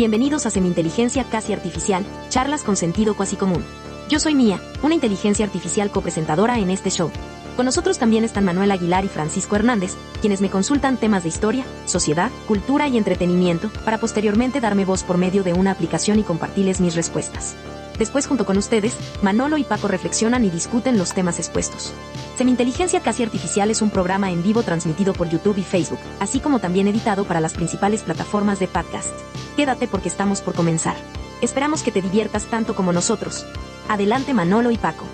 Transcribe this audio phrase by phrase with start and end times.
[0.00, 3.62] Bienvenidos a Semi-Inteligencia Casi Artificial, charlas con sentido cuasi común.
[4.08, 7.10] Yo soy Mía, una inteligencia artificial copresentadora en este show.
[7.54, 9.92] Con nosotros también están Manuel Aguilar y Francisco Hernández,
[10.22, 15.18] quienes me consultan temas de historia, sociedad, cultura y entretenimiento, para posteriormente darme voz por
[15.18, 17.54] medio de una aplicación y compartirles mis respuestas.
[18.00, 21.92] Después junto con ustedes, Manolo y Paco reflexionan y discuten los temas expuestos.
[22.38, 26.60] Seminteligencia Casi Artificial es un programa en vivo transmitido por YouTube y Facebook, así como
[26.60, 29.12] también editado para las principales plataformas de podcast.
[29.54, 30.96] Quédate porque estamos por comenzar.
[31.42, 33.44] Esperamos que te diviertas tanto como nosotros.
[33.86, 35.04] Adelante Manolo y Paco.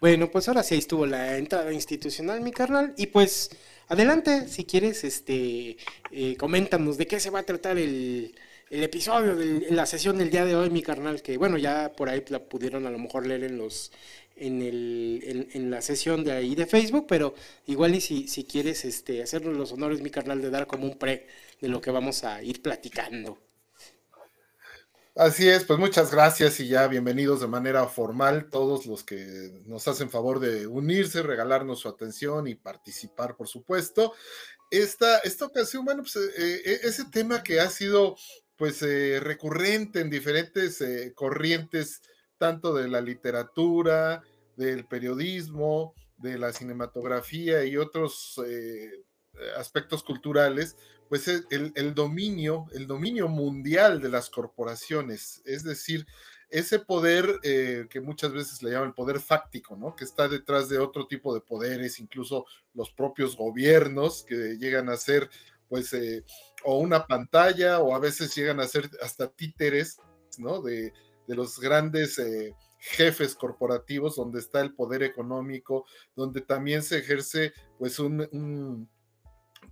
[0.00, 2.94] Bueno, pues ahora sí estuvo la entrada institucional, mi carnal.
[2.96, 3.50] Y pues,
[3.88, 5.76] adelante, si quieres, este,
[6.12, 8.34] eh, coméntanos de qué se va a tratar el,
[8.70, 12.08] el episodio de la sesión del día de hoy, mi carnal, que bueno, ya por
[12.08, 13.90] ahí la pudieron a lo mejor leer en los
[14.36, 17.34] en, el, en, la sesión de ahí de Facebook, pero
[17.66, 20.96] igual y si, si quieres este, hacernos los honores, mi carnal, de dar como un
[20.96, 21.26] pre
[21.60, 23.38] de lo que vamos a ir platicando.
[25.18, 29.88] Así es, pues muchas gracias y ya bienvenidos de manera formal todos los que nos
[29.88, 34.14] hacen favor de unirse, regalarnos su atención y participar, por supuesto.
[34.70, 38.14] Esta, esta ocasión, bueno, pues eh, eh, ese tema que ha sido
[38.54, 40.80] pues eh, recurrente en diferentes
[41.16, 42.00] corrientes,
[42.38, 44.22] tanto de la literatura,
[44.54, 48.40] del periodismo, de la cinematografía y otros
[49.56, 50.76] aspectos culturales,
[51.08, 56.06] pues e, el, dominio, el dominio mundial de las corporaciones, es decir,
[56.50, 59.94] ese poder eh, que muchas veces le llaman el poder fáctico, ¿no?
[59.94, 64.96] Que está detrás de otro tipo de poderes, incluso los propios gobiernos que llegan a
[64.96, 65.28] ser,
[65.68, 66.24] pues, eh,
[66.64, 69.98] o una pantalla, o a veces llegan a ser hasta títeres,
[70.38, 70.62] ¿no?
[70.62, 70.92] De,
[71.26, 75.84] los grandes eh, jefes corporativos, donde está el poder económico,
[76.16, 78.88] donde también se ejerce, pues, un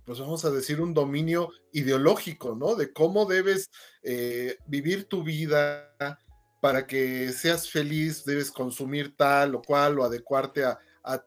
[0.07, 2.75] pues vamos a decir, un dominio ideológico, ¿no?
[2.75, 3.69] De cómo debes
[4.03, 5.93] eh, vivir tu vida
[6.61, 10.79] para que seas feliz, debes consumir tal o cual o adecuarte a,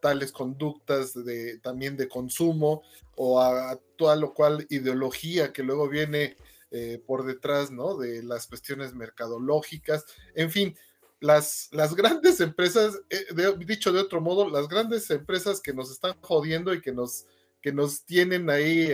[0.03, 2.83] tales conductas de, también de consumo
[3.17, 6.37] o a, tal o cual ideología que luego viene
[6.71, 7.97] eh, por detrás, ¿no?
[7.97, 10.05] De las cuestiones mercadológicas,
[10.35, 10.77] en fin.
[11.21, 13.27] Las, las grandes empresas, eh,
[13.67, 17.27] dicho de otro modo, las grandes empresas que nos están jodiendo y que nos
[17.61, 18.91] que nos tienen ahí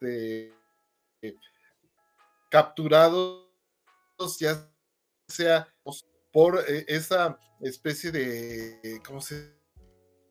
[0.00, 0.52] este,
[2.50, 3.46] capturados,
[4.38, 4.70] ya
[5.28, 5.68] sea
[6.32, 9.56] por eh, esa especie de, ¿cómo se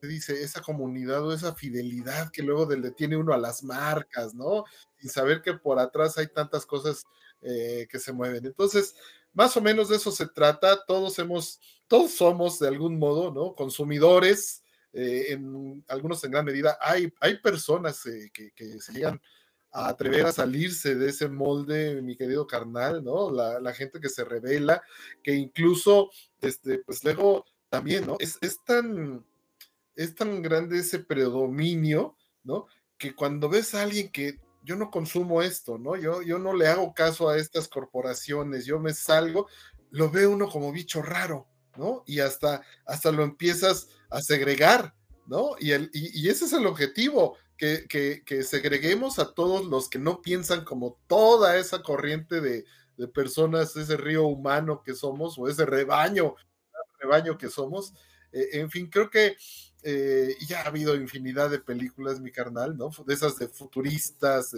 [0.02, 0.42] dice?
[0.44, 4.66] Esa comunidad o esa fidelidad que luego le tiene uno a las marcas, ¿no?
[4.98, 7.06] Sin saber que por atrás hay tantas cosas
[7.42, 8.46] eh, que se mueven.
[8.46, 8.96] Entonces,
[9.34, 10.86] más o menos de eso se trata.
[10.86, 13.56] Todos hemos, todos somos de algún modo, ¿no?
[13.56, 14.64] Consumidores
[14.98, 19.22] eh, en algunos en gran medida, hay, hay personas eh, que, se llegan
[19.70, 23.30] a atrever a salirse de ese molde, mi querido carnal, ¿no?
[23.30, 24.82] La, gente que se revela,
[25.22, 28.16] que incluso, este, pues luego también, ¿no?
[28.20, 29.26] Es, es, tan,
[29.98, 32.68] es tan grande ese predominio, ¿no?
[32.98, 35.98] Que cuando ves a alguien que yo no consumo esto, ¿no?
[35.98, 39.50] Yo, yo no le hago caso a estas corporaciones, yo me salgo,
[39.92, 42.06] lo ve uno como bicho raro, ¿no?
[42.08, 44.94] Y hasta, hasta lo empiezas a segregar,
[45.28, 45.56] ¿no?
[45.60, 50.22] Y, el, y, ese es el objetivo, que, que, segreguemos a todos los que no
[50.22, 52.66] piensan como toda esa corriente de,
[53.14, 56.36] personas, ese río humano que somos, o ese rebaño,
[57.00, 57.94] rebaño que somos.
[58.32, 59.36] Eh, en fin, creo que
[59.84, 62.90] eh, ya ha habido infinidad de películas, mi carnal, ¿no?
[63.06, 64.54] De esas de futuristas,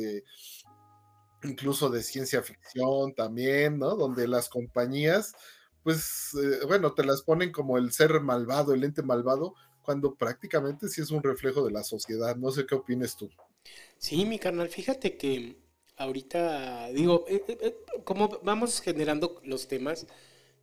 [1.44, 3.96] incluso de ciencia ficción también, ¿no?
[3.96, 5.34] Donde las compañías
[5.88, 10.90] pues eh, bueno, te las ponen como el ser malvado, el ente malvado, cuando prácticamente
[10.90, 12.36] sí es un reflejo de la sociedad.
[12.36, 13.30] No sé qué opines tú.
[13.98, 15.56] Sí, mi carnal, fíjate que
[15.96, 20.08] ahorita digo, eh, eh, como vamos generando los temas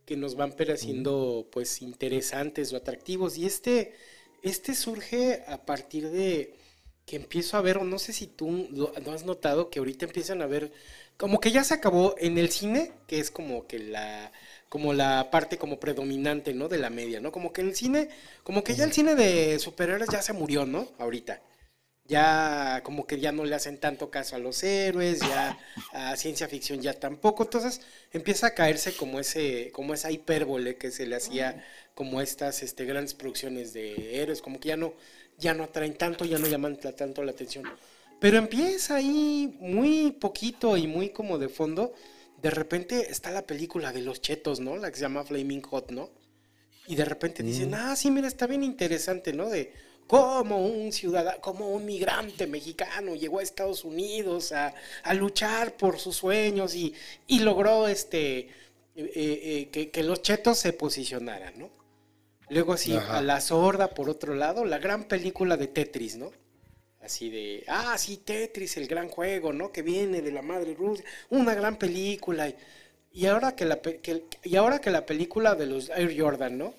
[0.05, 3.95] que nos van pareciendo pues interesantes o atractivos y este,
[4.43, 6.53] este surge a partir de
[7.07, 10.43] que empiezo a ver, o no sé si tú lo, has notado, que ahorita empiezan
[10.43, 10.71] a ver,
[11.17, 14.31] como que ya se acabó en el cine, que es como que la
[14.69, 16.67] como la parte como predominante, ¿no?
[16.67, 17.31] De la media, ¿no?
[17.31, 18.09] Como que el cine,
[18.43, 20.89] como que ya el cine de superhéroes ya se murió, ¿no?
[20.97, 21.41] Ahorita.
[22.07, 25.57] Ya como que ya no le hacen tanto caso a los héroes, ya
[25.91, 27.43] a ciencia ficción ya tampoco.
[27.43, 27.81] Entonces
[28.11, 31.65] empieza a caerse como ese, como esa hipérbole que se le hacía
[31.95, 34.93] como estas este, grandes producciones de héroes, como que ya no,
[35.39, 37.63] ya no atraen tanto, ya no llaman tanto la atención.
[38.19, 41.93] Pero empieza ahí muy poquito y muy como de fondo
[42.45, 44.77] de repente está la película de los chetos, ¿no?
[44.77, 46.11] La que se llama Flaming Hot, ¿no?
[46.85, 49.49] Y de repente dicen, ah, sí, mira, está bien interesante, ¿no?
[49.49, 49.73] De
[50.05, 54.75] como un ciudadano, como un migrante mexicano llegó a Estados Unidos a,
[55.15, 56.93] luchar por sus sueños y,
[57.39, 58.41] logró este,
[58.95, 61.71] eh, eh, que, los chetos se posicionaran, ¿no?
[62.49, 66.31] Luego así, a la sorda, por otro lado, la gran película de Tetris, ¿no?
[67.05, 69.71] Así de, ah, sí, Tetris, el gran juego, ¿no?
[69.71, 72.51] Que viene de la madre Rusia, una gran película.
[73.13, 73.79] Y ahora que la,
[74.43, 76.73] y ahora que la película de los Air Jordan, ¿no?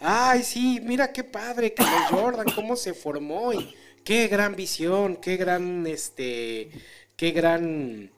[0.00, 3.72] Ay, sí, mira qué padre que los Jordan, cómo se formó y
[4.04, 6.70] qué gran visión, qué gran, este,
[7.16, 8.10] qué gran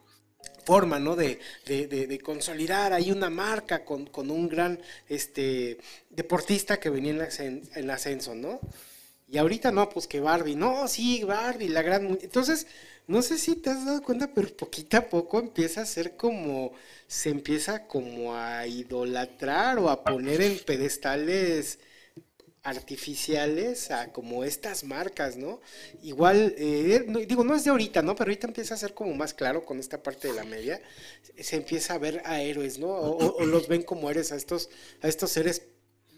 [0.65, 1.15] forma, ¿no?
[1.15, 5.77] De, de, de, consolidar ahí una marca con, un gran, este,
[6.09, 8.59] deportista que venía en, en ascenso, ¿no?
[9.31, 12.19] Y ahorita no, pues que Barbie, no, sí, Barbie, la gran...
[12.21, 12.67] Entonces,
[13.07, 16.73] no sé si te has dado cuenta, pero poquito a poco empieza a ser como,
[17.07, 21.79] se empieza como a idolatrar o a poner en pedestales
[22.63, 25.61] artificiales a como estas marcas, ¿no?
[26.03, 28.15] Igual, eh, digo, no es de ahorita, ¿no?
[28.15, 30.81] Pero ahorita empieza a ser como más claro con esta parte de la media,
[31.39, 32.89] se empieza a ver a héroes, ¿no?
[32.89, 34.69] O, o los ven como héroes a estos,
[35.01, 35.63] a estos seres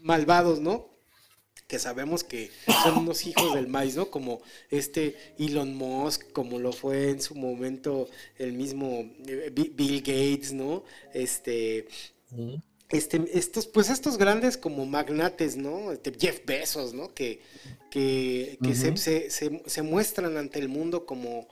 [0.02, 0.93] malvados, ¿no?
[1.66, 2.50] Que sabemos que
[2.82, 4.10] son unos hijos del maíz, ¿no?
[4.10, 8.08] Como este Elon Musk, como lo fue en su momento
[8.38, 10.84] el mismo eh, Bill Gates, ¿no?
[11.12, 11.86] Este,
[12.90, 15.92] este, estos, pues estos grandes como magnates, ¿no?
[15.92, 17.14] Este Jeff Bezos, ¿no?
[17.14, 17.40] Que,
[17.90, 21.48] que, se, se, muestran ante el mundo como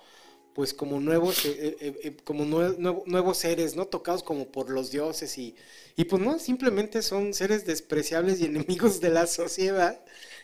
[0.55, 3.87] pues como nuevos, eh, eh, como nuevos seres, ¿no?
[3.87, 5.55] Tocados como por los dioses y,
[5.97, 10.01] y pues no, simplemente son seres despreciables y enemigos de la sociedad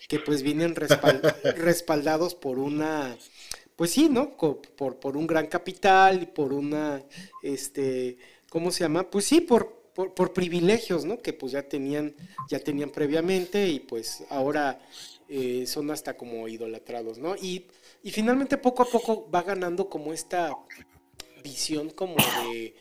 [0.08, 0.74] que pues vienen
[1.56, 3.16] respaldados por una,
[3.76, 4.36] pues sí, ¿no?
[4.36, 7.02] Por, por un gran capital y por una,
[7.42, 8.16] este,
[8.48, 9.10] ¿cómo se llama?
[9.10, 11.18] Pues sí, por, por, privilegios, ¿no?
[11.18, 12.14] Que pues ya tenían,
[12.48, 14.80] ya tenían previamente y pues ahora
[15.28, 17.36] eh, son hasta como idolatrados, ¿no?
[17.36, 17.66] Y,
[18.02, 20.56] y finalmente poco a poco va ganando como esta
[21.42, 22.74] visión como de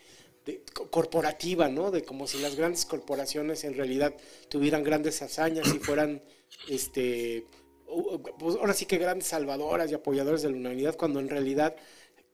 [0.90, 1.90] corporativa, ¿no?
[1.90, 4.14] De como si las grandes corporaciones en realidad
[4.48, 6.22] tuvieran grandes hazañas y fueran,
[6.68, 7.46] este,
[8.38, 11.76] pues ahora sí que grandes salvadoras y apoyadores de la humanidad, cuando en realidad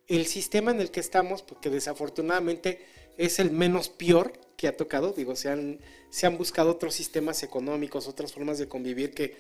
[0.07, 2.85] el sistema en el que estamos, porque desafortunadamente
[3.17, 7.43] es el menos peor que ha tocado, digo, se han, se han buscado otros sistemas
[7.43, 9.37] económicos, otras formas de convivir que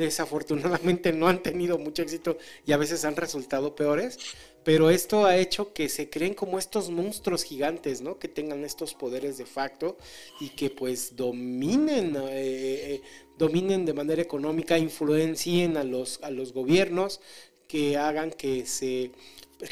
[0.00, 4.18] desafortunadamente no han tenido mucho éxito y a veces han resultado peores,
[4.64, 8.18] pero esto ha hecho que se creen como estos monstruos gigantes, ¿no?
[8.18, 9.96] Que tengan estos poderes de facto
[10.40, 13.02] y que pues dominen, eh, eh,
[13.38, 17.20] dominen de manera económica, influencien a los, a los gobiernos,
[17.68, 19.12] que hagan que se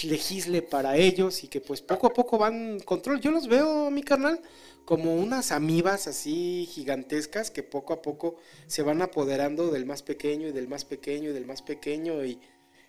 [0.02, 3.20] legisle para ellos y que pues poco a poco van control.
[3.20, 4.40] Yo los veo, mi carnal,
[4.88, 8.36] como unas amibas así gigantescas que poco a poco
[8.68, 12.40] se van apoderando del más pequeño y del más pequeño y del más pequeño y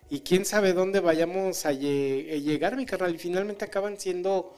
[0.08, 4.56] y quién sabe dónde vayamos a, llegar, mi carnal, y finalmente acaban siendo,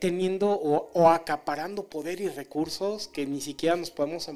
[0.00, 4.28] teniendo o, acaparando poder y recursos que ni siquiera nos podemos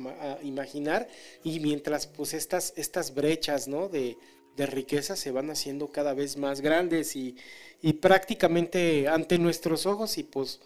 [0.42, 1.08] imaginar,
[1.42, 3.88] y mientras pues estas, estas brechas, ¿no?
[3.88, 4.16] De,
[4.56, 7.36] riqueza se van haciendo cada vez más grandes y,
[7.82, 10.60] y prácticamente ante nuestros ojos y pues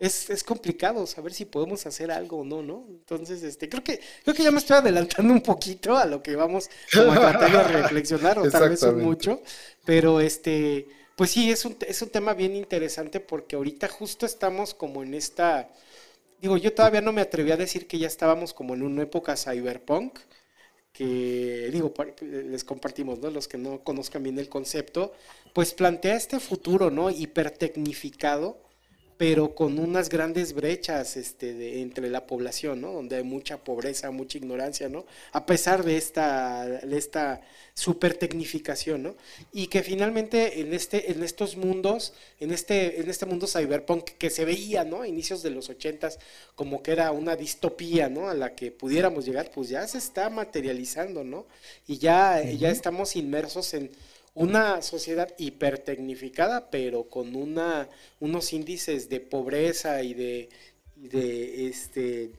[0.00, 2.86] es, complicado saber si podemos hacer algo o no, ¿no?
[2.88, 6.34] Entonces, este, creo que, creo que ya me estoy adelantando un poquito a lo que
[6.36, 9.42] vamos como a tratar de reflexionar, o tal vez mucho,
[9.84, 14.72] pero este, pues sí, es un, es un tema bien interesante porque ahorita justo estamos
[14.72, 15.68] como en esta,
[16.40, 19.36] digo, yo todavía no me atreví a decir que ya estábamos como en una época
[19.36, 20.18] cyberpunk,
[20.94, 23.30] que digo, les compartimos, ¿no?
[23.30, 25.12] Los que no conozcan bien el concepto,
[25.52, 27.10] pues plantea este futuro, ¿no?
[27.10, 28.69] Hipertecnificado
[29.20, 32.90] pero con unas grandes brechas este, de, entre la población, ¿no?
[32.94, 35.04] Donde hay mucha pobreza, mucha ignorancia, ¿no?
[35.32, 37.42] A pesar de esta, de esta
[37.74, 39.16] super tecnificación, ¿no?
[39.52, 44.30] Y que finalmente en, este, en estos mundos, en este, en este mundo cyberpunk que
[44.30, 45.02] se veía, ¿no?
[45.02, 46.18] A inicios de los ochentas,
[46.54, 48.30] como que era una distopía, ¿no?
[48.30, 51.44] A la que pudiéramos llegar, pues ya se está materializando, ¿no?
[51.86, 53.90] Y ya, ya estamos inmersos en
[54.34, 57.88] una sociedad hipertecnificada, pero con una,
[58.20, 60.48] unos índices de pobreza y de,
[60.96, 62.30] de este,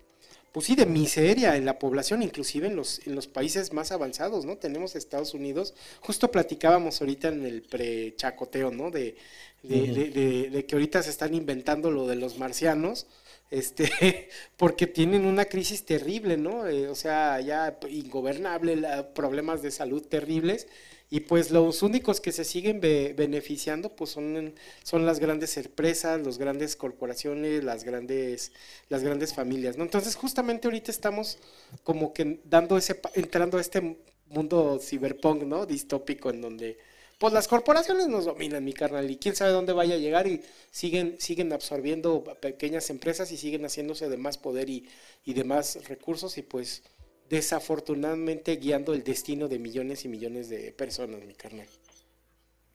[0.51, 4.45] pues sí, de miseria en la población, inclusive en los, en los países más avanzados,
[4.45, 4.57] ¿no?
[4.57, 8.91] Tenemos Estados Unidos, justo platicábamos ahorita en el pre-chacoteo, ¿no?
[8.91, 9.15] De,
[9.63, 13.07] de, que ahorita se están inventando lo de los marcianos,
[13.49, 16.67] este, porque tienen una crisis terrible, ¿no?
[16.67, 18.81] Eh, o sea, ya ingobernable,
[19.13, 20.67] problemas de salud terribles,
[21.13, 26.37] y pues los únicos que se siguen beneficiando pues son, son las grandes empresas, las
[26.37, 28.53] grandes corporaciones, las grandes,
[28.87, 29.83] las grandes familias, ¿no?
[29.83, 31.37] Entonces justamente ahorita estamos
[31.83, 35.65] como que dando ese, entrando a este mundo cyberpunk, ¿no?
[35.65, 36.77] Distópico en donde
[37.19, 40.41] pues las corporaciones nos dominan, mi carnal, y quién sabe dónde vaya a llegar y
[40.71, 44.87] siguen, siguen absorbiendo pequeñas empresas y siguen haciéndose de más poder y,
[45.25, 46.83] y de más recursos y pues
[47.31, 51.67] desafortunadamente guiando el destino de millones y millones de personas, mi carnal.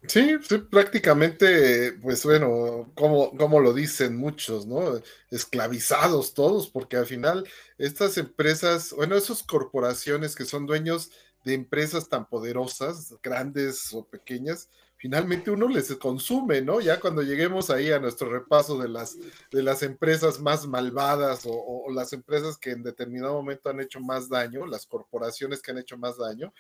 [0.09, 5.01] Sí, sí, prácticamente, pues bueno, como, como lo dicen muchos, ¿no?
[5.31, 7.47] Esclavizados todos, porque al final
[7.77, 11.11] estas empresas, bueno, esas corporaciones que son dueños
[11.45, 16.81] de empresas tan poderosas, grandes o pequeñas, finalmente uno les consume, ¿no?
[16.81, 19.17] Ya cuando lleguemos ahí a nuestro repaso de las,
[19.51, 24.29] de las empresas más malvadas o, las empresas que en determinado momento han hecho más
[24.29, 26.53] daño, las corporaciones que han hecho más daño,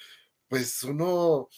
[0.49, 1.49] pues uno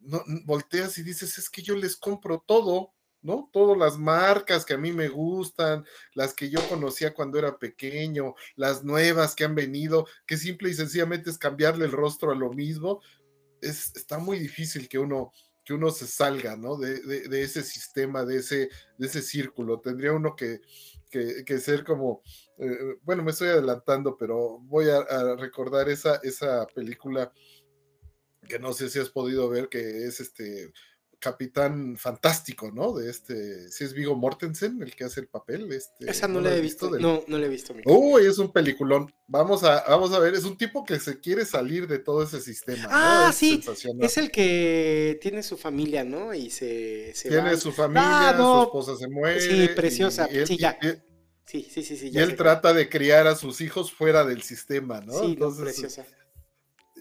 [0.00, 3.50] no, volteas y dices, es que yo les compro todo, ¿no?
[3.52, 5.84] Todas las marcas que a mí me gustan,
[6.14, 10.74] las que yo conocía cuando era pequeño, las nuevas que han venido, que simple y
[10.74, 13.00] sencillamente es cambiarle el rostro a lo mismo,
[13.60, 15.32] es, está muy difícil que uno,
[15.70, 16.76] que uno se salga, ¿no?
[16.76, 19.78] De, de, ese sistema, de ese, de ese círculo.
[19.78, 20.60] Tendría uno que,
[21.08, 22.22] que, ser como,
[22.58, 27.32] eh, bueno, me estoy adelantando, pero voy a, a recordar esa, esa película
[28.48, 30.72] que no sé si has podido ver, que es este
[31.20, 32.92] capitán fantástico, ¿no?
[32.92, 35.70] De este, si es Vigo Mortensen el que hace el papel.
[35.70, 37.74] Este, Esa no, la he visto, no, no la he visto.
[37.84, 39.12] Uy, es un peliculón.
[39.26, 42.40] Vamos a, vamos a ver, es un tipo que se quiere salir de todo ese
[42.40, 42.88] sistema.
[42.88, 43.62] Ah, sí,
[44.00, 46.34] es el que tiene su familia, ¿no?
[46.34, 49.40] Y se, tiene su familia, ah, su esposa se muere.
[49.40, 50.78] Sí, preciosa, sí, ya.
[51.44, 52.10] sí, sí, sí, sí.
[52.12, 55.20] y él trata de criar a sus hijos fuera del sistema, ¿no?
[55.20, 56.06] Sí, Entonces, preciosa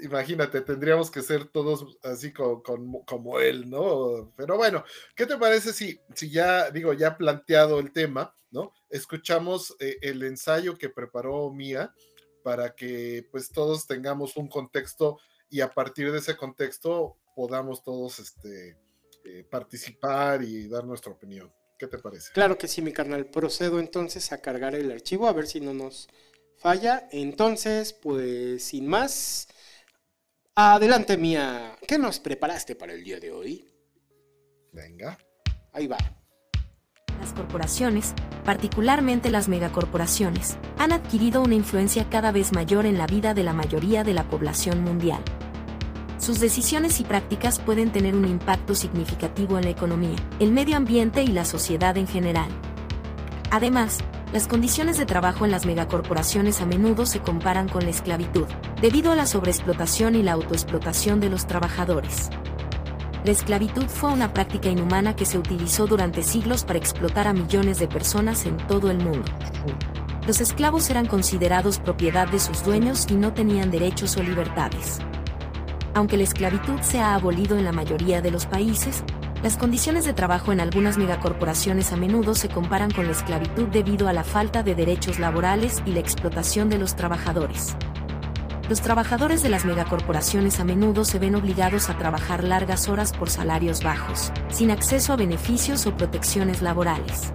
[0.01, 4.33] imagínate, tendríamos que ser todos así como, él, ¿no?
[4.35, 4.83] Pero bueno,
[5.15, 8.73] ¿qué te parece si, si ya, digo, ya planteado el tema, ¿no?
[8.89, 11.93] Escuchamos eh, el ensayo que preparó Mía
[12.43, 18.19] para que pues todos tengamos un contexto y a partir de ese contexto podamos todos
[18.19, 18.77] este,
[19.25, 21.51] eh, participar y dar nuestra opinión.
[21.77, 22.31] ¿Qué te parece?
[22.33, 23.25] Claro que sí, mi carnal.
[23.27, 26.09] Procedo entonces a cargar el archivo a ver si no nos
[26.57, 27.07] falla.
[27.11, 29.47] Entonces, pues sin más,
[30.61, 31.77] Adelante, Mía.
[31.87, 33.65] ¿Qué nos preparaste para el día de hoy?
[34.73, 35.17] Venga.
[35.71, 35.95] Ahí va.
[37.21, 38.13] Las corporaciones,
[38.43, 43.53] particularmente las megacorporaciones, han adquirido una influencia cada vez mayor en la vida de la
[43.53, 45.23] mayoría de la población mundial.
[46.17, 51.23] Sus decisiones y prácticas pueden tener un impacto significativo en la economía, el medio ambiente
[51.23, 52.49] y la sociedad en general.
[53.49, 53.99] Además,
[54.31, 58.45] las condiciones de trabajo en las megacorporaciones a menudo se comparan con la esclavitud,
[58.79, 62.29] debido a la sobreexplotación y la autoexplotación de los trabajadores.
[63.25, 67.79] La esclavitud fue una práctica inhumana que se utilizó durante siglos para explotar a millones
[67.79, 69.25] de personas en todo el mundo.
[70.27, 74.99] Los esclavos eran considerados propiedad de sus dueños y no tenían derechos o libertades.
[75.95, 79.03] Aunque la esclavitud se ha abolido en la mayoría de los países,
[79.41, 84.09] las condiciones de trabajo en algunas megacorporaciones a menudo se comparan con la esclavitud debido
[84.09, 87.75] a la falta de derechos laborales y la explotación de los trabajadores.
[88.67, 93.29] Los trabajadores de las megacorporaciones a menudo se ven obligados a trabajar largas horas por
[93.29, 97.31] salarios bajos, sin acceso a beneficios o protecciones laborales.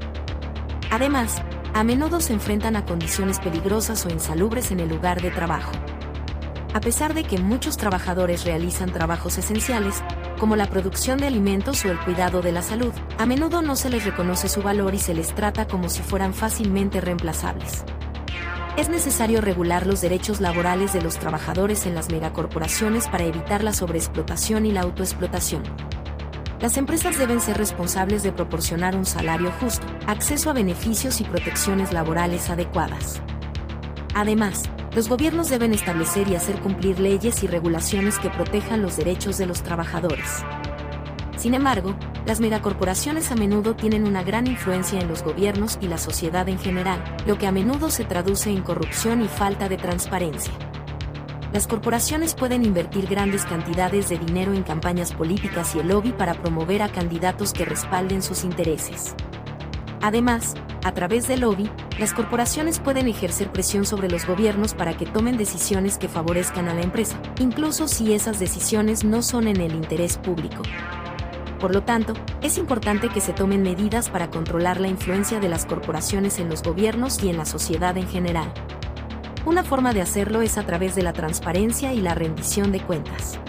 [0.91, 1.43] Además,
[1.73, 5.73] a menudo se enfrentan a condiciones peligrosas o insalubres en el lugar de trabajo.
[6.75, 10.05] A pesar de que muchos trabajadores realizan trabajos esenciales,
[10.39, 13.91] como la producción de alimentos o el cuidado de la salud, a menudo no se
[13.91, 17.85] les reconoce su valor y se les trata como si fueran fácilmente reemplazables.
[18.77, 23.73] Es necesario regular los derechos laborales de los trabajadores en las megacorporaciones para evitar la
[23.73, 25.63] sobreexplotación y la autoexplotación.
[26.61, 31.93] Las empresas deben ser responsables de proporcionar un salario justo, acceso a beneficios y protecciones
[31.93, 33.21] laborales adecuadas.
[34.15, 34.65] Además,
[34.95, 39.47] los gobiernos deben establecer y hacer cumplir leyes y regulaciones que protejan los derechos de
[39.47, 40.45] los trabajadores.
[41.37, 41.97] Sin embargo,
[42.27, 46.59] las megacorporaciones a menudo tienen una gran influencia en los gobiernos y la sociedad en
[46.59, 50.53] general, lo que a menudo se traduce en corrupción y falta de transparencia.
[51.53, 56.35] Las corporaciones pueden invertir grandes cantidades de dinero en campañas políticas y el lobby para
[56.35, 59.15] promover a candidatos que respalden sus intereses.
[60.05, 60.53] Además,
[60.85, 65.39] a través del lobby, las corporaciones pueden ejercer presión sobre los gobiernos para que tomen
[65.39, 70.19] decisiones que favorezcan a la empresa, incluso si esas decisiones no son en el interés
[70.19, 70.63] público.
[71.59, 75.65] Por lo tanto, es importante que se tomen medidas para controlar la influencia de las
[75.65, 78.53] corporaciones en los gobiernos y en la sociedad en general.
[79.47, 83.41] Una forma de hacerlo es a través de la transparencia y la rendición de cuentas.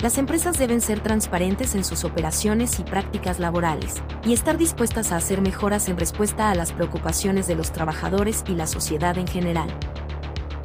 [0.00, 5.16] Las empresas deben ser transparentes en sus operaciones y prácticas laborales, y estar dispuestas a
[5.16, 9.68] hacer mejoras en respuesta a las preocupaciones de los trabajadores y la sociedad en general.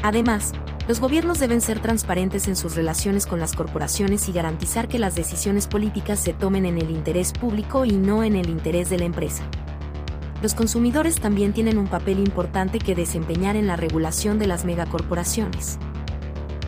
[0.03, 0.51] Además,
[0.87, 5.15] Los gobiernos deben ser transparentes en sus relaciones con las corporaciones y garantizar que las
[5.15, 9.05] decisiones políticas se tomen en el interés público y no en el interés de la
[9.05, 9.43] empresa.
[10.41, 15.77] Los consumidores también tienen un papel importante que desempeñar en la regulación de las megacorporaciones.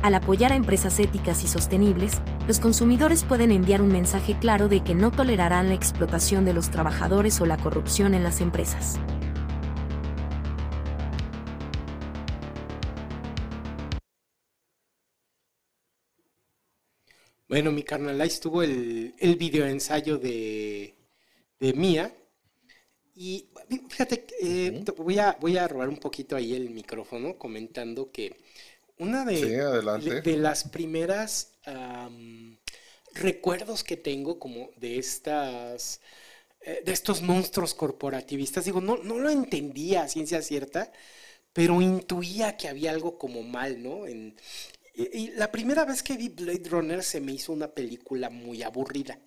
[0.03, 4.83] Al apoyar a empresas éticas y sostenibles, los consumidores pueden enviar un mensaje claro de
[4.83, 8.99] que no tolerarán la explotación de los trabajadores o la corrupción en las empresas.
[17.47, 20.95] Bueno, mi carnal, ahí estuvo el, el video ensayo de,
[21.61, 22.13] de Mía.
[23.15, 23.47] Y
[23.89, 28.35] fíjate, eh, voy, a, voy a robar un poquito ahí el micrófono comentando que
[28.97, 31.53] una de, de, las primeras
[33.13, 36.01] recuerdos que tengo como de estas
[36.65, 40.93] eh, de estos monstruos corporativistas, digo, no, no lo entendía a ciencia cierta,
[41.51, 44.07] pero intuía que había algo como mal, ¿no?
[44.07, 44.37] En,
[44.95, 49.19] y, la primera vez que vi Blade Runner se me hizo una película muy aburrida.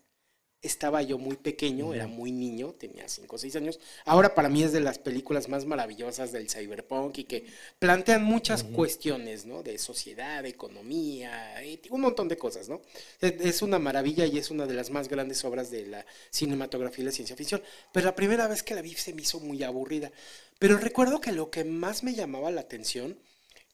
[0.63, 3.79] Estaba yo muy pequeño, era muy niño, tenía 5 o 6 años.
[4.05, 7.47] Ahora para mí es de las películas más maravillosas del cyberpunk y que
[7.79, 9.63] plantean muchas cuestiones, ¿no?
[9.63, 11.61] De sociedad, de economía,
[11.91, 12.81] un montón de cosas, ¿no?
[13.21, 17.07] Es una maravilla y es una de las más grandes obras de la cinematografía y
[17.07, 17.63] la ciencia ficción.
[17.93, 20.11] Pero la primera vez que la vi se me hizo muy aburrida.
[20.59, 23.19] Pero recuerdo que lo que más me llamaba la atención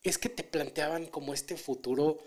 [0.03, 2.19] es que te planteaban como este futuro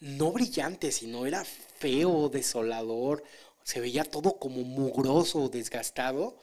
[0.00, 3.22] no brillante, sino era feo, desolador,
[3.68, 6.40] se veía todo como mugroso, desgastado,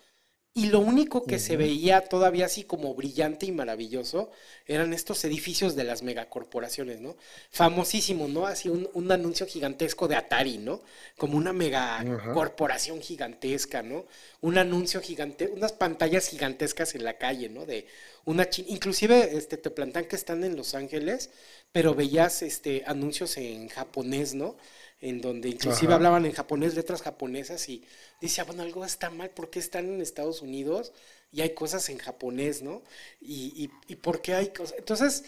[0.53, 4.29] y lo único que se veía todavía así como brillante y maravilloso
[4.67, 7.17] eran estos edificios de las megacorporaciones, ¿no?
[7.49, 8.45] Famosísimo, ¿no?
[8.45, 10.83] Así un, anuncio gigantesco de Atari, ¿no?
[11.17, 14.05] Como una megacorporación gigantesca, ¿no?
[14.39, 17.65] Un anuncio gigante, unas pantallas gigantescas en la calle, ¿no?
[17.65, 17.87] De
[18.23, 21.31] una inclusive este, te plantan que están en Los Ángeles,
[21.71, 24.55] pero veías este, anuncios en japonés, ¿no?
[25.01, 27.83] En donde inclusive hablaban en japonés, letras japonesas, y
[28.21, 30.93] decía, bueno, algo está mal, ¿por qué están en Estados Unidos
[31.31, 32.81] y hay cosas en japonés, ¿no?
[33.21, 34.77] Y, y, y por qué hay cosas.
[34.77, 35.25] Entonces,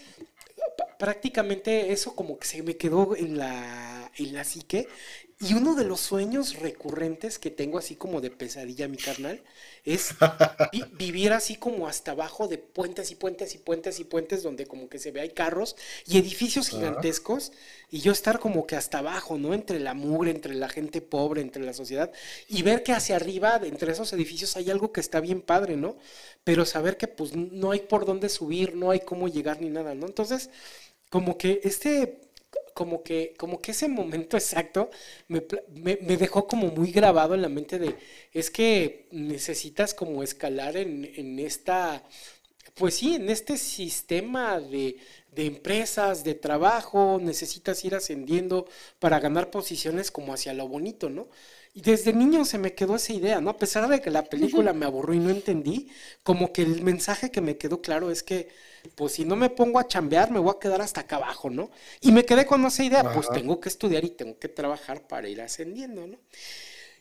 [0.97, 4.87] prácticamente eso como que se me quedó en la, en la psique
[5.39, 9.43] y uno de los sueños recurrentes que tengo así como de pesadilla, mi carnal,
[9.85, 10.15] es
[10.97, 14.89] vivir así como hasta abajo de puentes y puentes y puentes y puentes donde como
[14.89, 15.75] que se ve hay carros
[16.07, 17.51] y edificios gigantescos
[17.91, 19.53] y yo estar como que hasta abajo, ¿no?
[19.53, 22.11] Entre la mugre, entre la gente pobre, entre la sociedad
[22.47, 25.97] y ver que hacia arriba, entre esos edificios hay algo que está bien padre, ¿no?
[26.43, 29.93] Pero saber que pues no hay por dónde subir, no hay cómo llegar ni nada,
[29.93, 30.07] ¿no?
[30.07, 30.49] Entonces,
[31.09, 32.26] como que este
[32.77, 34.91] como que, como que ese momento exacto
[35.27, 35.41] me,
[36.15, 37.95] dejó como muy grabado en la mente de,
[38.33, 42.03] es que necesitas como escalar en, esta,
[42.75, 44.97] pues sí, en este sistema de,
[45.31, 48.67] de, empresas, de trabajo, necesitas ir ascendiendo
[48.99, 51.29] para ganar posiciones como hacia lo bonito, ¿no?
[51.73, 53.49] Y desde niño se me quedó esa idea, ¿no?
[53.51, 55.89] A pesar de que la película me aburrió y no entendí,
[56.23, 58.49] como que el mensaje que me quedó claro es que
[58.95, 61.69] pues si no me pongo a chambear, me voy a quedar hasta acá abajo, ¿no?
[62.01, 65.29] Y me quedé con esa idea, pues tengo que estudiar y tengo que trabajar para
[65.29, 66.17] ir ascendiendo, ¿no?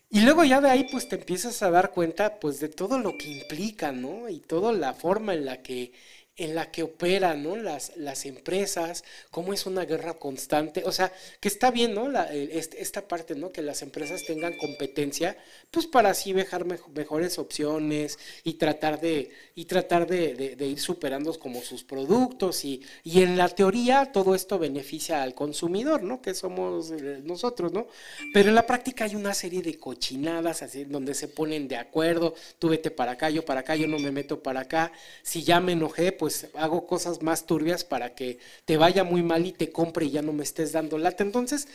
[0.09, 3.19] Y luego ya de ahí, pues te empiezas a dar cuenta, pues de todo lo
[3.19, 4.29] que implica, ¿no?
[4.29, 5.93] Y toda la forma en la que
[6.37, 7.57] en la que operan ¿no?
[7.57, 12.09] las, las empresas, cómo es una guerra constante, o sea, que está bien, ¿no?
[12.09, 13.53] La, esta parte, ¿no?
[13.53, 15.39] Que las empresas tengan competencia,
[15.71, 21.63] pues para así dejar mejores opciones y tratar de, y tratar de, ir superando como
[21.63, 26.21] sus productos y, y, en la teoría todo esto beneficia al consumidor, ¿no?
[26.21, 27.87] Que somos eh, nosotros, ¿no?
[28.35, 32.35] Pero en la práctica hay una serie de cochinadas así donde se ponen de acuerdo,
[32.59, 35.61] tú vete para acá, yo para acá, yo no me meto para acá, si ya
[35.61, 39.53] me enojé, pues pues hago cosas más turbias para que te vaya muy mal y
[39.53, 41.23] te compre y ya no me estés dando lata.
[41.23, 41.69] Entonces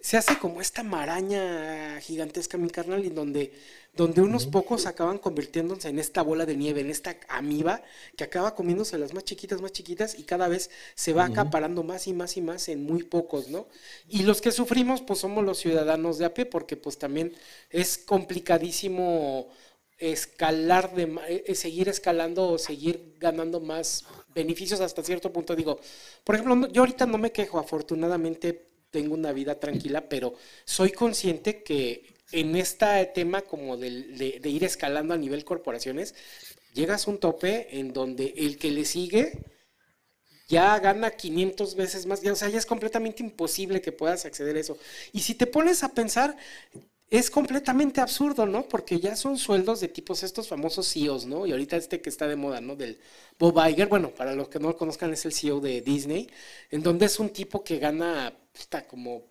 [0.00, 3.52] se hace como esta maraña gigantesca, mi carnal, y donde,
[3.94, 7.82] donde unos pocos acaban convirtiéndose en esta bola de nieve, en esta amiba
[8.16, 12.06] que acaba comiéndose las más chiquitas, más chiquitas y cada vez se va acaparando más
[12.06, 13.68] y más y más en muy pocos, ¿no?
[14.08, 17.34] Y los que sufrimos pues somos los ciudadanos de a pie porque pues también
[17.68, 19.50] es complicadísimo
[19.98, 25.56] escalar, de, eh, eh, seguir escalando o seguir ganando más beneficios hasta cierto punto.
[25.56, 25.80] Digo,
[26.24, 30.34] por ejemplo, yo ahorita no me quejo, afortunadamente tengo una vida tranquila, pero
[30.64, 36.14] soy consciente que en este tema como de, de, ir escalando a nivel corporaciones,
[36.74, 39.32] llegas a un tope en donde el que le sigue
[40.48, 44.60] ya gana 500 veces más, o sea, ya es completamente imposible que puedas acceder a
[44.60, 44.78] eso.
[45.12, 46.36] Y si te pones a pensar,
[47.10, 48.68] es completamente absurdo, ¿no?
[48.68, 51.46] Porque ya son sueldos de tipos estos famosos CEOs, ¿no?
[51.46, 52.76] Y ahorita este que está de moda, ¿no?
[52.76, 52.98] Del
[53.38, 56.28] Bob Iger, bueno, para los que no lo conozcan es el CEO de Disney,
[56.70, 59.22] en donde es un tipo que gana está como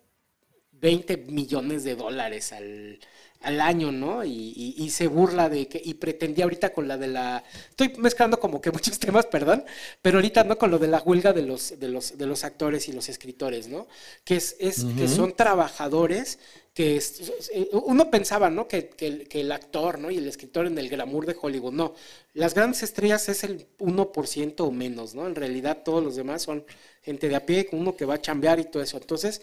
[0.72, 2.98] 20 millones de dólares al,
[3.40, 4.24] al año, ¿no?
[4.24, 8.40] Y, y, se burla de que, y pretendía ahorita con la de la, estoy mezclando
[8.40, 9.64] como que muchos temas, perdón,
[10.02, 12.88] pero ahorita no con lo de la huelga de los, de los, de los actores
[12.88, 13.86] y los escritores, ¿no?
[14.24, 16.38] Que es, es que son trabajadores
[16.78, 18.68] que eh, uno pensaba, ¿no?
[18.68, 18.90] Que,
[19.28, 20.12] el actor, ¿no?
[20.12, 21.92] Y el escritor en el glamour de Hollywood, no.
[22.34, 25.26] Las grandes estrellas es el 1% o menos, ¿no?
[25.26, 26.64] En realidad todos los demás son
[27.02, 28.96] gente de a pie, uno que va a chambear y todo eso.
[28.96, 29.42] Entonces,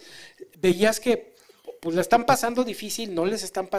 [0.62, 1.35] veías que
[1.82, 3.70] pues la están pasando difícil, no les están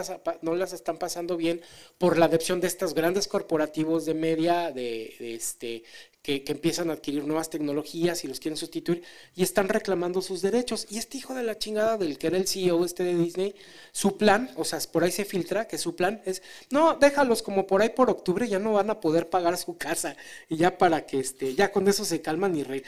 [0.41, 1.61] no las están pasando bien
[1.97, 5.83] por la adopción de estos grandes corporativos de media, de, este,
[6.21, 9.03] que, empiezan a adquirir nuevas tecnologías y los quieren sustituir
[9.35, 10.87] y están reclamando sus derechos.
[10.89, 13.55] Y este hijo de la chingada del que era el CEO este de Disney,
[13.91, 17.65] su plan, o sea, por ahí se filtra que su plan es, no, déjalos como
[17.67, 20.17] por ahí por octubre ya no van a poder pagar su casa
[20.49, 22.83] y ya para que este, ya con eso se calman y re...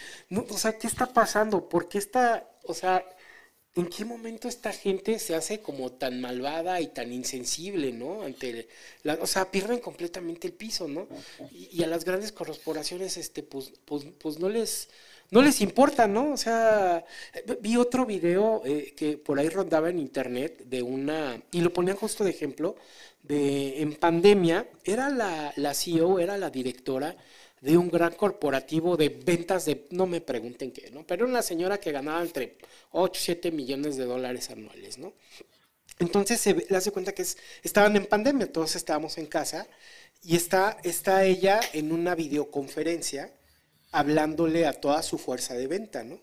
[0.50, 1.70] O sea, ¿qué está pasando?
[1.70, 3.06] ¿Por qué está, o sea,
[3.80, 8.24] ¿En qué momento esta gente se hace como tan malvada y tan insensible, ¿no?
[8.24, 8.68] Ante
[9.04, 11.08] la, o sea, pierden completamente el piso, ¿no?
[11.52, 14.90] Y, a las grandes corporaciones, este, pues, pues, pues, no les,
[15.32, 16.34] no les importa, ¿no?
[16.34, 17.06] O sea,
[17.62, 21.96] vi otro video eh, que por ahí rondaba en internet de una, y lo ponían
[21.96, 22.76] justo de ejemplo,
[23.24, 27.16] de en pandemia, era la, la CEO, era la directora
[27.62, 31.06] de un gran corporativo de ventas de, no me pregunten qué, ¿no?
[31.06, 32.58] Pero una señora que ganaba entre
[32.92, 35.14] 8 y 7 millones de dólares anuales, ¿no?
[36.00, 39.68] Entonces se le hace cuenta que es, estaban en pandemia, todos estábamos en casa
[40.24, 43.34] y está, está ella en una videoconferencia
[43.92, 46.22] hablándole a toda su fuerza de venta, ¿no?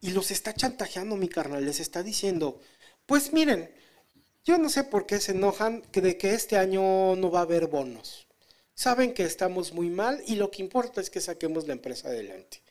[0.00, 2.60] Y los está chantajeando, mi carnal, les está diciendo,
[3.06, 3.70] pues miren,
[4.44, 7.68] yo no sé por qué se enojan de que este año no va a haber
[7.68, 8.23] bonos
[8.74, 12.62] saben que estamos muy mal y lo que importa es que saquemos la empresa adelante.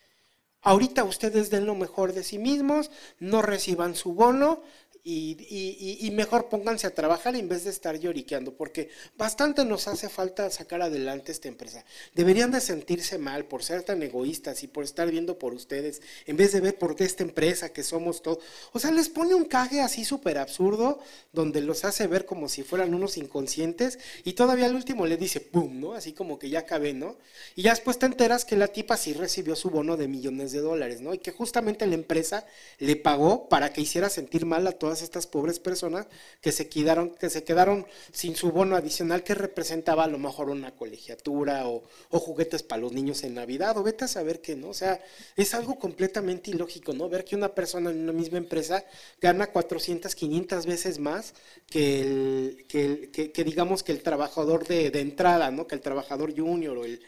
[0.61, 2.89] Ahorita ustedes den lo mejor de sí mismos,
[3.19, 4.63] no reciban su bono
[5.05, 10.49] y, mejor pónganse a trabajar en vez de estar lloriqueando, porque bastante nos hace falta
[10.49, 11.83] sacar adelante esta empresa.
[12.13, 16.37] Deberían de sentirse mal por ser tan egoístas y por estar viendo por ustedes, en
[16.37, 18.39] vez de ver por esta empresa que somos todos.
[18.71, 20.99] O sea, les pone un caje así súper absurdo,
[21.33, 25.41] donde los hace ver como si fueran unos inconscientes, y todavía al último le dice,
[25.41, 25.93] ¡pum!, ¿no?
[25.93, 27.17] Así como que ya acabé, ¿no?
[27.55, 30.59] Y ya después te enteras que la tipa sí recibió su bono de millones de
[30.59, 31.13] dólares, ¿no?
[31.13, 32.45] Y que justamente la empresa
[32.79, 36.07] le pagó para que hiciera sentir mal a todas estas pobres personas
[36.41, 40.49] que se quedaron, que se quedaron sin su bono adicional que representaba a lo mejor
[40.49, 44.69] una colegiatura o, juguetes para los niños en Navidad, o vete a saber que no,
[44.69, 45.01] o sea,
[45.35, 47.09] es algo completamente ilógico, ¿no?
[47.09, 48.85] Ver que una persona en una misma empresa
[49.19, 51.33] gana 400, 500 veces más
[51.69, 55.67] que el, que, digamos que el trabajador de, de entrada, ¿no?
[55.67, 57.01] Que el trabajador junior o el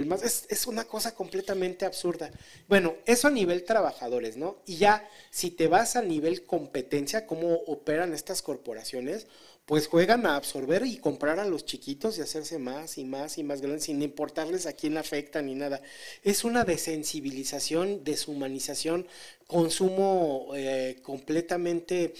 [0.00, 2.30] es, una cosa completamente absurda.
[2.68, 4.56] Bueno, eso a nivel trabajadores, ¿no?
[4.66, 9.26] Y ya, si te vas a nivel competencia, cómo operan estas corporaciones,
[9.66, 13.42] pues juegan a absorber y comprar a los chiquitos y hacerse más y más y
[13.42, 15.82] más grandes sin importarles a quién afecta ni nada.
[16.22, 19.08] Es una desensibilización, deshumanización,
[19.48, 22.14] consumo eh, completamente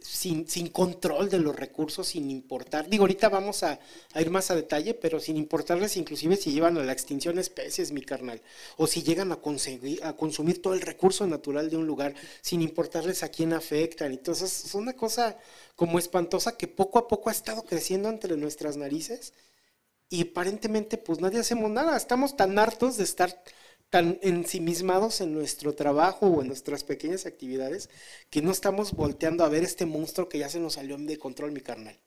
[0.00, 2.88] sin, control de los recursos, sin importar.
[2.88, 3.78] Digo, ahorita vamos a,
[4.14, 8.02] ir más a detalle, pero sin importarles inclusive si llevan a la extinción especies, mi
[8.02, 8.40] carnal,
[8.76, 12.62] o si llegan a, conseguir, a consumir todo el recurso natural de un lugar, sin
[12.62, 14.12] importarles a quién afectan.
[14.12, 15.38] Entonces, es una cosa
[15.74, 19.32] como espantosa que poco a poco ha estado creciendo entre nuestras narices
[20.08, 21.96] y aparentemente pues nadie hacemos nada.
[21.96, 23.42] Estamos tan hartos de estar
[23.90, 27.88] tan ensimismados en nuestro trabajo o en nuestras pequeñas actividades
[28.30, 31.52] que no estamos volteando a ver este monstruo que ya se nos salió de control,
[31.52, 31.98] mi carnal.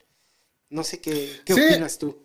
[0.70, 2.24] No sé qué, qué opinas tú.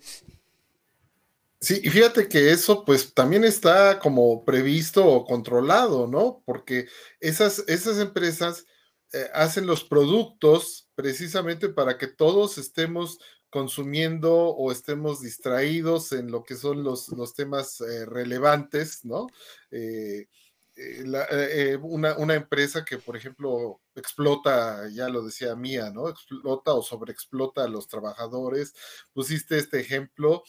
[1.60, 6.42] Sí, y fíjate que eso pues también está como previsto o controlado, ¿no?
[6.44, 6.88] Porque
[7.20, 8.66] esas, esas empresas
[9.14, 13.18] eh, hacen los productos precisamente para que todos estemos
[13.54, 19.28] consumiendo o estemos distraídos en lo que son los, los temas eh, relevantes, ¿no?
[19.70, 20.26] Eh,
[20.74, 26.08] eh, una, una, empresa que, por ejemplo, explota, ya lo decía Mía, ¿no?
[26.08, 28.74] Explota o sobreexplota a los trabajadores.
[29.12, 30.42] Pusiste este ejemplo.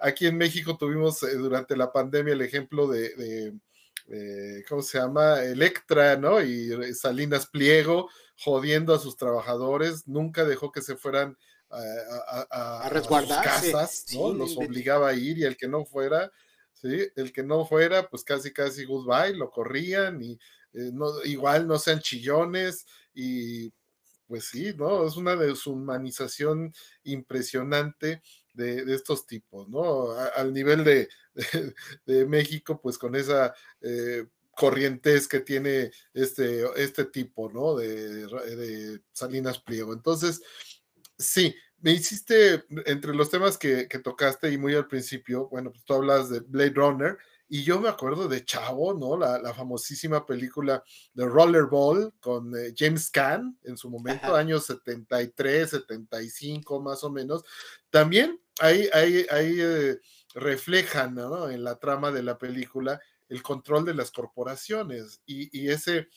[0.00, 3.54] aquí en México tuvimos durante la pandemia el ejemplo de,
[4.08, 5.44] de ¿cómo se llama?
[5.44, 6.42] Electra, ¿no?
[6.42, 11.38] Y Salinas Pliego jodiendo a sus trabajadores, nunca dejó que se fueran
[11.70, 14.32] a, resguardar casas, ¿no?
[14.32, 16.30] Los obligaba a ir y el que no fuera,
[16.72, 17.08] ¿sí?
[17.16, 20.32] El que no fuera, pues casi, casi goodbye, lo corrían y
[20.72, 23.72] eh, no, igual no sean chillones y
[24.26, 25.06] pues sí, ¿no?
[25.06, 26.74] Es una deshumanización
[27.04, 28.22] impresionante
[28.54, 30.12] de, estos tipos, ¿no?
[30.12, 31.08] al nivel de,
[32.06, 34.26] de, México, pues con esa eh,
[34.56, 37.76] corrientes que tiene este, este tipo, ¿no?
[37.76, 39.92] De, de, Salinas Pliego.
[39.92, 40.40] Entonces,
[41.18, 45.84] sí, me hiciste, entre los temas que, que, tocaste y muy al principio, bueno, pues
[45.84, 49.16] tú hablas de Blade Runner, y yo me acuerdo de Chavo, ¿no?
[49.16, 50.82] La, famosísima película
[51.14, 57.44] de Rollerball con eh, James Caan en su momento, años 73, 75 más o menos.
[57.90, 60.00] También ahí, ahí, ahí eh,
[60.34, 61.48] reflejan, ¿no?
[61.48, 66.08] En la trama de la película el control de las corporaciones y, y ese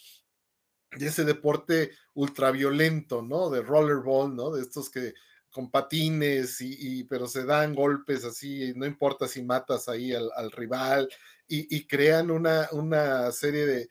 [0.92, 3.50] ese deporte ultraviolento, ¿no?
[3.50, 4.52] De rollerball, ¿no?
[4.52, 5.14] De estos que
[5.52, 11.10] con patines y, pero se dan golpes así, no importa si matas ahí al, rival
[11.48, 13.90] y, crean una, una serie de,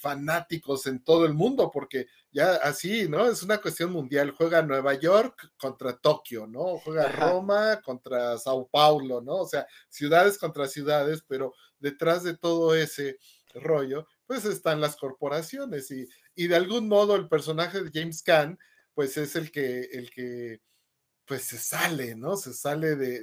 [0.00, 3.26] fanáticos en todo el mundo, porque ya así, ¿no?
[3.26, 4.30] Es una cuestión mundial.
[4.30, 6.78] Juega Nueva York contra Tokio, ¿no?
[6.78, 9.38] Juega Roma contra Sao Paulo, ¿no?
[9.38, 13.18] O sea, ciudades contra ciudades, pero detrás de todo ese
[13.54, 18.58] rollo, pues están las corporaciones y, y de algún modo el personaje de James Caan,
[18.92, 20.60] pues es el que, el que
[21.24, 22.36] pues se sale, ¿no?
[22.36, 23.22] Se sale de,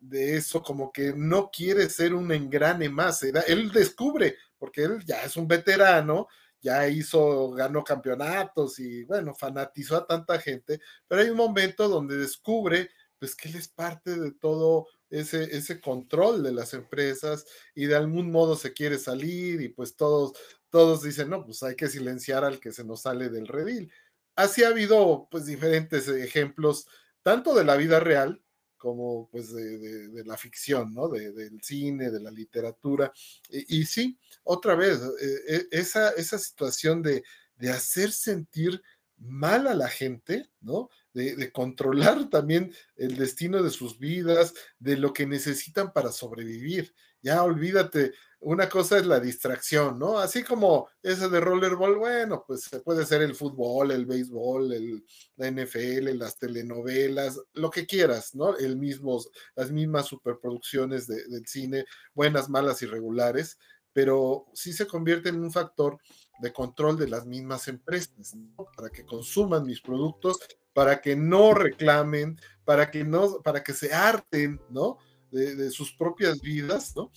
[0.00, 3.22] de, eso, como que no quiere ser un engrane más.
[3.22, 6.26] Él descubre, porque él ya es un veterano,
[6.60, 12.16] ya hizo, ganó campeonatos y bueno, fanatizó a tanta gente, pero hay un momento donde
[12.16, 17.86] descubre pues que él es parte de todo ese, ese control de las empresas y
[17.86, 20.32] de algún modo se quiere salir y pues todos,
[20.70, 23.92] todos dicen, no, pues hay que silenciar al que se nos sale del redil
[24.40, 26.86] así ha habido pues diferentes ejemplos,
[27.22, 28.42] tanto de la vida real
[28.76, 31.08] como pues de, la ficción, ¿no?
[31.08, 33.12] del cine, de la literatura.
[33.50, 37.22] Y, sí, otra vez, e, e, esa, esa situación de,
[37.56, 38.80] de hacer sentir
[39.18, 40.88] mal a la gente, ¿no?
[41.12, 46.94] De, controlar también el destino de sus vidas, de lo que necesitan para sobrevivir.
[47.20, 50.18] Ya olvídate una cosa es la distracción, ¿no?
[50.18, 55.04] Así como ese de rollerball, bueno, pues puede ser el fútbol, el béisbol, el,
[55.36, 58.56] la NFL, las telenovelas, lo que quieras, ¿no?
[58.56, 59.22] El mismo,
[59.54, 63.58] las mismas superproducciones del cine, buenas, malas y regulares,
[63.92, 65.98] pero sí se convierte en un factor
[66.40, 68.66] de control de las mismas empresas, ¿no?
[68.74, 70.38] Para que consuman mis productos,
[70.72, 74.98] para que no reclamen, para que no, para que se harten, ¿no?
[75.30, 77.12] De, sus propias vidas, ¿no?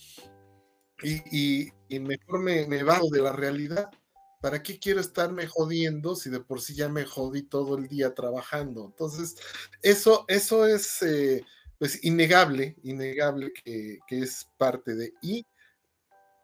[1.02, 3.90] y, mejor me, me de la realidad.
[4.40, 8.14] ¿Para qué quiero estarme jodiendo si de por sí ya me jodí todo el día
[8.14, 8.84] trabajando?
[8.84, 9.36] Entonces,
[9.80, 11.42] eso, eso es eh,
[11.78, 15.14] pues innegable, innegable que, es parte de.
[15.22, 15.46] Y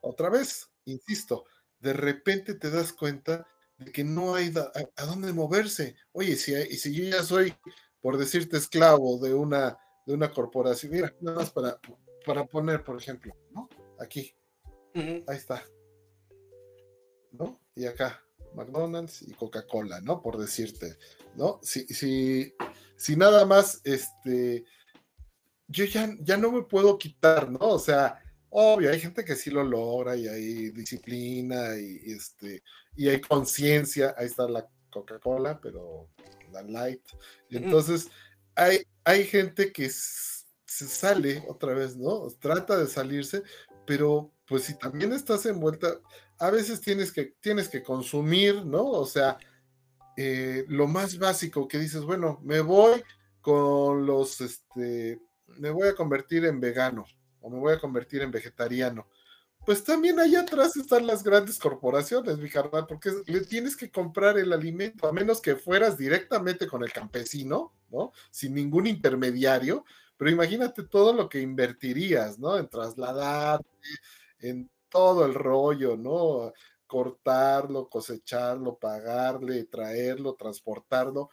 [0.00, 1.44] otra vez, insisto,
[1.78, 3.46] de repente te das cuenta
[3.80, 4.52] de que no hay
[4.96, 5.96] a, dónde moverse.
[6.12, 7.54] Oye, si, si yo ya soy,
[8.00, 11.78] por decirte, esclavo de una, de una corporación, mira, nada más para,
[12.24, 13.68] para poner, por ejemplo, ¿no?
[13.98, 14.34] Aquí,
[14.94, 15.64] Ahí está.
[17.32, 17.60] ¿No?
[17.76, 18.20] Y acá,
[18.54, 20.20] McDonald's y Coca-Cola, ¿no?
[20.20, 20.96] Por decirte,
[21.36, 21.60] ¿no?
[21.62, 22.54] Si, si,
[22.96, 24.64] si nada más, este,
[25.68, 27.60] yo ya, ya no me puedo quitar, ¿no?
[27.60, 32.62] O sea, obvio, hay gente que sí lo logra y hay disciplina y, este,
[32.96, 36.08] y hay conciencia, ahí está la Coca-Cola, pero
[36.52, 37.02] la light.
[37.48, 38.08] Y entonces,
[38.54, 42.26] hay, hay gente que se sale otra vez, ¿no?
[42.40, 43.42] Trata de salirse,
[43.86, 46.00] pero pues si también estás envuelta,
[46.38, 48.84] a veces tienes que, tienes que consumir, ¿no?
[48.84, 49.38] O sea,
[50.16, 53.02] eh, lo más básico que dices, bueno, me voy
[53.40, 57.06] con los, este, me voy a convertir en vegano
[57.40, 59.06] o me voy a convertir en vegetariano.
[59.66, 64.38] Pues también allá atrás están las grandes corporaciones, mi carnal, porque le tienes que comprar
[64.38, 68.12] el alimento, a menos que fueras directamente con el campesino, ¿no?
[68.30, 69.84] Sin ningún intermediario,
[70.16, 72.56] pero imagínate todo lo que invertirías, ¿no?
[72.56, 73.68] En trasladarte,
[74.40, 76.52] en todo el rollo, ¿no?
[76.86, 81.30] Cortarlo, cosecharlo, pagarle, traerlo, transportarlo,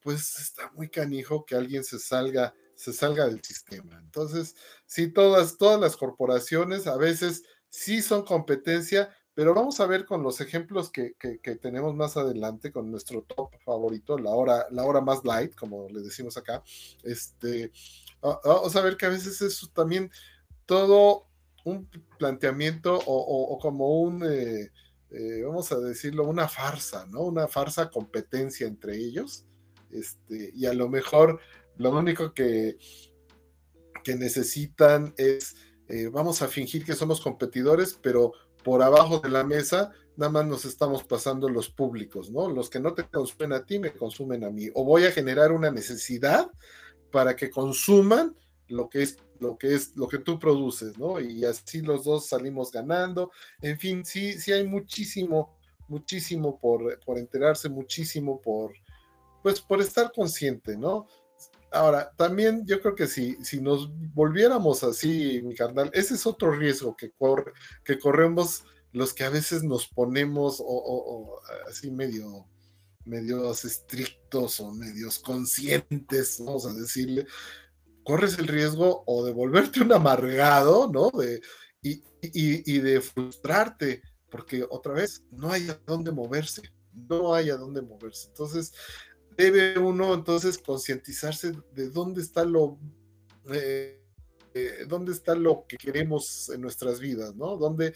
[0.00, 3.98] pues está muy canijo que alguien se salga, se salga del sistema.
[4.00, 10.06] Entonces, sí, todas, todas las corporaciones a veces sí son competencia, pero vamos a ver
[10.06, 11.14] con los ejemplos que,
[11.60, 16.00] tenemos más adelante, con nuestro top favorito, la hora, la hora más light, como le
[16.00, 16.62] decimos acá.
[17.02, 17.70] Este,
[18.22, 20.10] vamos a ver que a veces eso también
[20.64, 21.26] todo
[21.66, 21.86] un
[22.18, 24.70] planteamiento o, como un, eh,
[25.10, 27.24] eh, vamos a decirlo, una farsa, ¿no?
[27.24, 29.44] Una farsa competencia entre ellos.
[29.90, 31.40] Este, y a lo mejor
[31.76, 32.76] lo único que,
[34.04, 35.56] que necesitan es,
[35.88, 40.46] eh, vamos a fingir que somos competidores, pero por abajo de la mesa nada más
[40.46, 42.50] nos estamos pasando los públicos, ¿no?
[42.50, 44.68] Los que no te consumen a ti, me consumen a mí.
[44.74, 46.50] O voy a generar una necesidad
[47.10, 48.36] para que consuman
[48.68, 51.18] lo que es lo que es lo que tú produces, ¿no?
[51.18, 53.30] Y así los dos salimos ganando.
[53.62, 58.72] En fin, sí, sí hay muchísimo, muchísimo por, por enterarse, muchísimo por,
[59.42, 61.06] pues, por estar consciente, ¿no?
[61.70, 66.50] Ahora, también yo creo que si, si nos volviéramos así, mi carnal, ese es otro
[66.52, 67.52] riesgo que, corre,
[67.84, 72.46] que corremos los que a veces nos ponemos o, así medio
[73.52, 77.26] estrictos o medios conscientes, vamos a decirle,
[78.02, 81.10] corres el riesgo o de volverte un amargado, ¿no?
[81.10, 81.40] De,
[81.82, 87.56] y, y, de frustrarte, porque otra vez no hay a dónde moverse, no hay a
[87.56, 88.28] dónde moverse.
[88.28, 88.74] Entonces,
[89.36, 92.78] debe uno entonces concientizarse de dónde está lo,
[93.52, 94.00] eh,
[94.54, 97.56] eh, dónde está lo que queremos en nuestras vidas, ¿no?
[97.56, 97.94] Dónde,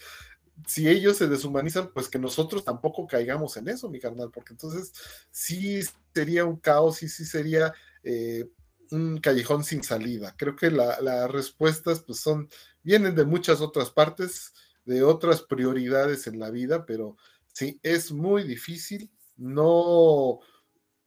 [0.65, 4.93] si ellos se deshumanizan, pues que nosotros tampoco caigamos en eso, mi carnal, porque entonces
[5.31, 5.81] sí
[6.13, 8.49] sería un caos y sí sería eh,
[8.91, 10.33] un callejón sin salida.
[10.37, 12.49] Creo que las respuestas pues son,
[12.83, 14.53] vienen de muchas otras partes,
[14.85, 17.17] de otras prioridades en la vida, pero
[17.51, 20.39] sí, es muy difícil no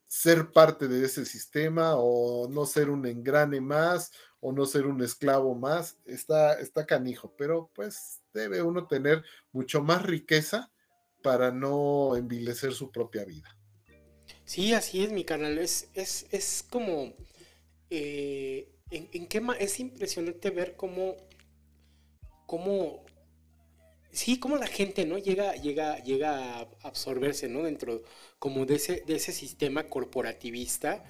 [0.09, 5.03] ser parte de ese sistema o no ser un engrane más o no ser un
[5.03, 10.71] esclavo más, está, está canijo, pero pues debe uno tener mucho más riqueza
[11.23, 13.59] para no envilecer su propia vida.
[14.45, 15.59] Sí, así es, mi canal.
[15.59, 17.13] Es, es, es como.
[17.91, 21.17] Eh, en, qué es impresionante ver cómo.
[22.47, 23.05] cómo.
[24.11, 25.19] Sí, cómo la gente, ¿no?
[25.19, 27.63] Llega, llega, llega a absorberse, ¿no?
[27.63, 28.03] Dentro
[28.39, 31.05] como de ese, de ese sistema corporativista.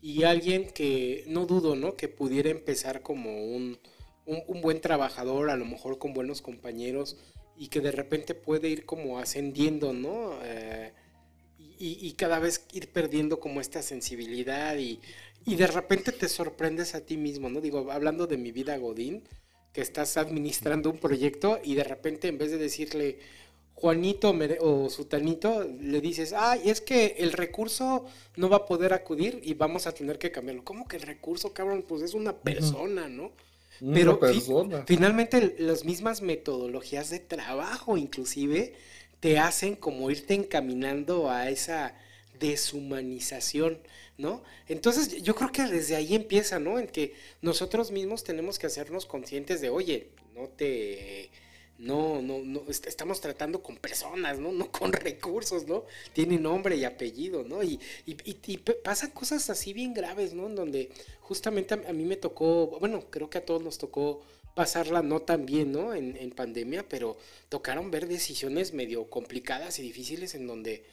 [0.00, 1.96] Y alguien que no dudo, ¿no?
[1.96, 3.78] Que pudiera empezar como un,
[4.26, 7.16] un, buen trabajador, a lo mejor con buenos compañeros,
[7.56, 10.38] y que de repente puede ir como ascendiendo, ¿no?
[10.42, 10.92] Eh,
[11.84, 15.00] y, cada vez ir perdiendo como esta sensibilidad y,
[15.44, 17.60] de repente te sorprendes a ti mismo, ¿no?
[17.60, 19.24] Digo, hablando de mi vida Godín,
[19.72, 23.18] que estás administrando un proyecto y de repente en vez de decirle
[23.74, 28.04] Juanito o Sutanito, le dices, ay, es que el recurso
[28.36, 30.62] no va a poder acudir y vamos a tener que cambiarlo.
[30.62, 31.84] ¿Cómo que el recurso, cabrón?
[31.88, 33.32] Pues es una persona, ¿no?
[33.92, 34.20] Pero
[34.86, 38.74] finalmente las mismas metodologías de trabajo inclusive
[39.18, 41.96] te hacen como irte encaminando a esa
[42.38, 43.78] deshumanización,
[44.18, 44.42] ¿no?
[44.68, 46.78] Entonces yo creo que desde ahí empieza, ¿no?
[46.78, 51.30] En que nosotros mismos tenemos que hacernos conscientes de, oye, no te
[51.82, 54.52] no, no, no, estamos tratando con personas, ¿no?
[54.52, 55.84] No con recursos, ¿no?
[56.12, 57.62] Tiene nombre y apellido, ¿no?
[57.62, 60.46] Y, y, y, pasan cosas así bien graves, ¿no?
[60.46, 64.22] En donde justamente a, mí me tocó, bueno, creo que a todos nos tocó
[64.54, 65.92] pasarla no tan bien, ¿no?
[65.92, 67.16] En, en pandemia, pero
[67.48, 70.84] tocaron ver decisiones medio complicadas y difíciles en donde,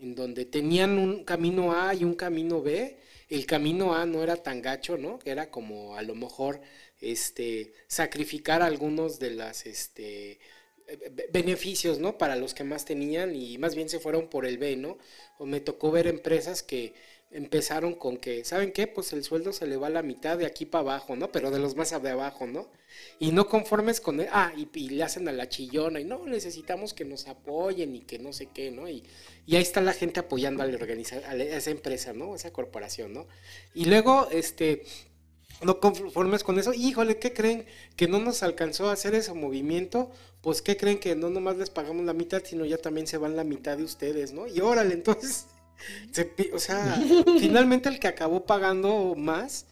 [0.00, 2.98] en donde tenían un camino A y un camino B.
[3.28, 5.18] El camino A no era tan gacho, ¿no?
[5.24, 6.60] Era como a lo mejor
[7.00, 10.38] este, sacrificar algunos de las este,
[11.32, 12.18] beneficios, ¿no?
[12.18, 14.98] Para los que más tenían y más bien se fueron por el B, ¿no?
[15.38, 16.94] O me tocó ver empresas que
[17.30, 18.86] empezaron con que, ¿saben qué?
[18.86, 21.32] Pues el sueldo se le va a la mitad de aquí para abajo, ¿no?
[21.32, 22.68] Pero de los más de abajo, ¿no?
[23.18, 26.94] Y no conformes con, él, ah, y, le hacen a la chillona, y no, necesitamos
[26.94, 28.88] que nos apoyen y que no sé qué, ¿no?
[28.88, 29.02] Y,
[29.46, 32.34] y ahí está la gente apoyando a, la a esa empresa, ¿no?
[32.34, 33.26] Esa corporación, ¿no?
[33.74, 34.84] Y luego, este,
[35.62, 37.66] no conformes con eso, híjole, ¿qué creen?
[37.96, 40.10] Que no nos alcanzó a hacer ese movimiento,
[40.42, 40.98] pues ¿qué creen?
[40.98, 43.84] Que no nomás les pagamos la mitad, sino ya también se van la mitad de
[43.84, 44.46] ustedes, ¿no?
[44.46, 45.46] Y órale, entonces,
[46.52, 47.02] o sea,
[47.40, 49.66] finalmente el que acabó pagando más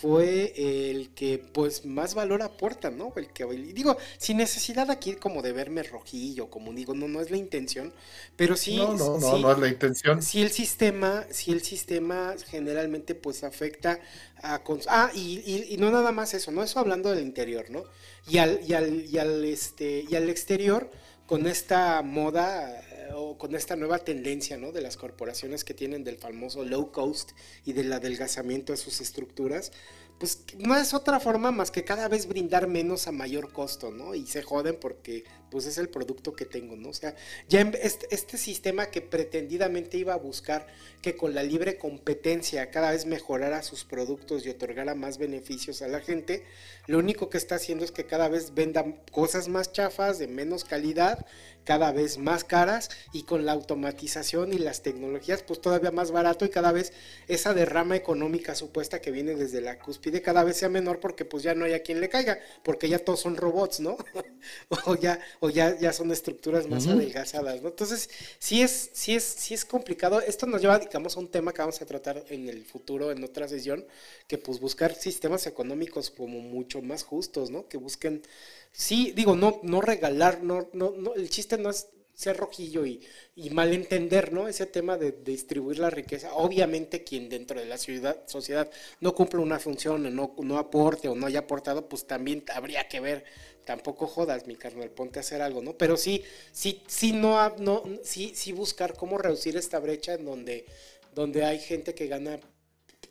[0.00, 3.12] fue el que pues más valor aporta, ¿no?
[3.16, 7.30] El que digo, sin necesidad aquí como de verme rojillo, como digo, no, no es
[7.30, 7.92] la intención,
[8.34, 8.78] pero sí.
[8.78, 10.22] No, no, no, no es la intención.
[10.22, 14.00] Si el sistema, si el sistema generalmente pues afecta
[14.42, 16.62] a ah, y, y, no nada más eso, ¿no?
[16.62, 17.84] Eso hablando del interior, ¿no?
[18.26, 20.90] Y al, y al, y al este, y al exterior,
[21.26, 22.82] con esta moda
[23.14, 24.72] o con esta nueva tendencia ¿no?
[24.72, 27.32] de las corporaciones que tienen del famoso low cost
[27.64, 29.72] y del adelgazamiento de sus estructuras,
[30.18, 34.14] pues no es otra forma más que cada vez brindar menos a mayor costo, ¿no?
[34.14, 36.88] Y se joden porque pues es el producto que tengo, ¿no?
[36.88, 37.14] O sea,
[37.48, 40.66] ya este, este, sistema que pretendidamente iba a buscar
[41.02, 45.88] que con la libre competencia cada vez mejorara sus productos y otorgara más beneficios a
[45.88, 46.44] la gente,
[46.86, 50.64] lo único que está haciendo es que cada vez vendan cosas más chafas, de menos
[50.64, 51.26] calidad,
[51.64, 56.44] cada vez más caras y con la automatización y las tecnologías pues todavía más barato
[56.46, 56.92] y cada vez
[57.28, 61.24] esa derrama económica supuesta que viene desde la cúspide pide cada vez sea menor porque
[61.24, 63.96] pues ya no hay a quien le caiga, porque ya todos son robots, ¿no?
[64.86, 67.70] o ya, o ya, ya son estructuras más adelgazadas, ¿no?
[67.70, 70.20] Entonces, sí es, sí es, sí es complicado.
[70.20, 73.24] Esto nos lleva, digamos, a un tema que vamos a tratar en el futuro, en
[73.24, 73.86] otra sesión,
[74.26, 77.68] que pues buscar sistemas económicos como mucho más justos, ¿no?
[77.68, 78.22] Que busquen,
[78.70, 81.88] sí, digo, no, no regalar, no, no, no, el chiste no es
[82.20, 83.00] ser rojillo y,
[83.34, 84.46] y malentender, ¿no?
[84.46, 86.34] Ese tema de, distribuir la riqueza.
[86.34, 88.70] Obviamente quien dentro de la ciudad, sociedad
[89.00, 92.88] no cumple una función o no, no aporte o no haya aportado, pues también habría
[92.88, 93.24] que ver.
[93.70, 95.74] Tampoco jodas, mi carnal, ponte a hacer algo, ¿no?
[95.74, 97.54] Pero sí, sí, sí, no,
[98.02, 100.66] sí, sí buscar cómo reducir esta brecha en donde,
[101.14, 102.40] donde hay gente que gana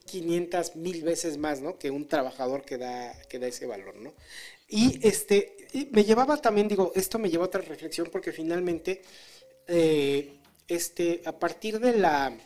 [0.04, 1.80] 500 mil veces más, ¿no?
[1.80, 4.14] Que un trabajador que da, que da ese valor, ¿no?
[4.68, 5.56] Y este,
[5.92, 9.02] me llevaba también, digo, esto me lleva a otra reflexión porque finalmente,
[9.66, 12.38] eh, este, a partir de la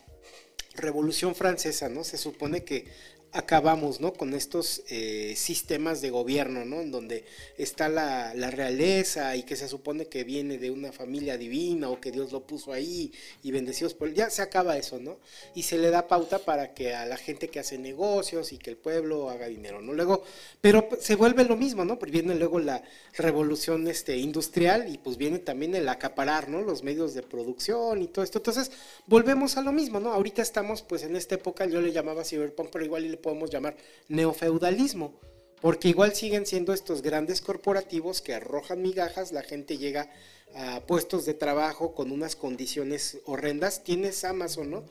[0.76, 2.04] Revolución Francesa, ¿no?
[2.04, 2.86] Se supone que
[3.34, 4.14] acabamos, ¿no?
[4.14, 6.82] Con estos eh, sistemas de gobierno, ¿no?
[6.82, 7.26] En donde
[7.58, 12.12] está la, realeza y que se supone que viene de una familia divina o que
[12.12, 13.12] Dios lo puso ahí
[13.42, 14.14] y bendecidos por él.
[14.14, 15.18] Ya se acaba eso, ¿no?
[15.56, 18.70] Y se le da pauta para que a la gente que hace negocios y que
[18.70, 19.94] el pueblo haga dinero, ¿no?
[19.94, 20.24] Luego,
[20.62, 21.98] pero se vuelve lo mismo, ¿no?
[21.98, 26.62] Porque viene luego la revolución este, industrial y pues viene también el acaparar, ¿no?
[26.62, 28.38] Los medios de producción y todo esto.
[28.38, 28.72] Entonces,
[29.08, 30.14] volvemos a lo mismo, ¿no?
[30.14, 33.76] Ahorita estamos pues en esta época, yo le llamaba cyberpunk, pero igual le podemos llamar
[34.08, 35.20] neofeudalismo,
[35.62, 40.12] porque igual siguen siendo estos grandes corporativos que arrojan migajas, la gente llega
[40.56, 43.84] a puestos de trabajo con unas condiciones horrendas.
[43.84, 44.84] Tienes Amazon, ¿no?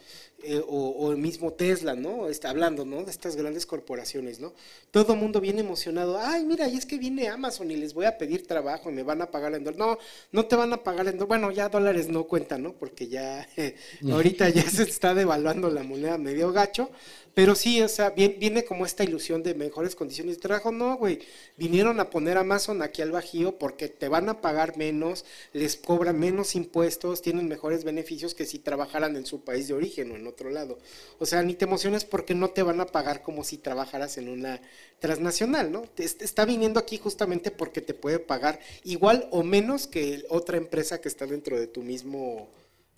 [0.44, 2.28] Eh, o, el mismo Tesla, ¿no?
[2.28, 3.04] Está hablando, ¿no?
[3.04, 4.52] De estas grandes corporaciones, ¿no?
[4.90, 6.18] Todo mundo viene emocionado.
[6.18, 9.04] Ay, mira, y es que viene Amazon y les voy a pedir trabajo y me
[9.04, 9.78] van a pagar en dólares.
[9.78, 9.98] No,
[10.32, 11.28] no te van a pagar en dólares.
[11.28, 12.72] Bueno, ya dólares no cuentan, ¿no?
[12.72, 13.48] Porque ya
[14.10, 16.90] ahorita ya se está devaluando la moneda medio gacho.
[17.34, 20.70] Pero sí, o sea, viene, como esta ilusión de mejores condiciones de trabajo.
[20.70, 21.20] No, güey,
[21.56, 26.18] vinieron a poner Amazon aquí al Bajío porque te van a pagar menos, les cobran
[26.18, 30.26] menos impuestos, tienen mejores beneficios que si trabajaran en su país de origen o en
[30.26, 30.78] otro lado.
[31.18, 34.28] O sea, ni te emociones porque no te van a pagar como si trabajaras en
[34.28, 34.60] una
[34.98, 35.84] transnacional, ¿no?
[35.96, 41.08] Está viniendo aquí justamente porque te puede pagar igual o menos que otra empresa que
[41.08, 42.48] está dentro de tu mismo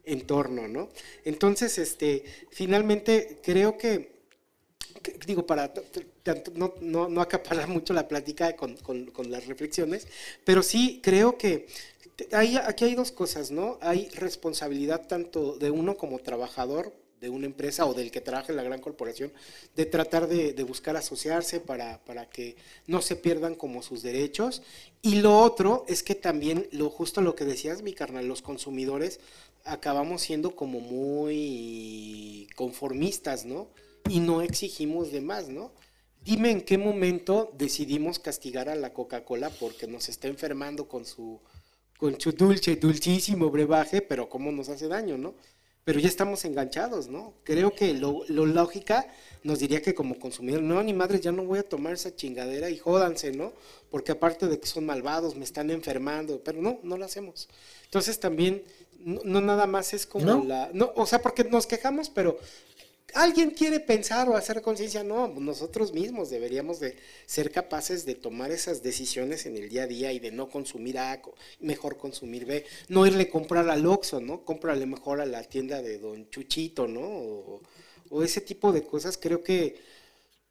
[0.05, 0.91] entorno, ¿no?
[1.25, 4.15] Entonces, este, finalmente creo que
[5.27, 5.73] digo, para
[6.55, 8.77] no, no, no, acaparar mucho la plática con,
[9.29, 10.07] las reflexiones,
[10.45, 11.67] pero sí creo que
[12.33, 13.79] hay, aquí hay dos cosas, ¿no?
[13.81, 18.57] Hay responsabilidad tanto de uno como trabajador de una empresa o del que trabaja en
[18.57, 19.33] la gran corporación,
[19.75, 22.57] de tratar de, buscar asociarse para, para, que
[22.87, 24.62] no se pierdan como sus derechos.
[25.01, 29.21] Y lo otro es que también, lo justo lo que decías, mi carnal, los consumidores
[29.65, 33.69] acabamos siendo como muy conformistas, ¿no?
[34.09, 35.73] y no exigimos de más, ¿no?
[36.25, 41.41] Dime en qué momento decidimos castigar a la Coca-Cola porque nos está enfermando con su,
[41.99, 45.34] con su dulce, dulcísimo brebaje, pero cómo nos hace daño, ¿no?
[45.84, 47.34] Pero ya estamos enganchados, ¿no?
[47.45, 49.07] Creo que lo, lo lógica
[49.42, 52.70] nos diría que como consumidor, no, ni madre, ya no voy a tomar esa chingadera
[52.70, 53.53] y jódanse, ¿no?
[53.90, 57.49] Porque aparte de que son malvados, me están enfermando, pero no, no lo hacemos.
[57.84, 58.64] Entonces también,
[58.99, 60.70] no, nada más es como la...
[60.72, 62.38] No, o sea, porque nos quejamos, pero
[63.13, 66.97] alguien quiere pensar o hacer conciencia, no, nosotros mismos deberíamos de
[67.27, 70.99] ser capaces de tomar esas decisiones en el día a día y de no consumir
[70.99, 71.21] A,
[71.61, 74.45] mejor consumir B, no irle a comprar al Oxxo, ¿no?
[74.45, 77.03] Cómprale mejor a la tienda de Don Chuchito, ¿no?
[77.03, 77.61] O,
[78.23, 79.77] ese tipo de cosas creo que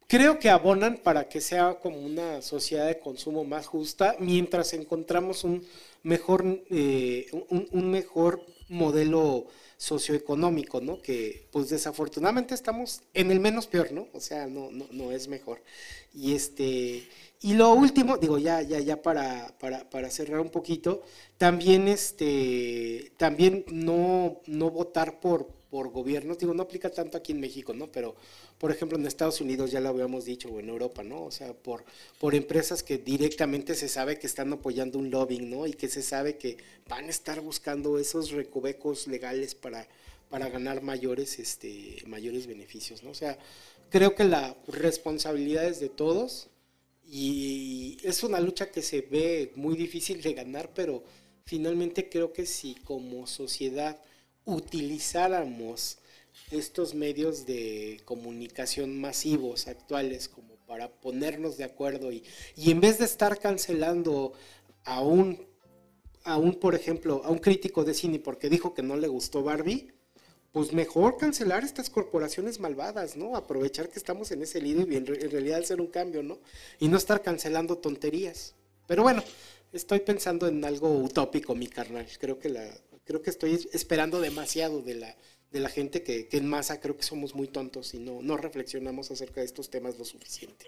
[0.06, 5.44] creo que abonan para que sea como una sociedad de consumo más justa mientras encontramos
[5.44, 5.64] un
[6.02, 9.46] mejor eh, un mejor modelo
[9.84, 11.02] socioeconómico, ¿no?
[11.02, 14.08] Que pues desafortunadamente estamos en el menos peor, ¿no?
[14.14, 15.60] O sea, no, no, no es mejor.
[16.14, 17.06] Y este,
[17.42, 21.02] y lo último, digo, ya, ya, ya para, para, cerrar un poquito,
[21.36, 27.40] también este, también no, no votar por, por gobiernos, digo, no aplica tanto aquí en
[27.40, 27.90] México, ¿no?
[27.90, 28.14] Pero,
[28.58, 31.24] por ejemplo, en Estados Unidos ya lo habíamos dicho, o en Europa, ¿no?
[31.24, 31.84] O sea, por,
[32.20, 35.66] por empresas que directamente se sabe que están apoyando un lobbying, ¿no?
[35.66, 36.58] Y que se sabe que
[36.88, 39.88] van a estar buscando esos recovecos legales para,
[40.30, 43.10] para ganar mayores, este, mayores beneficios, ¿no?
[43.10, 43.36] O sea,
[43.90, 46.50] creo que la responsabilidad es de todos
[47.04, 51.02] y es una lucha que se ve muy difícil de ganar, pero
[51.44, 54.00] finalmente creo que si como sociedad
[54.44, 55.98] utilizáramos
[56.50, 62.24] estos medios de comunicación masivos actuales como para ponernos de acuerdo y,
[62.56, 64.32] y en vez de estar cancelando
[64.84, 65.46] a un,
[66.24, 69.42] a un, por ejemplo, a un crítico de cine porque dijo que no le gustó
[69.42, 69.92] Barbie,
[70.52, 73.34] pues mejor cancelar estas corporaciones malvadas, ¿no?
[73.34, 76.38] Aprovechar que estamos en ese lío y en, realidad hacer un cambio, ¿no?
[76.78, 78.54] Y no estar cancelando tonterías.
[78.86, 79.24] Pero bueno,
[79.72, 82.06] estoy pensando en algo utópico, mi carnal.
[82.20, 82.70] Creo que la,
[83.04, 85.16] creo que estoy esperando demasiado de la,
[85.50, 89.10] de la gente que, en masa creo que somos muy tontos y no, no reflexionamos
[89.10, 90.66] acerca de estos temas lo suficiente.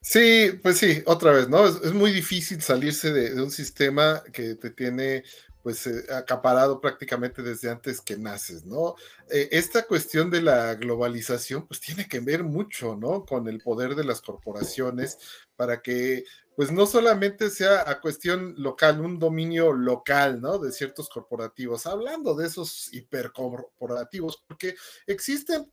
[0.00, 1.64] Sí, pues sí, otra vez, ¿no?
[1.64, 5.22] Es, muy difícil salirse de, un sistema que te tiene
[5.62, 8.96] pues eh, acaparado prácticamente desde antes que naces, ¿no?
[9.30, 13.24] Eh, esta cuestión de la globalización, pues tiene que ver mucho, ¿no?
[13.24, 15.18] Con el poder de las corporaciones
[15.54, 16.24] para que,
[16.56, 20.58] pues no solamente sea a cuestión local, un dominio local, ¿no?
[20.58, 24.74] De ciertos corporativos, hablando de esos hipercorporativos, porque
[25.06, 25.72] existen,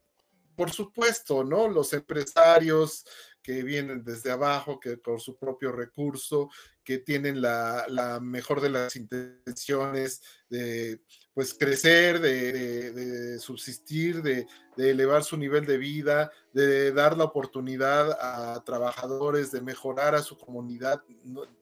[0.56, 1.68] por supuesto, ¿no?
[1.68, 3.06] Los empresarios,
[3.42, 6.50] que vienen desde abajo, que por su propio recurso,
[6.90, 11.00] que tienen la, mejor de las intenciones de
[11.36, 18.64] pues crecer, de, subsistir, de, elevar su nivel de vida, de dar la oportunidad a
[18.64, 21.04] trabajadores, de mejorar a su comunidad.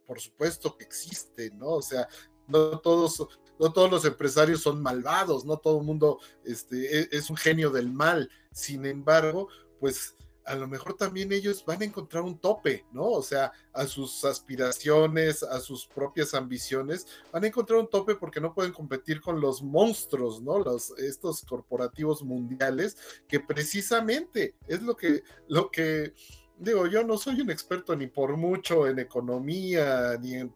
[0.05, 1.71] por supuesto que existe, ¿no?
[1.71, 2.07] O sea,
[2.47, 3.27] no todos,
[3.59, 7.69] no todos los empresarios son malvados, no todo el mundo este, e, es un genio
[7.69, 8.29] del mal.
[8.53, 9.49] Sin embargo,
[9.81, 10.15] pues
[10.47, 13.03] a lo mejor también ellos van a encontrar un tope, ¿no?
[13.03, 18.39] O sea, a sus aspiraciones, a sus propias ambiciones, van a encontrar un tope porque
[18.39, 20.59] no pueden competir con los monstruos, ¿no?
[20.59, 26.13] Los, estos corporativos mundiales, que precisamente es lo que, lo que,
[26.57, 30.53] digo, yo no soy un experto ni por mucho en economía, ni en,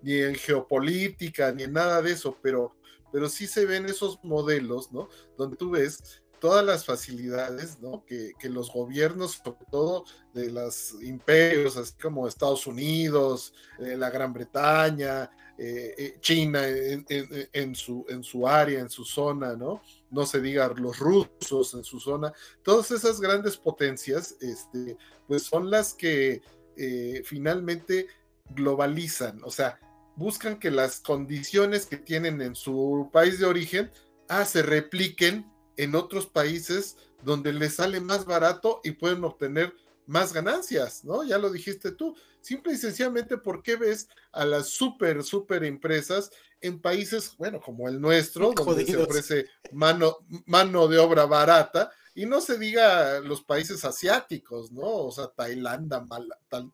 [0.00, 2.74] ni en geopolítica, ni en nada de eso, pero,
[3.12, 5.10] pero sí se ven esos modelos, ¿no?
[5.36, 11.94] Donde tú ves todas las facilidades que, los gobiernos, sobre todo de los imperios, así
[11.94, 18.80] como Estados Unidos, eh, la Gran Bretaña, eh, eh, China en, su, en su área,
[18.80, 19.80] en su zona, ¿no?
[20.10, 22.30] No se diga los rusos en su zona,
[22.62, 26.42] todas esas grandes potencias, este, pues son las que
[27.24, 28.08] finalmente
[28.50, 29.80] globalizan, o sea,
[30.14, 33.90] buscan que las condiciones que tienen en su país de origen,
[34.28, 39.74] ah, se repliquen en otros países donde les sale más barato y pueden obtener
[40.06, 41.24] más ganancias, ¿no?
[41.24, 42.16] Ya lo dijiste tú.
[42.40, 47.88] Simple y sencillamente, ¿por qué ves a las súper, súper empresas en países, bueno, como
[47.88, 51.90] el nuestro, donde se ofrece mano, mano de obra barata?
[52.14, 54.82] Y no se diga los países asiáticos, ¿no?
[54.82, 56.04] O sea, Tailandia,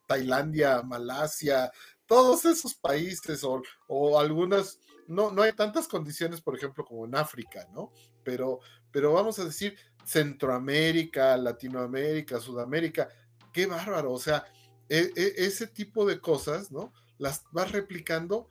[0.06, 1.70] Tailandia Malasia,
[2.06, 7.14] todos esos países o, o algunas, no, no hay tantas condiciones, por ejemplo, como en
[7.14, 7.92] África, ¿no?
[8.24, 8.58] Pero,
[8.92, 13.08] pero vamos a decir Centroamérica, Latinoamérica, Sudamérica,
[13.52, 14.44] qué bárbaro, o sea,
[14.88, 16.92] e, e, ese tipo de cosas, ¿no?
[17.18, 18.48] Las vas replicando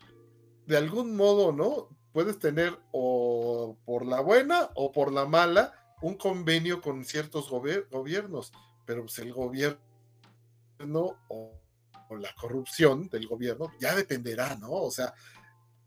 [0.65, 1.89] de algún modo, ¿no?
[2.13, 8.53] Puedes tener o por la buena o por la mala un convenio con ciertos gobiernos,
[8.85, 9.79] pero pues el gobierno
[11.27, 11.59] o,
[12.09, 14.71] o la corrupción del gobierno ya dependerá, ¿no?
[14.71, 15.13] O sea,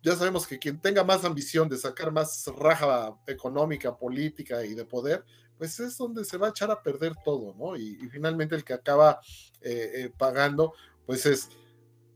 [0.02, 4.84] ya sabemos que quien tenga más ambición de sacar más raja económica, política y de
[4.84, 5.24] poder,
[5.56, 7.76] pues es donde se va a echar a perder todo, ¿no?
[7.76, 9.20] Y, finalmente el que acaba
[9.60, 10.74] eh, eh, pagando,
[11.06, 11.50] pues es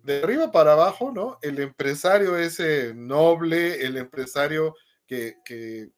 [0.02, 1.38] de arriba para abajo, ¿no?
[1.42, 4.74] El empresario ese noble, el empresario
[5.06, 5.90] que, que,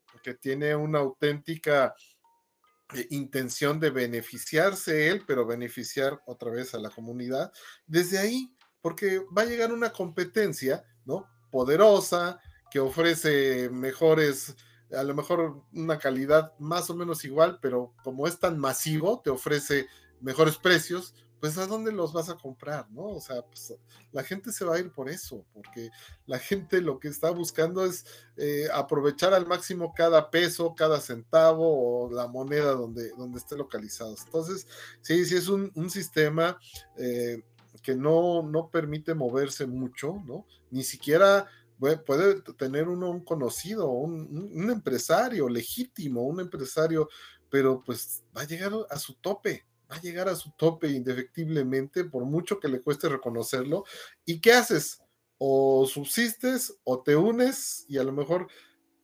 [0.42, 1.94] tiene una auténtica
[2.94, 7.50] eh, intención de beneficiarse él, pero beneficiar otra vez a la comunidad,
[7.86, 11.26] desde ahí, porque va a llegar una competencia, ¿no?
[11.50, 12.40] Poderosa,
[12.70, 14.56] que ofrece mejores,
[14.92, 19.30] a lo mejor una calidad más o menos igual, pero como es tan masivo, te
[19.30, 19.86] ofrece
[20.20, 23.04] mejores precios, pues a dónde los vas a comprar, ¿no?
[23.04, 23.74] O sea, pues
[24.12, 25.90] la gente se va a ir por eso, porque
[26.26, 28.04] la gente lo que está buscando es
[28.36, 34.14] eh, aprovechar al máximo cada peso, cada centavo o la moneda donde, donde esté localizado.
[34.24, 34.66] Entonces,
[35.00, 36.58] sí, sí es un, sistema
[36.96, 37.42] eh,
[37.80, 40.46] que no, no permite moverse mucho, ¿no?
[40.70, 41.48] Ni siquiera
[41.78, 47.08] puede tener uno un conocido, un, empresario legítimo, un empresario,
[47.48, 52.04] pero pues va a llegar a su tope, va a llegar a su tope indefectiblemente,
[52.04, 53.84] por mucho que le cueste reconocerlo.
[54.24, 55.00] ¿Y qué haces?
[55.38, 58.48] O subsistes o te unes y a lo mejor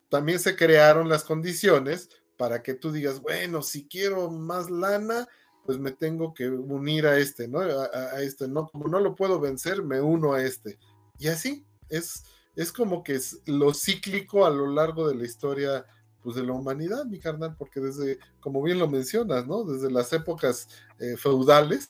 [0.09, 5.29] también se crearon las condiciones para que tú digas, bueno, si quiero más lana,
[5.65, 7.61] pues me tengo que unir a este, ¿no?
[7.61, 8.69] A, este, ¿no?
[8.69, 10.79] Como no lo puedo vencer, me uno a este.
[11.19, 15.87] Y así, es, es como que es lo cíclico a lo largo de la historia,
[16.23, 19.65] pues de la humanidad, mi carnal, porque desde, como bien lo mencionas, ¿no?
[19.65, 21.89] Desde las épocas eh, feudales,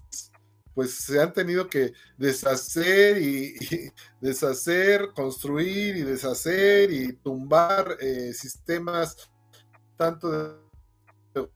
[0.74, 3.54] pues se han tenido que deshacer y,
[4.20, 9.16] deshacer, construir y deshacer y tumbar eh, sistemas
[9.96, 11.48] tanto de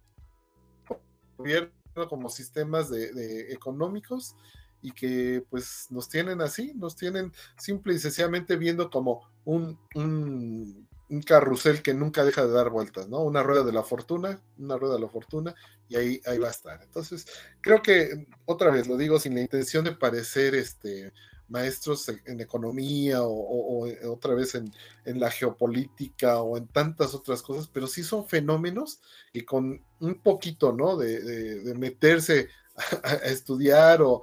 [1.37, 4.37] gobierno como sistemas de, económicos
[4.81, 10.87] y que pues nos tienen así, nos tienen simple y sencillamente viendo como un, un,
[11.27, 13.23] carrusel que nunca deja de dar vueltas, ¿no?
[13.23, 15.55] Una rueda de la fortuna, una rueda de la fortuna,
[15.89, 16.83] y ahí, ahí va a estar.
[16.83, 17.27] Entonces,
[17.63, 21.13] creo que, otra vez lo digo sin la intención de parecer este
[21.49, 24.71] maestros en economía o, otra vez en,
[25.05, 29.01] la geopolítica o en tantas otras cosas, pero sí son fenómenos
[29.33, 30.97] y con un poquito, ¿no?
[30.97, 32.49] De, meterse
[33.03, 34.23] a, estudiar o,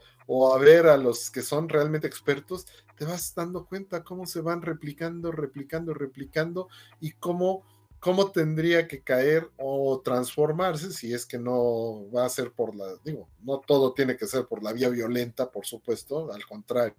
[0.53, 2.67] a ver a los que son realmente expertos,
[2.97, 6.69] te vas dando cuenta cómo se van replicando, replicando, replicando
[7.01, 7.63] y cómo,
[7.99, 12.95] cómo tendría que caer o transformarse si es que no va a ser por la,
[13.03, 16.95] digo, no todo tiene que ser por la vía violenta, por supuesto, al contrario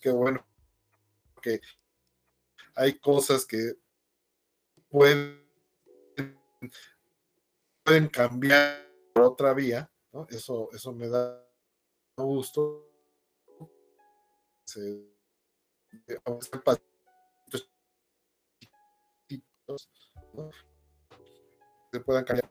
[0.00, 0.44] Qué bueno
[1.40, 1.60] que
[2.74, 3.74] hay cosas que
[4.88, 5.48] pueden,
[7.84, 8.84] pueden cambiar
[9.14, 9.88] otra vía.
[10.28, 11.48] Eso, eso me da
[12.16, 12.90] gusto.
[14.64, 15.08] Se,
[15.92, 16.20] se
[22.00, 22.50] puedan cambiar.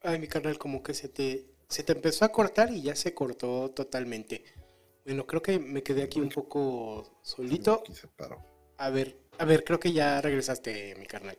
[0.00, 3.14] Ay, mi canal como que se te se te empezó a cortar y ya se
[3.14, 4.44] cortó totalmente.
[5.04, 7.82] Bueno, creo que me quedé aquí un poco solito.
[8.78, 11.38] A ver, a ver, creo que ya regresaste, mi carnal.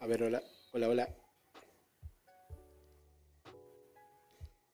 [0.00, 0.42] A ver, hola,
[0.72, 1.16] hola, hola.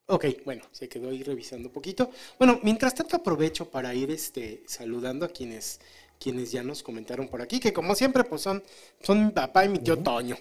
[0.07, 2.11] Ok, bueno, se quedó ahí revisando un poquito.
[2.36, 5.80] Bueno, mientras tanto aprovecho para ir este, saludando a quienes
[6.20, 8.62] quienes ya nos comentaron por aquí, que como siempre, pues son,
[9.02, 10.36] son mi papá y mi tío Toño.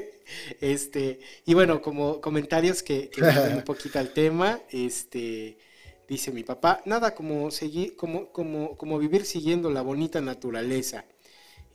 [0.60, 5.56] este, y bueno, como comentarios que, que un poquito al tema, este,
[6.08, 11.04] dice mi papá, nada como seguir, como, como, como vivir siguiendo la bonita naturaleza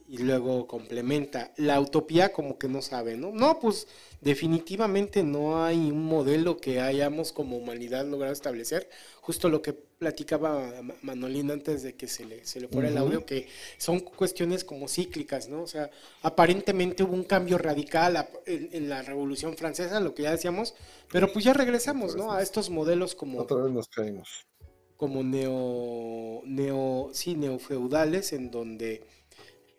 [0.08, 1.52] y luego complementa.
[1.58, 3.32] La utopía como que no sabe, ¿no?
[3.32, 3.88] No, pues
[4.22, 8.90] definitivamente no hay un modelo que hayamos como humanidad logrado establecer.
[9.22, 13.26] Justo lo que platicaba Manolín antes de que se le, se le fuera el audio,
[13.26, 13.48] que
[13.78, 15.64] son cuestiones como cíclicas, ¿no?
[15.64, 15.90] O sea,
[16.22, 20.74] aparentemente hubo un cambio radical en, la Revolución Francesa, lo que ya decíamos,
[21.12, 22.32] pero pues ya regresamos, ¿no?
[22.32, 23.40] A estos modelos como...
[23.40, 24.46] Otra vez nos caímos.
[24.96, 29.04] Como neo, neo, sí, neofeudales, en donde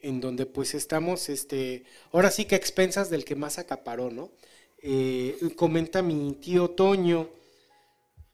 [0.02, 4.30] en donde pues estamos, este, ahora sí que expensas del que más acaparó, ¿no?
[4.80, 7.28] Eh, comenta mi tío Toño,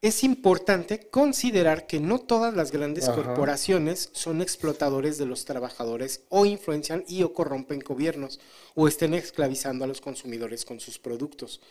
[0.05, 6.45] es importante considerar que no todas las grandes corporaciones son explotadores de los trabajadores o
[6.45, 8.39] influencian y o corrompen gobiernos
[8.75, 11.63] o estén esclavizando a los consumidores con sus productos.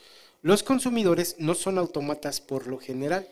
[0.42, 3.30] Los consumidores no son autómatas por lo general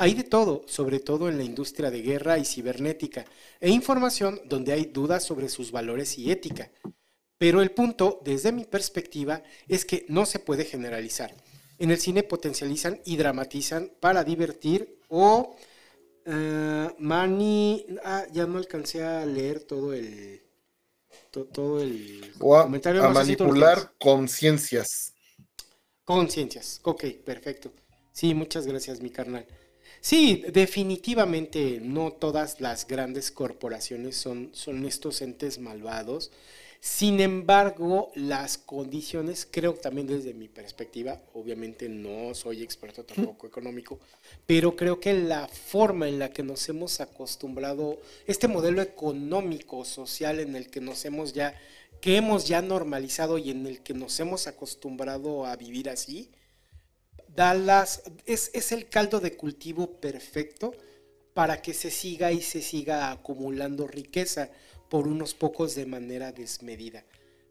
[0.00, 3.26] hay de todo, sobre todo en la industria de guerra y cibernética,
[3.60, 6.70] e información donde hay dudas sobre sus valores y ética.
[7.36, 11.34] Pero el punto, desde mi perspectiva, es que no se puede generalizar.
[11.78, 15.54] En el cine potencializan y dramatizan para divertir o
[16.24, 16.30] uh,
[16.98, 17.84] mani...
[18.02, 20.40] Ah, ya no alcancé a leer todo el...
[21.30, 23.04] todo el comentario.
[23.04, 25.12] A manipular conciencias.
[26.04, 27.70] Conciencias, ok, perfecto.
[28.12, 29.46] Sí, muchas gracias, mi carnal.
[30.00, 36.30] Sí, definitivamente no todas las grandes corporaciones son, son estos entes malvados.
[36.82, 43.98] Sin embargo, las condiciones, creo también desde mi perspectiva, obviamente no soy experto tampoco económico,
[44.46, 50.40] pero creo que la forma en la que nos hemos acostumbrado, este modelo económico, social
[50.40, 51.54] en el que nos hemos ya,
[52.00, 56.30] que hemos ya normalizado y en el que nos hemos acostumbrado a vivir así,
[57.34, 60.72] Dallas es, es el caldo de cultivo perfecto
[61.34, 64.50] para que se siga y se siga acumulando riqueza
[64.88, 67.04] por unos pocos de manera desmedida.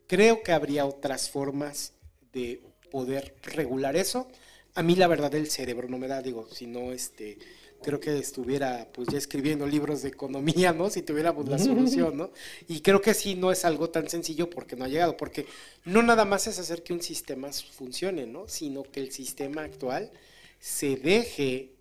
[0.07, 1.93] Creo que habría otras formas
[2.33, 2.61] de
[2.91, 4.27] poder regular eso.
[4.75, 7.37] A mí la verdad el cerebro no me da, digo, si no este
[7.81, 10.89] creo que estuviera pues ya escribiendo libros de economía, ¿no?
[10.89, 12.31] Si tuviéramos la solución, ¿no?
[12.67, 15.45] Y creo que sí no es algo tan sencillo porque no ha llegado, porque
[15.85, 18.47] no nada más es hacer que un sistema funcione, ¿no?
[18.47, 20.11] Sino que el sistema actual
[20.59, 21.75] se deje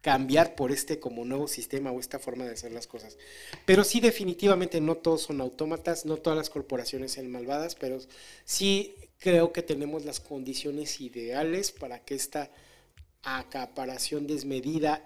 [0.00, 3.18] cambiar por este como nuevo sistema o esta forma de hacer las cosas.
[3.66, 7.98] Pero sí definitivamente no todos son autómatas, no todas las corporaciones son malvadas, pero
[8.44, 12.50] sí creo que tenemos las condiciones ideales para que esta
[13.22, 15.04] acaparación desmedida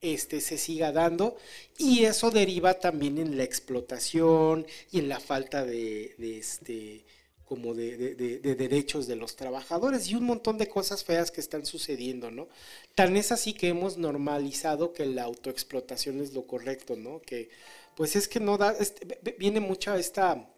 [0.00, 1.36] este, se siga dando
[1.78, 7.04] y eso deriva también en la explotación y en la falta de, este,
[7.44, 12.30] como de, derechos de los trabajadores y un montón de cosas feas que están sucediendo,
[12.30, 12.48] ¿no?
[12.94, 17.20] Tan es así que hemos normalizado que la autoexplotación es lo correcto, ¿no?
[17.20, 17.50] Que
[17.96, 20.48] pues es que no da, este, viene mucha esta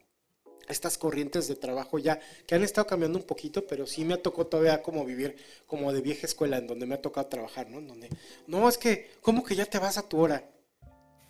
[0.73, 4.23] estas corrientes de trabajo ya que han estado cambiando un poquito, pero sí me ha
[4.23, 7.79] tocado todavía como vivir como de vieja escuela en donde me ha tocado trabajar, ¿no?
[7.79, 8.09] En donde
[8.47, 10.49] no es que cómo que ya te vas a tu hora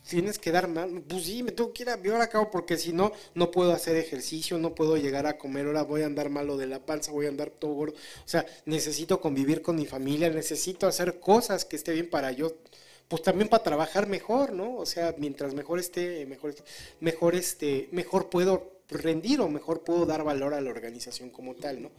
[0.09, 2.76] tienes que dar más, pues sí, me tengo que ir a mi hora cabo porque
[2.76, 6.28] si no, no puedo hacer ejercicio, no puedo llegar a comer, ahora voy a andar
[6.28, 9.86] malo de la panza, voy a andar todo gordo, o sea, necesito convivir con mi
[9.86, 12.53] familia, necesito hacer cosas que esté bien para yo,
[13.09, 14.76] pues también para trabajar mejor, ¿no?
[14.76, 16.55] O sea, mientras mejor esté, mejor,
[17.01, 21.82] mejor este, mejor puedo rendir o mejor puedo dar valor a la organización como tal,
[21.82, 21.90] ¿no?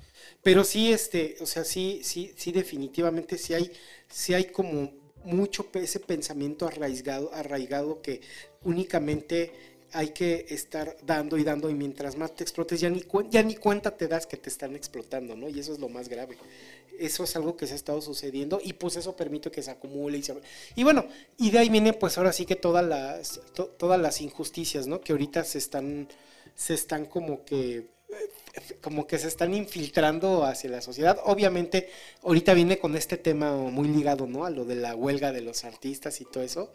[0.41, 3.71] Pero sí, este, o sea, sí, sí, sí, definitivamente sí hay,
[4.09, 4.91] sí hay como
[5.25, 8.21] mucho ese pensamiento arraigado, arraigado que
[8.63, 9.51] únicamente
[9.93, 13.55] hay que estar dando y dando y mientras más te explotes ya ni, ya ni
[13.55, 15.47] cuenta te das que te están explotando, ¿no?
[15.47, 16.35] Y eso es lo más grave.
[16.99, 20.17] Eso es algo que se ha estado sucediendo y pues eso permite que se acumule
[20.17, 20.35] y se...
[20.75, 21.05] Y bueno,
[21.37, 23.39] y de ahí viene pues ahora sí que todas las,
[23.77, 24.99] todas las injusticias, ¿no?
[24.99, 26.07] Que ahorita se están,
[26.55, 27.93] se están como que
[28.81, 31.19] como que se están infiltrando hacia la sociedad.
[31.25, 31.89] Obviamente,
[32.21, 34.45] ahorita viene con este tema muy ligado, ¿no?
[34.45, 36.71] A lo de la huelga de los artistas y todo eso.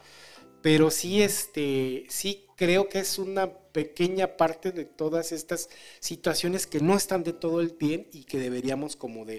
[0.60, 5.68] Pero sí, este, sí creo que es una pequeña parte de todas estas
[6.00, 9.38] situaciones que no están de todo el bien y que deberíamos como de,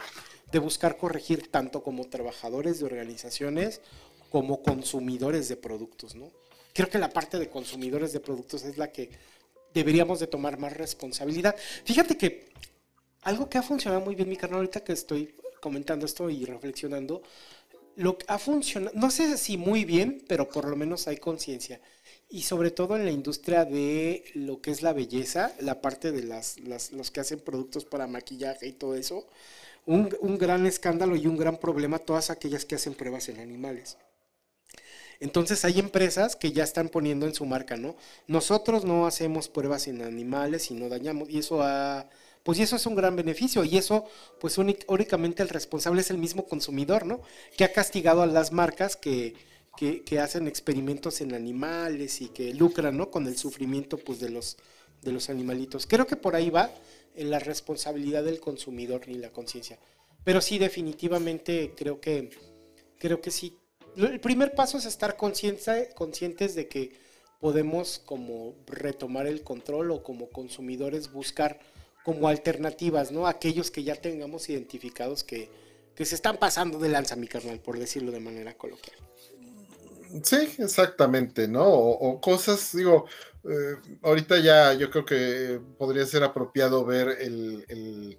[0.52, 3.82] de buscar corregir tanto como trabajadores de organizaciones
[4.30, 6.32] como consumidores de productos, ¿no?
[6.74, 9.10] Creo que la parte de consumidores de productos es la que
[9.74, 11.56] deberíamos de tomar más responsabilidad.
[11.84, 12.50] Fíjate que
[13.22, 17.22] algo que ha funcionado muy bien, mi carnal, ahorita que estoy comentando esto y reflexionando,
[17.96, 21.82] lo que ha funcionado, no sé si muy bien, pero por lo menos hay conciencia.
[22.30, 26.24] Y sobre todo en la industria de lo que es la belleza, la parte de
[26.24, 29.28] las, los que hacen productos para maquillaje y todo eso,
[29.86, 33.98] un, un gran escándalo y un gran problema todas aquellas que hacen pruebas en animales.
[35.20, 37.96] Entonces hay empresas que ya están poniendo en su marca, ¿no?
[38.28, 42.10] Nosotros no hacemos pruebas en animales y no dañamos, y eso ha,
[42.44, 44.06] pues eso es un gran beneficio, y eso,
[44.40, 47.22] pues únicamente el responsable es el mismo consumidor, ¿no?
[47.58, 49.36] Que ha castigado a las marcas que,
[49.78, 53.10] que, hacen experimentos en animales y que lucran, ¿no?
[53.12, 54.58] Con el sufrimiento, pues, de los,
[55.02, 55.88] de los animalitos.
[55.88, 56.70] Creo que por ahí va
[57.16, 59.80] en la responsabilidad del consumidor y la conciencia.
[60.24, 62.30] Pero sí, definitivamente creo que,
[62.98, 63.58] creo que sí
[63.96, 66.92] el primer paso es estar conscientes de que
[67.40, 71.60] podemos como retomar el control o como consumidores buscar
[72.04, 73.28] como alternativas, ¿no?
[73.28, 75.50] Aquellos que ya tengamos identificados que,
[75.98, 78.96] se están pasando de lanza, mi carnal, por decirlo de manera coloquial.
[80.24, 81.68] Sí, exactamente, ¿no?
[81.68, 83.06] O, cosas, digo,
[83.44, 88.18] eh, ahorita ya yo creo que podría ser apropiado ver el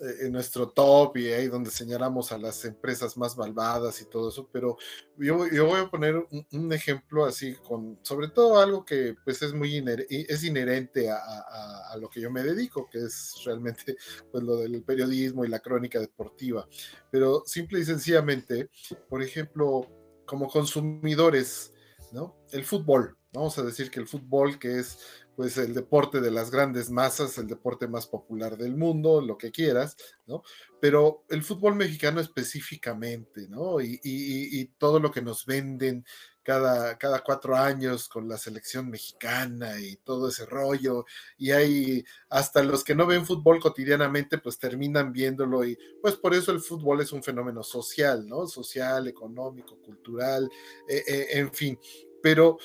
[0.00, 4.48] en nuestro top y ahí donde señalamos a las empresas más malvadas y todo eso,
[4.52, 4.76] pero
[5.16, 9.52] yo, yo voy a poner un, ejemplo así con, sobre todo algo que pues es
[9.52, 13.96] muy es inherente a, a, lo que yo me dedico, que es realmente
[14.30, 16.68] pues lo del periodismo y la crónica deportiva,
[17.10, 18.70] pero simple y sencillamente,
[19.08, 19.88] por ejemplo,
[20.26, 21.72] como consumidores,
[22.12, 22.36] ¿no?
[22.50, 24.98] El fútbol, vamos a decir que el fútbol que es
[25.36, 29.52] pues el deporte de las grandes masas, el deporte más popular del mundo, lo que
[29.52, 30.42] quieras, ¿no?
[30.80, 33.80] Pero el fútbol mexicano específicamente, ¿no?
[33.80, 36.04] Y, todo lo que nos venden
[36.42, 41.04] cada, cada cuatro años con la selección mexicana y todo ese rollo,
[41.36, 46.34] y hay hasta los que no ven fútbol cotidianamente, pues terminan viéndolo y pues por
[46.34, 48.46] eso el fútbol es un fenómeno social, ¿no?
[48.46, 50.48] Social, económico, cultural,
[50.88, 51.78] eh, eh, en fin,
[52.22, 52.58] pero,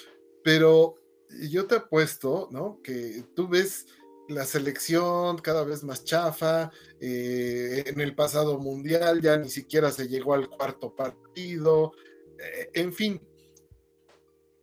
[0.44, 1.01] pero
[1.50, 2.80] yo te apuesto, ¿no?
[2.82, 3.86] Que tú ves
[4.28, 10.08] la selección cada vez más chafa, eh, en el pasado mundial ya ni siquiera se
[10.08, 11.94] llegó al cuarto partido,
[12.40, 13.22] eh, en fin,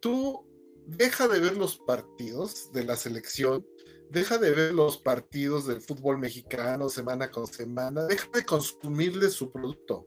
[0.00, 0.46] tú
[0.86, 3.66] deja de ver los partidos de la selección,
[4.10, 9.50] deja de ver los partidos del fútbol mexicano semana con semana, deja de consumirle su
[9.50, 10.06] producto.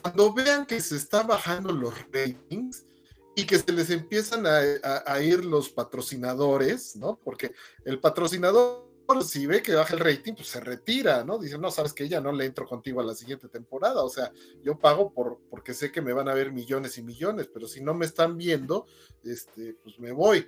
[0.00, 2.86] Cuando vean que se están bajando los ratings,
[3.34, 7.18] y que se les empiezan a, ir los patrocinadores, ¿no?
[7.22, 7.52] Porque
[7.84, 8.84] el patrocinador,
[9.24, 11.38] si ve que baja el rating, pues se retira, ¿no?
[11.38, 14.32] Dice, no, sabes que ya no le entro contigo a la siguiente temporada, o sea,
[14.62, 17.82] yo pago por, porque sé que me van a ver millones y millones, pero si
[17.82, 18.86] no me están viendo,
[19.24, 20.46] este, pues me voy.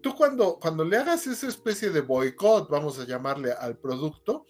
[0.00, 4.46] Tú cuando, cuando le hagas esa especie de boicot, vamos a llamarle al producto,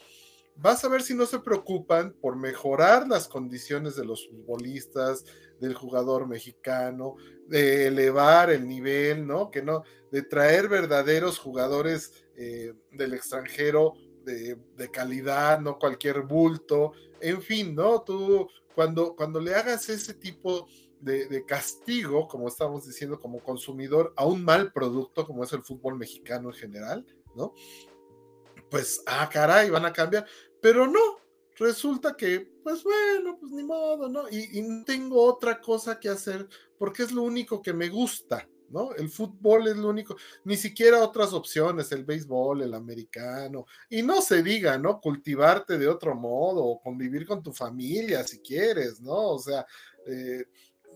[0.57, 5.25] vas a ver si no se preocupan por mejorar las condiciones de los futbolistas,
[5.61, 9.51] del jugador mexicano, de elevar el nivel, ¿no?
[9.51, 13.95] Que no, de traer verdaderos jugadores eh, del extranjero
[14.25, 14.59] de,
[14.91, 18.03] calidad, no cualquier bulto, en fin, ¿no?
[18.03, 20.67] Tú cuando, cuando le hagas ese tipo
[21.01, 25.63] de, de, castigo, como estamos diciendo, como consumidor, a un mal producto como es el
[25.63, 27.53] fútbol mexicano en general, ¿no?
[28.75, 30.27] Pues, ah, caray, van a cambiar,
[30.61, 30.99] pero no,
[31.59, 34.29] resulta que, pues bueno, pues ni modo, ¿no?
[34.29, 38.93] Y, y tengo otra cosa que hacer porque es lo único que me gusta, ¿no?
[38.97, 44.21] El fútbol es lo único, ni siquiera otras opciones, el béisbol, el americano, y no
[44.21, 45.01] se diga, ¿no?
[45.01, 49.35] Cultivarte de otro modo o convivir con tu familia si quieres, ¿no?
[49.35, 49.65] O sea,
[50.05, 50.47] eh,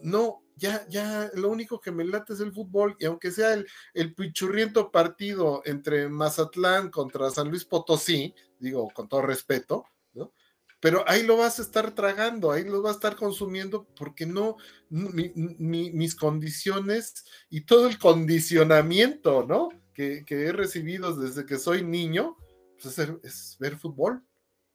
[0.03, 3.67] no, ya, ya, lo único que me late es el fútbol, y aunque sea el,
[3.95, 10.33] el pichurriento partido entre Mazatlán contra San Luis Potosí, digo, con todo respeto, ¿no?
[10.81, 14.57] pero ahí lo vas a estar tragando, ahí lo vas a estar consumiendo porque no,
[14.91, 19.71] mis condiciones y todo el condicionamiento, ¿no?
[19.93, 22.37] Que, he recibido desde que soy niño,
[22.81, 24.23] pues es, ver fútbol,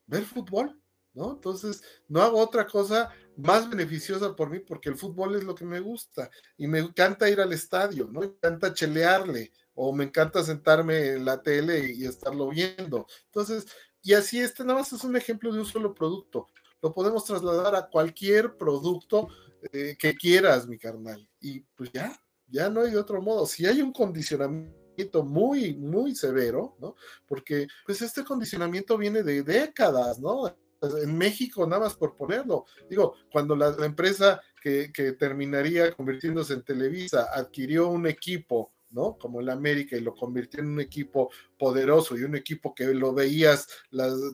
[0.05, 0.77] ver fútbol,
[1.13, 1.35] ¿no?
[1.35, 5.65] Entonces, no hago otra cosa más beneficiosa por mí porque el fútbol es lo que
[5.65, 8.21] me gusta y me encanta ir al estadio, ¿no?
[8.21, 13.07] Me encanta chelearle o me encanta sentarme en la tele y estarlo viendo.
[13.25, 13.65] Entonces,
[14.01, 16.47] y así este nada más es un ejemplo de un solo producto.
[16.81, 19.29] Lo podemos trasladar a cualquier producto
[19.71, 21.27] eh, que quieras, mi carnal.
[21.39, 23.45] Y pues ya, ya no hay otro modo.
[23.45, 26.95] Si hay un condicionamiento muy, muy severo, ¿no?
[27.25, 30.53] Porque pues este condicionamiento viene de décadas, ¿no?
[31.01, 32.65] En México, nada más por ponerlo.
[32.89, 39.17] Digo, cuando la, empresa que, terminaría convirtiéndose en Televisa adquirió un equipo ¿no?
[39.17, 43.11] Como el América y lo convirtió en un equipo poderoso y un equipo que lo
[43.11, 43.67] veías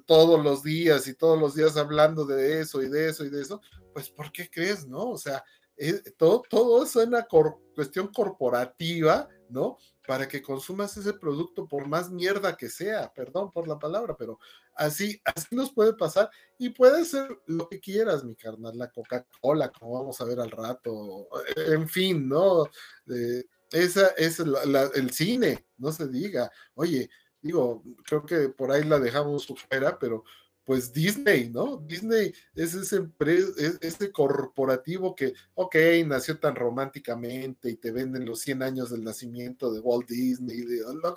[0.06, 3.42] todos los días y todos los días hablando de eso y de eso y de
[3.42, 3.62] eso,
[3.94, 5.12] pues ¿por qué crees, no?
[5.12, 5.46] O sea,
[5.78, 7.26] eh, todo, todo es una
[7.74, 9.78] cuestión corporativa, ¿no?
[10.08, 14.40] Para que consumas ese producto por más mierda que sea, perdón por la palabra, pero
[14.76, 19.72] así, así nos puede pasar y puede ser lo que quieras, mi carnal, la Coca-Cola,
[19.72, 22.66] como vamos a ver al rato, en fin, ¿no?
[23.10, 26.52] Eh, esa es el cine, no se diga.
[26.74, 27.10] Oye,
[27.42, 30.24] digo, creo que por ahí la dejamos fuera, pero
[30.70, 31.78] pues Disney, ¿no?
[31.78, 38.92] Disney es ese, corporativo que, ok, nació tan románticamente y te venden los 100 años
[38.92, 40.64] del nacimiento de Walt Disney,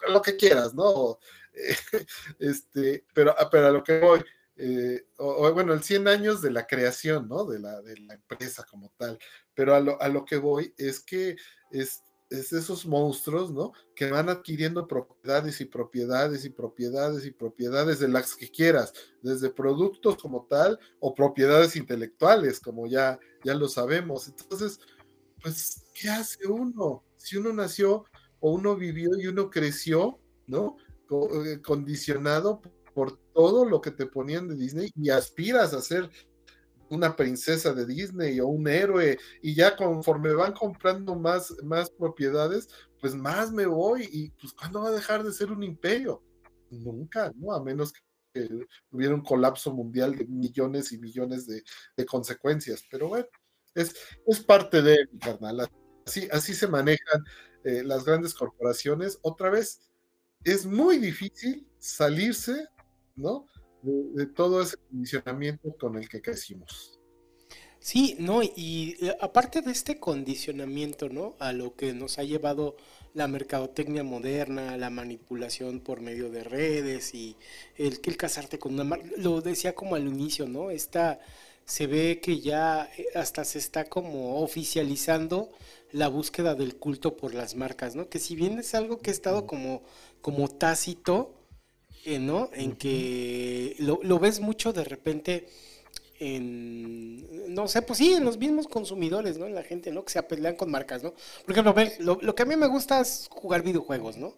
[0.09, 1.18] lo, que quieras, ¿no?
[2.38, 4.24] este, pero, ah, pero a lo que voy,
[4.57, 7.44] eh, bueno, el 100 años de la creación, ¿no?
[7.44, 9.18] De la, de la empresa como tal,
[9.53, 11.36] pero a lo, a lo que voy es que
[11.70, 13.72] es, es esos monstruos, ¿no?
[13.94, 19.50] Que van adquiriendo propiedades y propiedades y propiedades y propiedades de las que quieras, desde
[19.50, 24.28] productos como tal o propiedades intelectuales, como ya, ya lo sabemos.
[24.28, 24.80] Entonces,
[25.42, 27.04] pues, ¿qué hace uno?
[27.16, 28.04] Si uno nació
[28.40, 30.76] o uno vivió y uno creció, ¿no?
[31.10, 32.62] Eh, condicionado
[32.94, 36.08] por todo lo que te ponían de Disney y aspiras a ser
[36.93, 42.68] una princesa de Disney o un héroe, y ya conforme van comprando más, más propiedades,
[43.01, 46.22] pues más me voy, y pues ¿cuándo va a dejar de ser un imperio?
[46.70, 47.55] Nunca, ¿no?
[47.55, 47.93] A menos
[48.32, 48.49] que
[48.90, 51.62] hubiera un colapso mundial de millones y millones de,
[52.07, 53.26] consecuencias, pero bueno,
[53.74, 53.95] es,
[54.26, 55.68] es parte de mi carnal,
[56.07, 57.24] así, así se manejan
[57.64, 59.18] eh, las grandes corporaciones.
[59.22, 59.80] Otra vez,
[60.45, 62.68] es muy difícil salirse,
[63.14, 63.47] ¿no?
[63.82, 66.98] De, todo ese condicionamiento con el que crecimos.
[67.78, 71.34] Sí, no, y aparte de este condicionamiento, ¿no?
[71.40, 72.76] A lo que nos ha llevado
[73.12, 77.36] la mercadotecnia moderna, la manipulación por medio de redes y
[77.76, 80.70] el el casarte con una marca, lo decía como al inicio, ¿no?
[80.70, 81.18] Esta,
[81.64, 85.50] se ve que ya eh, hasta se está como oficializando
[85.90, 88.08] la búsqueda del culto por las marcas, ¿no?
[88.08, 89.82] Que si bien es algo que ha estado como,
[90.20, 91.34] como tácito,
[92.05, 92.50] ¿no?
[92.53, 95.48] En que lo, ves mucho de repente
[96.18, 99.46] en, no sé, pues sí, en los mismos consumidores, ¿no?
[99.46, 100.05] En la gente, ¿no?
[100.05, 101.14] Que se pelean con marcas, ¿no?
[101.44, 104.34] Por ejemplo, lo, lo que a mí me gusta es jugar videojuegos, ¿no?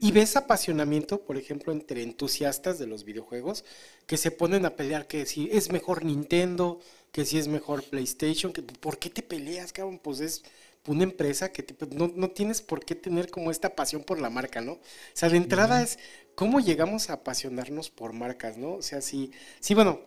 [0.00, 3.64] Y ves apasionamiento, por ejemplo, entre entusiastas de los videojuegos
[4.06, 6.78] que se ponen a pelear que si es mejor Nintendo,
[7.10, 9.98] que si es mejor PlayStation, que ¿por qué te peleas, cabrón?
[9.98, 10.44] Pues es
[10.86, 14.30] una empresa que pues, no, no, tienes por qué tener como esta pasión por la
[14.30, 14.72] marca, ¿no?
[14.74, 14.80] O
[15.14, 15.98] sea, de entrada es
[16.38, 18.74] cómo llegamos a apasionarnos por marcas, ¿no?
[18.74, 20.02] O sea, sí, sí, bueno,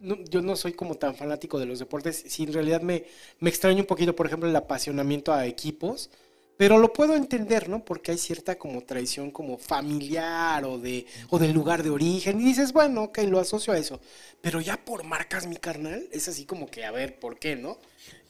[0.00, 3.04] yo no, soy como tan fanático de los deportes, sí, en realidad me,
[3.38, 6.10] me extraño un poquito, por ejemplo, el apasionamiento a equipos,
[6.56, 7.84] Pero lo puedo entender, ¿no?
[7.84, 12.44] Porque hay cierta como traición como familiar o de o del lugar de origen y
[12.44, 14.00] dices, bueno, ok, lo asocio a eso.
[14.40, 17.78] Pero ya por marcas, mi carnal, es así como que, a ver, ¿por qué, no?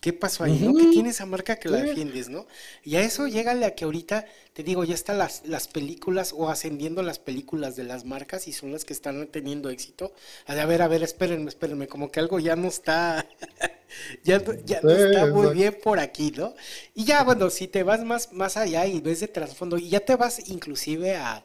[0.05, 0.75] ¿Qué pasó ahí, no?
[0.75, 2.47] Que tiene esa marca que la defiendes, ¿no?
[2.83, 6.51] Y a eso llégale a que ahorita, te digo, ya están las, las películas o
[6.51, 10.13] ascendiendo las películas de las marcas y son las que están teniendo éxito.
[10.45, 13.27] A ver, a ver, espérenme, espérenme, como que algo ya no está,
[14.25, 16.55] ya, ya no está muy bien por aquí, ¿no?
[16.95, 20.01] Y ya, bueno, si te vas más, más allá y ves de trasfondo, y ya
[20.01, 21.43] te vas inclusive a,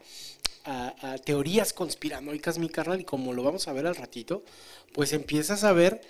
[0.65, 4.43] a, a teorías conspiranoicas, mi carnal, y como lo vamos a ver al ratito,
[4.91, 6.01] pues empiezas a ver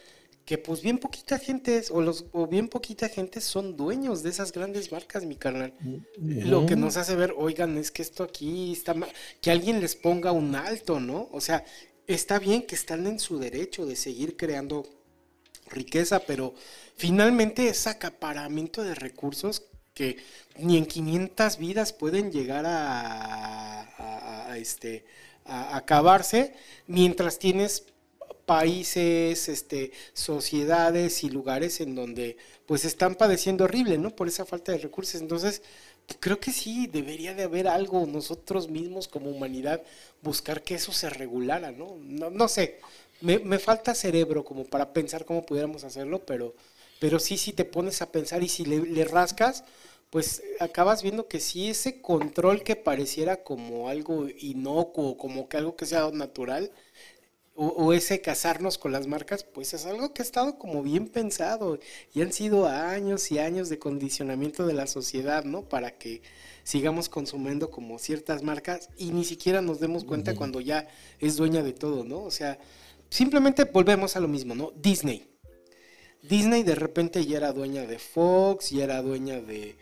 [0.49, 4.51] que pues bien poquita gente o los o bien poquita gente son dueños de esas
[4.51, 5.75] grandes marcas, mi carnal.
[6.17, 9.95] Lo que nos hace ver, oigan, es que esto aquí está mal, que alguien les
[9.95, 11.29] ponga un alto, ¿no?
[11.31, 11.63] O sea,
[12.07, 14.87] está bien que están en su derecho de seguir creando
[15.67, 16.55] riqueza, pero
[16.95, 20.17] finalmente es acaparamiento de recursos que
[20.57, 25.05] ni en 500 vidas pueden llegar a, a, a este
[25.45, 26.55] a acabarse
[26.87, 27.85] mientras tienes
[28.49, 32.35] países, este, sociedades y lugares en donde
[32.65, 34.09] pues están padeciendo horrible, ¿no?
[34.15, 35.21] Por esa falta de recursos.
[35.21, 35.61] Entonces,
[36.19, 39.83] creo que sí, debería de haber algo nosotros mismos como humanidad,
[40.23, 41.97] buscar que eso se regulara, ¿no?
[42.01, 42.79] No, no sé,
[43.21, 46.55] me, me, falta cerebro como para pensar cómo pudiéramos hacerlo, pero,
[46.99, 49.63] pero sí, si te pones a pensar y si le, le rascas,
[50.09, 55.75] pues acabas viendo que sí ese control que pareciera como algo inocuo, como que algo
[55.75, 56.71] que sea natural,
[57.61, 61.77] o, ese casarnos con las marcas, pues es algo que ha estado como bien pensado
[62.13, 65.67] y han sido años y años de condicionamiento de la sociedad, ¿no?
[65.67, 66.21] Para que
[66.63, 70.87] sigamos consumiendo como ciertas marcas y ni siquiera nos demos cuenta cuando ya
[71.19, 72.23] es dueña de todo, ¿no?
[72.23, 72.57] O sea,
[73.09, 74.71] simplemente volvemos a lo mismo, ¿no?
[74.77, 75.27] Disney.
[76.21, 79.75] Disney de repente ya era dueña de Fox, ya era dueña de,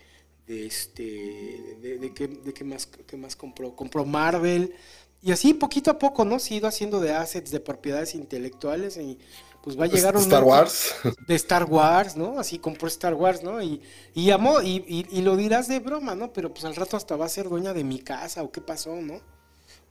[0.48, 4.74] de este, de, de, qué, de qué más, qué más compró, compró Marvel,
[5.20, 6.38] y así poquito a poco, ¿no?
[6.38, 9.18] Se ha ido haciendo de assets, de propiedades intelectuales y
[9.62, 10.22] pues va a llegar un...
[10.22, 10.94] Star Wars.
[11.26, 12.38] De Star Wars, ¿no?
[12.38, 13.60] Así compró Star Wars, ¿no?
[13.60, 13.82] Y,
[14.14, 16.32] y amó, y, y, lo dirás de broma, ¿no?
[16.32, 18.94] Pero pues al rato hasta va a ser dueña de mi casa o qué pasó,
[18.96, 19.20] ¿no?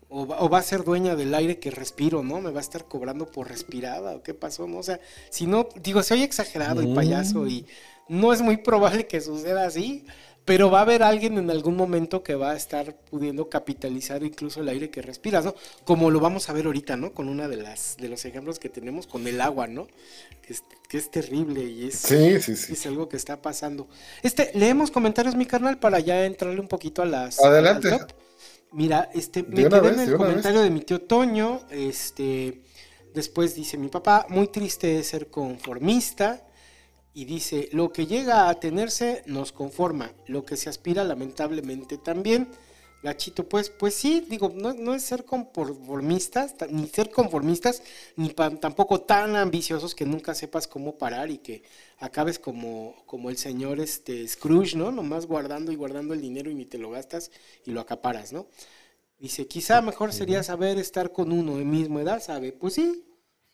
[0.09, 2.39] O va, o va, a ser dueña del aire que respiro, ¿no?
[2.39, 4.77] Me va a estar cobrando por respirada o qué pasó, ¿no?
[4.77, 7.65] O sea, si no, digo, soy exagerado y payaso y
[8.07, 10.05] no es muy probable que suceda así,
[10.47, 14.61] pero va a haber alguien en algún momento que va a estar pudiendo capitalizar incluso
[14.61, 15.53] el aire que respiras, ¿no?
[15.83, 17.11] Como lo vamos a ver ahorita, ¿no?
[17.11, 19.87] Con una de las de los ejemplos que tenemos con el agua, ¿no?
[20.41, 22.73] Que es, que es terrible y es, sí, sí, sí.
[22.73, 23.89] es algo que está pasando.
[24.23, 27.43] Este, leemos comentarios, mi carnal, para ya entrarle un poquito a las.
[27.43, 27.99] Adelante.
[28.71, 30.69] Mira, este, me quedé vez, en el de comentario vez.
[30.69, 32.61] de mi tío Toño, este,
[33.13, 36.46] después dice mi papá, muy triste es ser conformista
[37.17, 42.47] y dice, lo que llega a tenerse nos conforma, lo que se aspira lamentablemente también.
[43.01, 47.81] Gachito, pues, pues sí, digo, no, no es ser conformistas, ni ser conformistas,
[48.17, 51.63] ni tampoco tan ambiciosos que nunca sepas cómo parar y que
[51.97, 54.91] acabes como, como el señor este, Scrooge, ¿no?
[54.91, 57.31] Nomás guardando y guardando el dinero y ni te lo gastas
[57.65, 58.45] y lo acaparas, ¿no?
[59.17, 62.51] Dice, quizá mejor sería saber estar con uno de misma edad, ¿sabe?
[62.51, 63.06] Pues sí,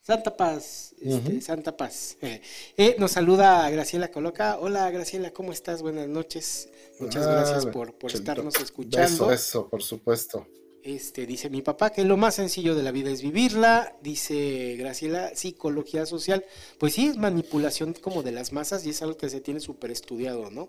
[0.06, 1.40] Santa Paz, este, uh -huh.
[1.40, 2.18] Santa Paz.
[2.78, 4.58] Eh, nos saluda Graciela Coloca.
[4.60, 5.82] Hola Graciela, ¿cómo estás?
[5.82, 6.68] Buenas noches.
[7.00, 9.32] Muchas ah, gracias por, por estarnos escuchando.
[9.32, 10.46] Eso, eso, por supuesto.
[10.84, 13.96] Este, dice mi papá que lo más sencillo de la vida es vivirla.
[14.02, 16.44] Dice Graciela, psicología social.
[16.80, 19.90] Pues sí, es manipulación como de las masas y es algo que se tiene súper
[19.92, 20.68] estudiado, ¿no?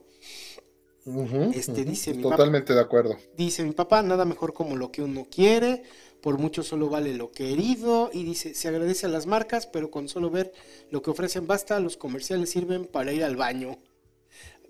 [1.07, 1.85] Uh -huh, este, uh -huh.
[1.85, 3.17] dice mi Totalmente papá, de acuerdo.
[3.37, 5.83] Dice mi papá, nada mejor como lo que uno quiere
[6.25, 10.09] por mucho solo vale lo querido y dice, se agradece a las marcas, pero con
[10.09, 10.55] solo ver
[10.91, 13.77] lo que ofrecen basta, los comerciales sirven para ir al baño.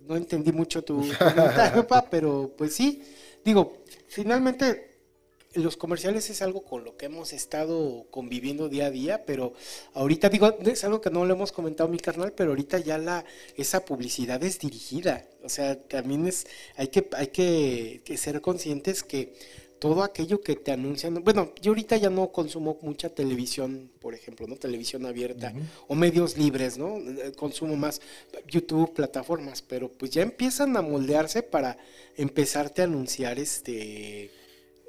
[0.01, 3.05] No entendí mucho tu comentario, papá, pero pues sí,
[3.45, 3.79] digo,
[4.09, 4.95] finalmente
[5.55, 9.53] los comerciales es algo con lo que hemos estado conviviendo día a día, pero
[9.93, 13.25] ahorita digo, es algo que no lo hemos comentado mi carnal, pero ahorita ya la
[13.57, 19.05] esa publicidad es dirigida, o sea, también es hay que hay que, que ser conscientes
[19.05, 19.35] que
[19.79, 21.23] todo aquello que te anuncian.
[21.23, 24.57] Bueno, yo ahorita ya no consumo mucha televisión, por ejemplo, ¿no?
[24.57, 25.65] Televisión abierta uh -huh.
[25.89, 26.99] o medios libres, ¿no?
[27.37, 28.01] Consumo más
[28.49, 31.77] YouTube, plataformas, pero pues ya empiezan a moldearse para
[32.17, 34.31] empezarte a anunciar este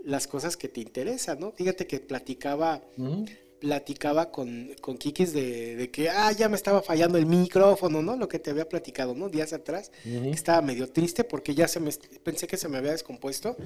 [0.03, 1.51] las cosas que te interesan, ¿no?
[1.51, 3.44] Fíjate que platicaba uh -huh.
[3.65, 8.15] Platicaba con, con Kikis de, de, que, ah, ya me estaba fallando el micrófono, ¿no?
[8.15, 9.27] Lo que te había platicado, ¿no?
[9.27, 9.91] Días atrás.
[10.05, 11.91] Estaba medio triste porque ya se me,
[12.23, 13.57] pensé que se me había descompuesto.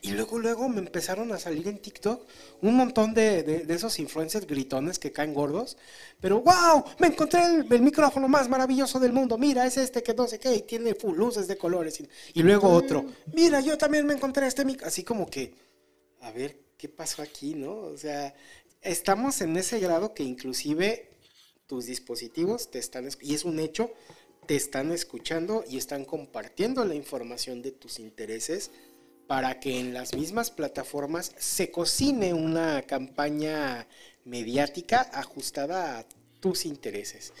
[0.00, 2.26] Y luego, luego me empezaron a salir en TikTok
[2.62, 5.76] un montón de, de, esos influencers gritones que caen gordos.
[6.18, 9.36] Pero, wow, me encontré el, micrófono más maravilloso del mundo.
[9.36, 12.00] Mira, es este que no sé qué, y tiene full luces de colores.
[12.00, 12.08] Y,
[12.40, 14.88] y luego otro, mira, yo también me encontré este micrófono.
[14.88, 15.54] Así como que,
[16.22, 17.74] a ver, ¿qué pasó aquí, no?
[17.74, 18.34] O sea,
[18.82, 21.10] estamos en ese grado que inclusive
[21.66, 23.90] tus dispositivos te están, y es un hecho,
[24.46, 28.70] te están escuchando y están compartiendo la información de tus intereses
[29.26, 33.86] para que en las mismas plataformas se cocine una campaña
[34.24, 36.06] mediática ajustada a
[36.40, 37.32] tus intereses.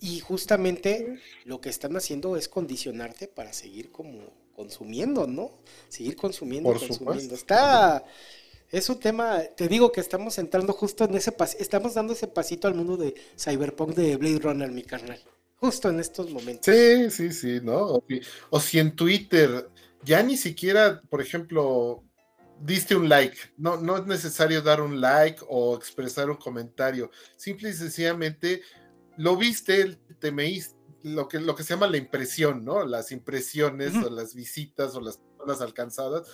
[0.00, 5.50] Y justamente lo que están haciendo es condicionarte para seguir como consumiendo, ¿no?
[5.88, 7.34] Seguir consumiendo, consumiendo.
[7.34, 8.04] Está
[8.70, 12.26] es un tema, te digo que estamos entrando justo en ese pasito, estamos dando ese
[12.26, 15.18] pasito al mundo de Cyberpunk de Blade Runner, mi carnal.
[15.56, 16.66] Justo en estos momentos.
[16.66, 18.02] Sí, sí, sí, ¿no?
[18.50, 19.68] O, si en Twitter
[20.04, 22.04] ya ni siquiera, por ejemplo,
[22.60, 23.36] diste un like.
[23.56, 27.10] No, no es necesario dar un like o expresar un comentario.
[27.36, 28.62] Simple y sencillamente
[29.16, 30.60] lo viste, te me
[31.02, 32.84] lo que, lo que se llama la impresión, ¿no?
[32.84, 36.28] Las impresiones o las visitas o las personas alcanzadas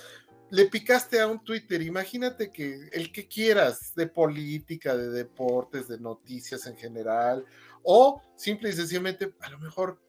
[0.50, 5.98] le picaste a un Twitter, imagínate que el que quieras, de política, de deportes, de
[5.98, 7.44] noticias en general,
[7.82, 10.00] o simple y sencillamente, a lo mejor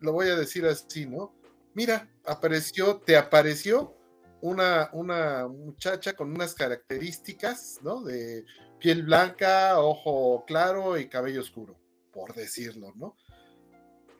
[0.00, 1.34] lo voy a decir así, ¿no?
[1.74, 3.96] Mira, apareció, te apareció
[4.40, 8.02] una, una muchacha con unas características, ¿no?
[8.02, 8.44] De
[8.78, 11.78] piel blanca, ojo claro y cabello oscuro,
[12.12, 13.16] por decirlo, ¿no?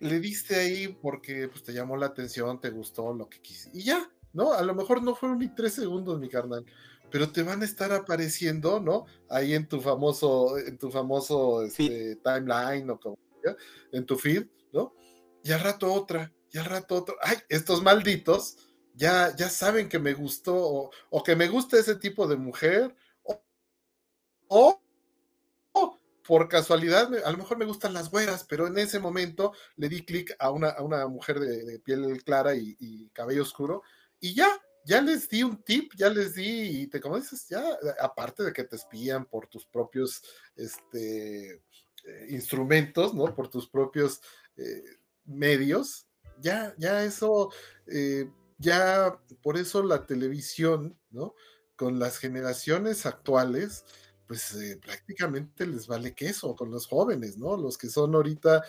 [0.00, 3.78] Le diste ahí porque pues, te llamó la atención, te gustó lo que quisiste.
[3.78, 4.52] Y ya, ¿no?
[4.52, 6.64] A lo mejor no fueron ni tres segundos, mi carnal,
[7.10, 9.06] pero te van a estar apareciendo, ¿no?
[9.28, 13.18] Ahí en tu famoso, en tu famoso este, timeline o como,
[13.92, 14.94] en tu feed, ¿no?
[15.42, 17.14] Y al rato otra, y al rato otra.
[17.22, 18.56] Ay, estos malditos
[18.94, 22.94] ya, ya saben que me gustó o, que me gusta ese tipo de mujer
[24.48, 24.80] o,
[26.26, 30.04] por casualidad, a lo mejor me gustan las güeras, pero en ese momento le di
[30.04, 33.82] clic a una, a una mujer de, piel clara y, y, cabello oscuro
[34.20, 34.48] y ya,
[34.86, 37.62] ya les di un tip, ya les di, y te como dices, ya,
[38.00, 40.22] aparte de que te espían por tus propios
[40.54, 43.34] este, eh, instrumentos, ¿no?
[43.34, 44.20] Por tus propios
[44.56, 44.84] eh,
[45.24, 46.06] medios,
[46.40, 47.50] ya, ya eso,
[47.88, 51.34] eh, ya, por eso la televisión, ¿no?
[51.74, 53.84] Con las generaciones actuales,
[54.28, 57.56] pues eh, prácticamente les vale queso con los jóvenes, ¿no?
[57.56, 58.62] Los que son ahorita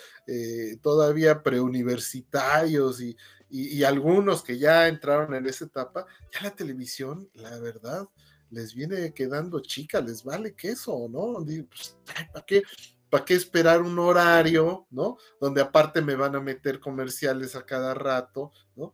[0.81, 3.15] todavía preuniversitarios y,
[3.49, 8.07] y, algunos que ya entraron en esa etapa, ya la televisión, la verdad,
[8.49, 11.45] les viene quedando chica, les vale queso, ¿no?
[11.45, 11.97] Pues,
[12.33, 12.63] ¿Para qué?
[13.09, 15.17] ¿Para qué esperar un horario, ¿no?
[15.39, 18.93] Donde aparte me van a meter comerciales a cada rato, ¿no?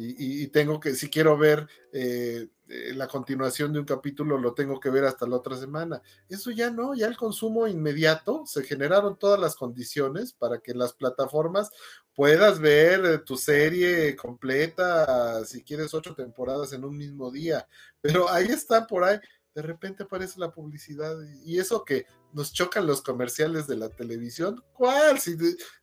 [0.00, 4.78] Y, tengo que, si quiero ver eh, eh, la continuación de un capítulo, lo tengo
[4.78, 6.02] que ver hasta la otra semana.
[6.28, 10.92] Eso ya no, ya el consumo inmediato, se generaron todas las condiciones para que las
[10.92, 11.70] plataformas
[12.14, 17.66] puedas ver eh, tu serie completa, si quieres ocho temporadas en un mismo día,
[18.02, 19.18] pero ahí está por ahí.
[19.54, 24.62] De repente aparece la publicidad y eso que nos chocan los comerciales de la televisión,
[24.74, 25.18] ¿cuál?
[25.18, 25.36] Si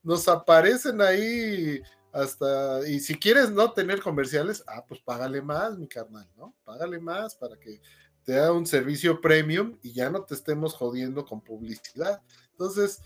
[0.04, 1.82] nos aparecen ahí
[2.16, 6.56] hasta, y si quieres no tener comerciales, ah, pues págale más, mi carnal, ¿no?
[6.64, 7.82] Págale más para que
[8.24, 12.22] te haga un servicio premium y ya no te estemos jodiendo con publicidad.
[12.52, 13.02] Entonces,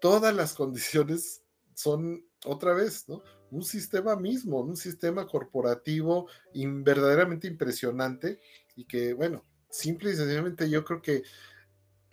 [0.00, 1.42] todas las condiciones
[1.74, 3.24] son otra vez, ¿no?
[3.50, 8.38] Un sistema mismo, un sistema corporativo verdaderamente impresionante
[8.76, 11.24] y que, bueno, simple y sencillamente yo creo que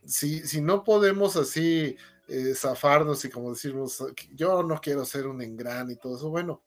[0.03, 1.95] si, si no podemos así
[2.29, 4.03] eh, zafarnos y como decirnos,
[4.33, 6.63] yo no quiero ser un engran y todo eso, bueno,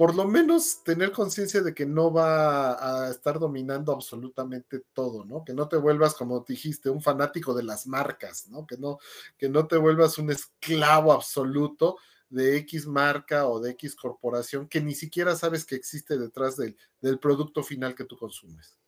[0.00, 5.44] por lo menos tener conciencia de que no va a estar dominando absolutamente todo, ¿no?
[5.44, 8.66] Que no te vuelvas, como dijiste, un fanático de las marcas, ¿no?
[8.66, 8.98] Que no,
[9.36, 11.98] que no te vuelvas un esclavo absoluto
[12.30, 16.78] de X marca o de X corporación que ni siquiera sabes que existe detrás del,
[17.02, 18.79] del producto final que tú consumes.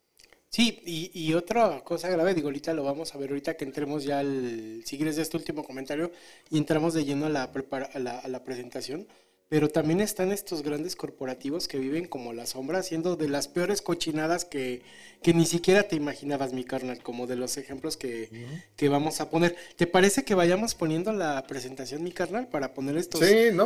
[0.52, 4.18] Sí, y, otra cosa grave, digo, ahorita lo vamos a ver, ahorita que entremos ya
[4.18, 6.12] al, si quieres este último comentario,
[6.50, 9.06] y entramos de lleno a la, a la, a la presentación,
[9.48, 13.80] pero también están estos grandes corporativos que viven como la sombra, haciendo de las peores
[13.80, 14.82] cochinadas que,
[15.22, 18.28] que ni siquiera te imaginabas, mi carnal, como de los ejemplos que,
[18.76, 19.56] que, vamos a poner.
[19.76, 23.22] ¿Te parece que vayamos poniendo la presentación, mi carnal, para poner estos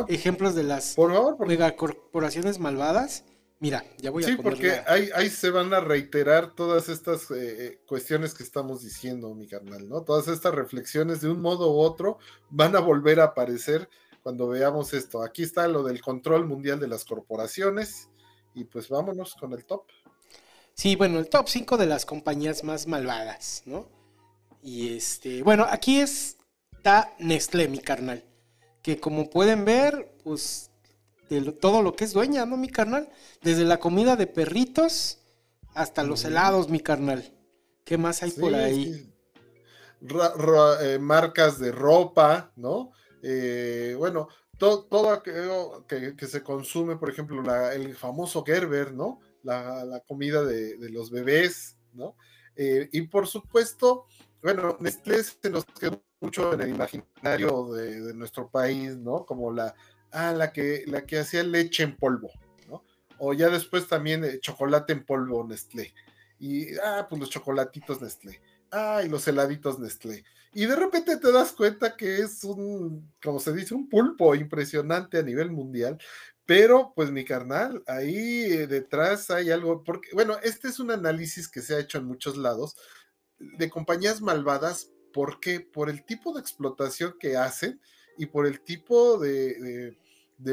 [0.07, 3.25] ejemplos de las por favor, megacorporaciones malvadas?
[3.59, 7.35] Mira, ya voy a Sí, porque ahí, ahí se van a reiterar todas estas eh,
[7.65, 10.03] eh, cuestiones que estamos diciendo, mi carnal, ¿no?
[10.03, 12.19] Todas estas reflexiones de un modo u otro
[12.49, 13.89] van a volver a aparecer
[14.21, 15.23] cuando veamos esto.
[15.23, 18.09] Aquí está lo del control mundial de las corporaciones
[18.53, 19.85] y pues vámonos con el top.
[20.73, 23.89] Sí, bueno, el top 5 de las compañías más malvadas, ¿no?
[24.61, 28.23] Y este, bueno, aquí está Nestlé, mi carnal,
[28.83, 30.69] que como pueden ver, pues
[31.29, 33.09] de todo lo que es dueña, ¿no, mi carnal?
[33.41, 35.19] Desde la comida de perritos
[35.73, 37.33] hasta los helados, mi carnal.
[37.83, 39.13] ¿Qué más hay por ahí?
[40.81, 42.91] Eh, marcas de ropa, ¿no?
[43.21, 44.27] Eh, bueno,
[44.57, 49.19] todo aquello que, se consume, por ejemplo, el famoso Gerber, ¿no?
[49.43, 52.15] La, comida de, los bebés, ¿no?
[52.55, 54.05] Eh, y por supuesto,
[54.41, 59.25] bueno, Nestlé se nos quedó mucho en el imaginario de, de nuestro país, ¿no?
[59.25, 59.75] Como la,
[60.11, 62.31] Ah, la que, la que hacía leche en polvo,
[62.67, 62.83] ¿no?
[63.17, 65.93] O ya después también eh, chocolate en polvo Nestlé.
[66.39, 68.41] Y, ah, pues los chocolatitos Nestlé.
[68.71, 70.23] Ah, y los heladitos Nestlé.
[70.53, 75.19] Y de repente te das cuenta que es un, como se dice, un pulpo impresionante
[75.19, 75.97] a nivel mundial.
[76.45, 81.49] Pero, pues mi carnal, ahí eh, detrás hay algo, porque, bueno, este es un análisis
[81.49, 82.77] que se ha hecho en muchos lados
[83.37, 84.89] de compañías malvadas.
[85.13, 85.59] ¿Por qué?
[85.59, 87.81] Por el tipo de explotación que hacen
[88.17, 89.95] y por el tipo de,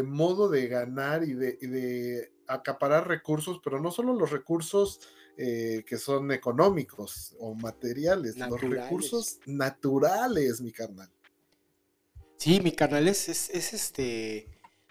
[0.05, 5.01] modo de ganar y de, acaparar recursos, pero no solo los recursos
[5.37, 11.11] eh, que son económicos o materiales, los recursos naturales, mi carnal.
[12.37, 14.49] Sí, mi carnal es, es, este.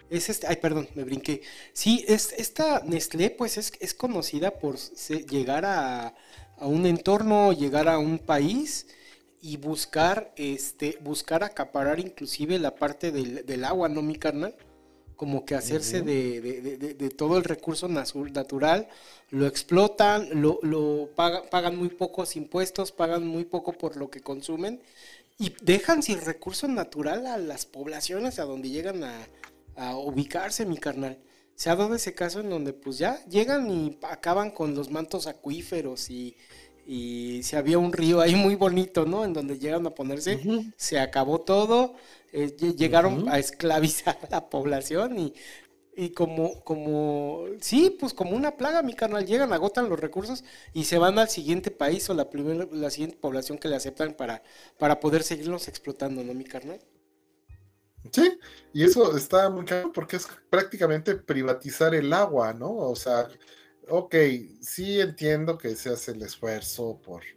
[0.09, 1.41] Es este, ay, perdón, me brinqué.
[1.73, 6.15] Sí, es, esta Nestlé, pues es, es conocida por llegar a,
[6.57, 8.87] a un entorno, llegar a un país
[9.43, 14.55] y buscar, este, buscar acaparar inclusive la parte del, agua, ¿no, mi carnal?
[15.17, 18.87] Como que hacerse de, todo el recurso natural,
[19.31, 24.81] lo explotan, lo, lo pagan, muy pocos impuestos, pagan muy poco por lo que consumen
[25.37, 29.27] y dejan sin recurso natural a las poblaciones a donde llegan a,
[29.75, 31.19] a ubicarse, mi carnal.
[31.55, 35.27] Se ha dado ese caso en donde pues ya llegan y acaban con los mantos
[35.27, 36.37] acuíferos y,
[36.85, 39.25] y si había un río ahí muy bonito, ¿no?
[39.25, 40.39] En donde llegaron a ponerse,
[40.77, 41.95] se acabó todo,
[42.31, 45.33] eh, llegaron a esclavizar a la población y,
[45.95, 50.43] y como, como, sí, pues como una plaga, mi carnal, llegan, agotan los recursos
[50.73, 54.13] y se van al siguiente país o la, primera, la siguiente población que le aceptan
[54.13, 54.43] para,
[54.77, 56.79] para poder seguirlos explotando, ¿no, mi carnal?
[58.11, 58.37] Sí,
[58.73, 62.75] y eso está muy claro porque es prácticamente privatizar el agua, ¿no?
[62.75, 63.27] O sea,
[63.89, 64.15] ok,
[64.61, 67.33] sí entiendo que se hace el esfuerzo por, eh,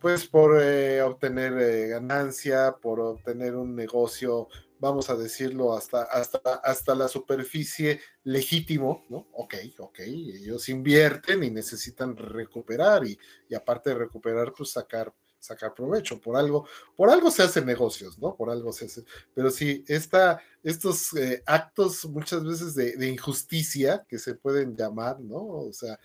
[0.00, 4.48] pues por eh, obtener eh, ganancia, por obtener un negocio,
[4.78, 9.28] vamos a decirlo, hasta, hasta, hasta la superficie legítimo, ¿no?
[9.32, 15.74] Ok, ok, ellos invierten y necesitan recuperar y, y aparte de recuperar, pues sacar sacar
[15.74, 16.20] provecho.
[16.20, 16.66] Por algo,
[16.96, 18.34] por algo se hacen negocios, ¿no?
[18.34, 19.04] Por algo se hace.
[19.34, 25.38] Pero sí, esta, estos eh, actos muchas veces de, injusticia que se pueden llamar, ¿no?
[25.38, 25.98] O sea,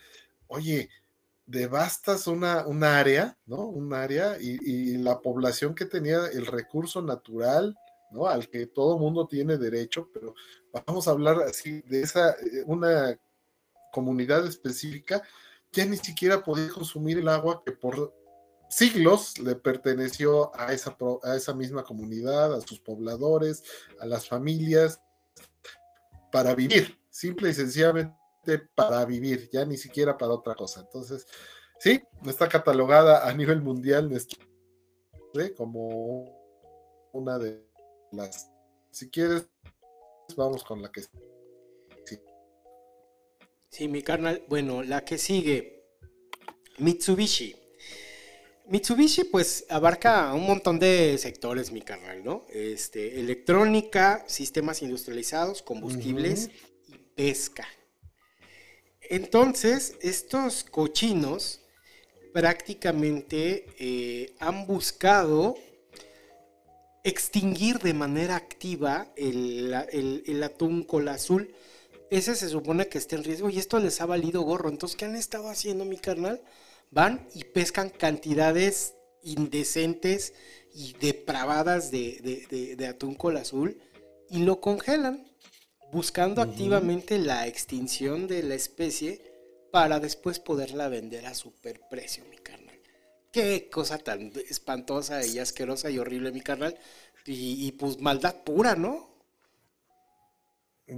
[0.46, 0.88] oye,
[1.46, 3.66] devastas una, un área, ¿no?
[3.66, 7.76] Un área y, la población que tenía el recurso natural,
[8.10, 8.26] ¿no?
[8.26, 10.34] Al que todo mundo tiene derecho, pero
[10.72, 13.18] vamos a hablar así de esa, eh, una
[13.92, 15.22] comunidad específica,
[15.72, 18.12] ya ni siquiera podía consumir el agua que por
[18.74, 23.62] siglos le perteneció a esa, a esa misma comunidad, a sus pobladores,
[24.00, 25.00] a las familias,
[26.32, 30.80] para vivir, simple y sencillamente para vivir, ya ni siquiera para otra cosa.
[30.80, 31.26] Entonces,
[31.78, 34.10] sí, está catalogada a nivel mundial
[35.56, 36.24] como
[37.12, 37.64] una de
[38.12, 38.50] las.
[38.90, 39.48] Si quieres,
[40.36, 41.08] vamos con la que sí.
[43.70, 44.44] Sí, mi carnal.
[44.48, 45.84] Bueno, la que sigue.
[46.78, 47.63] Mitsubishi.
[48.66, 52.46] Mitsubishi pues abarca un montón de sectores, mi carnal, ¿no?
[52.50, 56.50] Este, electrónica, sistemas industrializados, combustibles
[56.88, 57.66] y pesca.
[59.02, 61.60] Entonces, estos cochinos
[62.32, 65.56] prácticamente eh, han buscado
[67.04, 69.74] extinguir de manera activa el,
[70.26, 71.54] el, atún cola azul.
[72.10, 74.70] Ese se supone que está en riesgo y esto les ha valido gorro.
[74.70, 76.40] Entonces, ¿qué han estado haciendo, mi carnal?
[76.94, 80.32] Van y pescan cantidades indecentes
[80.72, 83.80] y depravadas de, atún col azul
[84.30, 85.26] y lo congelan,
[85.92, 89.22] buscando activamente la extinción de la especie
[89.70, 92.80] para después poderla vender a superprecio, mi carnal.
[93.32, 96.78] Qué cosa tan espantosa y asquerosa y horrible, mi carnal.
[97.26, 99.14] Y, y pues maldad pura, ¿no?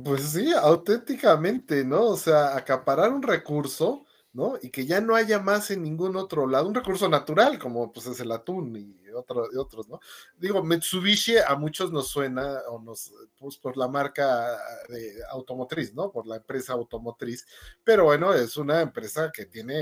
[0.04, 2.06] Pues sí, auténticamente, ¿no?
[2.06, 4.05] O sea, acaparar un recurso,
[4.36, 4.58] ¿no?
[4.60, 8.06] Y que ya no haya más en ningún otro lado, un recurso natural, como pues
[8.06, 9.98] es el atún y, otro, otros, ¿no?
[10.36, 14.58] Digo, Mitsubishi a muchos nos suena, o nos, pues por la marca
[14.90, 16.12] de automotriz, ¿no?
[16.12, 17.46] Por la empresa automotriz,
[17.82, 19.78] pero bueno, es una empresa que tiene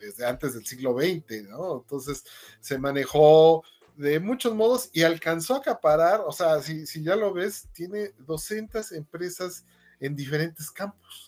[0.00, 1.76] desde antes del siglo XX, ¿no?
[1.76, 2.24] Entonces
[2.58, 3.62] se manejó
[3.96, 8.12] de muchos modos y alcanzó a acaparar, o sea, si, si ya lo ves, tiene
[8.26, 9.64] 200 empresas
[10.00, 11.23] en diferentes campos.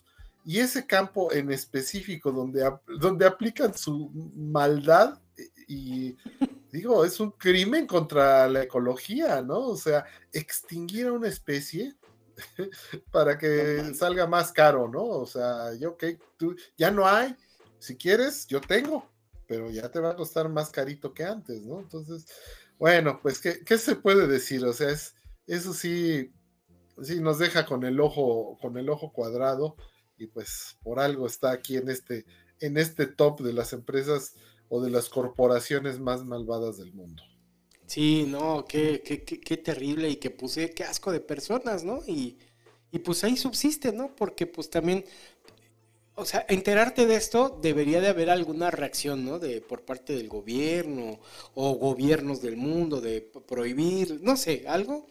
[0.47, 2.71] Y ese campo en específico donde,
[3.01, 5.19] donde aplican su maldad
[5.67, 6.17] y
[6.73, 9.59] digo, es un crimen contra la ecología, ¿no?
[9.59, 11.97] O sea, extinguir a una especie
[13.11, 15.03] para que salga más caro, ¿no?
[15.03, 17.35] O sea, yo que tú ya no hay,
[17.81, 19.11] si quieres, yo tengo,
[19.49, 21.81] pero ya te va a costar más carito que antes, ¿no?
[21.81, 22.25] Entonces,
[22.79, 24.65] bueno, pues, ¿qué, qué se puede decir?
[24.65, 25.17] O sea, es,
[25.49, 26.33] eso sí,
[27.03, 29.77] sí nos deja con el ojo, con el ojo cuadrado,
[30.19, 32.25] y pues por algo está aquí en este,
[32.61, 34.35] en este top de las empresas
[34.69, 37.23] o de las corporaciones más malvadas del mundo.
[37.87, 42.01] Sí, no, qué, qué, qué, terrible y que puse, qué asco de personas, ¿no?
[42.07, 42.37] Y,
[42.91, 44.17] y pues ahí subsiste, ¿no?
[44.17, 45.05] Porque pues también
[46.17, 49.39] o sea, enterarte de esto debería de haber alguna reacción, ¿no?
[49.39, 51.21] De por parte del gobierno
[51.55, 55.07] o gobiernos del mundo de prohibir, no sé, algo.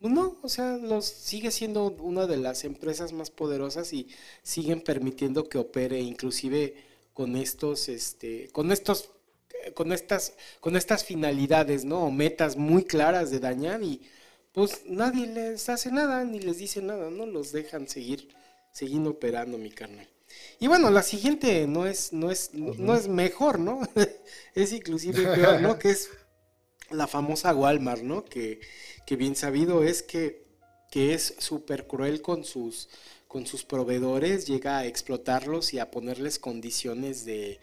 [0.00, 4.08] No, o sea, los sigue siendo una de las empresas más poderosas y
[4.42, 6.74] siguen permitiendo que opere inclusive
[7.12, 9.10] con estos este con estos
[9.74, 12.04] con estas con estas finalidades, ¿no?
[12.06, 14.00] O metas muy claras de dañar y
[14.52, 17.26] pues nadie les hace nada ni les dice nada, ¿no?
[17.26, 18.28] Los dejan seguir
[18.72, 20.08] seguir operando, mi carnal.
[20.60, 23.80] Y bueno, la siguiente no es, no es, no es mejor, ¿no?
[24.54, 25.78] es inclusive peor, ¿no?
[25.78, 26.08] Que es
[26.90, 28.24] la famosa Walmart, ¿no?
[28.24, 28.60] Que,
[29.06, 30.44] que bien sabido es que,
[30.90, 32.88] que es súper cruel con sus,
[33.28, 37.60] con sus proveedores, llega a explotarlos y a ponerles condiciones de,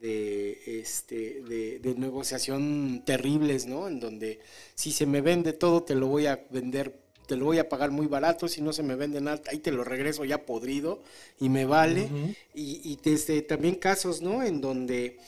[0.00, 3.88] de, este, de, de, negociación terribles, ¿no?
[3.88, 4.40] En donde
[4.74, 7.90] si se me vende todo, te lo voy a vender te lo voy a pagar
[7.90, 11.02] muy barato, si no se me vende nada, ahí te lo regreso ya podrido
[11.40, 12.08] y me vale.
[12.54, 14.42] y, desde también casos, ¿no?
[14.42, 15.18] En donde,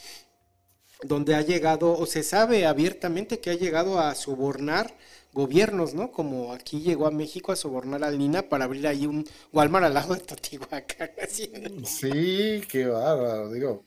[1.02, 4.94] donde ha llegado, o se sabe abiertamente que ha llegado a sobornar
[5.32, 6.12] gobiernos, ¿no?
[6.12, 9.94] Como aquí llegó a México a sobornar a Lina para abrir ahí un Walmart al
[9.94, 11.10] lado de Totihuacán.
[11.84, 13.84] Sí, qué bárbaro, digo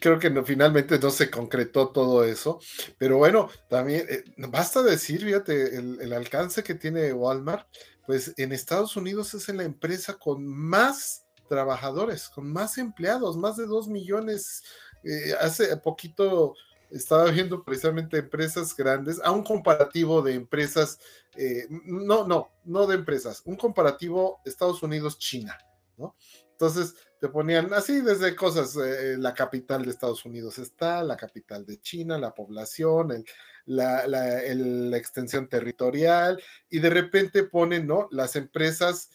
[0.00, 2.60] creo que no, finalmente no se concretó todo eso,
[2.98, 7.66] pero bueno, también eh, basta decir, fíjate, el, alcance que tiene Walmart,
[8.06, 13.66] pues en Estados Unidos es la empresa con más trabajadores, con más empleados, más de
[13.66, 14.62] dos millones.
[15.04, 16.54] Eh, hace poquito
[16.90, 20.98] estaba viendo precisamente empresas grandes, a un comparativo de empresas,
[21.36, 25.56] eh, no, no, no de empresas, un comparativo Estados Unidos-China,
[25.96, 26.16] ¿no?
[26.50, 31.64] Entonces, te ponían así desde cosas, eh, la capital de Estados Unidos está, la capital
[31.64, 33.24] de China, la población,
[33.66, 38.08] la, extensión territorial, y de repente ponen, ¿no?
[38.10, 39.10] Las empresas,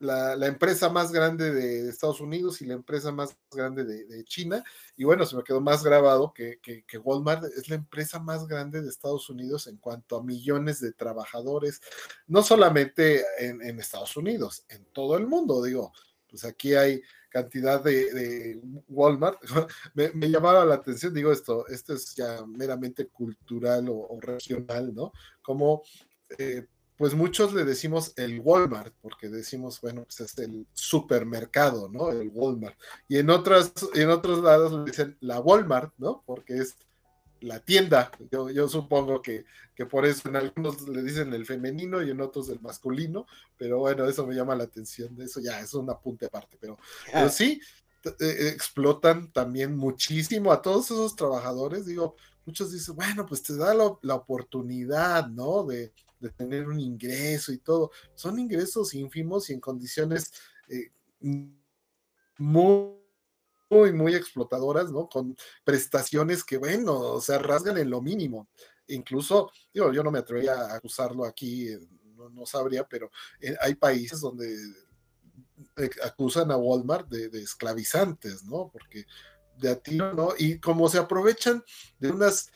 [0.00, 4.64] la, empresa más grande de Estados Unidos y la empresa más grande de, China,
[4.96, 6.58] y bueno, se me quedó más grabado que,
[7.04, 11.80] Walmart es la empresa más grande de Estados Unidos en cuanto a millones de trabajadores,
[12.26, 15.92] no solamente en, Estados Unidos, en todo el mundo, digo,
[16.28, 18.58] pues aquí hay cantidad de,
[18.88, 19.38] Walmart,
[19.94, 25.12] me, llamaba la atención, digo esto, esto es ya meramente cultural o, regional, ¿no?
[25.42, 25.82] Como,
[26.38, 26.66] eh,
[27.00, 32.10] pues muchos le decimos el Walmart, porque decimos, bueno, pues es el supermercado, ¿no?
[32.10, 32.76] El Walmart.
[33.08, 36.22] Y en, otras, en otros lados le dicen la Walmart, ¿no?
[36.26, 36.76] Porque es
[37.40, 38.10] la tienda.
[38.30, 42.20] Yo, yo supongo que, que, por eso en algunos le dicen el femenino y en
[42.20, 45.18] otros el masculino, pero bueno, eso me llama la atención.
[45.22, 46.76] Eso ya es un apunte aparte, pero,
[47.10, 47.62] pero sí,
[48.04, 51.86] eh, explotan también muchísimo a todos esos trabajadores.
[51.86, 55.64] Digo, muchos dicen, bueno, pues te da la, oportunidad, ¿no?
[55.64, 57.90] De, de, tener un ingreso y todo.
[58.14, 60.32] Son ingresos ínfimos y en condiciones
[60.68, 60.92] eh,
[62.38, 63.00] muy
[63.70, 65.08] muy, muy explotadoras, ¿no?
[65.08, 68.48] Con prestaciones que, bueno, o sea, rasgan en lo mínimo.
[68.88, 71.78] Incluso, digo, yo no me atrevería a acusarlo aquí, eh,
[72.32, 73.10] no, sabría, pero
[73.40, 74.56] eh, hay países donde
[76.04, 78.70] acusan a Walmart de, esclavizantes, ¿no?
[78.72, 79.06] Porque
[79.56, 80.30] de a tiro, ¿no?
[80.36, 81.62] Y como se aprovechan
[81.98, 82.50] de unas,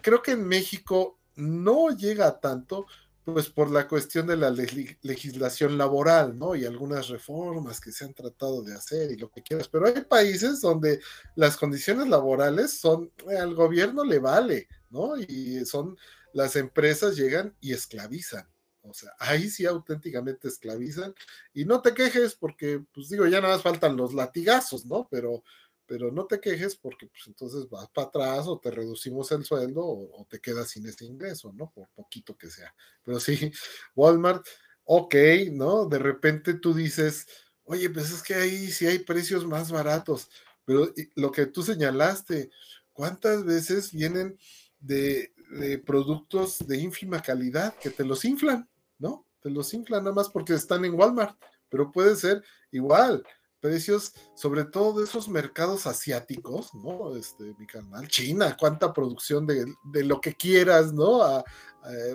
[0.00, 2.86] creo que en México no llega tanto,
[3.24, 6.54] pues por la cuestión de la legislación laboral, ¿no?
[6.54, 10.02] Y algunas reformas que se han tratado de hacer y lo que quieras, pero hay
[10.02, 11.00] países donde
[11.34, 15.16] las condiciones laborales son, eh, al gobierno le vale, ¿no?
[15.16, 15.96] Y son,
[16.36, 18.46] las empresas llegan y esclavizan,
[18.82, 21.14] O sea, ahí sí auténticamente esclavizan.
[21.54, 25.08] Y no te quejes porque, pues digo, ya nada más faltan los latigazos, ¿no?
[25.10, 25.42] Pero,
[25.86, 29.84] pero no te quejes porque pues entonces vas para atrás o te reducimos el sueldo
[29.84, 31.70] o, te quedas sin ese ingreso, ¿no?
[31.70, 32.74] Por poquito que sea.
[33.04, 33.52] Pero sí,
[33.94, 34.44] Walmart,
[34.84, 35.14] ok,
[35.52, 35.86] ¿no?
[35.86, 37.26] De repente tú dices,
[37.64, 40.28] oye, pues es que ahí sí hay precios más baratos,
[40.64, 42.50] pero lo que tú señalaste,
[42.92, 44.38] ¿cuántas veces vienen
[44.80, 48.68] de, de productos de ínfima calidad que te los inflan,
[48.98, 49.24] ¿no?
[49.40, 51.38] Te los inflan nada más porque están en Walmart,
[51.68, 52.42] pero puede ser
[52.72, 53.24] igual,
[53.66, 57.16] precios, sobre todo de esos mercados asiáticos, ¿no?
[57.16, 61.22] Este, mi canal, China, cuánta producción de, de lo que quieras, ¿no?
[61.22, 61.44] A,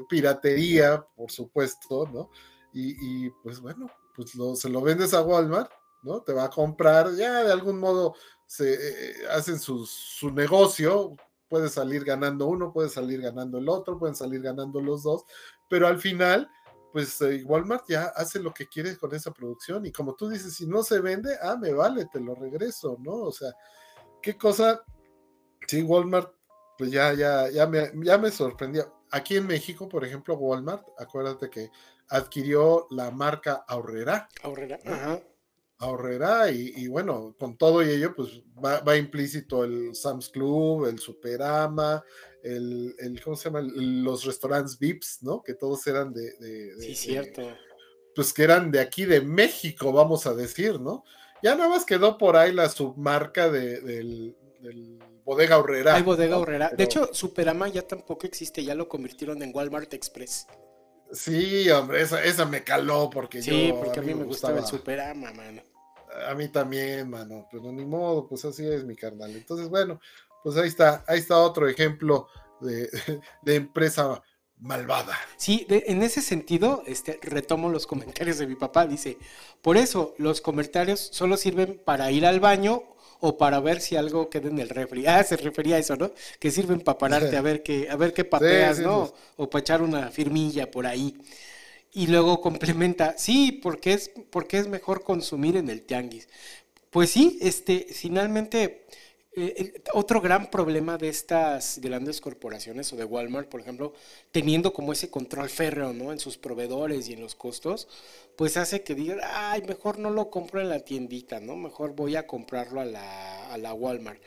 [0.10, 2.30] piratería, por supuesto, ¿no?
[2.73, 5.72] Y, y pues bueno, pues lo, se lo vendes a Walmart,
[6.03, 6.22] ¿no?
[6.22, 8.15] Te va a comprar, ya de algún modo
[8.45, 11.15] se eh, hacen su, su negocio,
[11.49, 15.23] puede salir ganando uno, puede salir ganando el otro, pueden salir ganando los dos,
[15.69, 16.49] pero al final
[16.92, 20.54] pues eh, Walmart ya hace lo que quiere con esa producción y como tú dices,
[20.54, 23.14] si no se vende, ah, me vale, te lo regreso, ¿no?
[23.14, 23.52] O sea,
[24.22, 24.84] qué cosa,
[25.68, 26.34] sí, Walmart,
[26.78, 29.02] pues ya, ya, ya me, ya me sorprendió.
[29.12, 31.70] Aquí en México, por ejemplo, Walmart, acuérdate que
[32.10, 34.28] adquirió la marca Ahorrera.
[34.44, 35.22] Ahorrera, ajá.
[35.80, 40.86] Ahorrera y, y, bueno, con todo y ello, pues va, va, implícito el Sam's Club,
[40.86, 42.04] el Superama,
[42.44, 43.62] el, el ¿cómo se llama?
[43.62, 45.42] Los restaurantes VIPs, ¿no?
[45.42, 46.34] Que todos eran de...
[46.40, 47.42] de, de sí, cierto.
[47.42, 47.56] De,
[48.16, 51.04] pues que eran de aquí de México, vamos a decir, ¿no?
[51.44, 55.96] Ya nada más quedó por ahí la submarca de, del, del Bodega Horrera.
[55.96, 56.42] Hay Bodega ¿no?
[56.42, 56.68] Horrera.
[56.70, 56.78] Pero...
[56.78, 60.48] De hecho, Superama ya tampoco existe, ya lo convirtieron en Walmart Express.
[61.12, 63.80] Sí, hombre, esa, esa me caló porque sí, yo.
[63.82, 65.62] porque a mí, a mí me, gustaba, gustaba el Superama, mano.
[66.28, 69.32] A mí también, mano, pero ni modo, pues así es mi carnal.
[69.32, 70.00] Entonces, bueno,
[70.44, 72.28] pues ahí está, ahí está otro ejemplo
[72.60, 72.90] de,
[73.42, 74.22] de empresa
[74.62, 75.18] malvada.
[75.38, 78.86] Sí, de, en ese sentido, este, retomo los comentarios de mi papá.
[78.86, 79.18] Dice,
[79.62, 82.84] por eso los comentarios solo sirven para ir al baño
[83.20, 85.06] o para ver si algo queda en el refri.
[85.06, 86.12] Ah, se refería a eso, ¿no?
[86.40, 89.08] Que sirven para pararte a ver qué, a ver qué sí, sí, ¿no?
[89.08, 89.14] Sí.
[89.38, 91.18] O para echar una firmilla por ahí.
[91.94, 96.30] Y luego complementa, sí, porque es, porque es mejor consumir en el tianguis.
[96.90, 98.86] Pues sí, este, finalmente,
[99.34, 103.94] eh, otro gran problema de estas grandes corporaciones o de Walmart, por ejemplo,
[104.32, 106.12] teniendo como ese control férreo ¿no?
[106.12, 107.88] en sus proveedores y en los costos,
[108.36, 111.56] pues hace que digan, ay, mejor no lo compro en la tiendita, ¿no?
[111.56, 114.22] Mejor voy a comprarlo a la, a la Walmart.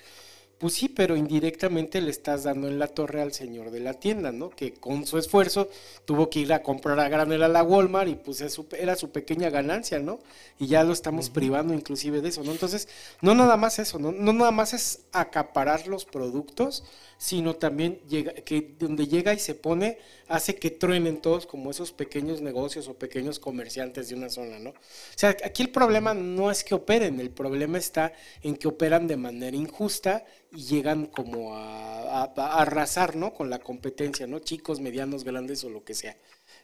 [0.64, 4.32] Pues sí, pero indirectamente le estás dando en la torre al señor de la tienda,
[4.32, 4.48] ¿no?
[4.48, 5.68] Que con su esfuerzo
[6.06, 9.10] tuvo que ir a comprar a granel a la Walmart y pues su, era su
[9.10, 10.20] pequeña ganancia, ¿no?
[10.58, 11.34] Y ya lo estamos uh -huh.
[11.34, 12.52] privando inclusive de eso, ¿no?
[12.52, 12.88] Entonces,
[13.20, 14.10] no nada más eso, ¿no?
[14.10, 16.82] No nada más es acaparar los productos,
[17.18, 21.92] sino también llega, que donde llega y se pone, hace que truenen todos como esos
[21.92, 24.70] pequeños negocios o pequeños comerciantes de una zona, ¿no?
[24.70, 24.74] O
[25.16, 29.16] sea, aquí el problema no es que operen, el problema está en que operan de
[29.16, 33.34] manera injusta y llegan como a, arrasar, ¿no?
[33.34, 34.38] Con la competencia, ¿no?
[34.38, 36.16] Chicos, medianos, grandes o lo que sea.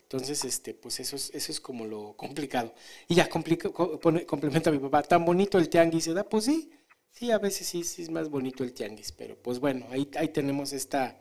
[0.03, 2.75] Entonces, este, pues eso es, eso es como lo complicado.
[3.09, 6.27] Y ya complementa a mi papá, tan bonito el tianguis, ¿verdad?
[6.29, 6.71] Pues sí,
[7.11, 10.29] sí, a veces sí, sí es más bonito el tianguis, pero pues bueno, ahí, ahí
[10.29, 11.19] tenemos esta,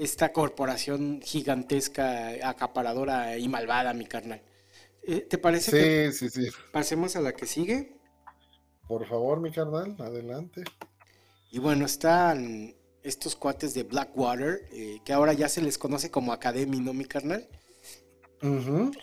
[0.00, 4.42] esta corporación gigantesca, acaparadora y malvada, mi carnal.
[5.02, 6.48] Eh, ¿Te parece sí, que sí, sí.
[6.72, 7.96] pasemos a la que sigue?
[8.88, 10.64] Por favor, mi carnal, adelante.
[11.50, 16.32] Y bueno, están estos cuates de Blackwater, eh, que ahora ya se les conoce como
[16.32, 17.46] Academy, ¿no, mi carnal?
[18.42, 18.98] Uh -huh.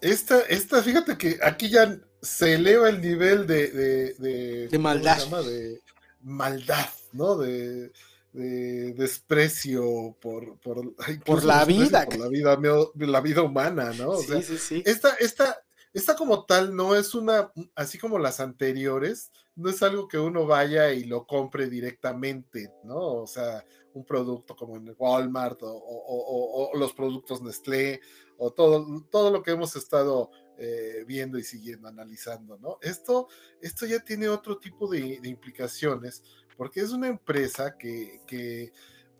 [0.00, 5.18] Esta, esta, fíjate que aquí ya se eleva el nivel de, de, de, de maldad.
[5.44, 5.80] De
[6.22, 7.36] maldad, ¿no?
[7.36, 7.92] De,
[8.32, 10.94] de desprecio por, por,
[11.24, 12.04] por la vida.
[12.06, 12.58] Por la vida,
[12.94, 14.10] la vida humana, ¿no?
[14.10, 14.82] O sí, sea, sí, sí.
[14.86, 15.62] Esta, esta,
[15.92, 20.46] esta como tal no es una, así como las anteriores, no es algo que uno
[20.46, 22.96] vaya y lo compre directamente, ¿no?
[22.96, 28.00] O sea, un producto como en Walmart o, o, o, o los productos Nestlé
[28.40, 32.78] o todo, todo lo que hemos estado eh, viendo y siguiendo, analizando, ¿no?
[32.80, 33.28] Esto,
[33.60, 36.22] esto ya tiene otro tipo de, de implicaciones
[36.56, 38.72] porque es una empresa que, que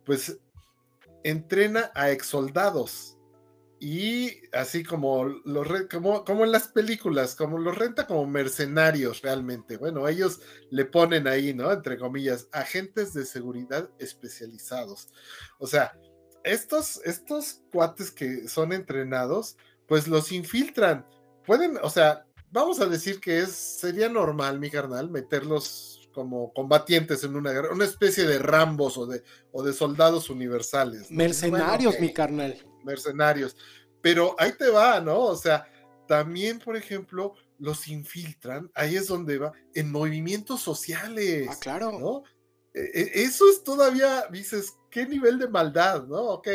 [0.05, 0.39] pues
[1.23, 3.19] entrena a exsoldados,
[3.83, 9.79] y así como, los como, como en las películas, como los renta como mercenarios realmente.
[9.79, 11.73] Bueno, ellos le ponen ahí, ¿no?
[11.73, 15.09] Entre comillas, agentes de seguridad especializados.
[15.59, 15.99] O sea,
[16.45, 19.57] estos, estos cuates que son entrenados,
[19.87, 21.07] pues los infiltran.
[21.47, 27.23] Pueden, o sea, vamos a decir que es, sería normal, mi carnal, meterlos como combatientes
[27.25, 29.23] en una guerra, una especie de rambos o de,
[29.53, 31.11] o de soldados universales.
[31.11, 31.17] ¿no?
[31.17, 32.01] Mercenarios, bueno, okay.
[32.01, 33.57] mi carnal mercenarios.
[34.01, 35.19] Pero ahí te va, ¿no?
[35.21, 35.67] O sea,
[36.07, 41.49] también, por ejemplo, los infiltran, ahí es donde va, en movimientos sociales.
[41.51, 41.99] Ah, claro.
[41.99, 42.23] ¿no?
[42.75, 46.21] E, e, eso es todavía, dices, ¿qué nivel de maldad, no?
[46.23, 46.49] Ok,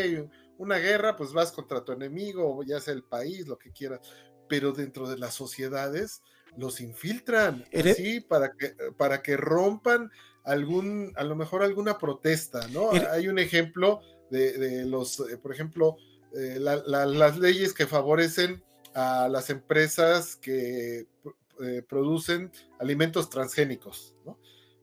[0.58, 4.00] una guerra, pues vas contra tu enemigo, ya sea el país, lo que quieras,
[4.48, 6.22] pero dentro de las sociedades
[6.58, 7.66] los infiltran,
[7.96, 10.10] sí, para que, para que rompan
[10.44, 12.92] algún, a lo mejor alguna protesta, ¿no?
[13.12, 15.98] Hay un ejemplo de, los, eh, por ejemplo,
[16.34, 18.64] eh, las leyes que favorecen
[18.94, 21.08] a las empresas que
[21.62, 24.38] eh, producen alimentos transgénicos, ¿no?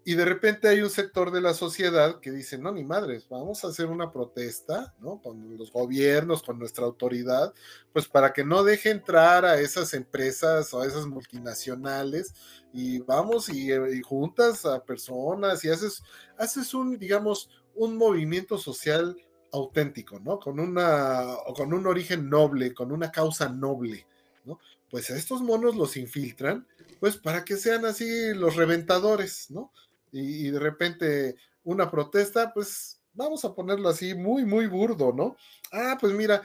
[0.05, 3.65] Y de repente hay un sector de la sociedad que dice, no, ni madres, vamos
[3.65, 5.21] a hacer una protesta, ¿no?
[5.23, 7.55] Con los gobiernos, con nuestra autoridad,
[7.93, 12.35] pues para que no deje entrar a esas empresas o a esas multinacionales
[12.73, 16.03] y vamos y, y juntas a personas y haces,
[16.37, 19.17] haces un, digamos, un movimiento social
[19.53, 20.41] auténtico, ¿no?
[20.41, 24.07] Con, una, con un origen noble, con una causa noble,
[24.45, 24.59] ¿no?
[24.91, 26.67] Pues a estos monos los infiltran,
[26.99, 29.71] pues para que sean así los reventadores, ¿no?
[30.13, 35.37] Y, de repente una protesta, pues vamos a ponerlo así muy, muy burdo, ¿no?
[35.73, 36.43] Ah, pues mira,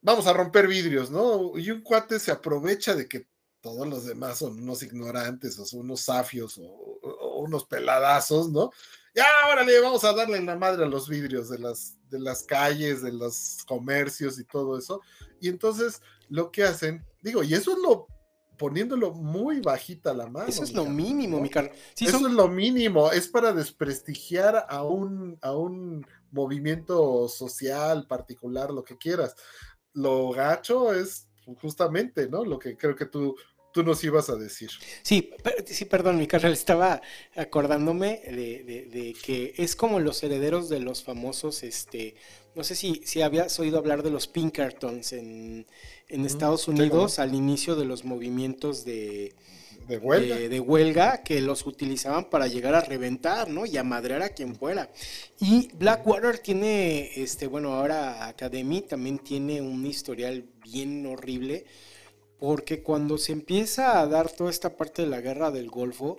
[0.00, 1.56] vamos a romper vidrios, ¿no?
[1.58, 3.28] Y un cuate se aprovecha de que
[3.60, 8.70] todos los demás son unos ignorantes o son unos safios o unos peladazos, ¿no?
[9.18, 13.02] ya, órale, vamos a darle la madre a los vidrios de las, de las calles,
[13.02, 15.00] de los comercios y todo eso.
[15.40, 18.06] Y entonces lo que hacen, digo, y eso es lo
[18.58, 20.48] poniéndolo muy bajita la mano.
[20.48, 21.72] Eso es lo mínimo, mi carnal.
[21.98, 28.84] eso es lo mínimo, es para desprestigiar a un, a un movimiento social particular, lo
[28.84, 29.34] que quieras.
[29.94, 31.28] Lo gacho es
[31.60, 32.44] justamente, ¿no?
[32.44, 33.36] Lo que creo que tú
[33.72, 34.70] tú nos ibas a decir.
[35.02, 35.30] Sí,
[35.66, 37.00] sí, perdón, mi carnal, estaba
[37.36, 42.16] acordándome de, que es como los herederos de los famosos, este,
[42.58, 45.64] no sé si, si habías oído hablar de los Pinkertons en,
[46.08, 49.32] en Estados Unidos al inicio de los movimientos de,
[49.86, 50.36] de huelga.
[50.36, 51.22] De, huelga.
[51.22, 53.64] que los utilizaban para llegar a reventar, ¿no?
[53.64, 54.90] Y a madrear a quien fuera.
[55.38, 61.64] Y Blackwater tiene, este, bueno, ahora Academy también tiene un historial bien horrible
[62.40, 66.16] porque cuando se empieza a dar toda esta parte de la guerra del Golfo,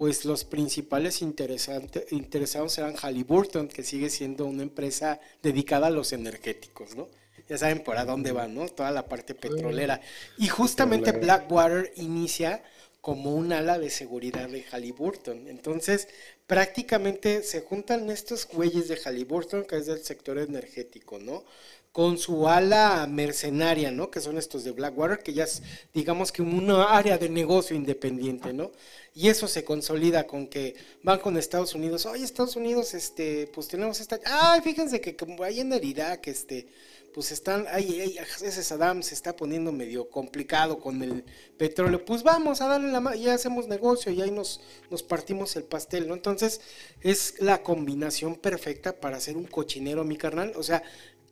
[0.00, 6.96] pues los principales interesados eran Halliburton, que sigue siendo una empresa dedicada a los energéticos,
[6.96, 7.06] ¿no?
[7.50, 8.66] Ya saben por a dónde va, ¿no?
[8.70, 10.00] Toda la parte petrolera.
[10.38, 12.62] Y justamente Blackwater inicia
[13.02, 15.48] como un ala de seguridad de Halliburton.
[15.48, 16.08] Entonces,
[16.46, 21.44] prácticamente se juntan estos güeyes de Halliburton, que es del sector energético, ¿no?
[21.92, 24.10] Con su ala mercenaria, ¿no?
[24.10, 25.62] Que son estos de Blackwater, que ya es,
[25.92, 28.70] digamos que una área de negocio independiente, ¿no?
[29.12, 33.66] Y eso se consolida con que van con Estados Unidos, oye, Estados Unidos, este, pues
[33.66, 36.68] tenemos esta, ay, fíjense que como hay en el Irak, este,
[37.12, 41.24] pues están, ay, ese Saddam se está poniendo medio complicado con el
[41.56, 44.60] petróleo, pues vamos a darle la mano, ya hacemos negocio y ahí nos,
[44.90, 46.14] nos partimos el pastel, ¿no?
[46.14, 46.60] Entonces,
[47.00, 50.82] es la combinación perfecta para hacer un cochinero, mi carnal, o sea,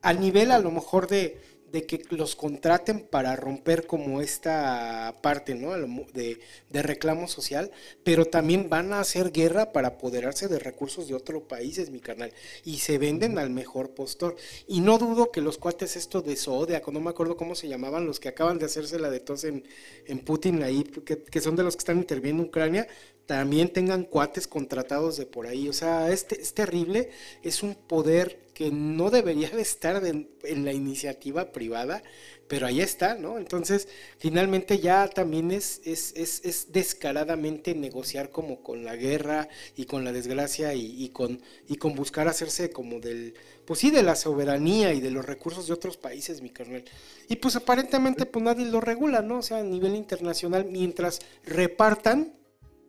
[0.03, 5.73] al nivel a lo mejor de, que los contraten para romper como esta parte, ¿no?
[6.13, 7.71] De, de, reclamo social,
[8.05, 12.33] pero también van a hacer guerra para apoderarse de recursos de otros países, mi carnal,
[12.65, 14.37] y se venden al mejor postor.
[14.67, 18.07] Y no dudo que los cuates esto de Zodiac, no me acuerdo cómo se llamaban,
[18.07, 19.65] los que acaban de hacerse la de tos en,
[20.07, 22.89] en Putin ahí, que, que son de los que están interviniendo en Ucrania,
[23.29, 25.69] también tengan cuates contratados de por ahí.
[25.69, 27.11] O sea, este, es terrible,
[27.43, 32.03] es un poder que no debería de estar en la iniciativa privada,
[32.49, 33.39] pero ahí está, ¿no?
[33.39, 33.87] Entonces,
[34.19, 40.03] finalmente ya también es, es, es, es descaradamente negociar como con la guerra y con
[40.03, 44.17] la desgracia y, y, con, y con buscar hacerse como del, pues sí, de la
[44.17, 46.83] soberanía y de los recursos de otros países, mi carnal.
[47.29, 49.39] Y pues aparentemente pues nadie lo regula, ¿no?
[49.39, 52.35] O sea, a nivel internacional, mientras repartan,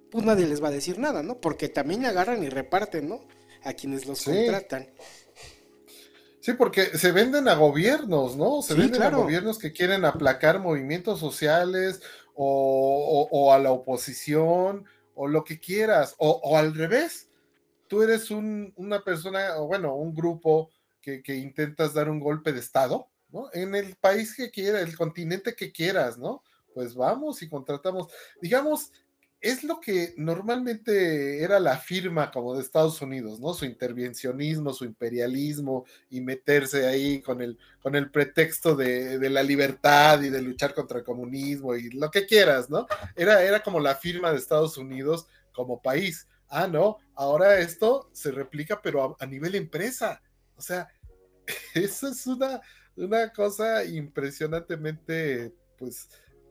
[0.09, 1.39] pues nadie les va a decir nada, ¿no?
[1.39, 3.21] Porque también agarran y reparten, ¿no?
[3.61, 4.87] A quienes los contratan.
[6.41, 8.61] Sí, porque se venden a gobiernos, ¿no?
[8.61, 12.01] Se venden a gobiernos que quieren aplacar movimientos sociales
[12.33, 14.85] o, a la oposición
[15.15, 17.29] o lo que quieras, o, al revés.
[17.87, 20.69] Tú eres una persona, o bueno, un grupo
[21.01, 23.49] que, que intentas dar un golpe de Estado, ¿no?
[23.51, 26.43] En el país que quieras, el continente que quieras, ¿no?
[26.73, 28.07] Pues vamos y contratamos.
[28.41, 28.93] Digamos,
[29.41, 33.53] es lo que normalmente era la firma como de Estados Unidos, ¿no?
[33.53, 40.21] Su intervencionismo, su imperialismo y meterse ahí con el, con el pretexto de, la libertad
[40.21, 42.85] y de luchar contra el comunismo y lo que quieras, ¿no?
[43.15, 46.27] Era, era como la firma de Estados Unidos como país.
[46.49, 50.21] Ah, no, ahora esto se replica, pero a, a nivel empresa.
[50.57, 50.89] O sea,
[51.75, 52.59] eso es una,
[52.97, 56.09] una cosa impresionantemente, pues,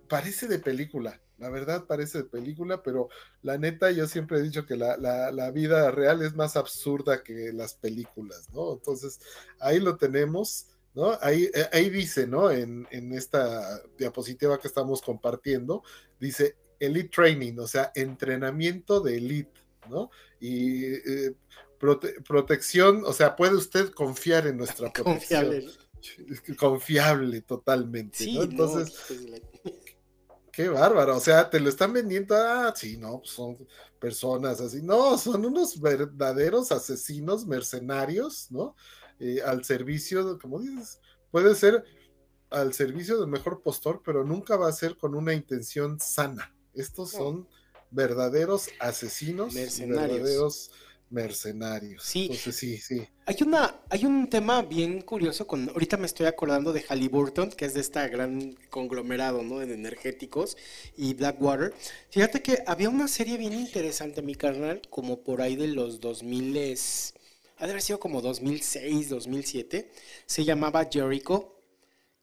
[0.09, 1.20] parece de película.
[1.39, 3.09] La verdad parece de película, pero
[3.43, 7.52] la neta yo siempre he dicho que la, la, vida real es más absurda que
[7.52, 8.73] las películas, ¿no?
[8.73, 9.20] Entonces,
[9.60, 11.16] ahí lo tenemos, ¿no?
[11.20, 12.51] Ahí, eh, ahí dice, ¿no?
[12.51, 15.82] En, en esta diapositiva que estamos compartiendo,
[16.19, 20.10] dice Elite Training, o sea, entrenamiento de elite, ¿no?
[20.40, 21.35] Y eh,
[22.27, 25.44] protección, o sea, puede usted confiar en nuestra protección.
[25.44, 25.66] Confiable.
[26.56, 28.43] Confiable totalmente, ¿no?
[28.44, 29.43] Entonces, pues,
[30.59, 33.56] Qué bárbaro, o sea, te lo están vendiendo, ah, sí, no, pues son
[34.01, 38.74] personas así, no, son unos verdaderos asesinos mercenarios, ¿no?
[39.20, 41.85] Eh, al servicio, como dices, puede ser
[42.51, 46.52] al servicio del mejor postor, pero nunca va a ser con una intención sana.
[46.74, 47.47] Estos son
[47.93, 50.72] verdaderos asesinos, verdaderos
[51.10, 52.02] mercenarios.
[52.05, 52.22] Sí.
[52.22, 53.06] Entonces, sí, sí.
[53.26, 57.64] Hay, una, hay un tema bien curioso con, ahorita me estoy acordando de Halliburton, que
[57.64, 59.62] es de esta gran conglomerado, ¿no?
[59.62, 60.56] En energéticos
[60.97, 61.74] y Blackwater.
[62.10, 66.56] Fíjate que había una serie bien interesante, mi carnal, como por ahí de los 2000
[66.56, 67.14] es,
[67.56, 69.90] ha de haber sido como 2006, 2007,
[70.26, 71.57] se llamaba Jericho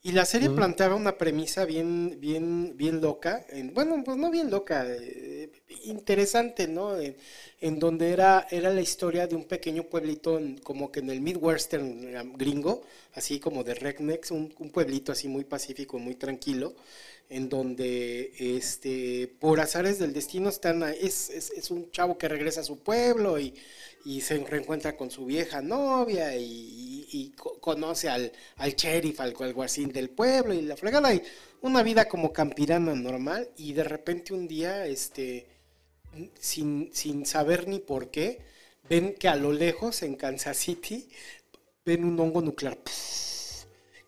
[0.05, 4.85] y la serie planteaba una premisa bien, bien, bien loca, bueno, pues no bien loca,
[4.87, 5.49] eh,
[5.85, 6.95] interesante, ¿no?
[7.59, 12.37] En, donde era, era la historia de un pequeño pueblito como que en el Midwestern
[12.37, 12.83] gringo,
[13.15, 16.75] así como de Rednecks, un, un pueblito así muy pacífico, muy tranquilo,
[17.27, 22.61] en donde este, por azares del destino están, es, es, es un chavo que regresa
[22.61, 23.55] a su pueblo y
[24.05, 30.09] y se reencuentra con su vieja novia y, conoce al, al sheriff, al alguacil del
[30.09, 31.21] pueblo y la fregada y
[31.61, 35.47] una vida como campirana normal y de repente un día, este,
[36.39, 38.41] sin, sin saber ni por qué,
[38.87, 41.09] ven que a lo lejos en Kansas City
[41.83, 42.77] ven un hongo nuclear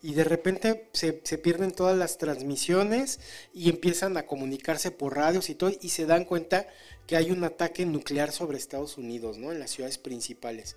[0.00, 3.18] y de repente se, se, pierden todas las transmisiones
[3.52, 6.68] y empiezan a comunicarse por radios y todo y se dan cuenta
[7.08, 9.50] que hay un ataque nuclear sobre Estados Unidos, ¿no?
[9.50, 10.76] En las ciudades principales.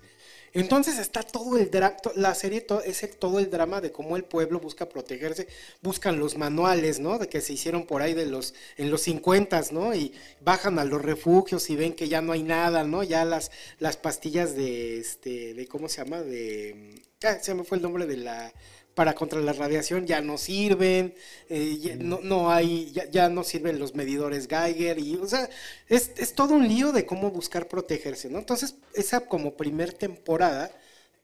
[0.54, 4.58] Entonces está todo el drama, la serie es todo el drama de cómo el pueblo
[4.58, 5.46] busca protegerse,
[5.82, 7.18] buscan los manuales, ¿no?
[7.18, 9.94] De que se hicieron por ahí de los, en los 50, ¿no?
[9.94, 13.02] Y bajan a los refugios y ven que ya no hay nada, ¿no?
[13.02, 16.22] Ya las, las pastillas de, este, de, ¿cómo se llama?
[16.22, 18.54] De, ah, se me fue el nombre de la,
[18.94, 21.14] para contra la radiación ya no sirven,
[21.48, 25.48] eh, no, no, hay, ya, no sirven los medidores Geiger, y, o sea,
[25.88, 28.38] es, es, todo un lío de cómo buscar protegerse, ¿no?
[28.38, 30.70] Entonces, esa como primer temporada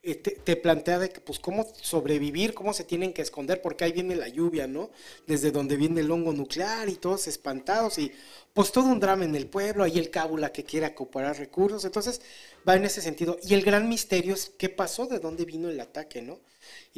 [0.02, 3.92] eh, te, plantea de que, pues, cómo sobrevivir, cómo se tienen que esconder, porque ahí
[3.92, 4.90] viene la lluvia, ¿no?
[5.26, 8.12] Desde donde viene el hongo nuclear y todos espantados, y
[8.54, 12.22] pues todo un drama en el pueblo, ahí el cábula que quiere cooperar recursos, entonces
[12.66, 13.38] va en ese sentido.
[13.42, 16.38] Y el gran misterio es qué pasó, de dónde vino el ataque, ¿no?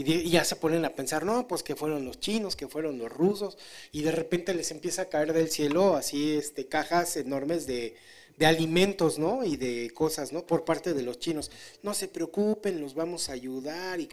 [0.00, 3.10] Y, ya se ponen a pensar, no, pues que fueron los chinos, que fueron los
[3.10, 3.58] rusos,
[3.92, 7.96] y de repente les empieza a caer del cielo así este, cajas enormes de,
[8.36, 9.44] de alimentos, ¿no?
[9.44, 10.46] Y de cosas, ¿no?
[10.46, 11.50] Por parte de los chinos.
[11.82, 14.08] No se preocupen, los vamos a ayudar y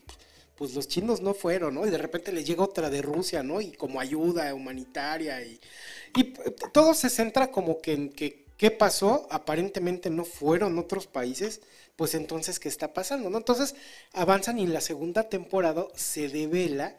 [0.57, 1.85] pues los chinos no fueron, ¿no?
[1.85, 3.61] Y de repente les llega otra de Rusia, ¿no?
[3.61, 5.59] Y como ayuda humanitaria y,
[6.15, 6.33] y
[6.73, 11.61] todo se centra como que en que qué pasó, aparentemente no fueron otros países,
[11.97, 13.29] pues entonces, ¿qué está pasando?
[13.29, 13.39] ¿no?
[13.39, 13.75] Entonces
[14.13, 16.95] avanzan y en la segunda temporada se devela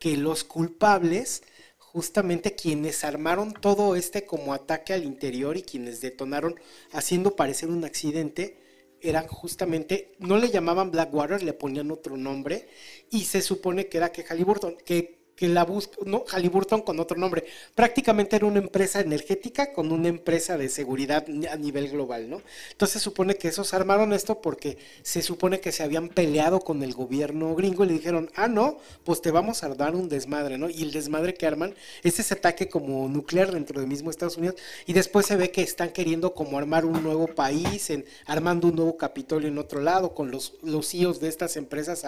[0.00, 1.42] que los culpables,
[1.76, 6.58] justamente quienes armaron todo este como ataque al interior y quienes detonaron
[6.92, 8.58] haciendo parecer un accidente,
[9.00, 12.68] eran justamente, no le llamaban Blackwater, le ponían otro nombre,
[13.10, 17.16] y se supone que era que Halliburton, que que la busca, no, Halliburton con otro
[17.16, 17.44] nombre.
[17.76, 22.42] Prácticamente era una empresa energética con una empresa de seguridad a nivel global, ¿no?
[22.72, 26.92] Entonces supone que esos armaron esto porque se supone que se habían peleado con el
[26.92, 30.68] gobierno gringo y le dijeron, ah, no, pues te vamos a dar un desmadre, ¿no?
[30.68, 34.56] Y el desmadre que arman es ese ataque como nuclear dentro del mismo Estados Unidos
[34.86, 38.74] y después se ve que están queriendo como armar un nuevo país, en, armando un
[38.74, 42.04] nuevo Capitolio en otro lado con los, los CEOs de estas empresas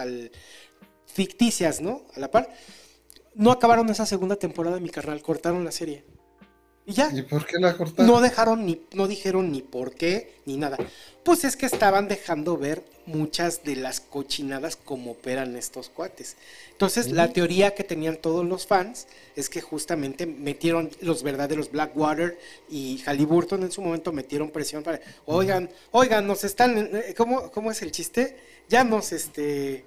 [1.05, 2.01] ficticias, ¿no?
[2.13, 2.49] A la par
[3.35, 6.03] no acabaron esa segunda temporada de mi carnal, cortaron la serie.
[6.85, 7.11] Y ya.
[7.13, 8.11] ¿Y por qué la cortaron?
[8.11, 10.77] No dejaron ni, no dijeron ni por qué, ni nada.
[11.23, 16.37] Pues es que estaban dejando ver muchas de las cochinadas como operan estos cuates.
[16.71, 22.39] Entonces, la teoría que tenían todos los fans es que justamente metieron los verdaderos Blackwater
[22.69, 27.71] y Halliburton en su momento metieron presión para, oigan, oigan, nos están, eh, ¿cómo, cómo
[27.71, 28.37] es el chiste?
[28.67, 29.85] Ya nos, este,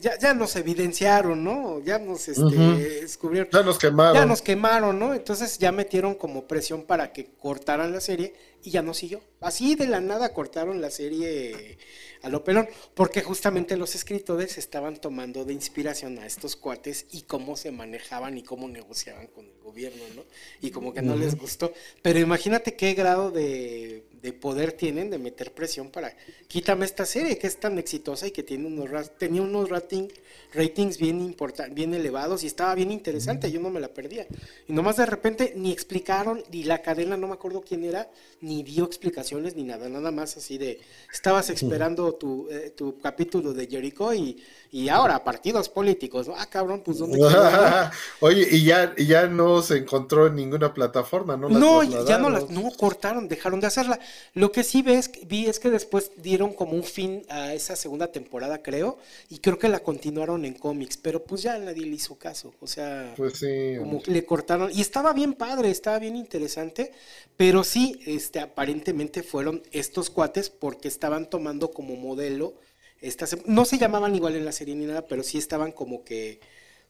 [0.00, 1.80] Ya, ya nos evidenciaron, ¿no?
[1.80, 2.56] Ya nos este,
[3.02, 3.50] descubrieron.
[3.52, 4.14] Ya nos quemaron.
[4.14, 5.12] Ya nos quemaron, ¿no?
[5.12, 8.34] Entonces ya metieron como presión para que cortaran la serie
[8.64, 9.20] y ya no siguió.
[9.40, 11.78] Así de la nada cortaron la serie
[12.22, 17.22] a lo pelón, porque justamente los escritores estaban tomando de inspiración a estos cuates y
[17.22, 20.24] cómo se manejaban y cómo negociaban con el gobierno, ¿no?
[20.62, 21.74] Y como que no les gustó.
[22.00, 24.02] Pero imagínate qué grado de,
[24.40, 26.16] poder tienen de meter presión para
[26.48, 30.08] quítame esta serie que es tan exitosa y que tiene unos tenía unos rating,
[30.54, 34.26] ratings bien important, bien elevados y estaba bien interesante, yo no me la perdía.
[34.68, 38.08] Y nomás de repente ni explicaron, ni la cadena, no me acuerdo quién era,
[38.40, 40.80] ni dio explicaciones ni nada, nada más así de
[41.12, 46.30] estabas esperando tu, eh, tu capítulo de Jericho y, y ahora partidos políticos.
[46.36, 47.18] Ah, cabrón, pues ¿dónde
[48.20, 51.48] Oye, y ya, ya no se encontró en ninguna plataforma, ¿no?
[51.48, 53.98] no, ya no las, no cortaron, dejaron de hacerla.
[54.34, 58.12] Lo que sí ves, vi es que después dieron como un fin a esa segunda
[58.12, 58.98] temporada, creo,
[59.28, 62.54] y creo que la continuaron en cómics, pero pues ya nadie le hizo caso.
[62.60, 64.70] O sea, pues sí, como que le cortaron.
[64.72, 66.92] Y estaba bien padre, estaba bien interesante,
[67.36, 72.54] pero sí, este, aparentemente fueron estos cuates porque estaban tomando como modelo,
[73.00, 76.40] estas, no se llamaban igual en la serie ni nada, pero sí estaban como que,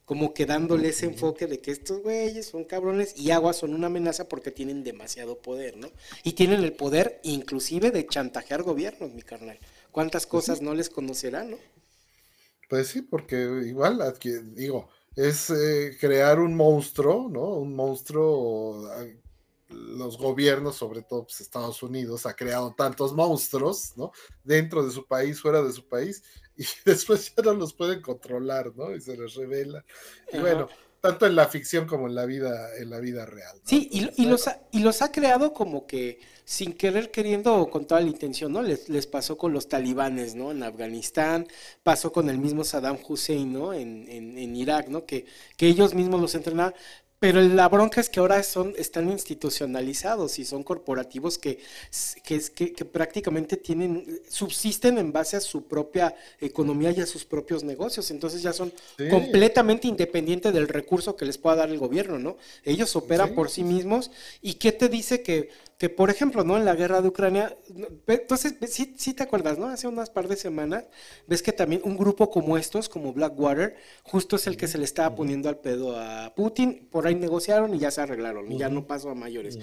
[0.04, 3.86] como que dándole ese enfoque de que estos güeyes son cabrones y aguas son una
[3.86, 5.90] amenaza porque tienen demasiado poder, ¿no?
[6.22, 9.58] Y tienen el poder inclusive de chantajear gobiernos, mi carnal.
[9.90, 11.58] ¿Cuántas pues cosas no les conocerán, no?
[12.68, 13.36] Pues sí, porque
[13.66, 14.00] igual,
[14.54, 17.48] digo, es eh, crear un monstruo, ¿no?
[17.50, 18.88] Un monstruo
[19.74, 24.12] los gobiernos, sobre todo pues, Estados Unidos, ha creado tantos monstruos, ¿no?
[24.42, 26.22] Dentro de su país, fuera de su país,
[26.56, 28.94] y después ya no los pueden controlar, ¿no?
[28.94, 29.84] Y se les revela.
[30.32, 30.68] Y bueno,
[31.04, 33.60] tanto en la ficción como en la vida, en la vida real.
[33.62, 37.86] Sí, y, los ha, y los ha creado como que sin querer queriendo o con
[37.86, 38.62] toda la intención, ¿no?
[38.62, 40.50] Les, les pasó con los talibanes, ¿no?
[40.50, 41.46] En Afganistán,
[41.82, 43.74] pasó con el mismo Saddam Hussein, ¿no?
[43.74, 45.04] En, en, en Irak, ¿no?
[45.04, 45.26] Que,
[45.58, 46.72] que ellos mismos los entrenaban.
[47.20, 51.58] Pero la bronca es que ahora son, están institucionalizados y son corporativos que,
[52.22, 58.10] que, prácticamente tienen, subsisten en base a su propia economía y a sus propios negocios.
[58.10, 58.72] Entonces ya son
[59.10, 62.36] completamente independientes del recurso que les pueda dar el gobierno, ¿no?
[62.64, 64.10] Ellos operan por sí mismos.
[64.42, 65.48] ¿Y qué te dice que
[65.78, 66.56] que por ejemplo, ¿no?
[66.56, 67.56] En la guerra de Ucrania,
[68.06, 69.66] entonces, sí, sí, te acuerdas, ¿no?
[69.66, 70.84] Hace unas par de semanas,
[71.26, 74.84] ves que también un grupo como estos, como Blackwater, justo es el que se le
[74.84, 78.68] estaba poniendo al pedo a Putin, por ahí negociaron y ya se arreglaron, y ya
[78.68, 79.58] no pasó a mayores.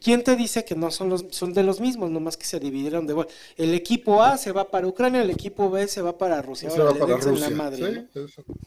[0.00, 3.06] ¿Quién te dice que no son los son de los mismos, nomás que se dividieron
[3.06, 6.68] de el equipo A se va para Ucrania, el equipo B se va para Rusia,
[6.68, 7.48] se va para Rusia.
[7.48, 8.06] La madre,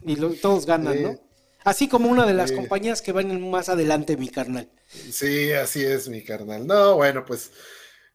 [0.03, 1.26] Y todos ganan, ¿no?
[1.67, 4.69] Así como una de las compañías que van más adelante, mi carnal.
[4.87, 6.65] Sí, así es, mi carnal.
[6.65, 7.51] No, bueno, pues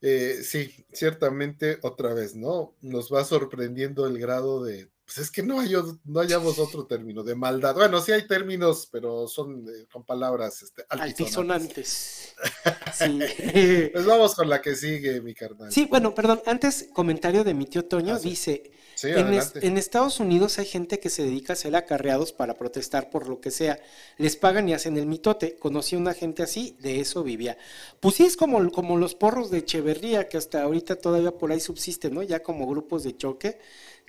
[0.00, 2.74] eh, sí, ciertamente otra vez, ¿no?
[2.80, 5.72] Nos va sorprendiendo el grado de, pues es que no, hay,
[6.04, 7.74] no hallamos otro término de maldad.
[7.74, 12.34] Bueno, sí hay términos, pero son eh, con palabras este, altisonantes.
[12.94, 13.20] sí.
[13.92, 15.70] pues vamos con la que sigue, mi carnal.
[15.70, 18.72] Sí, bueno, perdón, antes comentario de mi tío Toño, ah, dice,
[19.02, 23.40] en, Estados Unidos hay gente que se dedica a hacer acarreados para protestar por lo
[23.40, 23.80] que sea.
[24.16, 25.56] Les pagan y hacen el mitote.
[25.56, 27.58] Conocí a una gente así, de eso vivía.
[28.00, 31.60] Pues sí, es como, como los porros de Echeverría, que hasta ahorita todavía por ahí
[31.60, 32.22] subsisten, ¿no?
[32.22, 33.58] Ya como grupos de choque,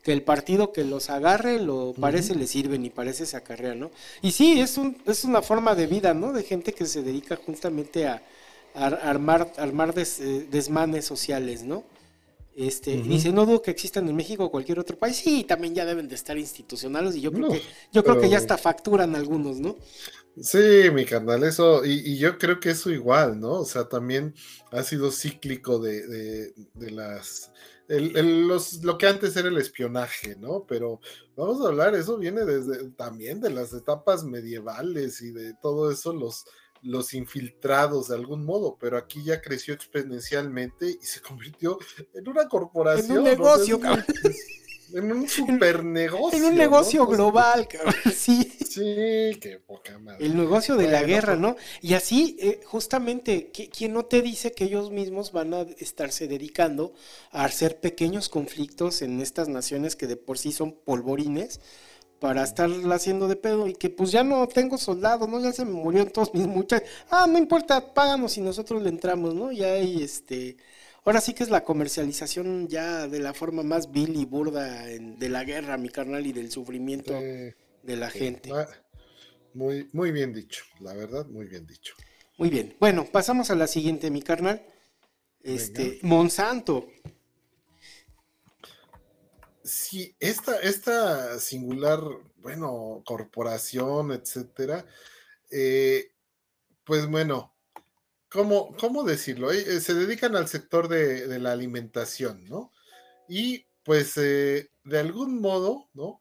[0.03, 3.89] que el partido que los agarre, lo parece, le sirven y parece se acarrea, ¿no?
[4.21, 6.33] Y sí, es, un, es una forma de vida, ¿no?
[6.33, 8.21] De gente que se dedica justamente a,
[8.75, 11.83] armar, armar eh, desmanes sociales, ¿no?
[12.55, 15.15] Este, Dice, no dudo que existan en México o cualquier otro país.
[15.15, 17.61] Sí, también ya deben de estar institucionales y yo creo, que,
[17.91, 19.75] yo creo que ya hasta facturan algunos, ¿no?
[20.39, 23.53] Sí, mi carnal, eso, y, yo creo que eso igual, ¿no?
[23.53, 24.35] O sea, también
[24.71, 27.51] ha sido cíclico de, las...
[27.87, 30.65] los, lo que antes era el espionaje, ¿no?
[30.67, 30.99] Pero
[31.35, 36.13] vamos a hablar, eso viene desde también de las etapas medievales y de todo eso,
[36.13, 36.45] los,
[36.81, 41.79] los infiltrados de algún modo, pero aquí ya creció exponencialmente y se convirtió
[42.13, 43.11] en una corporación.
[43.11, 43.79] En un negocio,
[44.93, 46.37] En un super negocio.
[46.37, 47.93] En un negocio global, cabrón.
[48.15, 48.43] Sí.
[48.67, 50.25] Sí, qué poca madre.
[50.25, 51.55] El negocio de la guerra, pues ¿no?
[51.81, 56.93] Y así, eh, justamente, ¿quién no te dice que ellos mismos van a estarse dedicando
[57.31, 61.59] a hacer pequeños conflictos en estas naciones que de por sí son polvorines?
[62.19, 65.41] para estar haciendo de pedo y que pues ya no tengo soldado, ¿no?
[65.41, 66.87] Ya se me murieron todos mis muchachos.
[67.09, 69.51] Ah, no importa, páganos y nosotros le entramos, ¿no?
[69.51, 70.55] Ya hay este...
[71.05, 75.29] Ahora sí que es la comercialización ya de la forma más vil y burda de
[75.29, 77.55] la guerra, mi carnal, y del sufrimiento de
[77.97, 78.51] la gente.
[78.53, 78.67] Ah,
[79.53, 81.93] muy, muy bien dicho, la verdad, muy bien dicho.
[82.37, 82.75] Muy bien.
[82.79, 84.65] Bueno, pasamos a la siguiente, mi carnal.
[85.43, 86.87] Este, Monsanto
[89.63, 92.01] sí, esta, esta singular,
[92.37, 94.85] bueno, corporación, etcétera,
[95.51, 96.11] eh,
[96.83, 97.52] pues bueno,
[98.33, 99.51] ¿cómo, cómo decirlo?
[99.51, 102.71] Eh, se dedican al sector de, la alimentación, ¿no?
[103.29, 106.19] Y pues de algún modo, ¿no?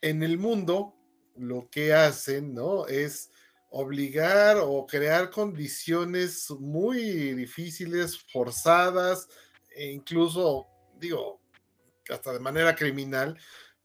[0.00, 0.94] en el mundo
[1.36, 2.86] lo que hacen, ¿no?
[2.86, 3.30] Es
[3.70, 9.28] obligar o crear condiciones muy difíciles, forzadas,
[9.74, 10.66] e incluso,
[10.98, 11.40] digo,
[12.10, 13.38] hasta de manera criminal,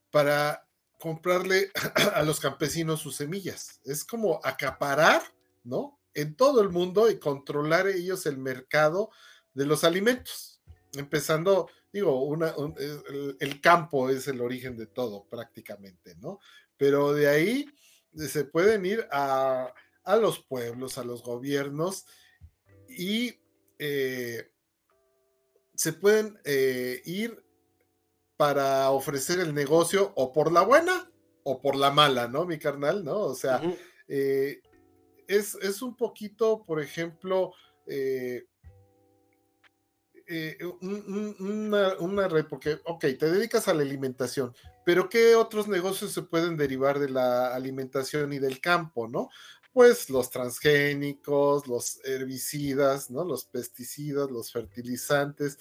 [0.10, 0.65] para
[0.99, 1.72] comprarle
[2.14, 3.81] a los campesinos sus semillas.
[3.84, 5.22] Es como acaparar,
[5.64, 5.99] ¿no?
[6.14, 9.10] En todo el mundo y controlar ellos el mercado
[9.53, 10.61] de los alimentos.
[10.94, 12.53] Empezando, digo, una,
[13.40, 16.40] el, campo es el origen de todo prácticamente, ¿no?
[16.77, 17.65] Pero de ahí
[18.15, 19.73] se pueden ir a,
[20.19, 22.06] los pueblos, a los gobiernos
[22.88, 23.40] y
[23.80, 24.52] eh,
[25.73, 27.44] se pueden eh, ir
[28.38, 31.10] para ofrecer el negocio o por la buena
[31.44, 32.45] o por la mala, ¿no?
[32.45, 33.19] Mi carnal, ¿no?
[33.19, 33.61] O sea,
[34.07, 34.61] eh,
[35.28, 37.54] es, un poquito, por ejemplo,
[40.82, 44.54] una, una red, porque, ok, te dedicas a la alimentación,
[44.86, 49.30] pero ¿qué otros negocios se pueden derivar de la alimentación y del campo, no?
[49.72, 53.24] Pues los transgénicos, los herbicidas, ¿no?
[53.24, 55.58] Los pesticidas, los fertilizantes,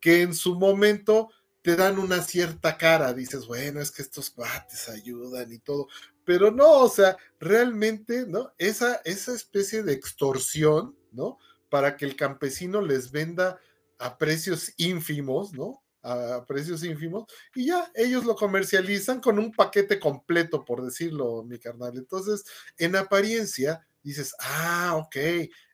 [0.00, 1.30] que en su momento
[1.62, 5.88] te dan una cierta cara, dices, bueno, es que estos cuates ayudan y todo,
[6.26, 8.52] pero no, o sea, realmente, ¿no?
[8.58, 11.38] Esa, esa especie de extorsión, ¿no?
[11.70, 13.58] Para que el campesino les venda
[13.98, 15.82] a precios ínfimos, ¿no?
[16.02, 21.58] a precios ínfimos y ya ellos lo comercializan con un paquete completo, por decirlo, mi
[21.58, 21.96] carnal.
[21.96, 22.44] Entonces,
[22.78, 25.16] en apariencia, dices, ah, ok,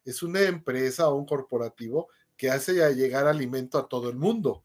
[0.06, 4.64] es una empresa o un corporativo que hace llegar alimento a todo el mundo.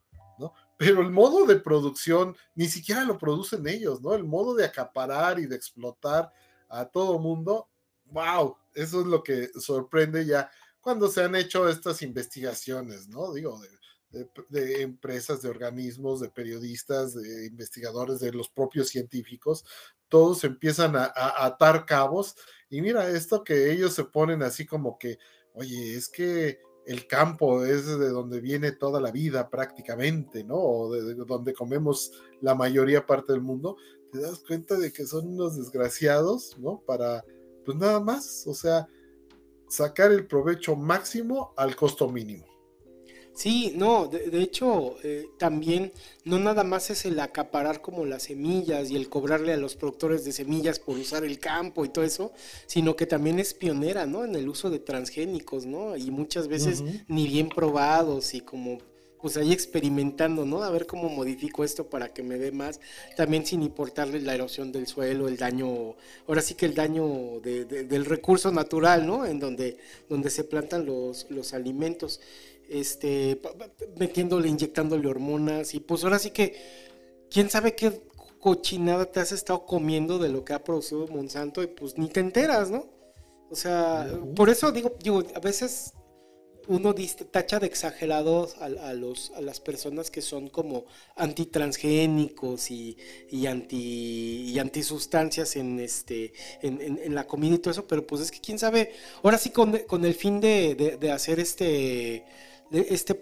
[0.77, 4.13] Pero el modo de producción ni siquiera lo producen ellos, ¿no?
[4.13, 6.31] El modo de acaparar y de explotar
[6.69, 7.67] a todo mundo,
[8.05, 10.49] wow, eso es lo que sorprende ya
[10.87, 13.33] cuando se han hecho estas investigaciones, ¿no?
[13.33, 13.59] Digo,
[14.49, 19.65] de, empresas, de organismos, de periodistas, de investigadores, de los propios científicos,
[20.07, 22.35] todos empiezan a, atar cabos
[22.69, 25.19] y mira esto que ellos se ponen así como que,
[25.51, 30.55] oye, es que el campo es de donde viene toda la vida prácticamente, ¿no?
[30.55, 33.75] O de, donde comemos la mayoría parte del mundo,
[34.09, 36.81] te das cuenta de que son unos desgraciados, ¿no?
[36.85, 37.25] Para,
[37.65, 38.87] pues nada más, o sea,
[39.67, 42.45] sacar el provecho máximo al costo mínimo.
[43.37, 45.93] Sí, no, de, hecho, eh, también
[46.25, 50.25] no nada más es el acaparar como las semillas y el cobrarle a los productores
[50.25, 52.31] de semillas por usar el campo y todo eso,
[52.65, 54.25] sino que también es pionera, ¿no?
[54.25, 55.95] En el uso de transgénicos, ¿no?
[55.95, 58.79] Y muchas veces ni bien probados y como
[59.21, 60.63] pues ahí experimentando, ¿no?
[60.63, 62.79] A ver cómo modifico esto para que me dé más,
[63.15, 65.95] también sin importarle la erosión del suelo, el daño,
[66.27, 69.25] ahora sí que el daño del recurso natural, ¿no?
[69.25, 69.77] En donde,
[70.09, 72.19] donde se plantan los, los alimentos
[72.69, 73.41] este,
[73.97, 76.55] metiéndole, inyectándole hormonas y pues ahora sí que,
[77.29, 78.01] quién sabe qué
[78.39, 82.19] cochinada te has estado comiendo de lo que ha producido Monsanto y pues ni te
[82.19, 82.85] enteras, ¿no?
[83.49, 85.93] O sea, por eso digo, digo, a veces
[86.67, 86.93] uno
[87.31, 90.85] tacha de exagerados a, los, a las personas que son como
[91.15, 92.97] antitransgénicos y,
[93.29, 98.31] y, anti, y antisustancias en, este, en, la comida y todo eso, pero pues es
[98.31, 98.91] que quién sabe,
[99.23, 102.25] ahora sí con, con el fin de, de hacer este
[102.71, 103.15] este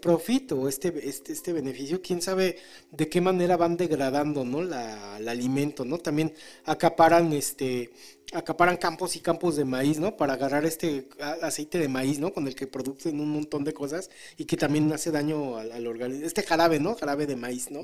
[0.67, 2.57] este, este, este beneficio, quién sabe
[2.91, 4.61] de qué manera van degradando, ¿no?
[4.61, 5.97] La, el alimento, ¿no?
[5.97, 6.34] También
[6.65, 7.91] acaparan este
[8.34, 10.18] acaparan campos y campos de maíz, ¿no?
[10.18, 11.07] Para agarrar este
[11.41, 12.34] aceite de maíz, ¿no?
[12.34, 16.26] Con el que producen un montón de cosas y que también hace daño al, organismo.
[16.26, 16.95] Este jarabe, ¿no?
[16.95, 17.81] Jarabe de maíz, ¿no?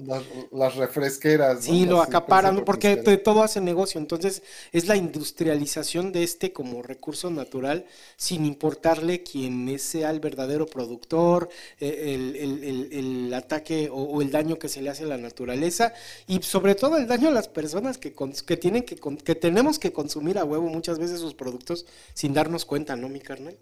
[0.52, 1.66] Las, refresqueras.
[1.66, 4.00] Sí, lo acaparan, porque todo hace negocio.
[4.00, 4.42] Entonces,
[4.72, 7.86] es la industrialización de este como recurso natural
[8.18, 11.50] sin importarle quién sea el verdadero productor,
[11.80, 15.94] eh, el, ataque o, el daño que se le hace a la naturaleza
[16.28, 18.14] y sobre todo el daño a las personas que,
[18.46, 22.66] que tienen que, que tenemos que consumir a huevo muchas veces sus productos sin darnos
[22.66, 23.58] cuenta, ¿no, mi carnal?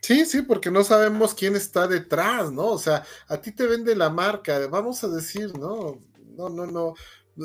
[0.00, 2.66] Sí, sí, porque no sabemos quién está detrás, ¿no?
[2.66, 6.00] O sea, a ti te vende la marca, vamos a decir, ¿no?
[6.36, 6.94] No, no, no.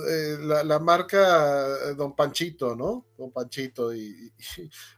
[0.10, 3.06] Eh, la, marca eh, Don Panchito, ¿no?
[3.18, 4.34] Don Panchito, y,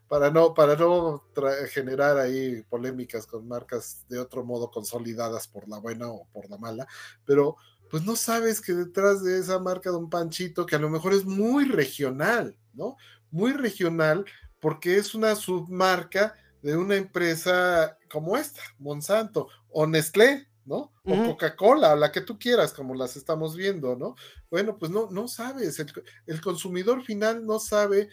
[0.08, 1.26] para no, para no
[1.70, 6.58] generar ahí polémicas con marcas de otro modo consolidadas por la buena o por la
[6.58, 6.88] mala,
[7.26, 7.58] pero
[7.90, 11.26] pues no sabes que detrás de esa marca Don Panchito, que a lo mejor es
[11.26, 12.98] muy regional, ¿no?
[13.32, 14.26] Muy regional
[14.60, 20.92] porque es una submarca de una empresa como esta, Monsanto, o Nestlé, ¿no?
[21.04, 24.16] O Coca-Cola, la que tú quieras, como las estamos viendo, ¿no?
[24.50, 25.92] Bueno, pues no, no sabes, el,
[26.26, 28.10] el consumidor final no sabe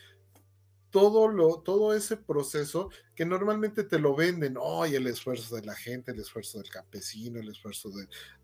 [0.92, 5.74] todo, lo, todo ese proceso que normalmente te lo venden, hoy el esfuerzo de la
[5.74, 7.90] gente, el esfuerzo del campesino, el esfuerzo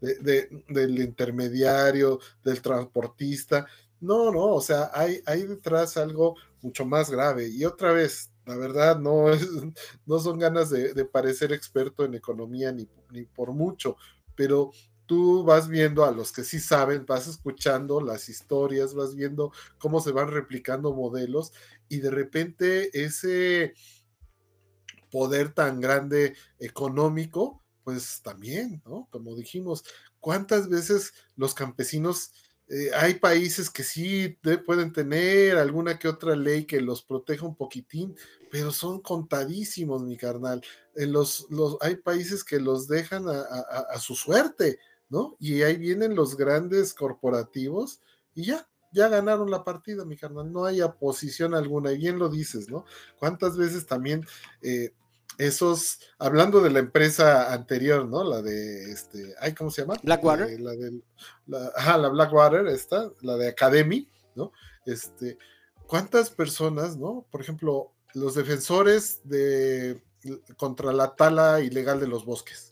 [0.01, 3.67] del intermediario, del transportista.
[4.01, 7.49] No, no, o sea, hay, hay detrás algo mucho más grave.
[7.49, 9.27] Y otra vez, la verdad, no,
[10.07, 13.97] no son ganas de, parecer experto en economía ni, ni por mucho,
[14.35, 14.73] pero
[15.09, 20.01] tú vas viendo a los que sí saben, vas escuchando las historias, vas viendo cómo
[20.01, 21.53] se van replicando modelos
[21.89, 23.75] y de repente ese
[25.11, 29.09] poder tan grande económico, pues también, ¿no?
[29.11, 29.85] Como dijimos,
[30.21, 32.33] ¿cuántas veces los campesinos,
[32.69, 37.57] eh, hay países que sí pueden tener alguna que otra ley que los proteja un
[37.57, 38.15] poquitín,
[38.51, 40.63] pero son contadísimos, mi carnal.
[40.95, 44.79] En los, los, hay países que los dejan a su suerte,
[45.09, 45.37] ¿no?
[45.39, 48.01] Y ahí vienen los grandes corporativos
[48.35, 52.29] y ya, ya ganaron la partida, mi carnal, no hay oposición alguna, y bien lo
[52.29, 52.85] dices, ¿no?
[53.19, 54.27] ¿Cuántas veces también
[54.63, 54.93] eh,
[55.39, 58.25] esos, hablando de la empresa anterior, ¿no?
[58.25, 59.95] La de, este, ay, ¿cómo se llama?
[60.03, 60.61] Blackwater.
[60.61, 61.01] La, de,
[61.47, 64.53] la, ajá, la Blackwater, esta, la de Academy, ¿no?
[64.85, 65.39] Este,
[65.87, 67.27] ¿cuántas personas, ¿no?
[67.31, 70.03] Por ejemplo, los defensores de
[70.57, 72.71] contra la tala ilegal de los bosques,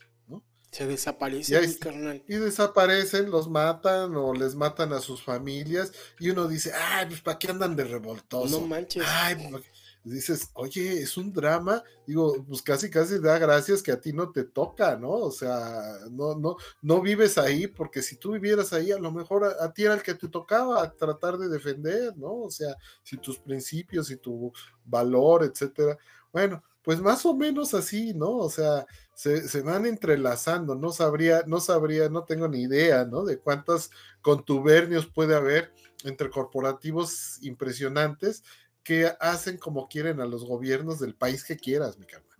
[0.77, 2.23] se desaparecen, carnal.
[2.27, 5.91] Y desaparecen, los matan o les matan a sus familias.
[6.19, 8.59] Y uno dice, ay, pues ¿para qué andan de revoltoso?
[8.59, 9.03] No manches.
[9.03, 9.63] Ay, pues,
[10.03, 11.83] dices, oye, es un drama.
[12.05, 15.13] Digo, pues casi, casi da gracias que a ti no te toca, ¿no?
[15.13, 15.81] O sea,
[16.11, 19.73] no, no, no vives ahí, porque si tú vivieras ahí, a lo mejor a, a
[19.73, 22.35] ti era el que te tocaba tratar de defender, ¿no?
[22.35, 24.53] O sea, si tus principios y tu
[24.85, 25.97] valor, etcétera.
[26.31, 28.37] Bueno, pues más o menos así, ¿no?
[28.37, 33.25] O sea, se, van entrelazando, no sabría, no sabría, no tengo ni idea, ¿no?
[33.25, 33.91] De cuántos
[34.21, 35.73] contubernios puede haber
[36.05, 38.41] entre corporativos impresionantes
[38.83, 42.37] que hacen como quieren a los gobiernos del país que quieras, mi carnal.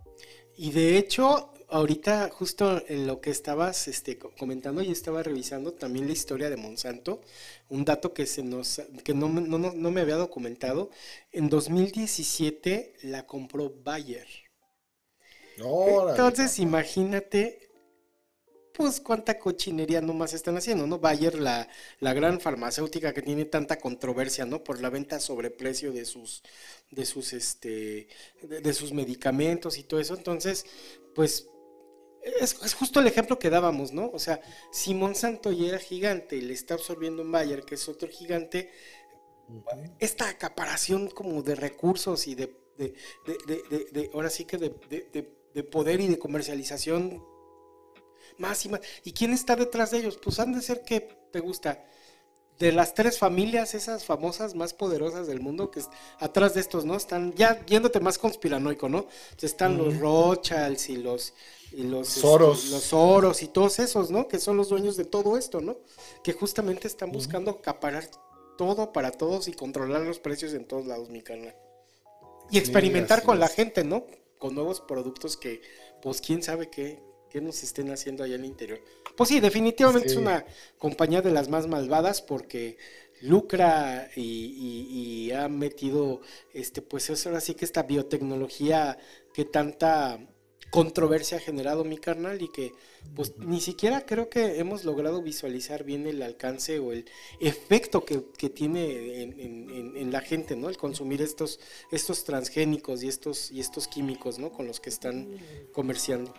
[0.55, 6.07] Y de hecho, ahorita justo en lo que estabas este, comentando, yo estaba revisando también
[6.07, 7.21] la historia de Monsanto,
[7.69, 10.89] un dato que, se nos, que no, no, no me había documentado.
[11.31, 14.27] En 2017 la compró Bayer.
[15.57, 17.67] Entonces, imagínate
[18.77, 20.99] pues cuánta cochinería nomás están haciendo, ¿no?
[20.99, 21.67] Bayer, la,
[21.99, 24.63] la gran farmacéutica que tiene tanta controversia, ¿no?
[24.63, 26.43] Por la venta sobreprecio de sus,
[26.91, 28.07] de sus, este,
[28.43, 30.15] de, sus medicamentos y todo eso.
[30.15, 30.63] Entonces,
[31.15, 31.47] pues,
[32.23, 34.09] es, justo el ejemplo que dábamos, ¿no?
[34.11, 34.41] O sea,
[34.71, 38.71] si Monsanto ya era gigante y le está absorbiendo un Bayer, que es otro gigante,
[39.99, 42.93] esta acaparación como de recursos y de, de,
[43.25, 47.23] de, de ahora sí que de poder y de comercialización
[48.37, 48.81] más y más.
[49.03, 50.19] ¿Y quién está detrás de ellos?
[50.21, 51.85] Pues han de ser que te gusta.
[52.59, 55.81] De las tres familias, esas famosas más poderosas del mundo, que
[56.19, 56.95] atrás de estos, ¿no?
[56.95, 59.05] Están ya yéndote más conspiranoico, ¿no?
[59.39, 61.33] Están los Rothschilds y los,
[61.71, 62.65] y los este, Soros.
[63.21, 64.27] los y todos esos, ¿no?
[64.27, 65.77] Que son los dueños de todo esto, ¿no?
[66.23, 68.09] Que justamente están buscando acaparar
[68.57, 71.55] todo para todos y controlar los precios en todos lados, mi canal.
[72.49, 74.05] Y experimentar con la gente, ¿no?
[74.39, 75.61] Con nuevos productos que,
[76.01, 78.79] pues, quién sabe qué, que nos estén haciendo allá en el interior.
[79.15, 80.45] Pues sí, definitivamente es una
[80.77, 82.77] compañía de las más malvadas porque
[83.21, 86.21] lucra y, ha metido,
[86.53, 88.97] este, pues eso ahora sí que esta biotecnología
[89.33, 90.19] que tanta
[90.69, 92.73] controversia ha generado mi carnal y que
[93.15, 97.05] pues ni siquiera creo que hemos logrado visualizar bien el alcance o el
[97.39, 100.69] efecto que, tiene en, la gente, ¿no?
[100.69, 101.59] El consumir estos,
[101.91, 104.51] estos transgénicos y estos, y estos químicos, ¿no?
[104.51, 105.37] Con los que están
[105.71, 106.33] comerciando.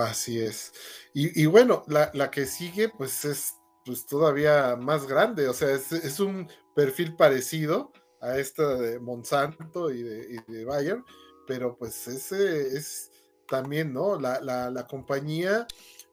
[0.00, 0.72] Así es.
[1.14, 3.54] Y, bueno, la, que sigue, pues es
[3.84, 10.02] pues todavía más grande, o sea, es, un perfil parecido a esta de Monsanto y
[10.02, 11.02] de, Bayer,
[11.46, 13.10] pero pues ese es
[13.48, 14.18] también, ¿no?
[14.18, 15.66] La, compañía,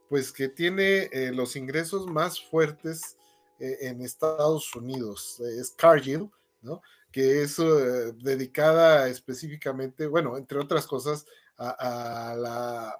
[0.07, 3.17] pues que tiene eh, los ingresos más fuertes
[3.59, 6.29] eh, en Estados Unidos, es Cargill,
[6.61, 6.81] ¿no?
[7.11, 11.25] Que es eh, dedicada específicamente, bueno, entre otras cosas,
[11.57, 12.97] a la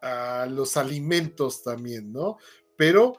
[0.00, 2.38] a los alimentos también, ¿no?
[2.76, 3.18] Pero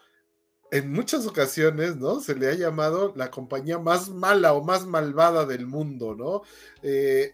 [0.72, 2.22] en muchas ocasiones, ¿no?
[2.22, 6.42] Se le ha llamado la compañía más mala o más malvada del mundo, ¿no?
[6.82, 7.34] Eh,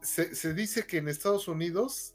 [0.00, 2.14] se, dice que en Estados Unidos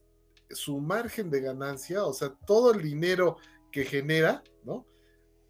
[0.50, 3.38] su margen de ganancia, o sea, todo el dinero
[3.72, 4.86] que genera, ¿no?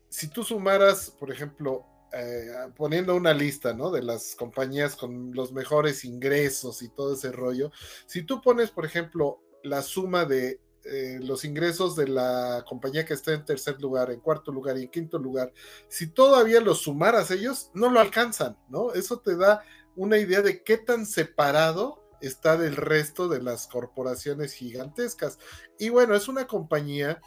[0.10, 3.91] Si tú sumaras, por ejemplo, eh, poniendo una lista, ¿no?
[3.91, 7.72] De las compañías con los mejores ingresos y todo ese rollo,
[8.07, 13.14] si tú pones, por ejemplo, la suma de eh, los ingresos de la compañía que
[13.14, 15.53] está en tercer lugar, en cuarto lugar y en quinto lugar,
[15.88, 18.93] si todavía los sumaras ellos, no lo alcanzan, ¿no?
[18.93, 19.64] Eso te da
[19.95, 25.39] una idea de qué tan separado está del resto de las corporaciones gigantescas.
[25.77, 27.22] Y bueno, es una compañía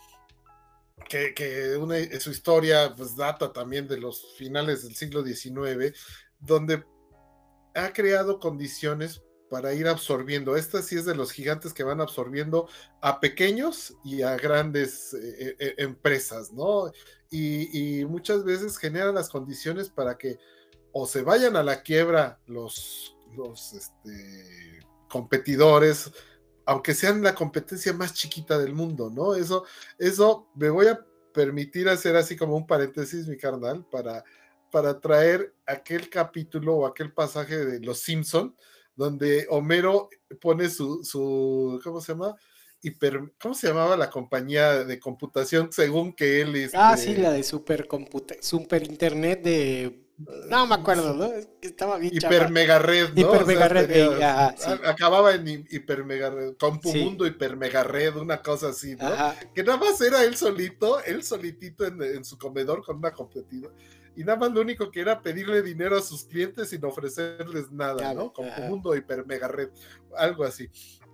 [1.09, 1.79] que,
[2.21, 5.97] su historia pues, data también de los finales del siglo XIX,
[6.41, 6.85] donde
[7.75, 10.57] ha creado condiciones para ir absorbiendo.
[10.57, 12.69] Esta sí es de los gigantes que van absorbiendo
[13.01, 16.91] a pequeños y a grandes eh, eh, empresas, ¿no?
[17.31, 20.39] Y, muchas veces generan las condiciones para que
[20.93, 26.11] o se vayan a la quiebra los, los este, competidores,
[26.65, 29.35] aunque sean la competencia más chiquita del mundo, ¿no?
[29.35, 29.65] Eso,
[29.99, 31.05] eso me voy a
[31.35, 34.25] permitir hacer así como un paréntesis, mi carnal, para,
[34.71, 38.57] para traer aquel capítulo o aquel pasaje de Los Simpson,
[38.97, 40.09] donde Homero
[40.41, 42.35] pone su, su ¿cómo se llama?
[42.83, 46.73] Hiper, ¿cómo se llamaba la compañía de computación según que él es?
[46.75, 47.89] Ah, sí, este la de super,
[48.41, 50.03] super internet de
[50.49, 51.31] no me acuerdo, ¿no?
[51.61, 53.21] Estaba bien Hiper mega red, ¿no?
[53.21, 54.23] Hiper mega red.
[54.87, 59.11] Acababa en hiper mega red, Compumundo hiper mega red, una cosa así, ¿no?
[59.55, 63.75] Que nada más era él solito, él solitito en, en su comedor con una competidora
[64.17, 68.15] y nada más lo único que era pedirle dinero a sus clientes sin ofrecerles nada,
[68.15, 68.33] ¿no?
[68.33, 69.69] Como un mundo hiper mega red,
[70.17, 70.69] algo así.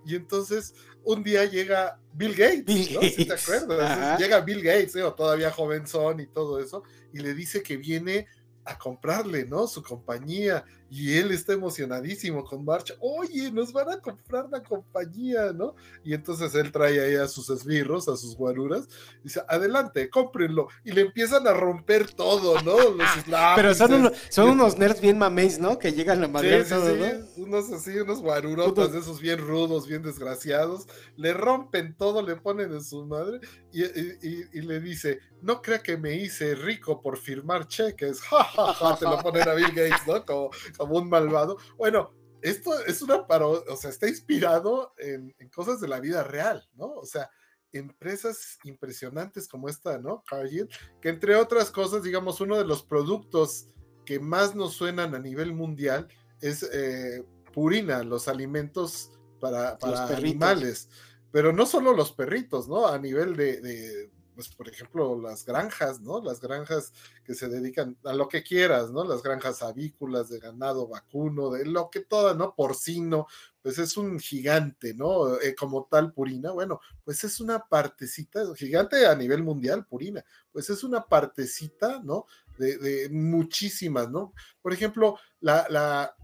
[0.07, 0.75] Y entonces
[1.05, 3.01] un día llega Bill Gates, ¿no?
[3.01, 4.19] te acuerdas?
[4.19, 5.03] Llega Bill Gates, ¿eh?
[5.03, 8.27] o todavía jovenzón y todo eso, y le dice que viene
[8.65, 9.67] a comprarle, ¿no?
[9.67, 10.65] Su compañía.
[10.95, 12.93] Y él está emocionadísimo con March.
[13.01, 15.75] Oye, nos van a comprar la compañía, ¿no?
[16.05, 18.89] Y entonces él trae ahí a sus esbirros, a sus guaruras.
[19.25, 20.69] Dice, adelante, cómprenlo.
[20.85, 22.77] Y le empiezan a romper todo, ¿no?
[22.91, 23.09] Los
[23.57, 25.79] Pero son, unos, son unos nerds bien mameis, ¿no?
[25.79, 27.07] Que llegan a madre todo, ¿no?
[27.39, 30.87] Unos así, unos guarurotas de esos bien rudos, bien desgraciados.
[31.17, 33.41] Le rompen todo, le ponen en su madre.
[33.73, 38.21] Y, y le dice, no crea que me hice rico por firmar cheques.
[38.53, 40.25] Ja, Se lo ponen a Bill Gates, ¿no?
[40.25, 40.51] Como,
[40.85, 41.57] un malvado.
[41.77, 46.69] Bueno, esto es una parodia, o sea, está inspirado en, cosas de la vida real,
[46.75, 46.87] ¿no?
[46.87, 47.31] O sea,
[47.73, 50.23] empresas impresionantes como esta, ¿no?
[50.27, 50.69] Cargill,
[51.01, 53.69] que entre otras cosas, digamos, uno de los productos
[54.05, 56.09] que más nos suenan a nivel mundial
[56.41, 60.89] es eh, Purina, los alimentos para, para animales.
[61.31, 62.89] Pero no solo los perritos, ¿no?
[62.89, 64.11] A nivel de
[64.49, 66.21] pues, por ejemplo, las granjas, ¿no?
[66.21, 66.93] Las granjas
[67.25, 69.05] que se dedican a lo que quieras, ¿no?
[69.05, 72.55] Las granjas avícolas de ganado vacuno, de lo que toda, ¿no?
[72.55, 73.27] Porcino,
[73.63, 75.41] pues es un gigante, ¿no?
[75.41, 80.69] Eh, como tal, Purina, bueno, pues es una partecita, gigante a nivel mundial, Purina, pues
[80.71, 82.27] es una partecita, ¿no?
[82.59, 84.33] De, muchísimas, ¿no?
[84.61, 86.15] Por ejemplo, la, la,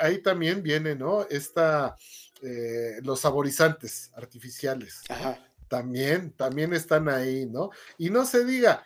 [0.00, 1.22] ahí también viene, ¿no?
[1.28, 1.96] Esta,
[2.42, 5.02] eh, los saborizantes artificiales.
[5.08, 7.70] Ajá también, también están ahí, ¿no?
[7.96, 8.84] Y no se diga,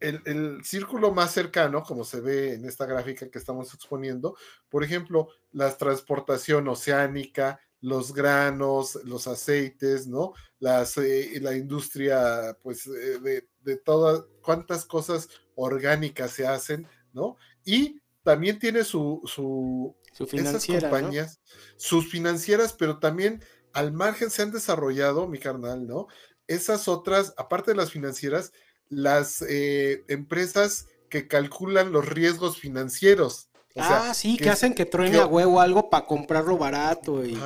[0.00, 4.36] el, círculo más cercano, como se ve en esta gráfica que estamos exponiendo,
[4.68, 10.32] por ejemplo, la transportación oceánica, los granos, los aceites, ¿no?
[10.58, 17.36] Las, eh, la industria, pues, eh, de, de todas, cuántas cosas orgánicas se hacen, ¿no?
[17.64, 19.94] Y también tiene su, su,
[20.32, 21.40] esas compañías,
[21.76, 23.42] sus financieras, pero también
[23.76, 26.06] al margen se han desarrollado, mi carnal, ¿no?
[26.46, 28.52] Esas otras, aparte de las financieras,
[28.88, 33.50] las eh, empresas que calculan los riesgos financieros.
[33.76, 37.38] ah, sí, que, hacen que truene a huevo algo para comprarlo barato y...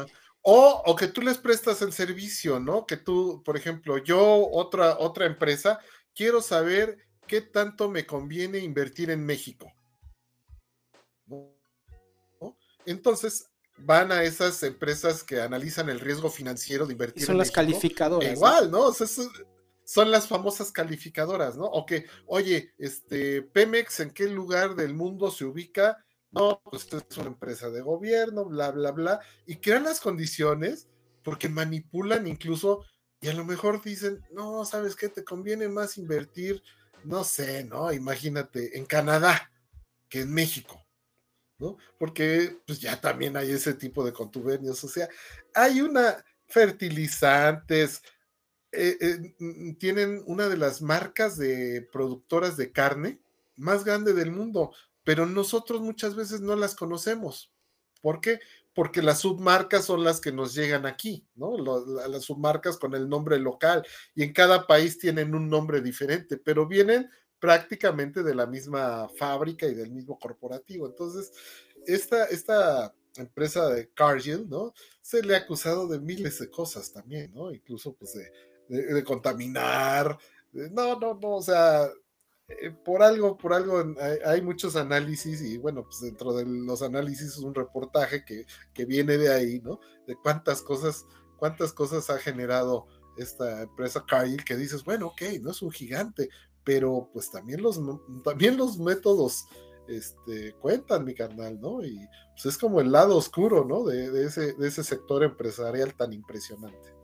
[0.43, 2.87] O, o, que tú les prestas el servicio, ¿no?
[2.87, 5.81] Que tú, por ejemplo, yo, otra, otra empresa,
[6.15, 6.97] quiero saber
[7.27, 9.71] qué tanto me conviene invertir en México.
[12.87, 13.50] Entonces,
[13.85, 17.25] van a esas empresas que analizan el riesgo financiero de invertir.
[17.25, 18.33] son las calificadoras.
[18.33, 18.93] Igual, ¿no?
[18.93, 21.65] son las famosas calificadoras, ¿no?
[21.65, 26.05] O que, oye, este, Pemex, ¿en qué lugar del mundo se ubica?
[26.31, 30.89] No, pues es una empresa de gobierno, bla, bla, bla, y crean las condiciones
[31.25, 32.85] porque manipulan incluso,
[33.21, 35.09] y a lo mejor dicen, no, ¿sabes qué?
[35.09, 36.63] Te conviene más invertir,
[37.05, 37.93] no sé, ¿no?
[37.93, 39.51] Imagínate, en Canadá
[40.09, 40.80] que en México.
[41.61, 41.77] ¿No?
[41.99, 45.09] Porque pues ya también hay ese tipo de contubernios, o sea,
[45.55, 48.03] hay una fertilizantes,
[48.73, 53.21] eh, eh, mm, tienen una de las marcas de productoras de carne
[53.57, 54.73] más grande del mundo,
[55.05, 57.53] pero nosotros muchas veces no las conocemos.
[58.01, 58.41] ¿Por qué?
[58.75, 61.59] Porque las submarcas son las que nos llegan aquí, ¿no?
[61.59, 63.85] las submarcas con el nombre local
[64.15, 67.11] y en cada país tienen un nombre diferente, pero vienen
[67.41, 70.87] prácticamente de la misma fábrica y del mismo corporativo.
[70.87, 71.33] Entonces,
[71.87, 74.73] esta, esta empresa de Cargill, ¿no?
[75.01, 77.53] Se le ha acusado de miles de cosas también, ¿no?
[77.53, 78.15] Incluso, pues,
[78.69, 80.19] de, de, contaminar.
[80.53, 81.91] no, no, no, o sea,
[82.61, 83.83] eh, por algo, por algo
[84.25, 88.45] hay, muchos análisis y bueno, pues dentro de los análisis es un reportaje que,
[88.75, 89.81] que viene de ahí, ¿no?
[90.07, 91.07] De cuántas cosas,
[91.37, 92.87] cuántas cosas ha generado
[93.17, 96.29] esta empresa Cargill que dices, bueno, ok, no es un gigante,
[96.65, 97.81] pero pues también los,
[98.23, 99.47] también los métodos
[99.89, 101.85] este, cuentan, mi carnal, ¿no?
[101.85, 101.99] Y
[102.33, 103.85] pues es como el lado oscuro, ¿no?
[103.85, 107.00] De, ese, de ese sector empresarial tan impresionante.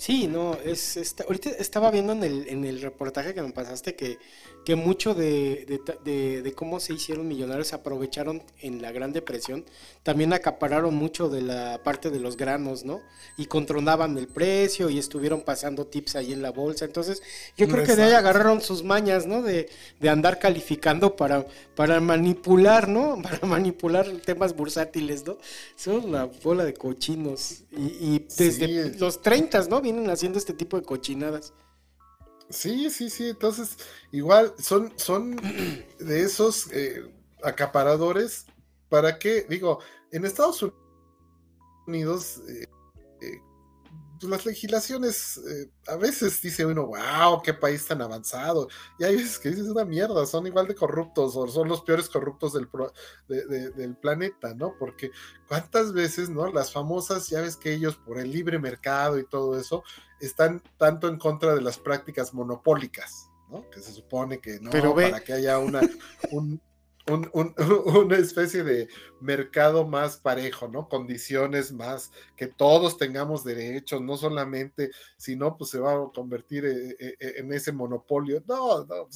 [0.00, 4.16] Sí, no, es, ahorita estaba viendo en el, en el reportaje que me pasaste que,
[4.64, 9.64] que mucho de, de, cómo se hicieron millonarios aprovecharon en la Gran Depresión,
[10.02, 13.02] también acapararon mucho de la parte de los granos, ¿no?
[13.36, 16.86] Y controlaban el precio y estuvieron pasando tips ahí en la bolsa.
[16.86, 17.22] Entonces,
[17.58, 19.42] yo creo que de ahí agarraron sus mañas, ¿no?
[19.42, 19.68] De,
[20.08, 21.46] andar calificando para,
[21.76, 23.20] para manipular, ¿no?
[23.30, 25.36] Para manipular temas bursátiles, ¿no?
[25.76, 27.64] Son una bola de cochinos.
[27.70, 29.80] Y, y desde los 30, ¿no?
[29.92, 31.52] Vienen haciendo este tipo de cochinadas.
[32.48, 33.30] Sí, sí, sí.
[33.30, 33.76] Entonces,
[34.12, 35.36] igual son, son
[35.98, 37.02] de esos eh,
[37.42, 38.46] acaparadores.
[38.88, 39.46] ¿Para qué?
[39.48, 39.80] Digo,
[40.10, 40.64] en Estados
[41.86, 42.66] Unidos, eh,
[44.28, 48.68] las legislaciones, eh, a veces dice uno, wow, qué país tan avanzado.
[48.98, 52.08] Y hay veces que dices una mierda, son igual de corruptos o son los peores
[52.08, 52.68] corruptos del,
[53.74, 54.74] del planeta, ¿no?
[54.78, 55.10] Porque
[55.48, 56.52] cuántas veces, ¿no?
[56.52, 59.84] Las famosas, ya ves que ellos por el libre mercado y todo eso,
[60.20, 63.68] están tanto en contra de las prácticas monopólicas, ¿no?
[63.70, 65.80] Que se supone que no, para que haya una,
[66.30, 66.60] un,
[67.86, 68.88] una especie de
[69.20, 70.88] mercado más parejo, ¿no?
[70.88, 76.64] Condiciones más, que todos tengamos derechos, no solamente, si no, pues se va a convertir
[76.64, 78.42] eh, eh, eh, en ese monopolio.
[78.46, 79.08] No, no,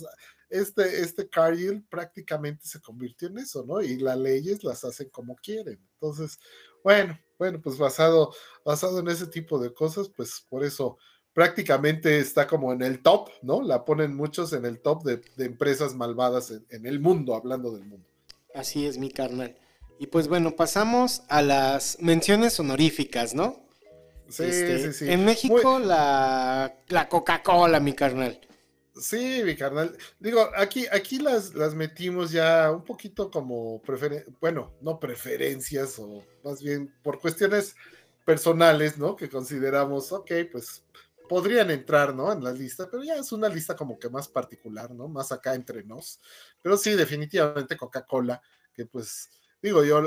[0.50, 3.80] este, este Cargill prácticamente se convirtió en eso, ¿no?
[3.80, 5.80] Y las leyes las hacen como quieren.
[5.94, 6.38] Entonces,
[6.82, 8.32] bueno, bueno, pues basado,
[8.64, 10.98] basado en ese tipo de cosas, pues por eso
[11.34, 13.60] prácticamente está como en el top, ¿no?
[13.60, 18.06] La ponen muchos en el top de, empresas malvadas en, el mundo, hablando del mundo.
[18.54, 19.58] Así es, mi carnal.
[19.98, 23.66] Y pues bueno, pasamos a las menciones honoríficas, ¿no?
[24.28, 25.12] Sí, este, sí, sí.
[25.12, 26.78] En México, la,
[27.10, 28.40] Coca-Cola, mi carnal.
[28.96, 29.96] Sí, mi carnal.
[30.20, 33.82] Digo, aquí, aquí las, las metimos ya un poquito como
[34.40, 37.74] bueno, no preferencias, o más bien por cuestiones
[38.24, 39.16] personales, ¿no?
[39.16, 40.84] Que consideramos, ok, pues
[41.28, 42.32] podrían entrar, ¿no?
[42.32, 45.08] En la lista, pero ya es una lista como que más particular, ¿no?
[45.08, 46.20] Más acá entre nos.
[46.62, 48.40] Pero sí, definitivamente Coca-Cola,
[48.74, 49.30] que pues,
[49.62, 50.02] digo, yo,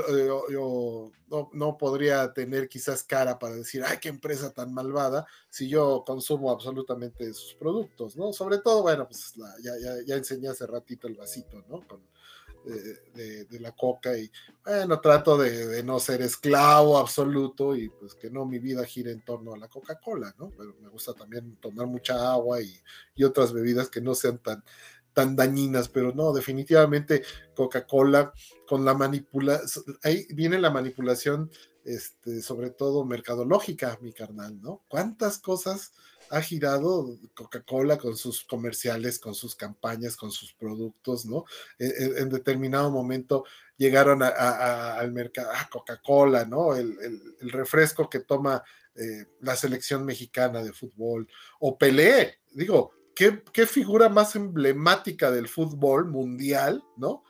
[0.50, 1.10] yo,
[1.52, 6.50] no, podría tener quizás cara para decir, ay, qué empresa tan malvada, si yo consumo
[6.50, 8.32] absolutamente sus productos, ¿no?
[8.32, 11.86] Sobre todo, bueno, pues ya, ya, ya enseñé hace ratito el vasito, ¿no?
[11.86, 12.00] Con,
[12.64, 14.30] de, la coca y
[14.64, 19.22] bueno, trato de, no ser esclavo absoluto y pues que no mi vida gire en
[19.22, 20.50] torno a la Coca-Cola, ¿no?
[20.56, 22.80] Pero me gusta también tomar mucha agua y,
[23.24, 24.62] otras bebidas que no sean tan,
[25.12, 27.22] tan dañinas, pero no, definitivamente
[27.54, 28.32] Coca-Cola
[28.66, 31.50] con la manipulación, ahí viene la manipulación,
[31.84, 34.84] este, sobre todo mercadológica, mi carnal, ¿no?
[34.88, 35.92] ¿Cuántas cosas
[36.30, 41.44] ha girado Coca-Cola con sus comerciales, con sus campañas, con sus productos, ¿no?
[41.78, 43.44] E, e, en, determinado momento
[43.76, 46.74] llegaron al mercado, ah, Coca-Cola, ¿no?
[46.74, 48.62] El, refresco que toma
[48.94, 51.28] eh, la selección mexicana de fútbol,
[51.60, 57.22] o Pelé, digo, ¿qué, ¿qué, figura más emblemática del fútbol mundial, ¿no?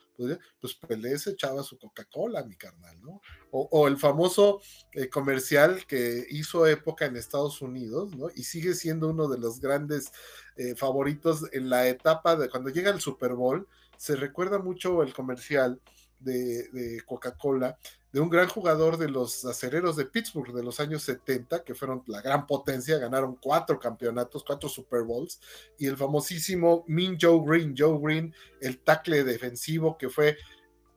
[0.60, 3.20] Pues Pelé se echaba su Coca-Cola, mi carnal, ¿no?
[3.50, 4.60] O, el famoso
[4.92, 8.28] eh, comercial que hizo época en Estados Unidos, ¿no?
[8.34, 10.12] Y sigue siendo uno de los grandes
[10.56, 13.66] eh, favoritos en la etapa de cuando llega el Super Bowl,
[13.96, 15.80] se recuerda mucho el comercial
[16.20, 17.78] de, Coca-Cola
[18.12, 22.02] de un gran jugador de los acereros de Pittsburgh de los años 70, que fueron
[22.06, 25.40] la gran potencia, ganaron cuatro campeonatos, cuatro Super Bowls,
[25.78, 30.38] y el famosísimo Mean Joe Green, Joe Green, el tackle defensivo que fue,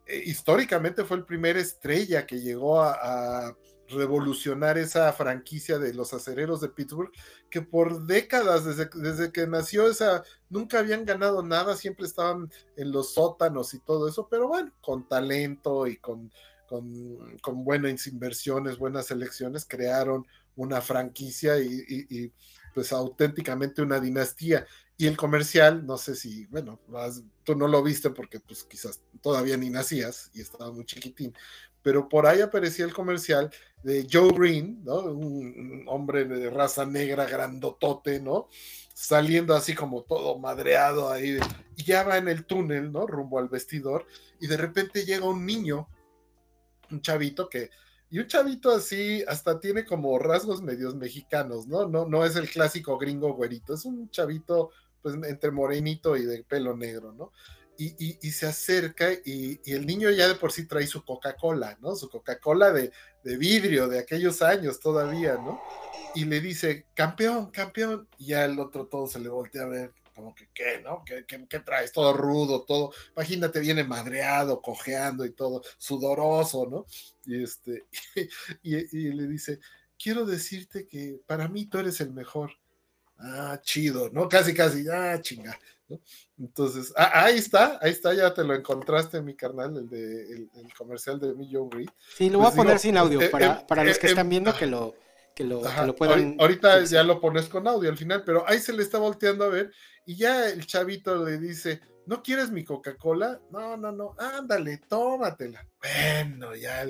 [0.05, 3.55] eh, históricamente fue el primer estrella que llegó a,
[3.91, 7.11] revolucionar esa franquicia de los acereros de Pittsburgh,
[7.49, 12.91] que por décadas, desde, desde que nació esa, nunca habían ganado nada, siempre estaban en
[12.91, 16.31] los sótanos y todo eso, pero bueno, con talento y con
[17.41, 22.31] con, buenas inversiones, buenas elecciones, crearon una franquicia y,
[22.73, 24.65] pues auténticamente una dinastía.
[24.95, 26.79] Y el comercial, no sé si, bueno,
[27.43, 31.33] tú no lo viste porque pues quizás todavía ni nacías y estaba muy chiquitín,
[31.83, 33.51] pero por ahí aparecía el comercial
[33.83, 34.99] de Joe Green, ¿no?
[34.99, 38.47] Un, hombre de raza negra grandotote, ¿no?
[38.93, 41.39] Saliendo así como todo madreado ahí,
[41.75, 43.07] y ya va en el túnel, ¿no?
[43.07, 44.05] Rumbo al vestidor,
[44.39, 45.87] y de repente llega un niño
[46.91, 47.69] un chavito que,
[48.09, 51.87] y un chavito así hasta tiene como rasgos medios mexicanos, ¿no?
[51.87, 54.71] No, no es el clásico gringo güerito, es un chavito
[55.01, 57.31] pues entre morenito y de pelo negro, ¿no?
[57.83, 61.95] Y, se acerca y, el niño ya de por sí trae su Coca-Cola, ¿no?
[61.95, 62.91] Su Coca-Cola de,
[63.23, 65.59] de, vidrio de aquellos años todavía, ¿no?
[66.13, 68.07] Y le dice, campeón, campeón.
[68.19, 71.03] Y ya el otro todo se le voltea a ver, como que, ¿qué, no?
[71.03, 71.91] ¿Qué, qué, traes?
[71.91, 72.91] Todo rudo, todo.
[73.15, 76.85] Imagínate, viene madreado, cojeando y todo, sudoroso, ¿no?
[77.25, 77.85] Y, este,
[78.61, 79.59] y, y le dice,
[79.97, 82.51] quiero decirte que para mí tú eres el mejor.
[83.17, 84.27] Ah, chido, ¿no?
[84.27, 85.57] Casi, casi, ah, chinga.
[86.37, 90.49] Entonces, ah, ahí está, ahí está, ya te lo encontraste, mi carnal, el de el,
[90.77, 91.89] comercial de mi John Reed.
[92.15, 94.29] Sí, lo voy a poner sin audio, eh, para, eh, para, los que eh, están
[94.29, 94.95] viendo que lo,
[95.35, 95.61] que lo,
[95.95, 96.37] puedan.
[96.39, 99.49] Ahorita ya lo pones con audio al final, pero ahí se le está volteando a
[99.49, 99.71] ver
[100.05, 103.39] y ya el chavito le dice, ¿no quieres mi Coca-Cola?
[103.51, 105.67] No, no, no, ándale, tómatela.
[105.79, 106.85] Bueno, ya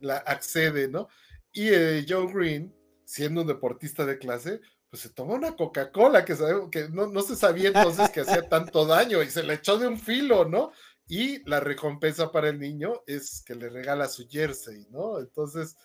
[0.00, 1.08] la accede, ¿no?
[1.52, 1.70] Y
[2.08, 2.74] Joe Green,
[3.04, 4.60] siendo un deportista de clase,
[4.94, 6.36] pues se tomó una Coca-Cola que,
[6.70, 9.98] que no, se sabía entonces que hacía tanto daño y se le echó de un
[9.98, 10.70] filo, ¿no?
[11.08, 15.18] Y la recompensa para el niño es que le regala su jersey, ¿no?
[15.18, 15.76] Entonces,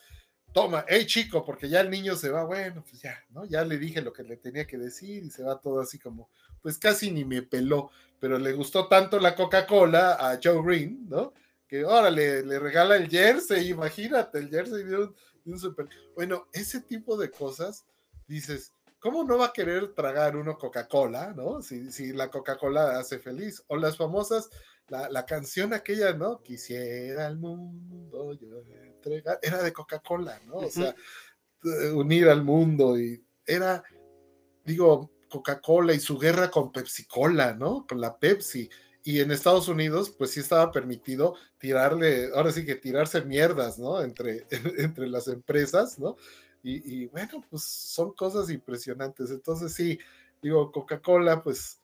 [0.54, 3.46] toma, hey chico, porque ya el niño se va, bueno, pues ya, ¿no?
[3.46, 6.30] Ya le dije lo que le tenía que decir y se va todo así como,
[6.62, 11.34] pues casi ni me peló, pero le gustó tanto la Coca-Cola a Joe Green, ¿no?
[11.68, 15.16] Que ahora le, regala el jersey, imagínate, el jersey de un,
[15.46, 15.90] de un super...
[16.14, 17.88] Bueno, ese tipo de cosas,
[18.28, 21.62] dices, ¿cómo no va a querer tragar uno Coca-Cola, no?
[21.62, 23.64] Si, si la Coca-Cola hace feliz.
[23.68, 24.50] O las famosas,
[24.88, 26.42] la, canción aquella, ¿no?
[26.42, 28.48] Quisiera el mundo yo
[28.86, 30.56] entregar, era de Coca-Cola, ¿no?
[30.56, 30.96] O sea,
[31.94, 33.84] unir al mundo y era,
[34.66, 37.86] digo, Coca-Cola y su guerra con Pepsi-Cola, ¿no?
[37.88, 38.70] Con la Pepsi.
[39.04, 44.02] Y en Estados Unidos, pues sí estaba permitido tirarle, ahora sí que tirarse mierdas, ¿no?
[44.02, 44.46] Entre,
[44.78, 46.18] entre las empresas, ¿no?
[46.62, 49.32] Y, bueno, pues son cosas impresionantes.
[49.32, 49.98] Entonces sí,
[50.42, 51.82] digo, Coca-Cola, pues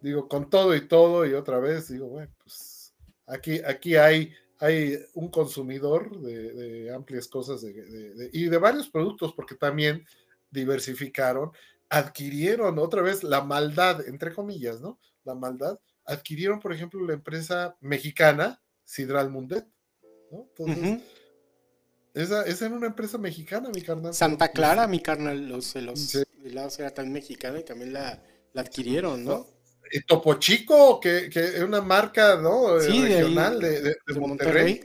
[0.00, 2.94] digo, con todo y todo, y otra vez, digo, bueno, pues
[3.26, 10.04] aquí, aquí hay, hay un consumidor de, amplias cosas y de varios productos, porque también
[10.50, 11.52] diversificaron,
[11.88, 14.98] adquirieron otra vez la maldad, entre comillas, ¿no?
[15.24, 19.66] La maldad, adquirieron, por ejemplo, la empresa mexicana, Sidral Mundet,
[20.30, 20.48] ¿no?
[20.48, 21.00] Entonces,
[22.16, 24.14] esa, esa era una empresa mexicana, mi carnal.
[24.14, 28.22] Santa Clara, mi carnal, los, helados era también mexicana y también la,
[28.54, 29.46] la adquirieron, ¿no?
[29.92, 32.78] Y Topo Chico, que, que, es una marca ¿no?
[32.78, 34.84] regional de, de, Monterrey,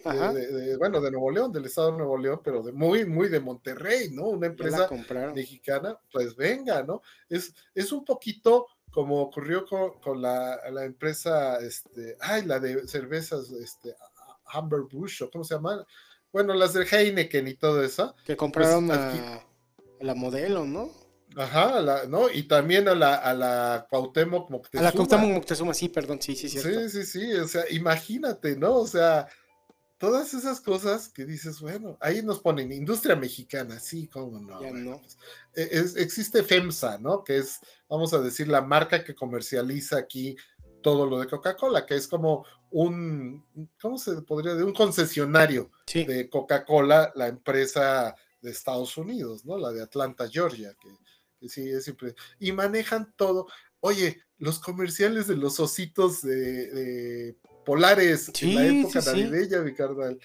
[0.78, 4.10] bueno, de Nuevo León, del estado de Nuevo León, pero de muy, muy de Monterrey,
[4.12, 4.26] ¿no?
[4.26, 4.90] Una empresa
[5.34, 7.02] mexicana, pues venga, ¿no?
[7.30, 12.86] Es, es un poquito como ocurrió con, con la, la, empresa, este, ay, la de
[12.88, 13.95] cervezas, este,
[14.48, 15.86] Amber Bush, ¿o cómo se llama?
[16.32, 18.16] Bueno, las de Heineken y todo eso.
[18.26, 19.45] Que compraron pues, a,
[19.99, 20.91] la modelo, ¿no?
[21.36, 22.30] Ajá, ¿no?
[22.30, 24.90] Y también a la, a la Cuauhtémoc Moctezuma.
[24.90, 26.60] A la Cuauhtémoc Moctezuma, sí, perdón, sí, sí, sí.
[26.60, 28.76] Sí, sí, sí, o sea, imagínate, ¿no?
[28.76, 29.28] O sea,
[29.98, 34.62] todas esas cosas que dices, bueno, ahí nos ponen industria mexicana, sí, cómo no.
[34.62, 34.99] Ya no.
[34.99, 35.18] Pues,
[35.95, 37.24] e, existe FEMSA, ¿no?
[37.24, 40.36] Que es, vamos a decir, la marca que comercializa aquí
[40.82, 43.45] todo lo de Coca-Cola, que es como un,
[43.81, 44.65] ¿cómo se podría decir?
[44.65, 49.57] Un concesionario de Coca-Cola, la empresa de Estados Unidos, ¿no?
[49.57, 52.15] La de Atlanta, Georgia, que, sí es siempre.
[52.39, 53.48] Y manejan todo.
[53.80, 57.35] Oye, los comerciales de los ositos de,
[57.65, 60.19] polares en la época navideña, mi carnal.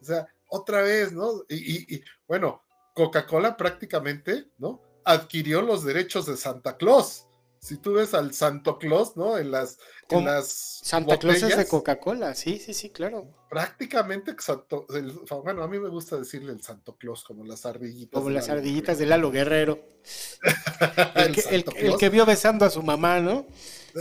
[0.00, 1.44] O sea, otra vez, ¿no?
[1.48, 2.62] Y, y bueno,
[2.94, 4.82] Coca-Cola prácticamente, ¿no?
[5.04, 7.26] Adquirió los derechos de Santa Claus
[7.60, 9.36] si tú ves al Santo Claus, ¿no?
[9.36, 9.78] En las,
[10.08, 13.28] en las Santa Claus es de Coca-Cola, sí, sí, sí, claro.
[13.50, 14.34] Prácticamente,
[15.44, 18.18] bueno, a mí me gusta decirle el Santo Claus, como las ardillitas.
[18.18, 19.78] Como las ardillitas de Lalo Guerrero.
[21.16, 23.46] el, que, vio besando a su mamá, ¿no?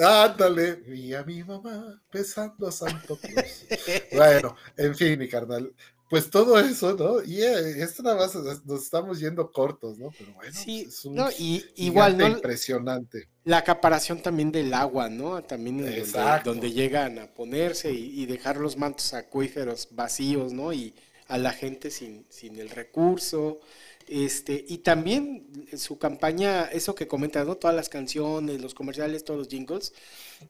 [0.02, 3.65] Ándale, vi a mi mamá besando a Santo Claus.
[4.14, 5.73] bueno, en fin, mi carnal
[6.10, 7.23] pues todo eso, ¿no?
[7.23, 10.10] Y eh, esto nada más nos estamos yendo cortos, ¿no?
[10.18, 12.27] Pero bueno, sí, es un no, y, igual, ¿no?
[12.27, 13.30] impresionante.
[13.44, 15.44] La acaparación también del agua, ¿no?
[15.44, 20.73] También donde, donde, llegan a ponerse y, dejar los mantos acuíferos vacíos, ¿no?
[20.73, 20.95] Y
[21.27, 23.60] a la gente sin, sin el recurso.
[24.11, 25.45] Este, y también
[25.77, 27.57] su campaña, eso que comentas, ¿no?
[27.57, 29.94] Todas las canciones, los comerciales, todos los jingles,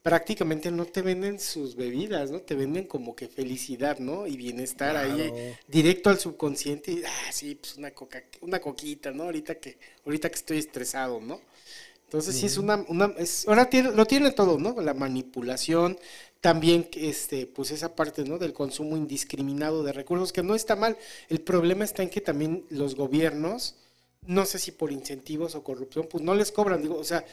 [0.02, 2.40] prácticamente no te venden sus bebidas, ¿no?
[2.40, 4.26] Te venden como que felicidad, ¿no?
[4.26, 6.90] Y bienestar ahí, directo al subconsciente.
[6.92, 9.24] Y, ah, sí, pues una coca, una coquita, ¿no?
[9.24, 9.76] Ahorita que,
[10.06, 11.38] ahorita que estoy estresado, ¿no?
[12.04, 14.80] Entonces sí es una, una es, ahora tiene, lo tiene todo, ¿no?
[14.80, 15.96] La manipulación,
[16.40, 18.38] también este, pues esa parte ¿no?
[18.38, 20.96] del consumo indiscriminado de recursos, que no está mal.
[21.28, 23.76] El problema está en que también los gobiernos,
[24.26, 26.82] no sé si por incentivos o corrupción, pues no les cobran.
[26.82, 27.24] Digo, o sea,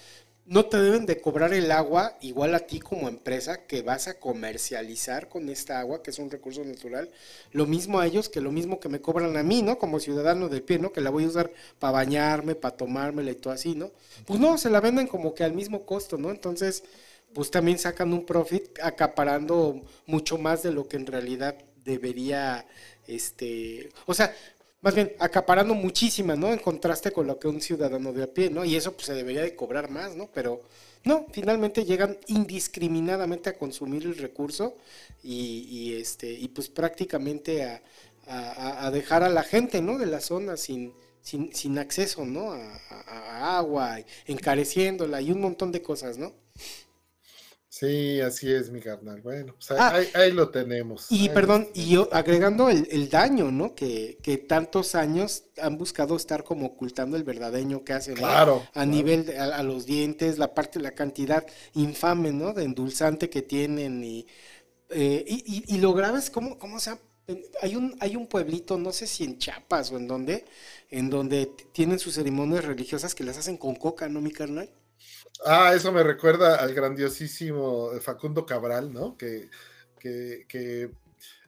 [0.46, 4.18] no te deben de cobrar el agua igual a ti como empresa que vas a
[4.18, 7.10] comercializar con esta agua, que es un recurso natural,
[7.52, 9.78] lo mismo a ellos que lo mismo que me cobran a mí, ¿no?
[9.78, 10.94] Como ciudadano de pie, ¿no?
[10.94, 13.92] Que la voy a usar para bañarme, para tomármela y todo así, ¿no?
[14.26, 16.32] Pues no, se la venden como que al mismo costo, ¿no?
[16.32, 16.84] Entonces,
[17.38, 21.56] pues también sacan un profit acaparando mucho más de lo que en realidad
[21.86, 22.66] debería,
[23.06, 24.36] este, o sea,
[24.82, 26.52] más bien acaparando muchísima, ¿no?
[26.52, 28.66] En contraste con lo que un ciudadano de a pie, ¿no?
[28.66, 30.32] Y eso pues se debería de cobrar más, ¿no?
[30.34, 30.64] Pero
[31.04, 34.76] no, finalmente llegan indiscriminadamente a consumir el recurso
[35.22, 37.66] y, este, y pues prácticamente
[38.26, 40.00] a, dejar a la gente, ¿no?
[40.00, 40.92] De la zona sin,
[41.22, 42.52] sin, sin acceso, ¿no?
[42.52, 46.34] A, a agua, encareciéndola y un montón de cosas, ¿no?
[47.70, 49.22] Sí, así es, mi carnal.
[49.22, 51.08] Bueno, pues ahí, ah, lo tenemos.
[51.10, 53.76] Y perdón, y yo agregando el, daño, ¿no?
[53.76, 58.16] Que, que, tantos años han buscado estar como ocultando el verdadeño que hacen.
[58.16, 58.66] Claro.
[58.74, 62.54] A nivel a, los dientes, la parte, la cantidad infame, ¿no?
[62.54, 64.28] De endulzante que tienen y,
[64.90, 66.92] eh, y, y, lo grave es cómo, cómo se
[67.62, 70.46] hay un, hay un pueblito, no sé si en Chiapas o en donde,
[70.90, 74.70] en donde tienen sus ceremonias religiosas que las hacen con coca, ¿no, mi carnal?
[75.46, 79.18] Ah, eso me recuerda al grandiosísimo Facundo Cabral, ¿no?
[79.18, 79.50] Que,
[80.00, 80.92] que,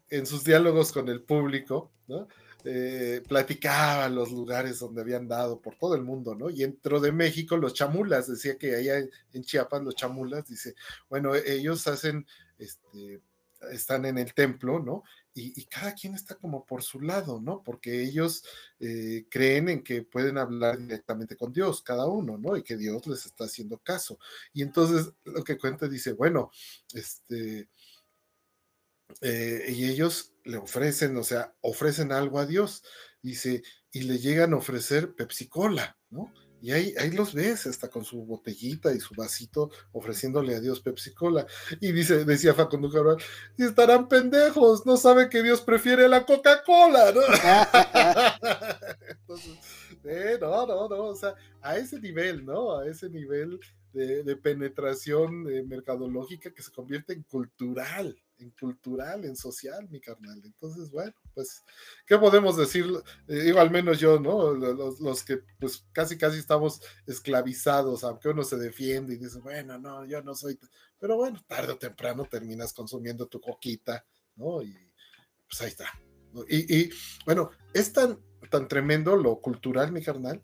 [0.09, 2.27] en sus diálogos con el público, ¿no?
[2.65, 6.49] Eh, platicaba los lugares donde habían dado por todo el mundo, ¿no?
[6.49, 8.99] Y dentro de México, los chamulas, decía que allá
[9.33, 10.75] en Chiapas, los chamulas, dice,
[11.09, 13.21] bueno, ellos hacen, este,
[13.71, 15.03] están en el templo, ¿no?
[15.33, 17.63] Y, cada quien está como por su lado, ¿no?
[17.63, 18.43] Porque ellos
[18.79, 22.57] eh, creen en que pueden hablar directamente con Dios, cada uno, ¿no?
[22.57, 24.19] Y que Dios les está haciendo caso.
[24.53, 26.51] Y entonces lo que cuenta dice, bueno,
[26.93, 27.69] este,
[29.21, 32.83] eh, y ellos le ofrecen, o sea, ofrecen algo a Dios,
[33.21, 36.33] dice, y le llegan a ofrecer Pepsi Cola, ¿no?
[36.61, 40.81] Y ahí, ahí los ves, hasta con su botellita y su vasito ofreciéndole a Dios
[40.81, 41.45] Pepsi Cola.
[41.79, 43.17] Y dice, decía Facundo Cabral,
[43.57, 47.21] y estarán pendejos, no saben que Dios prefiere la Coca-Cola, ¿no?
[49.09, 49.57] Entonces,
[50.03, 52.77] eh, no, no, no, o sea, a ese nivel, ¿no?
[52.77, 53.59] A ese nivel
[53.93, 60.41] de, penetración eh, mercadológica que se convierte en cultural, en cultural, en social, mi carnal.
[60.43, 61.63] Entonces, bueno, pues,
[62.05, 62.85] ¿qué podemos decir?
[63.29, 64.51] Eh, digo, al menos yo, ¿no?
[64.51, 70.05] Los, que pues casi, casi estamos esclavizados, aunque uno se defiende y dice, bueno, no,
[70.05, 70.59] yo no soy,
[70.99, 74.05] pero bueno, tarde o temprano terminas consumiendo tu coquita,
[74.35, 74.61] ¿no?
[74.61, 74.75] Y
[75.47, 75.85] pues ahí está.
[76.49, 76.89] Y,
[77.25, 78.19] bueno, es tan,
[78.51, 80.41] tan tremendo lo cultural, mi carnal,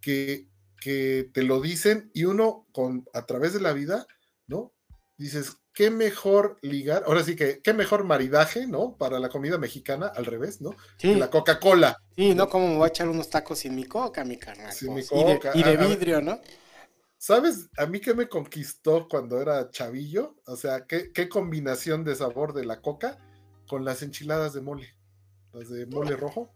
[0.00, 0.48] que,
[0.82, 2.66] te lo dicen y uno
[3.14, 4.08] a través de la vida,
[4.48, 4.72] ¿no?
[5.16, 8.96] Dices, qué mejor ligar, ahora sí que, qué mejor maridaje, ¿no?
[8.96, 10.76] Para la comida mexicana, al revés, ¿no?
[10.98, 11.14] Sí.
[11.14, 11.96] La Coca-Cola.
[12.16, 12.48] Sí, ¿no?
[12.48, 14.72] Como me voy a echar unos tacos sin mi coca, mi carnal.
[14.72, 15.52] Sin mi coca.
[15.54, 16.40] Y de, vidrio, ¿no?
[17.16, 20.36] ¿Sabes a mí qué me conquistó cuando era chavillo?
[20.46, 23.18] O sea, ¿qué, qué combinación de sabor de la coca
[23.72, 24.94] con las enchiladas de mole.
[25.54, 26.54] Las de mole rojo.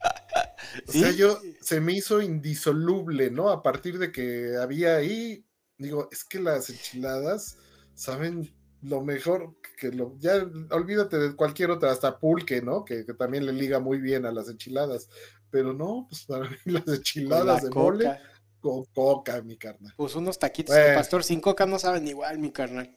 [0.86, 3.50] O sea, yo se me hizo indisoluble, ¿no?
[3.50, 5.44] A partir de que había ahí,
[5.78, 7.56] digo, es que las enchiladas
[8.00, 8.50] saben
[8.80, 12.82] lo mejor que lo, ya olvídate de cualquier otra, hasta pulque, ¿no?
[12.82, 15.10] Que, también le liga muy bien a las enchiladas,
[15.50, 18.18] pero no, pues para mí las enchiladas de mole
[18.58, 19.92] con coca, mi carnal.
[19.96, 22.96] Pues unos taquitos de pastor sin coca no saben igual, mi carnal.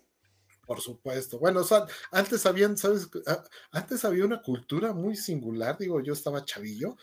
[0.65, 1.37] Por supuesto.
[1.37, 3.09] Bueno, o sea, antes habían, ¿sabes?
[3.27, 6.95] Ah, antes había una cultura muy singular, digo, yo estaba chavillo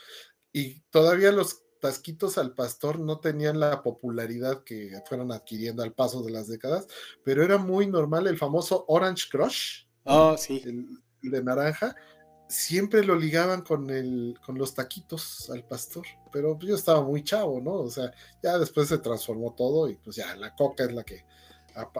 [0.53, 6.23] y todavía los tasquitos al pastor no tenían la popularidad que fueron adquiriendo al paso
[6.23, 6.87] de las décadas,
[7.25, 9.85] pero era muy normal el famoso Orange Crush.
[10.05, 10.63] Oh, sí.
[10.65, 10.87] El,
[11.23, 11.95] de naranja.
[12.49, 17.61] Siempre lo ligaban con, el, con los taquitos al pastor, pero yo estaba muy chavo,
[17.61, 17.75] ¿no?
[17.75, 18.13] O sea,
[18.43, 21.25] ya después se transformó todo y pues ya la coca es la que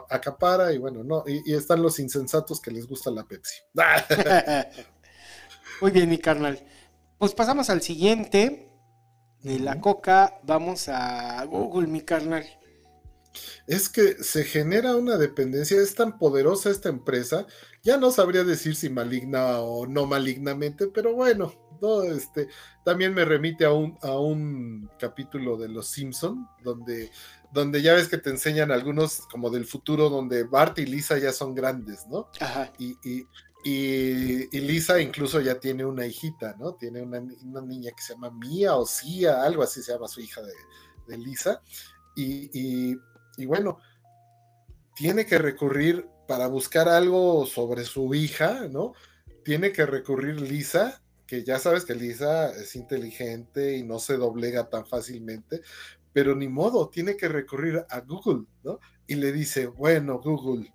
[0.09, 3.61] acapara y bueno, no, y, y están los insensatos que les gusta la Pepsi.
[5.81, 6.59] muy bien, mi carnal.
[7.17, 8.70] Pues pasamos al siguiente,
[9.43, 12.45] de la coca, vamos a Google, mi carnal.
[13.65, 17.45] Es que se genera una dependencia, es tan poderosa esta empresa,
[17.81, 22.49] ya no sabría decir si maligna o no malignamente, pero bueno, no, este,
[22.83, 27.09] también me remite a un, a un capítulo de Los Simpson, donde,
[27.53, 31.31] donde ya ves que te enseñan algunos como del futuro, donde Bart y Lisa ya
[31.31, 32.29] son grandes, ¿no?
[32.39, 32.71] Ajá.
[32.77, 33.25] Y, y,
[33.63, 36.75] y, Lisa incluso ya tiene una hijita, ¿no?
[36.75, 37.19] Tiene una,
[37.61, 41.61] niña que se llama Mía o Cia, algo así se llama su hija de, Lisa.
[42.15, 42.95] Y,
[43.45, 43.79] bueno,
[44.95, 48.93] tiene que recurrir para buscar algo sobre su hija, ¿no?
[49.43, 54.69] Tiene que recurrir Lisa, que ya sabes que Lisa es inteligente y no se doblega
[54.69, 55.61] tan fácilmente,
[56.13, 58.79] pero ni modo, tiene que recurrir a Google, ¿no?
[59.07, 60.71] Y le dice, bueno, Google,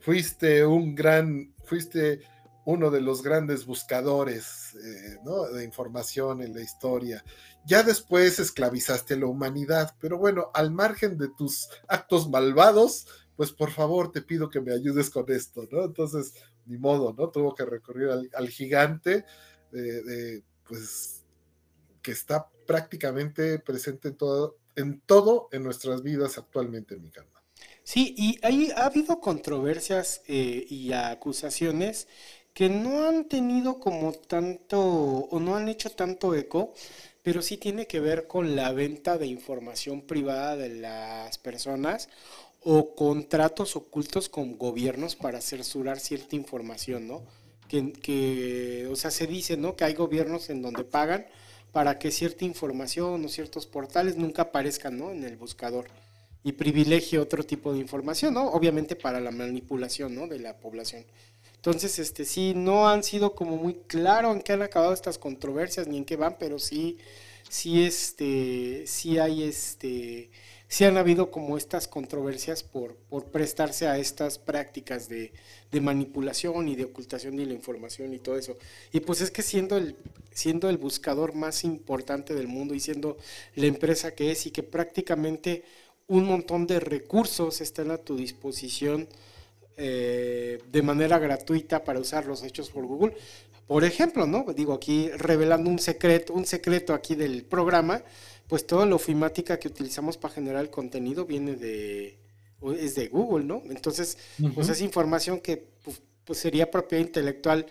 [0.00, 2.20] fuiste un gran, fuiste
[2.64, 5.18] uno de los grandes buscadores eh,
[5.54, 7.24] de información en la historia.
[7.64, 13.06] Ya después esclavizaste a la humanidad, pero bueno, al margen de tus actos malvados,
[13.36, 15.84] pues por favor te pido que me ayudes con esto, ¿no?
[15.84, 16.34] Entonces,
[16.64, 17.30] ni modo, ¿no?
[17.30, 19.24] Tuvo que recurrir al, gigante,
[19.70, 21.24] de, pues,
[22.02, 27.35] que está prácticamente presente en todo, en todo en nuestras vidas actualmente, mi carnal.
[27.86, 32.08] Sí, y ahí ha habido controversias eh, y acusaciones
[32.52, 36.74] que no han tenido como tanto o no han hecho tanto eco,
[37.22, 42.08] pero sí tiene que ver con la venta de información privada de las personas
[42.60, 47.22] o contratos ocultos con gobiernos para censurar cierta información, ¿no?
[47.68, 49.76] Que, que, o sea, se dice, ¿no?
[49.76, 51.26] Que hay gobiernos en donde pagan
[51.72, 55.12] para que cierta información o ciertos portales nunca aparezcan, ¿no?
[55.12, 55.86] En el buscador
[56.42, 58.48] y privilegie otro tipo de información, ¿no?
[58.50, 60.26] Obviamente para la manipulación, ¿no?
[60.28, 61.04] De la población.
[61.56, 65.88] Entonces, este, sí, no han sido como muy claro en qué han acabado estas controversias
[65.88, 66.98] ni en qué van, pero sí,
[67.48, 70.30] sí, este, sí hay, este,
[70.68, 75.32] sí han habido como estas controversias por, por prestarse a estas prácticas de,
[75.72, 78.56] de, manipulación y de ocultación de la información y todo eso.
[78.92, 79.96] Y pues es que siendo el,
[80.32, 83.16] siendo el buscador más importante del mundo y siendo
[83.54, 85.64] la empresa que es y que prácticamente
[86.08, 89.08] un montón de recursos están a tu disposición
[89.76, 93.14] eh, de manera gratuita para usar los hechos por Google.
[93.66, 94.44] Por ejemplo, ¿no?
[94.54, 98.02] Digo aquí revelando un secreto, un secreto aquí del programa,
[98.46, 102.18] pues toda la ofimática que utilizamos para generar el contenido viene de
[102.78, 103.62] es de Google, ¿no?
[103.68, 104.16] Entonces,
[104.54, 107.66] pues es información que pues, pues, sería propiedad intelectual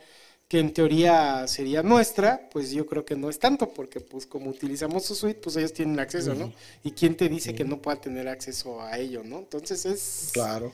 [0.48, 4.50] que en teoría sería nuestra, pues yo creo que no es tanto, porque pues como
[4.50, 6.54] utilizamos su suite, pues ellos tienen acceso, ¿no?
[6.84, 9.40] ¿Y quién te dice que no pueda tener acceso a ello, ¿no?
[9.40, 10.30] Entonces es...
[10.34, 10.72] Claro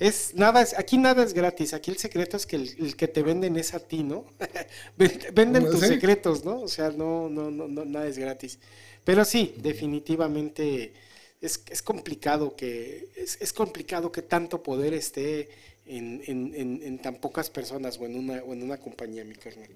[0.00, 3.58] es nada, aquí nada es gratis, aquí el secreto es que el, que te venden
[3.58, 4.24] es a ti, ¿no?
[4.96, 6.62] venden tus secretos, ¿no?
[6.62, 8.58] O sea, no, no, no, nada es gratis.
[9.04, 10.94] Pero sí, definitivamente
[11.42, 15.50] es, es complicado que, es, complicado que tanto poder esté
[15.96, 19.68] en, en, en, tan pocas personas o en una, o en una compañía, mi carnal.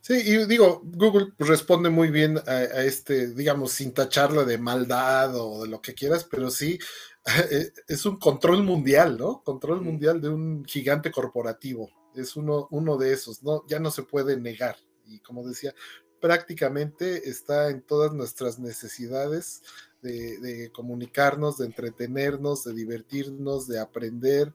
[0.00, 5.36] Sí, y digo, Google responde muy bien a, a, este, digamos, sin tacharlo de maldad
[5.36, 6.78] o de lo que quieras, pero sí
[7.50, 9.42] eh, es un control mundial, ¿no?
[9.42, 11.90] Control mundial de un gigante corporativo.
[12.14, 13.64] Es uno, uno de esos, ¿no?
[13.68, 14.76] Ya no se puede negar.
[15.04, 15.74] Y como decía,
[16.20, 19.62] prácticamente está en todas nuestras necesidades
[20.02, 24.52] de, comunicarnos, de entretenernos, de divertirnos, de aprender.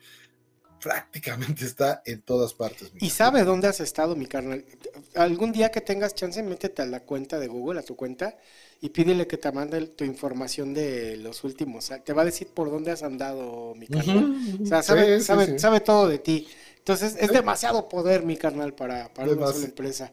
[0.82, 2.92] Prácticamente está en todas partes.
[3.00, 4.66] Y sabe dónde has estado, mi carnal.
[5.14, 8.36] Algún día que tengas chance, métete a la cuenta de Google, a tu cuenta,
[8.80, 11.92] y pídele que te mande tu información de los últimos.
[12.04, 14.36] Te va a decir por dónde has andado, mi carnal.
[14.60, 16.48] O sea, sabe, sabe, todo de ti.
[16.78, 20.12] Entonces, es demasiado poder, mi carnal, para, para una sola empresa.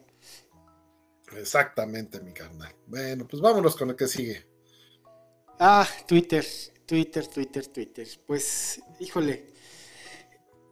[1.34, 2.74] Exactamente, mi carnal.
[2.86, 4.46] Bueno, pues vámonos con lo que sigue.
[5.58, 6.44] Ah, Twitter,
[6.84, 8.06] Twitter, Twitter, Twitter.
[8.26, 9.57] Pues, híjole.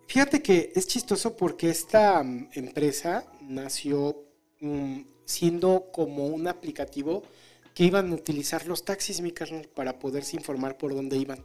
[0.07, 4.25] Fíjate que es chistoso porque esta mm, empresa nació
[4.61, 7.23] mm, siendo como un aplicativo
[7.75, 11.45] que iban a utilizar los taxis, mi carnal, para poderse informar por dónde iban.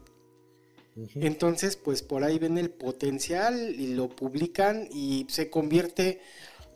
[1.16, 6.20] Entonces, pues por ahí ven el potencial y lo publican y se convierte,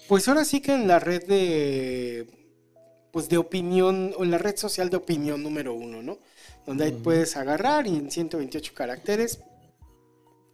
[0.08, 2.28] pues ahora sí que en la red de,
[3.12, 6.20] pues de opinión, o en la red social de opinión número uno, ¿no?
[6.66, 9.40] Donde ahí puedes agarrar y en 128 caracteres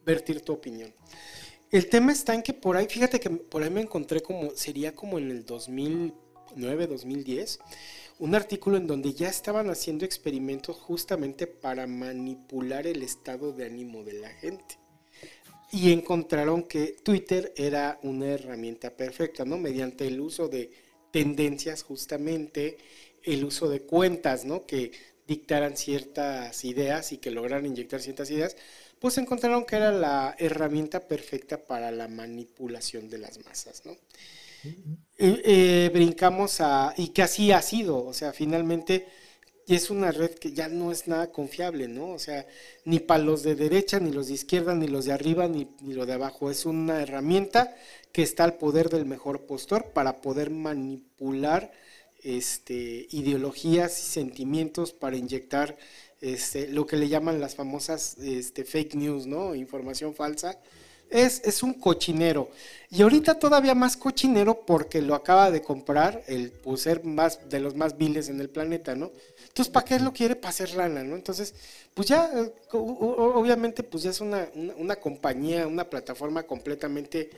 [0.06, 0.94] vertir tu opinión.
[1.72, 4.94] El tema está en que por ahí, fíjate que por ahí me encontré como, sería
[4.94, 7.60] como en el 2009, 2010
[8.20, 14.04] un artículo en donde ya estaban haciendo experimentos justamente para manipular el estado de ánimo
[14.04, 14.78] de la gente.
[15.72, 19.58] Y encontraron que Twitter era una herramienta perfecta, ¿no?
[19.58, 20.72] Mediante el uso de
[21.12, 22.78] tendencias justamente,
[23.24, 24.68] el uso de cuentas, ¿no?
[24.68, 24.92] Que
[25.32, 28.58] dictaran ciertas ideas y que lograran inyectar ciertas ideas,
[29.00, 33.96] pues encontraron que era la herramienta perfecta para la manipulación de las masas, ¿no?
[35.18, 39.08] eh, brincamos a, y que así ha sido, o sea, finalmente
[39.68, 42.10] es una red que ya no es nada confiable, ¿no?
[42.10, 42.46] O sea,
[42.84, 45.94] ni para los de derecha, ni los de izquierda, ni los de arriba, ni, ni
[45.94, 46.52] lo de abajo.
[46.52, 47.74] Es una herramienta
[48.12, 51.72] que está al poder del mejor postor para poder manipular
[52.24, 55.78] este, ideologías y sentimientos para inyectar
[56.22, 59.56] este, lo que le llaman las famosas este, fake news, ¿no?
[59.56, 60.60] Información falsa
[61.12, 62.50] es, es un cochinero.
[62.90, 67.76] Y ahorita todavía más cochinero porque lo acaba de comprar el ser más de los
[67.76, 69.12] más viles en el planeta, ¿no?
[69.48, 70.36] Entonces, ¿para qué lo quiere?
[70.36, 71.16] Para hacer lana, ¿no?
[71.16, 71.54] Entonces,
[71.94, 77.30] pues ya, eh, obviamente, pues ya es una, una, compañía, una plataforma completamente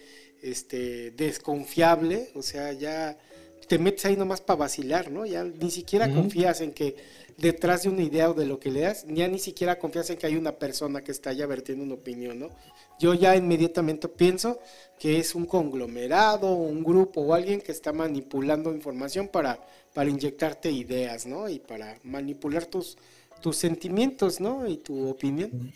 [0.41, 3.17] este, desconfiable, o sea, ya
[3.67, 5.25] te metes ahí nomás para vacilar, ¿no?
[5.25, 6.95] Ya ni siquiera confías en que
[7.37, 10.27] detrás de una idea o de lo que leas, ya ni siquiera confías en que
[10.27, 12.49] hay una persona que está ya vertiendo una opinión, ¿no?
[12.99, 14.59] Yo ya inmediatamente pienso
[14.99, 19.59] que es un conglomerado, un grupo o alguien que está manipulando información para,
[19.93, 21.49] para inyectarte ideas, ¿no?
[21.49, 22.97] Y para manipular tus,
[23.41, 24.67] tus sentimientos, ¿no?
[24.67, 25.73] Y tu opinión.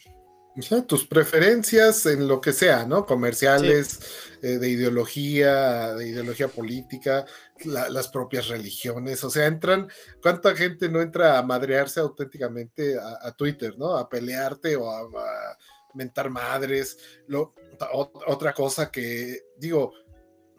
[0.57, 3.05] O sea, tus preferencias en lo que sea, ¿no?
[3.05, 3.99] Comerciales,
[4.41, 7.25] eh, de ideología, de ideología política,
[7.63, 9.87] las propias religiones, o sea, entran,
[10.21, 13.97] ¿cuánta gente no entra a madrearse auténticamente a, Twitter, ¿no?
[13.97, 15.07] A pelearte o a,
[15.93, 16.97] mentar madres.
[17.27, 17.53] Lo,
[18.27, 19.93] otra cosa que, digo,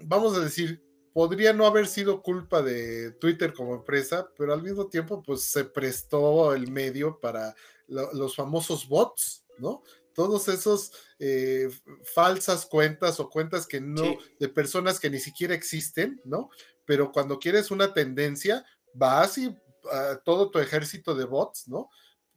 [0.01, 0.81] vamos a decir,
[1.13, 5.65] podría no haber sido culpa de Twitter como empresa, pero al mismo tiempo, pues se
[5.65, 7.55] prestó el medio para
[7.89, 9.83] los famosos bots, ¿no?
[10.15, 11.69] Todos esos eh,
[12.15, 16.51] falsas cuentas o cuentas que no, de personas que ni siquiera existen, ¿no?
[16.85, 18.65] Pero cuando quieres una tendencia,
[18.95, 19.57] vas y uh,
[20.25, 21.91] todo tu ejército de bots, ¿no?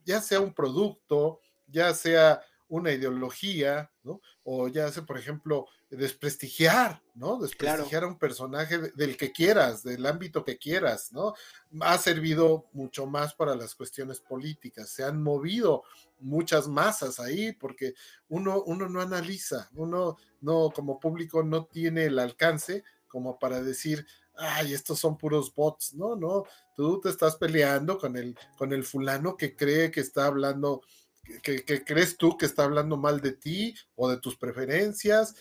[0.04, 2.40] Ya sea un producto, ya sea
[2.72, 4.22] una ideología, ¿no?
[4.44, 7.38] O ya sea, por ejemplo, desprestigiar, ¿no?
[7.38, 11.34] Desprestigiar a un personaje del que quieras, del ámbito que quieras, ¿no?
[11.82, 15.82] Ha servido mucho más para las cuestiones políticas, se han movido
[16.18, 17.92] muchas masas ahí porque
[18.30, 24.06] uno, uno no analiza, uno no como público no tiene el alcance como para decir,
[24.34, 26.44] ay, estos son puros bots, no, no,
[26.74, 30.80] tú te estás peleando con el, con el fulano que cree que está hablando
[31.40, 35.34] que, crees tú que está hablando mal de ti o de tus preferencias,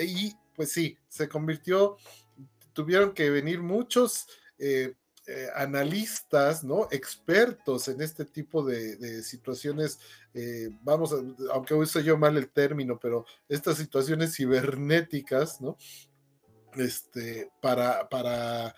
[0.00, 1.96] y pues sí, se convirtió,
[2.72, 4.26] tuvieron que venir muchos
[4.58, 4.94] eh,
[5.26, 6.86] eh, analistas, ¿no?
[6.90, 9.98] Expertos en este tipo de, situaciones,
[10.34, 11.16] eh, vamos, a,
[11.52, 15.78] aunque uso yo mal el término, pero estas situaciones cibernéticas, ¿no?
[16.74, 18.74] Este, para, para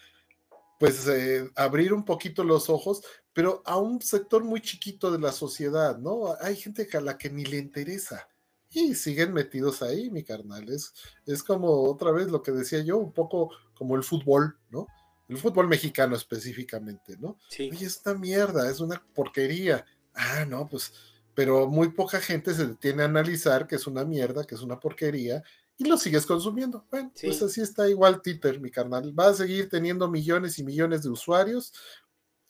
[0.79, 1.09] pues
[1.57, 3.03] abrir un poquito los ojos,
[3.37, 6.35] pero a un sector muy chiquito de la sociedad, ¿no?
[6.41, 8.27] Hay gente a la que ni le interesa
[8.71, 10.67] y siguen metidos ahí, mi carnal.
[10.71, 10.95] Es,
[11.27, 14.87] es como otra vez lo que decía yo, un poco como el fútbol, ¿no?
[15.29, 17.37] El fútbol mexicano específicamente, ¿no?
[17.51, 17.69] Sí.
[17.71, 19.85] Oye, es una mierda, es una porquería.
[20.15, 20.95] Ah, no, pues,
[21.35, 24.81] pero muy poca gente se detiene a analizar que es una mierda, que es una
[24.81, 25.43] porquería,
[25.77, 26.87] y lo sigues consumiendo.
[26.91, 29.15] Bueno, pues así está igual Twitter, mi carnal.
[29.19, 31.75] Va a seguir teniendo millones y millones de usuarios,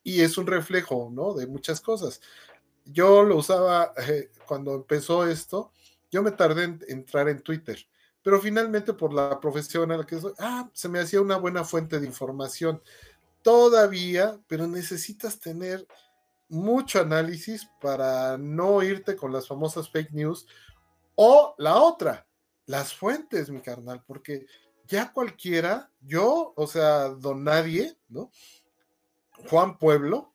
[0.06, 1.34] y es un reflejo, ¿no?
[1.34, 2.20] De muchas cosas.
[2.84, 5.72] Yo lo usaba eh, cuando empezó esto,
[6.12, 7.76] yo me tardé en entrar en Twitter,
[8.22, 11.64] pero finalmente por la profesión a la que soy, ah, se me hacía una buena
[11.64, 12.80] fuente de información.
[13.42, 15.84] Todavía, pero necesitas tener
[16.48, 20.46] mucho análisis para no irte con las famosas fake news
[21.16, 22.28] o la otra,
[22.66, 24.46] las fuentes, mi carnal, porque
[24.86, 28.30] ya cualquiera, yo, o sea, don nadie, ¿no?
[29.48, 30.34] Juan Pueblo,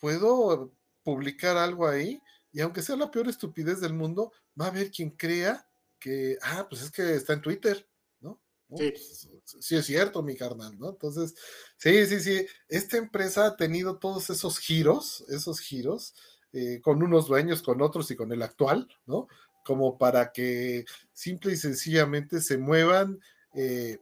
[0.00, 2.20] puedo publicar algo ahí
[2.52, 5.66] y aunque sea la peor estupidez del mundo, va a haber quien crea
[5.98, 7.88] que, ah, pues es que está en Twitter,
[8.20, 8.40] ¿no?
[8.76, 8.90] Sí.
[8.90, 9.28] Pues,
[9.60, 9.76] sí.
[9.76, 10.90] es cierto, mi carnal, ¿no?
[10.90, 11.34] Entonces,
[11.76, 16.14] sí, sí, sí, esta empresa ha tenido todos esos giros, esos giros,
[16.52, 19.26] eh, con unos dueños, con otros y con el actual, ¿no?
[19.64, 23.18] Como para que simple y sencillamente se muevan
[23.54, 23.98] eh,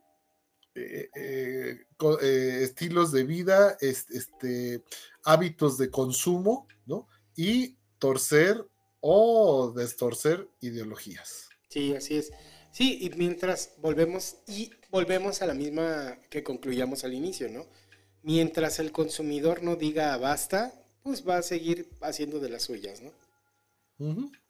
[0.75, 1.87] eh, eh,
[2.23, 4.83] eh, estilos de vida, este,
[5.25, 7.09] hábitos de consumo, ¿no?
[7.37, 8.67] Y torcer
[9.01, 11.49] o destorcer ideologías.
[11.69, 12.31] Sí, así es.
[12.71, 17.67] Sí, y mientras volvemos, y volvemos a la misma que concluyamos al inicio, ¿no?
[18.23, 23.13] Mientras el consumidor no diga basta, pues va a seguir haciendo de las suyas, ¿no?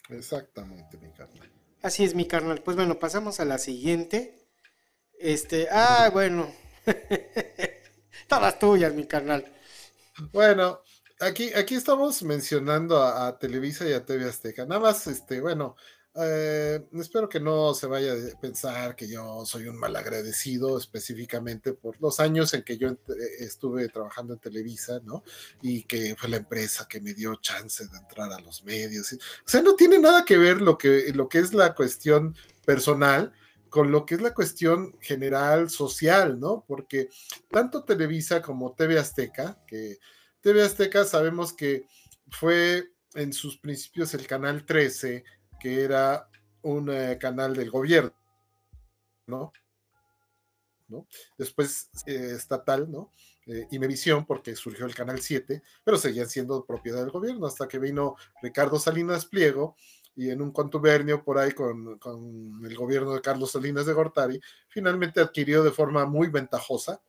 [0.08, 1.50] Exactamente, mi carnal.
[1.82, 2.62] Así es, mi carnal.
[2.62, 4.41] Pues bueno, pasamos a la siguiente.
[5.22, 6.52] Este, ah, bueno.
[8.28, 9.44] Todas tuyas, mi carnal.
[10.32, 10.82] Bueno,
[11.20, 14.66] aquí, aquí estamos mencionando a, Televisa y a TV Azteca.
[14.66, 15.76] Nada más, este, bueno,
[16.16, 22.00] eh, espero que no se vaya a pensar que yo soy un malagradecido específicamente por
[22.00, 22.88] los años en que yo
[23.38, 25.22] estuve trabajando en Televisa, ¿no?
[25.62, 29.12] Y que fue la empresa que me dio chance de entrar a los medios.
[29.12, 32.34] O sea, no tiene nada que ver lo que, lo que es la cuestión
[32.66, 33.32] personal
[33.72, 36.62] con lo que es la cuestión general social, ¿no?
[36.68, 37.08] Porque
[37.50, 39.96] tanto Televisa como TV Azteca, que
[40.42, 41.86] TV Azteca sabemos que
[42.30, 45.24] fue en sus principios el canal 13,
[45.58, 46.28] que era
[46.60, 48.12] un eh, canal del gobierno,
[49.26, 49.54] ¿no?
[51.38, 53.10] Después eh, estatal, ¿no?
[53.46, 57.78] Eh, Imevisión, porque surgió el Canal 7, pero seguían siendo propiedad del gobierno hasta que
[57.78, 59.76] vino Ricardo Salinas Pliego
[60.14, 64.40] y en un contubernio por ahí con, con el gobierno de Carlos Salinas de Gortari,
[64.68, 67.00] finalmente adquirió de forma muy ventajosa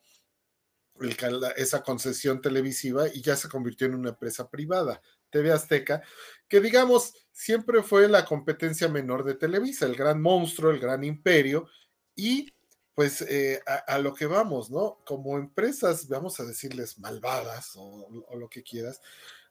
[1.56, 6.03] esa concesión televisiva y ya se convirtió en una empresa privada, TV Azteca,
[6.48, 11.67] que digamos siempre fue la competencia menor de Televisa, el gran monstruo, el gran imperio,
[12.15, 12.53] y
[12.93, 14.99] pues eh, a, lo que vamos, ¿no?
[15.03, 18.07] Como empresas, vamos a decirles malvadas o,
[18.38, 19.01] lo que quieras,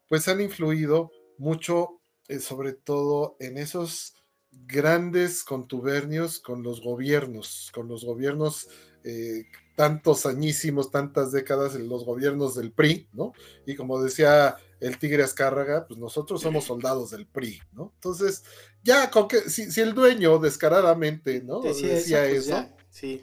[0.06, 4.14] pues han influido mucho, eh, sobre todo en esos
[4.50, 8.68] grandes contubernios con los gobiernos, con los gobiernos
[9.04, 13.32] eh, tantos añísimos, tantas décadas, en los gobiernos del PRI, ¿no?
[13.66, 17.92] Y como decía el Tigre Azcárraga, pues nosotros somos soldados del PRI, ¿no?
[17.94, 18.44] Entonces,
[18.82, 21.60] ya, con que, si, el dueño descaradamente, ¿no?
[21.60, 23.22] Decía, eso, pues sí.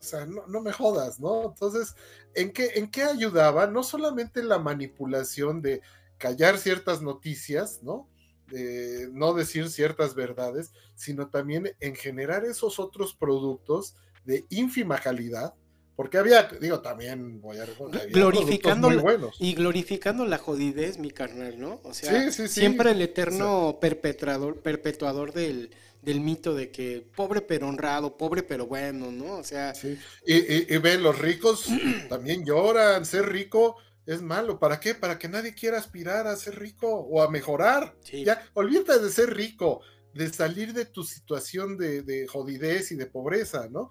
[0.00, 1.46] O sea, no, me jodas, ¿no?
[1.46, 1.94] Entonces,
[2.34, 3.66] ¿en qué, ¿en qué ayudaba?
[3.66, 5.82] No solamente la manipulación de
[6.18, 8.08] callar ciertas noticias, ¿no?
[8.50, 13.94] De no decir ciertas verdades, sino también en generar esos otros productos
[14.24, 15.54] de ínfima calidad,
[15.98, 17.66] porque había, digo, también voy a
[18.12, 19.34] glorificando muy buenos.
[19.40, 21.80] y glorificando la jodidez, mi carnal, ¿no?
[21.82, 25.70] O sea, siempre el eterno perpetrador, perpetuador del,
[26.02, 29.38] del mito de que pobre pero honrado, pobre pero bueno, ¿no?
[29.38, 29.74] O sea.
[29.74, 29.98] Sí.
[30.24, 31.66] Y, y, ven, los ricos
[32.08, 33.76] también lloran, ser rico
[34.08, 34.58] es malo.
[34.58, 34.94] ¿Para qué?
[34.94, 37.94] Para que nadie quiera aspirar a ser rico o a mejorar.
[38.10, 39.82] Ya, olvídate de ser rico,
[40.14, 43.90] de salir de tu situación de, de, jodidez y de pobreza, ¿no?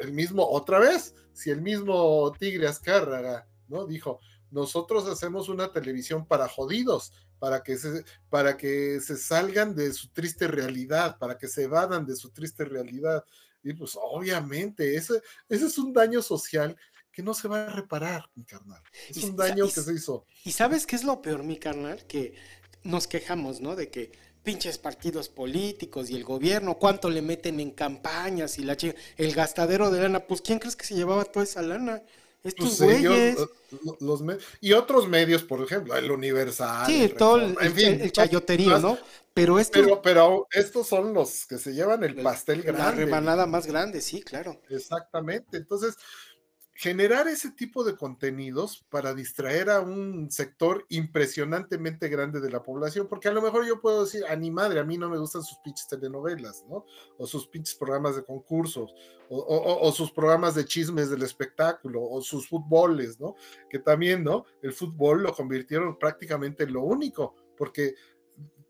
[0.00, 3.86] El mismo, otra vez, si el mismo Tigre Azcárraga, ¿no?
[3.86, 9.92] Dijo, nosotros hacemos una televisión para jodidos, para que se, para que se salgan de
[9.92, 13.22] su triste realidad, para que se evadan de su triste realidad.
[13.62, 16.74] Y pues obviamente, ese, ese es un daño social
[17.18, 18.80] que no se va a reparar, mi carnal.
[19.08, 20.24] Es un daño que se hizo.
[20.44, 22.34] Y sabes qué es lo peor, mi carnal, que
[22.84, 23.74] nos quejamos, ¿no?
[23.74, 24.12] De que
[24.44, 28.76] pinches partidos políticos y el gobierno, cuánto le meten en campañas y la
[29.16, 32.04] el gastadero de lana, pues ¿quién crees que se llevaba toda esa lana?
[32.44, 33.36] Estos pues güeyes.
[33.98, 34.22] los,
[34.60, 36.86] y otros medios, por ejemplo, el Universal.
[36.86, 38.96] Sí, todo el, en fin, el, chayoterío, ¿no?
[39.34, 42.82] Pero, estos, pero, estos son los que se llevan el pastel grande.
[42.82, 44.60] La rebanada más grande, sí, claro.
[44.68, 45.56] Exactamente.
[45.56, 45.96] Entonces,
[46.78, 53.08] generar ese tipo de contenidos para distraer a un sector impresionantemente grande de la población,
[53.08, 55.42] porque a lo mejor yo puedo decir, a mi madre, a mí no me gustan
[55.42, 56.86] sus pinches telenovelas, ¿no?
[57.16, 58.94] O sus pinches programas de concursos,
[59.28, 63.34] o, sus programas de chismes del espectáculo, o sus fútboles, ¿no?
[63.68, 64.44] Que también, ¿no?
[64.62, 67.96] El fútbol lo convirtieron prácticamente en lo único, porque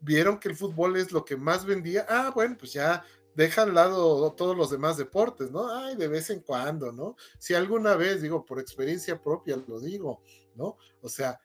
[0.01, 3.05] vieron que el fútbol es lo que más vendía, ah, bueno, pues ya
[3.39, 5.73] deja al lado todos los demás deportes, ¿no?
[5.73, 7.15] Ay, de vez en cuando, ¿no?
[7.39, 10.23] Si alguna vez, digo, por experiencia propia lo digo,
[10.57, 10.77] ¿no?
[11.03, 11.41] O sea,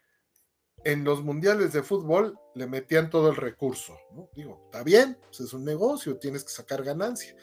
[0.84, 4.28] en los mundiales de fútbol le metían todo el recurso, ¿no?
[4.34, 7.36] Digo, está bien, pues es un negocio, tienes que sacar ganancia,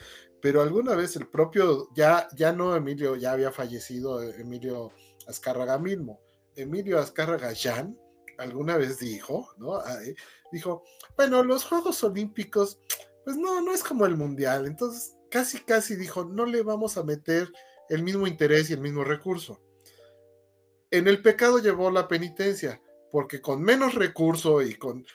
[0.43, 4.91] pero alguna vez el propio, ya, ya no Emilio, ya había fallecido Emilio
[5.29, 6.19] Azcárraga mismo,
[6.57, 7.97] Emilio Azcárraga Jan,
[8.37, 9.81] alguna vez dijo, ¿no?
[10.51, 10.83] dijo,
[11.17, 12.81] bueno, los Juegos Olímpicos
[13.31, 14.67] pues no, no es como el mundial.
[14.67, 17.49] Entonces, casi, casi dijo, no le vamos a meter
[17.89, 19.61] el mismo interés y el mismo recurso.
[20.91, 25.07] En el pecado llevó la penitencia, porque con menos recurso y con...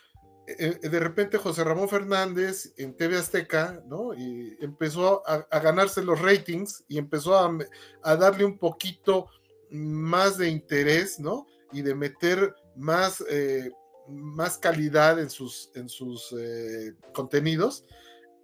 [0.48, 4.14] Eh, eh, de repente José Ramón Fernández en TV Azteca, ¿no?
[4.14, 9.28] Y empezó a, ganarse los ratings y empezó a, darle un poquito
[9.72, 11.48] más de interés, ¿no?
[11.74, 13.70] Y de meter más, eh,
[14.08, 16.34] más calidad en sus, en sus
[17.14, 17.84] contenidos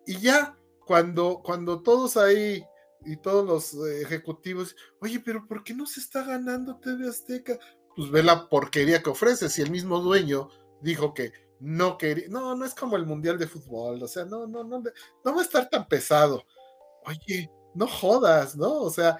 [0.05, 2.63] y ya, cuando, cuando todos ahí
[3.05, 7.57] y todos los ejecutivos, oye, pero ¿por qué no se está ganando TV Azteca?
[7.95, 9.49] Pues ve la porquería que ofrece.
[9.49, 10.49] Si el mismo dueño
[10.81, 14.47] dijo que no quería, no, no es como el Mundial de Fútbol, o sea, no,
[14.47, 16.43] no, no, no va a estar tan pesado.
[17.05, 18.81] Oye, no jodas, ¿no?
[18.81, 19.17] O sea,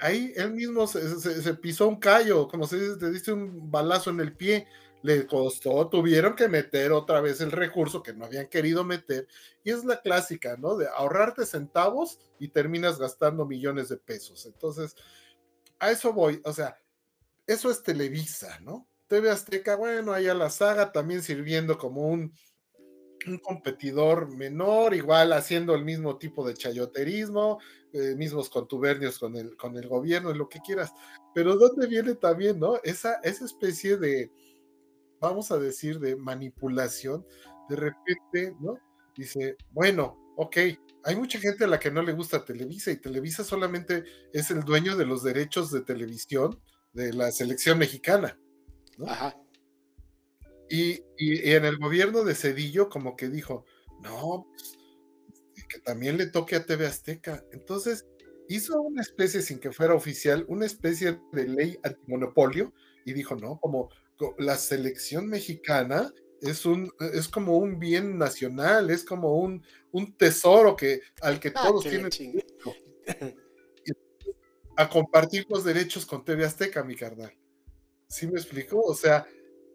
[0.00, 4.20] ahí él mismo se, pisó un callo, como se dice, te diste un balazo en
[4.20, 4.66] el pie
[5.04, 9.28] le costó, tuvieron que meter otra vez el recurso que no habían querido meter.
[9.62, 10.78] Y es la clásica, ¿no?
[10.78, 14.46] De ahorrarte centavos y terminas gastando millones de pesos.
[14.46, 14.96] Entonces,
[15.78, 16.40] a eso voy.
[16.46, 16.78] O sea,
[17.46, 18.88] eso es Televisa, ¿no?
[19.06, 22.32] TV Azteca, bueno, ahí a la saga también sirviendo como un,
[23.26, 27.58] un competidor menor, igual haciendo el mismo tipo de chayoterismo,
[27.92, 30.94] eh, mismos contubernios con el, con el gobierno lo que quieras.
[31.34, 32.80] Pero ¿dónde viene también, no?
[32.82, 34.32] Esa, esa especie de,
[35.24, 37.26] vamos a decir, de manipulación,
[37.68, 38.78] de repente, ¿no?
[39.16, 40.56] Dice, bueno, ok,
[41.04, 44.62] hay mucha gente a la que no le gusta Televisa y Televisa solamente es el
[44.62, 46.60] dueño de los derechos de televisión
[46.92, 48.38] de la selección mexicana.
[49.06, 49.36] Ajá.
[50.68, 53.64] Y, en el gobierno de Cedillo como que dijo,
[54.02, 54.78] no, pues,
[55.54, 57.44] este, que también le toque a TV Azteca.
[57.52, 58.06] Entonces
[58.48, 62.72] hizo una especie, sin que fuera oficial, una especie de ley antimonopolio
[63.04, 63.90] y dijo, no, como
[64.38, 70.76] la selección mexicana es un es como un bien nacional, es como un, un tesoro
[70.76, 72.74] que al que ah, todos tienen derecho.
[74.76, 77.32] a compartir los derechos con TV Azteca, mi carnal.
[78.08, 78.80] ¿Sí me explico?
[78.80, 79.26] O sea,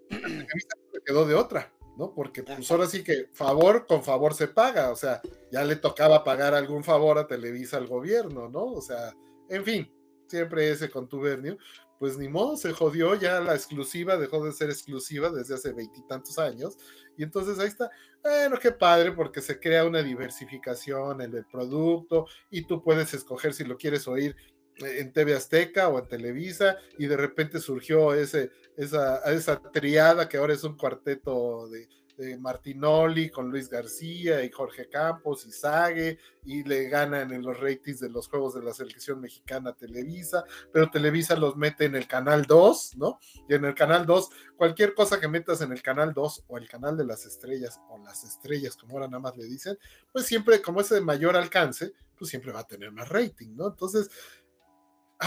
[0.10, 0.18] se
[1.06, 2.14] quedó de otra, ¿no?
[2.14, 6.24] Porque pues ahora sí que favor con favor se paga, o sea, ya le tocaba
[6.24, 8.66] pagar algún favor a Televisa al gobierno, ¿no?
[8.66, 9.16] O sea,
[9.50, 9.92] en fin,
[10.28, 11.58] siempre ese contubernio,
[12.00, 16.40] pues ni modo, se jodió, ya la exclusiva dejó de ser exclusiva desde hace veintitantos
[16.40, 16.78] años,
[17.18, 17.92] y entonces ahí está,
[18.24, 23.54] bueno, qué padre, porque se crea una diversificación en el producto, y tú puedes escoger
[23.54, 24.36] si lo quieres oír
[24.78, 30.38] en TV Azteca o en Televisa, y de repente surgió ese, esa, esa triada que
[30.38, 31.90] ahora es un cuarteto de,
[32.40, 38.00] Martinoli con Luis García y Jorge Campos y Sague y le ganan en los ratings
[38.00, 42.44] de los juegos de la selección mexicana Televisa, pero Televisa los mete en el canal
[42.44, 43.20] 2, ¿no?
[43.48, 46.68] Y en el canal 2, cualquier cosa que metas en el canal 2 o el
[46.68, 49.78] canal de las estrellas o las estrellas, como ahora nada más le dicen,
[50.12, 53.68] pues siempre, como es de mayor alcance, pues siempre va a tener más rating, ¿no?
[53.68, 54.10] Entonces,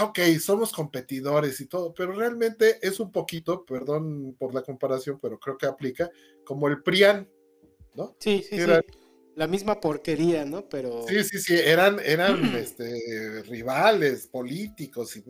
[0.01, 5.39] ok, somos competidores y todo, pero realmente es un poquito, perdón por la comparación, pero
[5.39, 6.09] creo que aplica,
[6.43, 7.29] como el PRIAN,
[7.95, 8.15] ¿no?
[8.19, 8.71] Sí, sí, sí.
[9.35, 10.69] La misma porquería, ¿no?
[10.69, 11.07] Pero.
[11.07, 15.23] Sí, sí, sí, eran, eran este, rivales políticos y,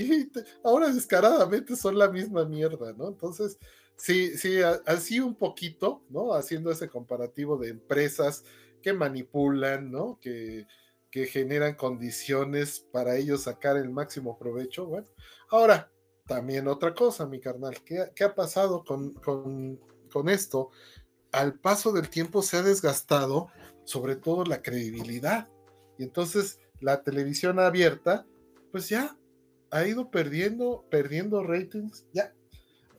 [0.00, 0.30] y,
[0.62, 3.08] ahora descaradamente son la misma mierda, ¿no?
[3.08, 3.58] Entonces,
[3.96, 6.34] sí, sí, así un poquito, ¿no?
[6.34, 8.44] Haciendo ese comparativo de empresas
[8.80, 10.18] que manipulan, ¿no?
[10.20, 10.66] Que,
[11.10, 14.86] que generan condiciones para ellos sacar el máximo provecho.
[14.86, 15.06] Bueno,
[15.50, 15.90] ahora,
[16.26, 20.70] también otra cosa, mi carnal, ¿qué, ha pasado con, con, esto?
[21.32, 23.48] Al paso del tiempo se ha desgastado
[23.84, 25.48] sobre todo la credibilidad.
[25.98, 28.26] Y entonces la televisión abierta,
[28.70, 29.16] pues ya
[29.70, 32.34] ha ido perdiendo, perdiendo ratings, ya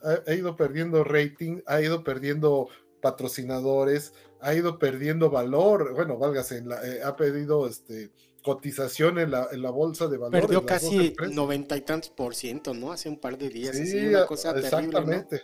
[0.02, 2.68] ha, ido perdiendo rating, ha ido perdiendo
[3.02, 8.12] patrocinadores, ha ido perdiendo valor, bueno, válgase, eh, ha perdido este,
[8.44, 10.42] cotización en la, en la bolsa de valores.
[10.42, 12.92] Perdió casi noventa y tantos por ciento, ¿no?
[12.92, 13.76] Hace un par de días.
[13.76, 15.44] Sí, una cosa exactamente.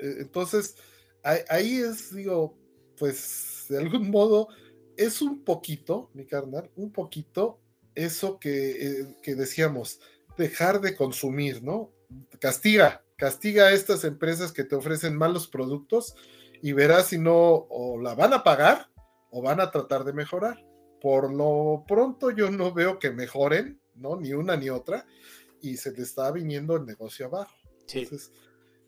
[0.00, 0.76] E, entonces,
[1.22, 2.56] ahí es, digo,
[2.98, 4.48] pues de algún modo
[4.96, 7.60] es un poquito, mi carnal, un poquito
[7.94, 10.00] eso que, eh, que decíamos,
[10.36, 11.92] dejar de consumir, ¿no?
[12.38, 16.14] Castiga, castiga a estas empresas que te ofrecen malos productos
[16.64, 18.88] y verás si no o la van a pagar
[19.30, 20.64] o van a tratar de mejorar.
[20.98, 24.16] Por lo pronto yo no veo que mejoren, ¿no?
[24.16, 25.06] Ni una ni otra,
[25.60, 27.54] y se le está viniendo el negocio abajo.
[27.86, 27.98] Sí.
[27.98, 28.32] Entonces,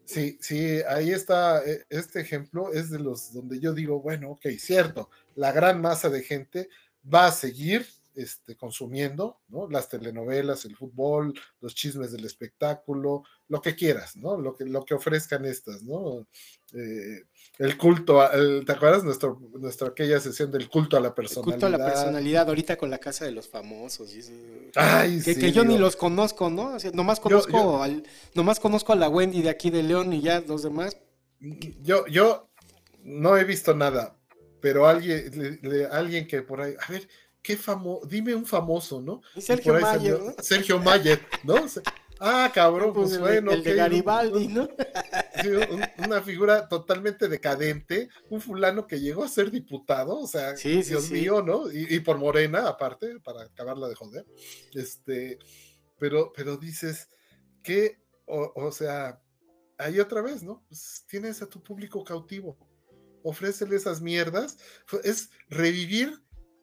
[0.06, 4.46] sí, sí, ahí está, e, este ejemplo es de los donde yo digo, bueno, ok,
[4.58, 6.70] cierto, la gran masa de gente
[7.04, 9.68] va a seguir este, consumiendo, ¿no?
[9.68, 14.36] Las telenovelas, el fútbol, los chismes del espectáculo, lo que quieras, ¿no?
[14.36, 16.26] Lo que, lo que ofrezcan estas, ¿no?
[16.74, 17.22] Eh,
[17.58, 18.20] el culto,
[18.66, 19.04] ¿te acuerdas?
[19.04, 21.52] Nuestro, nuestra aquella sesión del culto a la personalidad.
[21.52, 24.10] culto a la personalidad, ahorita con la casa de los famosos.
[24.74, 26.76] Ay, que, que yo ni los conozco, ¿no?
[26.92, 28.02] nomás conozco, al,
[28.34, 30.96] nomás conozco a la Wendy de aquí de León y ya los demás.
[31.82, 32.50] Yo, yo
[33.04, 34.18] no he visto nada,
[34.60, 35.60] pero alguien,
[35.92, 37.08] alguien que por ahí, a ver,
[37.40, 39.22] qué famoso, dime un famoso, ¿no?
[39.38, 40.34] Sergio Mayer, ¿no?
[40.42, 41.54] Sergio Mayer, ¿no?
[42.20, 43.52] Ah, cabrón, pues, pues bueno.
[43.52, 44.68] El de Garibaldi, ¿no?
[45.42, 45.50] Sí,
[45.98, 51.42] una figura totalmente decadente, un fulano que llegó a ser diputado, o sea, Dios mío,
[51.42, 51.70] ¿no?
[51.70, 54.24] Y, por Morena, aparte, para acabarla de joder.
[54.72, 55.38] Este,
[55.98, 57.10] pero, pero dices
[57.62, 59.20] que, o, sea,
[59.76, 60.64] ahí otra vez, ¿no?
[60.68, 62.56] Pues tienes a tu público cautivo,
[63.22, 64.56] ofrécele esas mierdas,
[65.04, 66.22] es revivir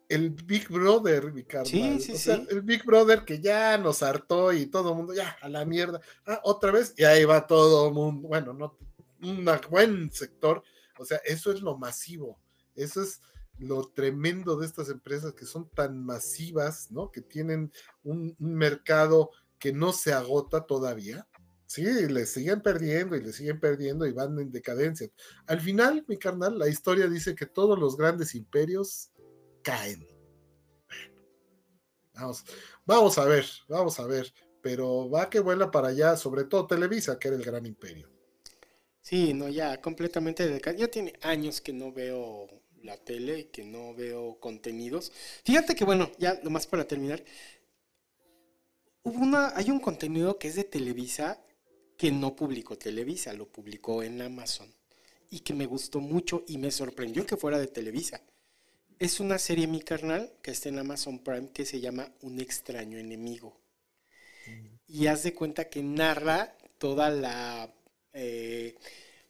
[0.09, 1.65] el Big Brother, Ricardo.
[1.65, 5.13] Sí, sí, o sea, el Big Brother que ya nos hartó y todo el mundo,
[5.13, 6.01] ya, a la mierda.
[6.25, 8.27] Ah, otra vez, y ahí va todo el mundo.
[8.27, 8.77] Bueno, no,
[9.21, 10.63] un buen sector.
[10.97, 12.39] O sea, eso es lo masivo.
[12.75, 13.21] Eso es
[13.57, 17.11] lo tremendo de estas empresas que son tan masivas, ¿no?
[17.11, 17.71] Que tienen
[18.03, 21.27] un, un mercado que no se agota todavía.
[21.65, 25.09] Sí, le siguen perdiendo y le siguen perdiendo y van en decadencia.
[25.47, 29.09] Al final, mi carnal, la historia dice que todos los grandes imperios
[29.63, 30.07] caen.
[32.13, 32.45] Vamos,
[32.85, 34.31] vamos a ver, vamos a ver.
[34.61, 38.09] Pero va que vuela para allá, sobre todo Televisa, que era el gran imperio.
[39.01, 42.47] Sí, no, ya completamente de Ya tiene años que no veo
[42.81, 45.11] la tele y que no veo contenidos.
[45.43, 47.23] Fíjate que, bueno, ya nomás para terminar,
[49.03, 51.43] hubo una, hay un contenido que es de Televisa
[51.97, 54.73] que no publicó Televisa, lo publicó en Amazon
[55.29, 58.21] y que me gustó mucho y me sorprendió que fuera de Televisa.
[59.03, 62.97] Es una serie mi carnal que está en Amazon Prime que se llama Un extraño
[62.97, 63.59] enemigo.
[64.87, 67.69] Y haz de cuenta que narra toda la
[68.13, 68.77] eh,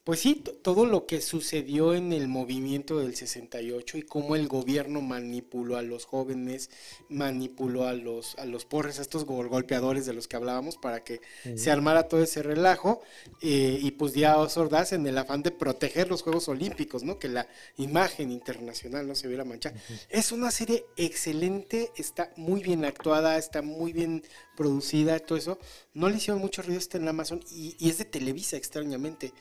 [0.03, 5.01] pues sí, todo lo que sucedió en el movimiento del 68 y cómo el gobierno
[5.01, 6.69] manipuló a los jóvenes,
[7.07, 11.21] manipuló a los, a los porres, a estos golpeadores de los que hablábamos para que
[11.55, 13.01] se armara todo ese relajo
[13.41, 14.47] eh, y pues ya a
[14.91, 17.17] en el afán de proteger los Juegos Olímpicos, ¿no?
[17.17, 19.75] Que la imagen internacional no se viera manchada.
[20.09, 24.23] Es una serie excelente, está muy bien actuada, está muy bien
[24.57, 25.59] producida, todo eso.
[25.93, 29.33] No le hicieron mucho ruido, está en Amazon y, y es de Televisa extrañamente.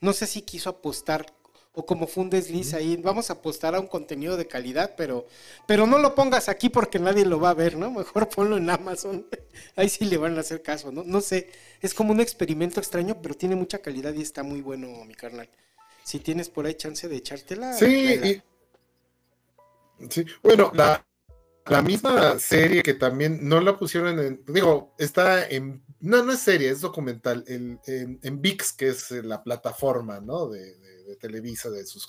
[0.00, 1.26] No sé si quiso apostar
[1.72, 5.26] o como fue un desliz ahí, vamos a apostar a un contenido de calidad, pero,
[5.66, 7.90] pero no lo pongas aquí porque nadie lo va a ver, ¿no?
[7.92, 9.26] Mejor ponlo en Amazon.
[9.76, 11.04] Ahí sí le van a hacer caso, ¿no?
[11.04, 11.48] No sé,
[11.80, 15.48] es como un experimento extraño, pero tiene mucha calidad y está muy bueno, mi carnal.
[16.02, 17.72] Si tienes por ahí chance de echártela.
[17.74, 18.42] Sí,
[20.08, 20.24] sí.
[20.42, 21.06] bueno, la,
[21.66, 26.40] la misma serie que también no la pusieron en, digo, está en, no, no es
[26.40, 27.78] serie, es documental, en,
[28.40, 30.48] VIX, que es eh, la plataforma, ¿no?
[30.48, 30.78] De,
[31.18, 32.08] Televisa, de sus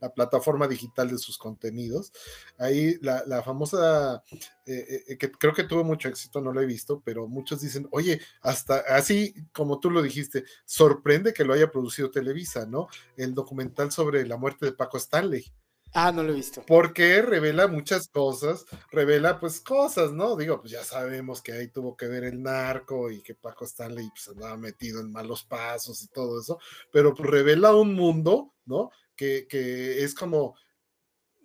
[0.00, 2.12] la plataforma digital de sus contenidos.
[2.56, 4.22] Ahí la, famosa,
[4.64, 7.86] eh, eh, que creo que tuvo mucho éxito, no lo he visto, pero muchos dicen,
[7.90, 12.88] oye, hasta así como tú lo dijiste, sorprende que lo haya producido Televisa, ¿no?
[13.18, 15.52] El documental sobre la muerte de Paco Stanley.
[15.94, 16.62] Ah, no lo he visto.
[16.66, 20.36] Porque revela muchas cosas, revela pues cosas, ¿no?
[20.36, 24.08] Digo, pues ya sabemos que ahí tuvo que ver el narco y que Paco Stanley
[24.10, 26.58] pues andaba metido en malos pasos y todo eso,
[26.92, 28.90] pero pues revela un mundo, ¿no?
[29.16, 30.54] Que, que es como,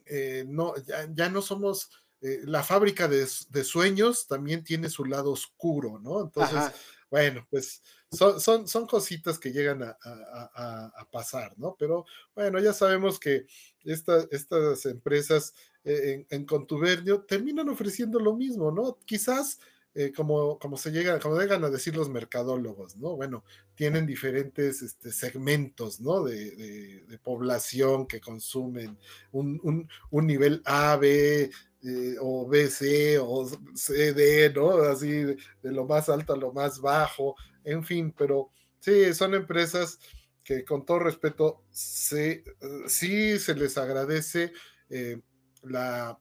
[0.06, 0.74] eh, no,
[1.14, 1.90] ya, no somos,
[2.22, 3.26] eh, la fábrica de,
[3.64, 6.22] sueños también tiene su lado oscuro, ¿no?
[6.22, 6.72] Entonces,
[7.10, 7.82] bueno, pues
[8.14, 11.76] son, son, cositas que llegan a, pasar, ¿no?
[11.78, 13.46] Pero bueno, ya sabemos que
[13.84, 18.98] estas empresas eh, en, contubernio terminan ofreciendo lo mismo, ¿no?
[19.06, 19.60] Quizás
[19.96, 23.16] eh, como, como se llega, como llegan a decir los mercadólogos, ¿no?
[23.16, 23.44] Bueno,
[23.76, 26.24] tienen diferentes este, segmentos, ¿no?
[26.24, 28.98] De, población que consumen
[29.32, 31.52] un, nivel A, B,
[31.84, 34.78] eh, o BC o CD, ¿no?
[34.82, 40.00] Así de, lo más alto a lo más bajo, en fin, pero sí, son empresas
[40.44, 42.44] que con todo respeto, sí,
[42.88, 44.52] sí se les agradece
[44.90, 45.22] eh,
[45.64, 46.20] la,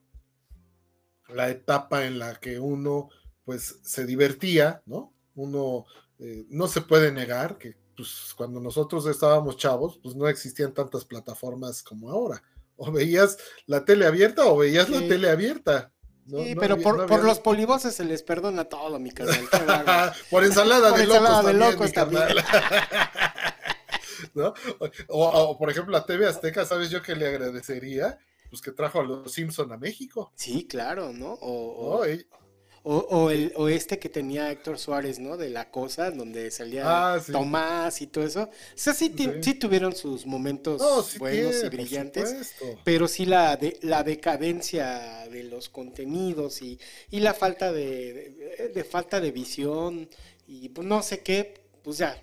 [1.29, 3.09] la etapa en la que uno
[3.43, 5.13] pues se divertía, ¿no?
[5.35, 5.85] Uno
[6.19, 11.05] eh, no se puede negar que pues cuando nosotros estábamos chavos, pues no existían tantas
[11.05, 12.41] plataformas como ahora.
[12.75, 15.91] O veías la tele abierta o veías la tele abierta
[16.27, 20.13] sí, pero por, los polivoces se les perdona todo, mi carnal.
[20.29, 21.93] por ensalada de locos.
[21.93, 22.23] también,
[24.33, 24.53] ¿No?
[25.09, 28.17] O, por ejemplo, la TV Azteca, ¿sabes yo que le agradecería?
[28.49, 30.31] Pues que trajo a los Simpson a México.
[30.35, 31.33] Sí, claro, ¿no?
[31.33, 32.05] O, o,
[32.85, 35.37] el, o este que tenía Héctor Suárez, ¿no?
[35.37, 38.43] De la cosa, donde salía ah, Tomás y todo eso.
[38.43, 39.53] O sea, sí, sí.
[39.53, 42.53] tuvieron sus momentos buenos y brillantes,
[42.83, 46.77] pero sí la, de, la decadencia de los contenidos y,
[47.09, 50.09] y la falta de, de, falta de visión
[50.45, 51.53] y pues, no sé qué,
[51.83, 52.21] pues ya,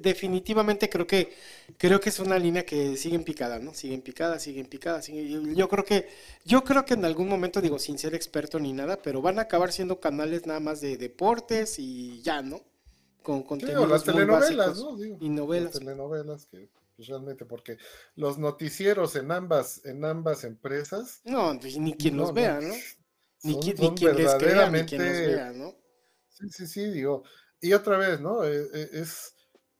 [0.00, 1.34] definitivamente creo que
[1.76, 3.74] creo que es una línea que sigue en picada, ¿no?
[3.74, 6.08] Sigue en picada, sigue en picada, yo creo que
[6.44, 9.42] yo creo que en algún momento digo sin ser experto ni nada, pero van a
[9.42, 12.62] acabar siendo canales nada más de deportes y ya, ¿no?
[13.22, 14.96] Con contenidos las telenovelas, ¿no?
[14.98, 15.74] y novelas.
[15.74, 17.78] Las telenovelas que pues, realmente porque
[18.16, 22.74] los noticieros en ambas en ambas empresas no pues, ni quien los vea, ¿no?
[23.44, 23.76] Ni, quien
[24.16, 25.76] les crea, ni quien los vea, ¿no?
[26.28, 27.22] Sí, sí, sí, digo,
[27.60, 28.44] y otra vez, ¿no?
[28.44, 29.34] E, e, es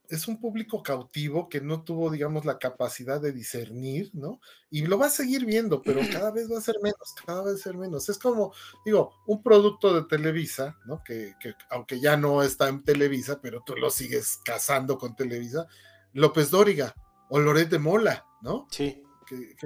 [0.08, 4.40] es un público cautivo que no tuvo, digamos, la capacidad de discernir, ¿no?
[4.70, 7.54] Y lo va a seguir viendo, pero cada vez va a ser menos, cada vez
[7.54, 8.08] va a ser menos.
[8.08, 8.52] Es como,
[8.84, 11.02] digo, un producto de Televisa, ¿no?
[11.04, 11.34] Que,
[11.70, 15.66] aunque ya no está en Televisa, pero tú lo sigues cazando con Televisa,
[16.14, 16.94] López Dóriga
[17.28, 18.66] o Loret de Mola, ¿no?
[18.70, 19.02] Sí.
[19.26, 19.56] que,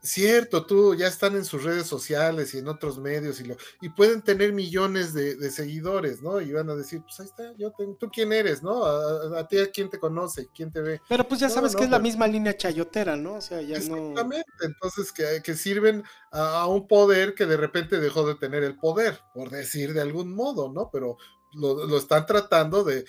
[0.00, 3.88] Cierto, tú ya están en sus redes sociales y en otros medios y, lo, y
[3.88, 6.40] pueden tener millones de, seguidores, ¿no?
[6.40, 8.84] Y van a decir, pues ahí está, yo tú quién eres, ¿no?
[8.84, 11.00] A, ti a quién te conoce, quién te ve.
[11.08, 13.34] Pero pues ya sabes que es la misma línea chayotera, ¿no?
[13.34, 18.26] O sea, ya exactamente, entonces que, que sirven a, un poder que de repente dejó
[18.26, 20.90] de tener el poder, por decir de algún modo, ¿no?
[20.92, 21.16] Pero
[21.54, 23.04] lo, están tratando de,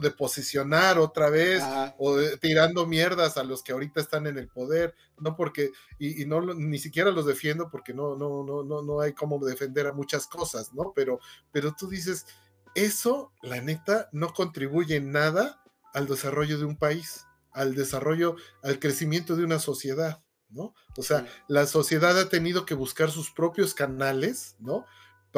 [0.00, 1.62] de posicionar otra vez
[1.98, 6.40] o tirando mierdas a los que ahorita están en el poder, no porque, y, no
[6.54, 10.26] ni siquiera los defiendo porque no, no, no, no, no hay como defender a muchas
[10.26, 10.92] cosas, ¿no?
[10.94, 11.20] Pero,
[11.50, 12.26] pero tú dices,
[12.74, 15.62] eso, la neta, no contribuye en nada
[15.92, 20.74] al desarrollo de un país, al desarrollo, al crecimiento de una sociedad, ¿no?
[20.96, 24.86] O sea, la sociedad ha tenido que buscar sus propios canales, ¿no?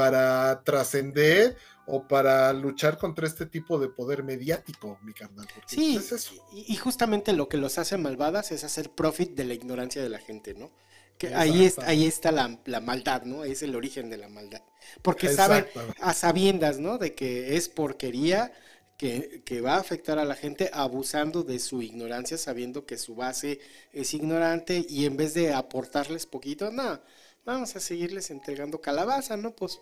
[0.00, 1.56] Para trascender
[1.90, 5.46] o para luchar contra este tipo de poder mediático, mi carnal.
[5.66, 10.02] Sí, pues, Y, justamente lo que los hace malvadas es hacer profit de la ignorancia
[10.02, 10.70] de la gente, ¿no?
[11.18, 13.44] Que ahí, está, ahí está la, maldad, ¿no?
[13.44, 14.62] Es el origen de la maldad.
[15.02, 15.66] Porque saben
[16.00, 16.96] a sabiendas, ¿no?
[16.96, 18.52] De que es porquería
[18.96, 23.16] que, que, va a afectar a la gente abusando de su ignorancia, sabiendo que su
[23.16, 23.60] base
[23.92, 27.00] es ignorante y en vez de aportarles poquito, no,
[27.44, 29.54] vamos a seguirles entregando calabaza, ¿no?
[29.54, 29.80] Pues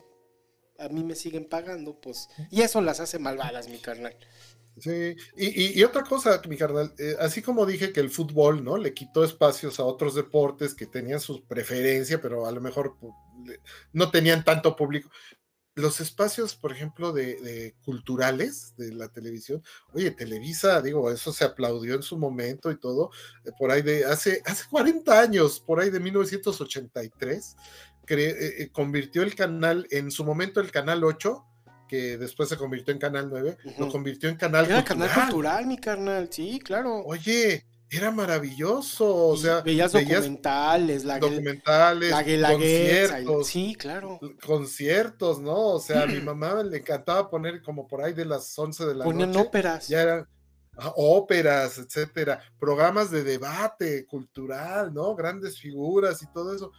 [0.78, 4.16] a mí me siguen pagando, pues, y eso las hace malvadas, mi carnal.
[4.80, 8.76] Sí, y, otra cosa, mi carnal, eh, así como dije que el fútbol, ¿no?
[8.76, 13.12] Le quitó espacios a otros deportes que tenían su preferencia, pero a lo mejor pues,
[13.92, 15.10] no tenían tanto público.
[15.74, 19.62] Los espacios, por ejemplo, de, culturales de la televisión,
[19.94, 23.10] oye, Televisa, digo, eso se aplaudió en su momento y todo,
[23.44, 27.56] eh, por ahí de hace, hace 40 años, por ahí de 1983,
[28.10, 31.44] eh, convirtió el canal, en su momento el canal 8,
[31.88, 35.08] que después se convirtió en canal 9, lo convirtió en canal era cultural.
[35.08, 37.02] canal cultural, mi carnal, sí, claro.
[37.04, 44.20] Oye, era maravilloso, o sea, veías, documentales, la, documentales, conciertos, sí, claro.
[44.44, 45.56] Conciertos, ¿no?
[45.56, 48.94] O sea, a mi mamá le encantaba poner como por ahí de las 11 de
[48.94, 49.48] la Ponían noche.
[49.48, 49.88] óperas.
[49.88, 50.28] Ya eran
[50.96, 55.16] óperas, etcétera, programas de debate cultural, ¿no?
[55.16, 56.70] Grandes figuras y todo eso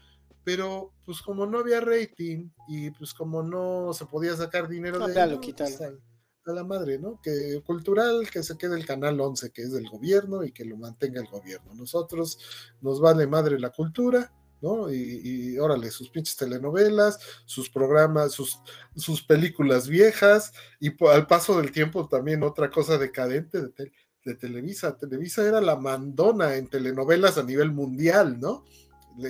[0.50, 5.14] pero pues como no había rating y pues como no se podía sacar dinero de
[5.14, 7.22] pues, a, la madre, ¿no?
[7.22, 10.76] Que cultural, que se quede el canal 11, que es del gobierno y que lo
[10.76, 11.76] mantenga el gobierno.
[11.76, 12.40] Nosotros
[12.82, 14.92] nos vale madre la cultura, ¿no?
[14.92, 18.60] Y, órale, sus pinches telenovelas, sus programas, sus,
[18.96, 23.92] sus películas viejas y al paso del tiempo también otra cosa decadente de,
[24.26, 24.98] de Televisa.
[24.98, 28.66] Televisa era la mandona en telenovelas a nivel mundial, ¿no?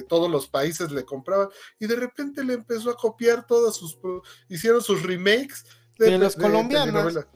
[0.07, 3.97] Todos los países le compraban y de repente le empezó a copiar todas sus
[4.47, 5.65] hicieron sus remakes
[5.97, 7.27] de, los colombianas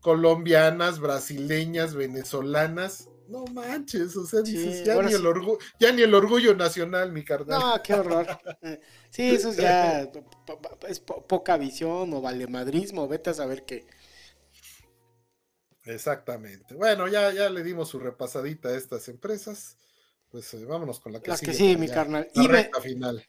[0.00, 6.12] colombianas brasileñas venezolanas no manches, o sea, dices, ya, ni el orgullo, ya ni el
[6.12, 7.58] orgullo nacional, mi carnal.
[7.58, 8.26] No, qué horror.
[9.08, 10.10] Sí, eso es ya
[10.88, 13.86] es poca visión o valemadrismo, vete a saber qué.
[15.84, 16.74] Exactamente.
[16.74, 19.76] Bueno, ya, ya le dimos su repasadita a estas empresas
[20.32, 22.28] pues eh, vámonos con la que Las que sí, mi carnal.
[22.82, 23.22] final.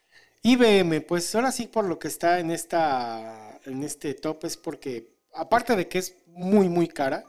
[0.44, 5.14] IBM, pues ahora sí por lo que está en esta en este top es porque
[5.34, 7.26] aparte de que es muy muy cara,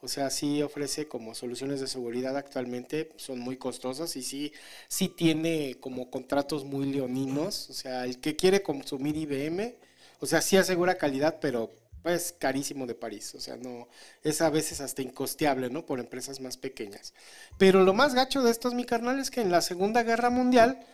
[0.00, 4.52] o sea, sí ofrece como soluciones de seguridad actualmente, son muy costosas y sí
[4.88, 9.76] sí tiene como contratos muy leoninos, o sea, el que quiere consumir IBM,
[10.20, 11.72] o sea, sí asegura calidad, pero
[12.04, 13.88] es carísimo de París, o sea, no,
[14.22, 15.86] es a veces hasta incosteable, ¿no?
[15.86, 17.14] Por empresas más pequeñas.
[17.58, 20.84] Pero lo más gacho de estos, mi carnal, es que en la Segunda Guerra Mundial,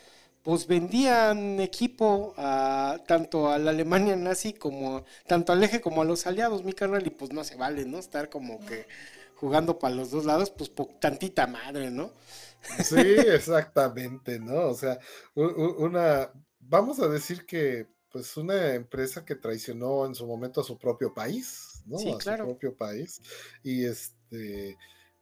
[0.43, 6.05] pues vendían equipo a, tanto a la Alemania nazi como, tanto al eje como a
[6.05, 7.99] los aliados, mi carnal, y pues no se vale, ¿no?
[7.99, 8.87] Estar como que
[9.35, 12.13] jugando para los dos lados, pues tantita madre, ¿no?
[12.85, 14.69] Sí, exactamente, ¿no?
[14.69, 14.99] O sea,
[15.35, 20.79] una, vamos a decir que pues una empresa que traicionó en su momento a su
[20.79, 21.99] propio país, ¿no?
[21.99, 23.21] Sí, a su propio país.
[23.63, 24.77] Y este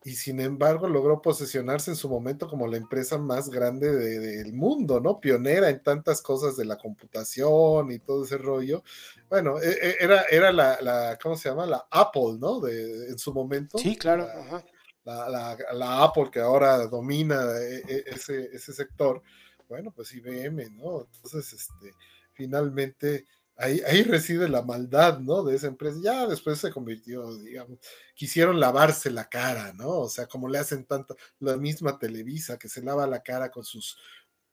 [0.05, 5.00] y sin embargo logró posesionarse en su momento como la empresa más grande del mundo,
[5.00, 5.20] ¿no?
[5.20, 8.84] Pionera en tantas cosas de la computación y todo ese rollo.
[9.28, 11.67] Bueno, e, e, era, era la, ¿cómo se llama?
[11.67, 12.60] La Apple, ¿no?
[12.60, 13.76] De, en su momento.
[13.76, 14.28] Sí, claro.
[15.05, 19.23] La, la, Apple que ahora domina e, ese, ese sector.
[19.68, 21.08] Bueno, pues IBM, ¿no?
[21.12, 21.92] Entonces, este,
[22.39, 23.26] finalmente
[23.57, 25.42] ahí, ahí reside la maldad, ¿no?
[25.42, 25.99] De esa empresa.
[26.00, 27.78] Ya después se convirtió, digamos,
[28.15, 29.89] quisieron lavarse la cara, ¿no?
[29.89, 33.65] O sea, como le hacen tanto, la misma Televisa que se lava la cara con
[33.65, 33.99] sus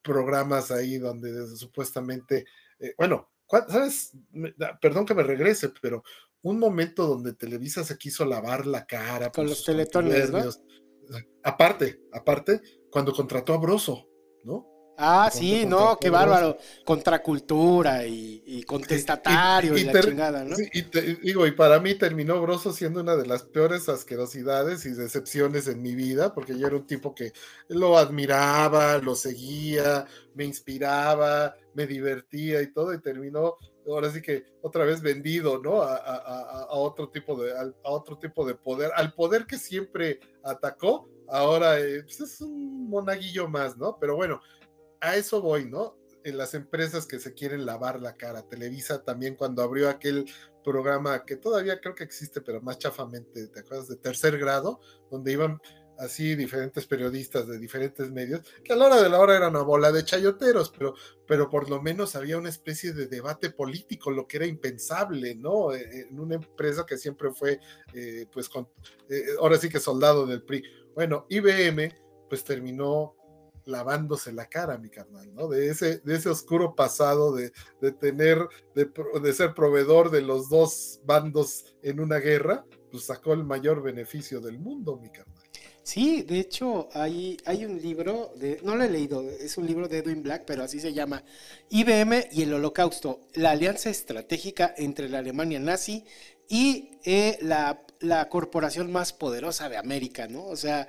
[0.01, 2.45] programas ahí donde supuestamente,
[2.79, 3.31] eh, bueno,
[3.69, 4.11] ¿sabes?
[4.81, 6.03] Perdón que me regrese, pero
[6.41, 9.31] un momento donde Televisa se quiso lavar la cara.
[9.31, 10.43] Con los teletones, ¿no?
[11.43, 14.07] Aparte, aparte, cuando contrató a Broso,
[14.43, 14.74] ¿no?
[14.97, 16.57] Ah, sí, no, qué bárbaro.
[16.85, 20.55] Contracultura y, y contestatario y, la chingada, ¿no?
[20.59, 20.81] y
[21.21, 25.81] digo, y para mí terminó Broso siendo una de las peores asquerosidades y decepciones en
[25.81, 27.33] mi vida, porque yo era un tipo que
[27.67, 33.57] lo admiraba, lo seguía, me inspiraba, me divertía y todo, y terminó
[33.87, 35.81] ahora sí que otra vez vendido, ¿no?
[35.81, 41.79] A, otro tipo de, a, otro tipo de poder, al poder que siempre atacó, ahora
[41.79, 43.97] eh, pues, es un monaguillo más, ¿no?
[43.99, 44.41] Pero bueno,
[45.05, 45.97] a eso voy, ¿no?
[46.23, 48.47] En las empresas que se quieren lavar la cara.
[48.47, 50.25] Televisa también cuando abrió aquel
[50.63, 53.87] programa que todavía creo que existe, pero más chafamente, ¿te acuerdas?
[53.87, 54.79] De tercer grado,
[55.11, 55.61] donde iban
[55.97, 59.61] así diferentes periodistas de diferentes medios, que a la hora de la hora eran una
[59.61, 60.95] bola de chayoteros, pero,
[61.27, 65.73] pero por lo menos había una especie de debate político, lo que era impensable, ¿no?
[65.73, 67.59] E, e, en una empresa que siempre fue,
[67.93, 68.49] eh, pues,
[69.09, 70.63] eh, ahora sí que soldado del PRI.
[70.93, 71.93] Bueno, IBM,
[72.27, 73.15] pues terminó
[73.65, 75.47] lavándose la cara, mi carnal, ¿no?
[75.47, 78.89] De ese, de ese oscuro pasado de, de tener, de,
[79.21, 84.39] de, ser proveedor de los dos bandos en una guerra, pues sacó el mayor beneficio
[84.39, 85.43] del mundo, mi carnal.
[85.83, 89.87] Sí, de hecho, hay, hay un libro, de, no lo he leído, es un libro
[89.87, 91.23] de Edwin Black, pero así se llama,
[91.69, 96.03] IBM y el Holocausto, la alianza estratégica entre la Alemania nazi
[96.49, 100.45] y eh, la, la corporación más poderosa de América, ¿no?
[100.45, 100.87] O sea,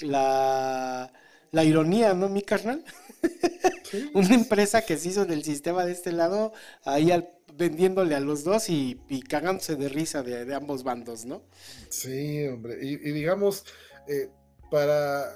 [0.00, 1.12] la
[1.52, 2.84] la ironía, ¿no, mi carnal?
[4.14, 6.52] Una empresa que se hizo del sistema de este lado,
[6.84, 7.12] ahí
[7.56, 8.98] vendiéndole a los dos y,
[9.28, 11.42] cagándose de risa de, ambos bandos, ¿no?
[11.88, 12.78] Sí, hombre.
[12.82, 13.64] Y, digamos,
[14.08, 14.30] eh,
[14.70, 15.26] para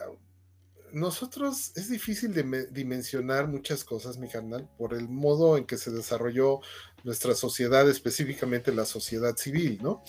[0.93, 5.91] nosotros es difícil de dimensionar muchas cosas, mi carnal, por el modo en que se
[5.91, 6.61] desarrolló
[7.03, 10.03] nuestra sociedad, específicamente la sociedad civil, ¿no?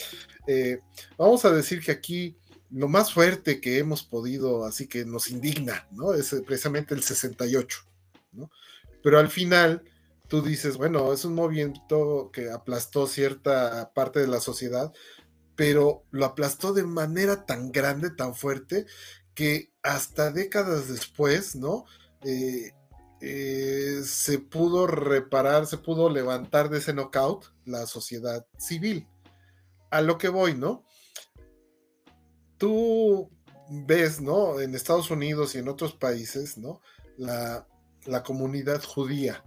[0.48, 0.80] Eh,
[1.18, 2.38] vamos a decir que aquí
[2.76, 6.14] lo más fuerte que hemos podido, así que nos indigna, ¿no?
[6.14, 7.80] Es precisamente el 68,
[8.34, 8.52] ¿no?
[9.02, 9.82] Pero al final
[10.28, 14.92] tú dices, bueno, es un movimiento que aplastó cierta parte de la sociedad,
[15.56, 18.86] pero lo aplastó de manera tan grande, tan fuerte,
[19.34, 21.86] que hasta décadas después, ¿no?
[22.26, 22.74] Eh,
[23.22, 29.08] eh, se pudo reparar, se pudo levantar de ese knockout la sociedad civil.
[29.92, 30.84] A lo que voy, ¿no?
[32.58, 33.30] Tú
[33.70, 34.60] ves, ¿no?
[34.60, 36.82] En Estados Unidos y en otros países, ¿no?
[37.18, 37.68] La,
[38.24, 39.44] comunidad judía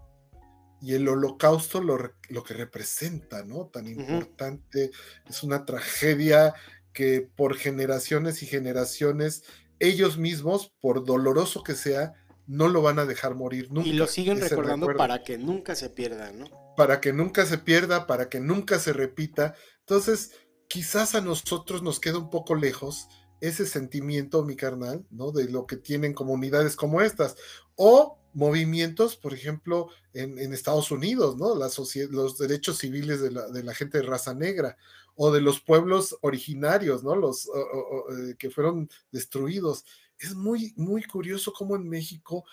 [0.81, 3.67] y el holocausto lo, que representa, ¿no?
[3.67, 4.91] Tan importante,
[5.29, 6.55] es una tragedia
[6.93, 9.45] que por generaciones y generaciones,
[9.79, 12.15] ellos mismos, por doloroso que sea,
[12.47, 13.89] no lo van a dejar morir nunca.
[13.89, 16.47] Y lo siguen recordando para que nunca se pierda, ¿no?
[16.77, 19.55] Para que nunca se pierda, para que nunca se repita.
[19.81, 20.33] Entonces,
[20.69, 23.09] quizás a nosotros nos queda un poco lejos
[23.41, 25.33] ese sentimiento, mi carnal, ¿no?
[25.33, 27.37] De lo que tienen comunidades como estas.
[27.77, 31.55] O movimientos, por ejemplo, en, Estados Unidos, ¿no?
[31.55, 34.77] los derechos civiles de la, gente de raza negra
[35.17, 37.17] o de los pueblos originarios, ¿no?
[37.17, 39.85] Los eh, que fueron destruidos.
[40.19, 42.45] Es muy, muy curioso cómo en México,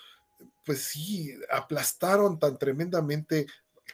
[0.64, 3.46] pues sí, aplastaron tan tremendamente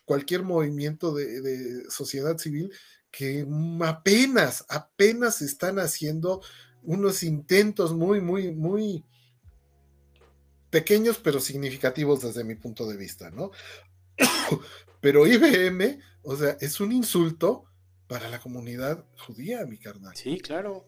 [0.05, 2.71] cualquier movimiento de sociedad civil
[3.13, 3.47] que
[3.85, 6.43] apenas, apenas están haciendo
[6.83, 9.05] unos intentos muy, muy, muy
[10.71, 13.53] pequeños, pero significativos desde mi punto de vista, ¿no?
[15.01, 17.67] pero IBM, o sea, es un insulto
[18.09, 20.17] para la comunidad judía, mi carnal.
[20.17, 20.87] Sí, claro.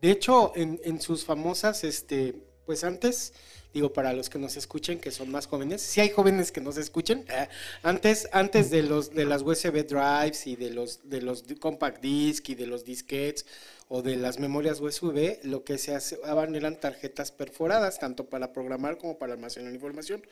[0.00, 3.34] De hecho, en, en sus famosas, este, pues antes,
[3.74, 6.76] digo, para los que nos escuchen, que son más jóvenes, si hay jóvenes que nos
[6.76, 7.48] escuchen, eh,
[7.82, 12.48] antes, antes de los de las USB drives y de los de los compact disc
[12.48, 13.46] y de los disquetes
[13.88, 18.98] o de las memorias USB, lo que se hacían eran tarjetas perforadas, tanto para programar
[18.98, 20.22] como para almacenar información.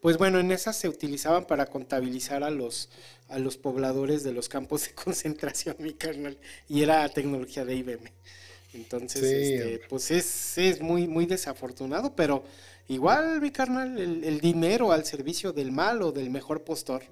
[0.00, 2.90] Pues bueno, en esas se utilizaban para contabilizar a los,
[3.28, 6.36] a los pobladores de los campos de concentración, mi carnal,
[6.68, 8.10] y era tecnología de IBM.
[8.74, 12.44] Entonces, este, pues es, es, muy, muy desafortunado, pero
[12.88, 17.02] igual, mi carnal, el, dinero al servicio del mal o del mejor postor.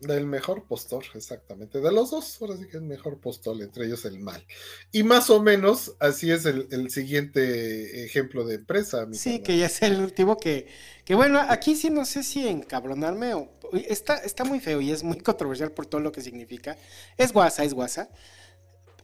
[0.00, 1.80] Del mejor postor, exactamente.
[1.80, 4.44] De los dos, ahora sí que el mejor postor, entre ellos el mal.
[4.92, 9.06] Y más o menos así es el, siguiente ejemplo de empresa.
[9.06, 10.66] Mi sí, que ya es el último que,
[11.04, 13.50] que bueno, aquí sí no sé si encabronarme o...
[13.72, 16.76] Está, está muy feo y es muy controversial por todo lo que significa.
[17.16, 18.10] Es guasa, es guasa.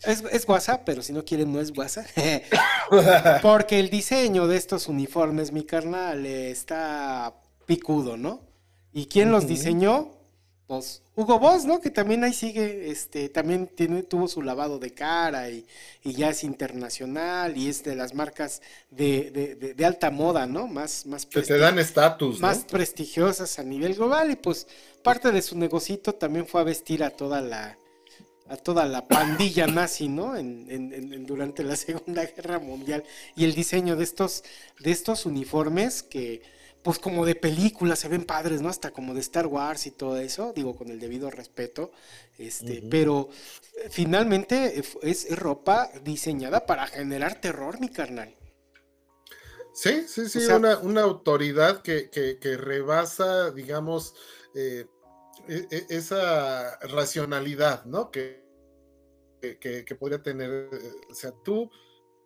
[0.04, 2.06] Es, es WhatsApp, pero si no quieren no es WhatsApp.
[3.42, 7.34] Porque el diseño de estos uniformes, mi carnal, está
[7.66, 8.40] picudo, ¿no?
[8.92, 10.20] ¿Y quién los diseñó?
[10.70, 11.80] pues Hugo Boss, ¿no?
[11.80, 15.66] Que también ahí sigue, este, también tiene, tuvo su lavado de cara y,
[16.04, 20.68] ya es internacional y es de las marcas de, alta moda, ¿no?
[20.68, 24.68] Más, más que te dan estatus, Más prestigiosas a nivel global y pues
[25.02, 27.76] parte de su negocito también fue a vestir a toda la
[28.50, 30.36] a toda la pandilla nazi, ¿no?
[30.36, 33.04] En, durante la Segunda Guerra Mundial
[33.36, 34.44] y el diseño de estos
[34.80, 36.42] de estos uniformes que
[36.82, 38.70] pues como de película, se ven padres, ¿no?
[38.70, 41.92] Hasta como de Star Wars y todo eso, digo con el debido respeto,
[42.38, 43.28] este, pero
[43.74, 48.34] eh, finalmente es ropa diseñada para generar terror, mi carnal.
[49.72, 52.08] Sí, sí, sí, una, autoridad que,
[52.58, 54.14] rebasa, digamos,
[54.54, 54.86] eh,
[55.48, 58.10] e, e, esa racionalidad, ¿no?
[58.10, 58.39] Que,
[59.40, 61.70] que, que podría tener, eh, o sea, tú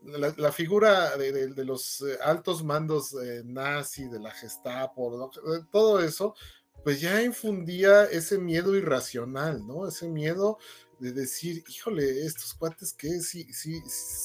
[0.05, 6.35] la, figura de, los eh, altos mandos nazi, de la Gestapo, eh, todo eso,
[6.83, 9.89] pues ya infundía ese miedo irracional, ¿no?
[9.89, 10.59] Ese miedo
[10.99, 13.83] de decir, híjole, estos cuates que sí, sí,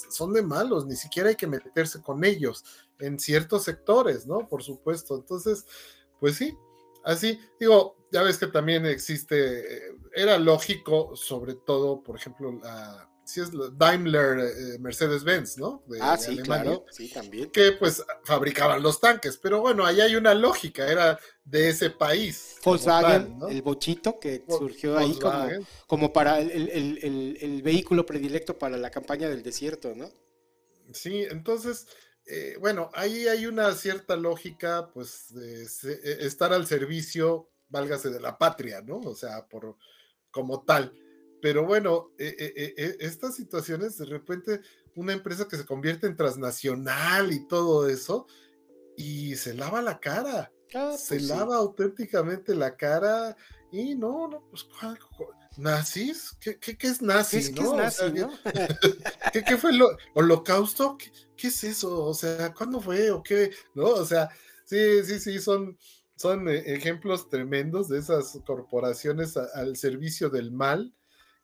[0.10, 2.64] son de malos, ni siquiera hay que meterse con ellos
[3.00, 4.48] en ciertos sectores, ¿no?
[4.48, 5.16] Por supuesto.
[5.16, 5.66] Entonces,
[6.20, 6.58] pues sí,
[7.04, 13.10] así, digo, ya ves que también existe, eh, era lógico, sobre todo, por ejemplo, la
[13.30, 15.84] sí es Daimler eh, Mercedes-Benz, ¿no?
[16.02, 17.52] ah, sí, claro, sí, también.
[17.52, 22.56] Que pues fabricaban los tanques, pero bueno, ahí hay una lógica, era de ese país.
[22.64, 25.48] Volkswagen, el bochito que surgió ahí como,
[25.86, 30.10] como para el, vehículo predilecto para la campaña del desierto, ¿no?
[30.92, 31.86] Sí, entonces,
[32.26, 38.20] eh, bueno, ahí hay una cierta lógica, pues, de e, estar al servicio, válgase de
[38.20, 39.00] la patria, ¿no?
[39.00, 39.78] O sea, por
[40.32, 40.94] como tal.
[41.42, 44.62] Pero bueno, eh, eh, eh, estas situaciones, de repente,
[44.96, 48.28] una empresa que se convierte en transnacional y todo eso,
[48.98, 50.52] y se lava la cara.
[50.76, 53.36] Ah, se pues lava auténticamente la cara
[53.72, 54.68] y no, no, pues
[55.58, 56.38] ¿Nazis?
[56.40, 57.54] ¿Qué, qué, es nazi?
[57.54, 58.04] ¿Qué, es nazi,
[59.46, 59.82] ¿qué, fue el
[60.14, 60.98] holocausto?
[61.36, 62.06] ¿Qué, es eso?
[62.06, 63.12] O sea, ¿cuándo fue?
[63.12, 63.52] ¿O qué?
[63.74, 63.88] ¿No?
[63.88, 64.30] O sea,
[64.66, 65.78] sí, sí, sí, son,
[66.20, 70.94] son ejemplos tremendos de esas corporaciones al servicio del mal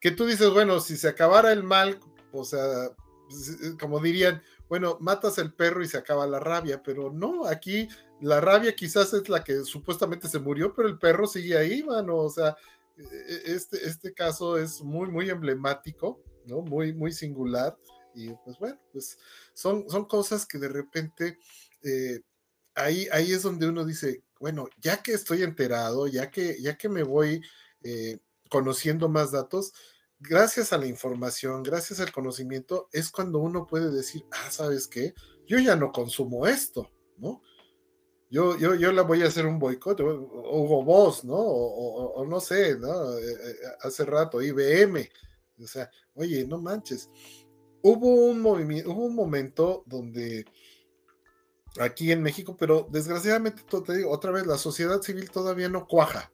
[0.02, 1.98] que tú dices, bueno, si se acabara el mal,
[2.34, 7.10] o sea, eh, como dirían, bueno, matas el perro y se acaba la rabia, pero
[7.10, 7.88] no, aquí
[8.20, 12.18] la rabia quizás es la que supuestamente se murió, pero el perro sigue ahí, mano,
[12.18, 12.58] o sea,
[12.98, 16.62] e, e, este, este caso es muy, muy emblemático, ¿no?
[16.62, 17.78] Muy, muy singular,
[18.14, 19.18] y pues bueno, pues
[19.54, 21.40] son, son cosas que de repente,
[21.82, 22.20] eh,
[22.74, 26.90] ahí, ahí es donde uno dice, bueno, ya que estoy enterado, ya que, ya que
[26.90, 27.42] me voy
[27.84, 29.74] eh, conociendo más datos,
[30.20, 35.14] gracias a la información, gracias al conocimiento, es cuando uno puede decir, ah, ¿sabes qué?
[35.48, 37.42] Yo ya no consumo esto, ¿no?
[38.30, 41.38] Yo, yo, yo la voy a hacer un boicot, Hugo Boss, ¿no?
[41.38, 43.18] O, no sé, ¿no?
[43.18, 45.10] Eh, eh, hace rato, IBM.
[45.64, 47.10] O sea, oye, no manches.
[47.82, 50.44] Hubo un movimiento, hubo un momento donde
[51.80, 56.32] aquí en México, pero desgraciadamente, te digo, otra vez, la sociedad civil todavía no cuaja.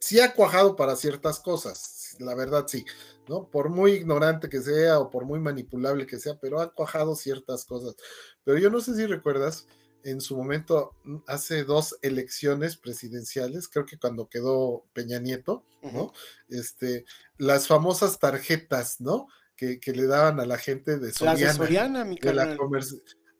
[0.00, 2.84] Sí ha cuajado para ciertas cosas, la verdad sí,
[3.28, 3.48] ¿no?
[3.48, 7.64] Por muy ignorante que sea o por muy manipulable que sea, pero ha cuajado ciertas
[7.66, 7.96] cosas.
[8.44, 9.66] Pero yo no sé si recuerdas,
[10.02, 10.94] en su momento,
[11.26, 16.12] hace dos elecciones presidenciales, creo que cuando quedó Peña Nieto, ¿no?
[16.48, 17.04] Este,
[17.36, 19.28] las famosas tarjetas, ¿no?
[19.56, 21.52] Que, le daban a la gente de Soriana.
[21.52, 22.58] de Soriana, mi de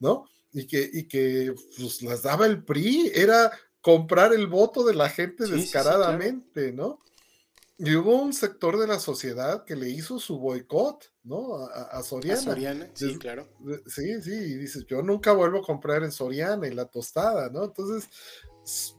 [0.01, 0.27] ¿No?
[0.53, 5.09] Y que, y que pues, las daba el PRI, era comprar el voto de la
[5.09, 7.01] gente descaradamente, ¿no?
[7.79, 11.57] Y hubo un sector de la sociedad que le hizo su boicot, ¿no?
[11.67, 12.39] A, Soriana.
[12.39, 13.49] A Soriana, sí, claro.
[13.87, 17.65] Sí, sí, y dices, yo nunca vuelvo a comprar en Soriana y la tostada, ¿no?
[17.65, 18.11] Entonces,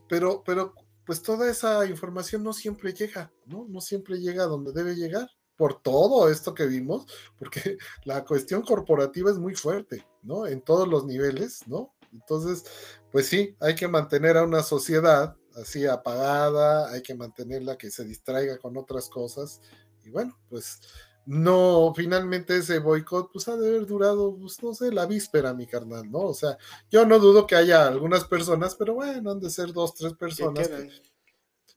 [0.08, 0.74] pero, pero,
[1.06, 3.66] pues toda esa información no siempre llega, ¿no?
[3.68, 7.06] No siempre llega a donde debe llegar por todo esto que vimos,
[7.38, 10.46] porque la cuestión corporativa es muy fuerte, ¿no?
[10.46, 11.94] En todos los niveles, ¿no?
[12.12, 12.64] Entonces,
[13.10, 18.04] pues sí, hay que mantener a una sociedad así apagada, hay que mantenerla que se
[18.04, 19.60] distraiga con otras cosas.
[20.04, 20.80] Y bueno, pues
[21.24, 25.66] no, finalmente ese boicot, pues ha de haber durado, pues no sé, la víspera, mi
[25.66, 26.20] carnal, ¿no?
[26.20, 26.58] O sea,
[26.90, 30.68] yo no dudo que haya algunas personas, pero bueno, han de ser dos, tres personas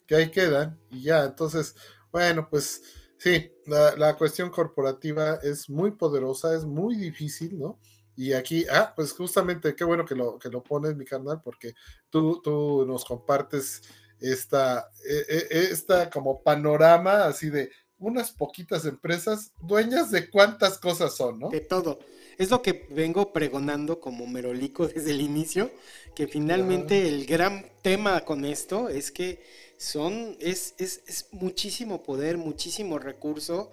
[0.07, 1.25] que, ahí quedan y ya.
[1.25, 1.75] Entonces,
[2.11, 2.81] bueno, pues
[3.25, 7.79] sí, la, la cuestión corporativa es muy poderosa, es muy difícil, ¿no?
[8.15, 11.73] Y aquí, ah, pues justamente, qué bueno que lo, que lo pones, mi carnal, porque
[12.11, 13.81] tú, tú nos compartes
[14.19, 21.15] esta, e, e, esta como panorama así de unas poquitas empresas dueñas de cuántas cosas
[21.15, 21.49] son, ¿no?
[21.49, 21.97] De todo.
[22.37, 25.71] Es lo que vengo pregonando como merolico desde el inicio,
[26.13, 29.41] que finalmente el gran tema con esto es que
[29.77, 33.71] son, es, es, es muchísimo poder, muchísimo recurso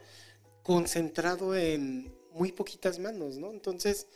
[0.62, 3.50] concentrado en muy poquitas manos, ¿no?
[3.50, 4.06] Entonces,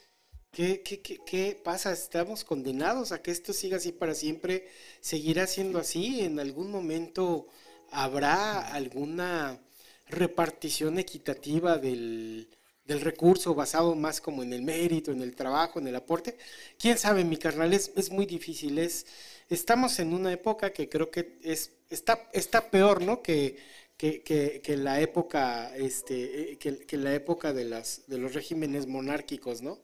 [0.53, 1.93] ¿qué, qué, qué, qué pasa?
[1.93, 4.69] ¿Estamos condenados a que esto siga así para siempre?
[5.01, 6.21] ¿Seguirá siendo así?
[6.21, 7.47] ¿En algún momento
[7.91, 9.61] habrá alguna
[10.09, 12.49] repartición equitativa del,
[12.87, 16.37] del recurso basado más como en el mérito, en el trabajo, en el aporte.
[16.79, 18.79] Quién sabe, mi carnal, es, muy difícil.
[18.79, 19.07] Es,
[19.51, 23.23] estamos en una época que creo que es, está, está peor, ¿no?
[23.23, 23.57] Que,
[23.97, 24.23] que,
[24.63, 29.63] que, la época, este, eh, que, que, la época de, las, de los regímenes monárquicos,
[29.63, 29.79] ¿no?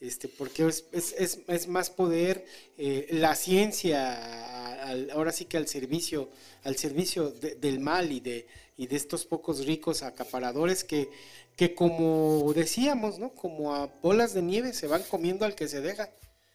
[0.00, 2.44] Este, porque es, es, es más poder,
[2.76, 4.82] eh, la ciencia,
[5.12, 6.28] ahora sí que al servicio,
[6.64, 11.08] al servicio del mal y de, y de estos pocos ricos acaparadores que,
[11.56, 13.30] que como decíamos, ¿no?
[13.30, 16.10] Como a bolas de nieve se van comiendo al que se deja.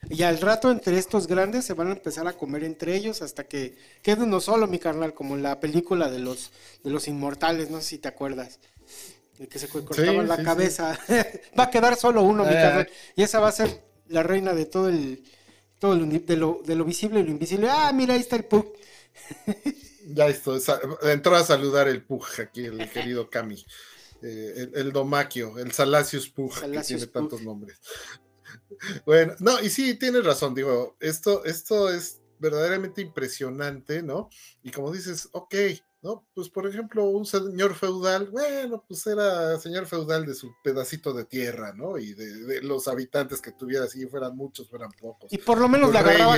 [0.09, 3.43] Y al rato entre estos grandes se van a empezar a comer entre ellos hasta
[3.43, 6.51] que quede uno solo, mi carnal, como en la película de los,
[6.83, 8.59] de los inmortales, no sé si te acuerdas.
[9.39, 10.97] El que se cortaba la cabeza.
[11.59, 12.87] va a quedar solo uno, mi carnal.
[12.89, 13.13] Eh.
[13.17, 15.23] Y esa va a ser la reina de todo el,
[15.79, 17.69] todo el, de, lo, de lo visible y lo invisible.
[17.69, 18.73] Ah, mira, ahí está el Pug.
[20.07, 20.57] ya esto,
[21.03, 23.63] entró a saludar el Pug aquí, el querido Cami.
[24.21, 27.79] Eh, el, Domaquio, el Salacius Pug, que tiene tantos nombres.
[29.05, 34.29] Bueno, no, y sí, tienes razón, digo, esto, esto es verdaderamente impresionante, ¿no?
[34.63, 35.55] Y como dices, ok,
[36.01, 36.25] ¿no?
[36.33, 41.25] Pues por ejemplo, un señor feudal, bueno, pues era señor feudal de su pedacito de
[41.25, 41.97] tierra, ¿no?
[41.97, 45.31] Y de, los habitantes que tuviera, si fueran muchos, fueran pocos.
[45.31, 46.37] Y por lo menos le agarraba,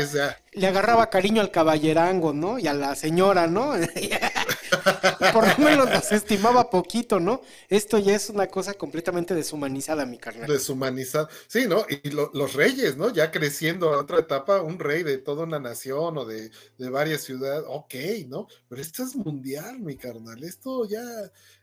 [0.52, 2.58] le agarraba cariño al caballerango, ¿no?
[2.58, 3.74] Y a la señora, ¿no?
[5.34, 7.42] por lo menos las estimaba poquito, ¿no?
[7.70, 10.48] Esto ya es una cosa completamente deshumanizada, mi carnal.
[10.48, 11.86] Deshumanizada, sí, ¿no?
[11.90, 13.12] Y los reyes, ¿no?
[13.14, 17.64] Ya creciendo a otra etapa, un rey de toda una nación o de, varias ciudades,
[17.68, 17.94] ok,
[18.28, 18.48] ¿no?
[18.68, 20.44] Pero esto es mundial mi carnal.
[20.44, 21.04] Esto ya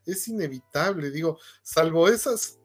[0.06, 2.58] es inevitable, digo, salvo esas,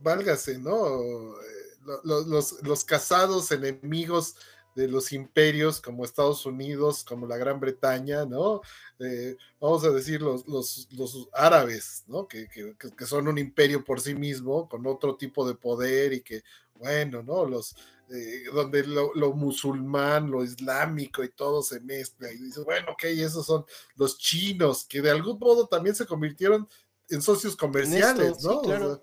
[0.00, 1.34] válgase, ¿no?
[1.34, 1.64] Eh,
[2.04, 4.36] los, casados enemigos
[4.74, 8.60] de los imperios como Estados Unidos, como la Gran Bretaña, ¿no?
[8.98, 12.26] Eh, vamos a decir los, los, los árabes, ¿no?
[12.26, 16.20] Que, que, que, son un imperio por sí mismo, con otro tipo de poder y
[16.22, 16.42] que,
[16.74, 17.44] bueno, ¿no?
[17.44, 17.76] Los,
[18.10, 22.30] eh, donde lo, musulmán, lo islámico y todo se mezcla.
[22.30, 23.64] Y dice, bueno, ok, esos son
[23.96, 26.68] los chinos, que de algún modo también se convirtieron
[27.08, 28.60] en socios comerciales, ¿no?
[28.60, 29.02] claro.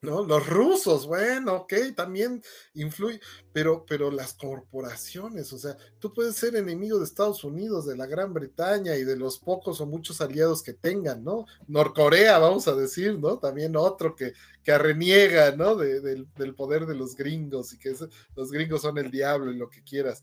[0.00, 0.24] ¿No?
[0.24, 2.42] Los rusos, bueno, ok, también
[2.74, 3.20] influye,
[3.52, 8.06] pero, pero las corporaciones, o sea, tú puedes ser enemigo de Estados Unidos, de la
[8.06, 11.46] Gran Bretaña y de los pocos o muchos aliados que tengan, ¿no?
[11.66, 13.38] Norcorea, vamos a decir, ¿no?
[13.38, 15.74] También otro que, que reniega, ¿no?
[15.74, 17.94] del, del, poder de los gringos y que
[18.36, 20.22] los gringos son el diablo y lo que quieras,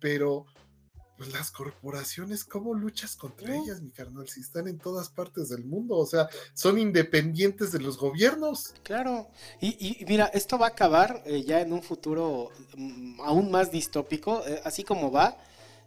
[0.00, 0.46] pero
[1.16, 4.28] pues las corporaciones, ¿cómo luchas contra ellas, mi carnal?
[4.28, 8.74] Si están en todas partes del mundo, o sea, son independientes de los gobiernos.
[8.82, 9.28] Claro,
[9.60, 14.46] y, mira, esto va a acabar eh, ya en un futuro mm, aún más distópico,
[14.46, 15.38] eh, así como va,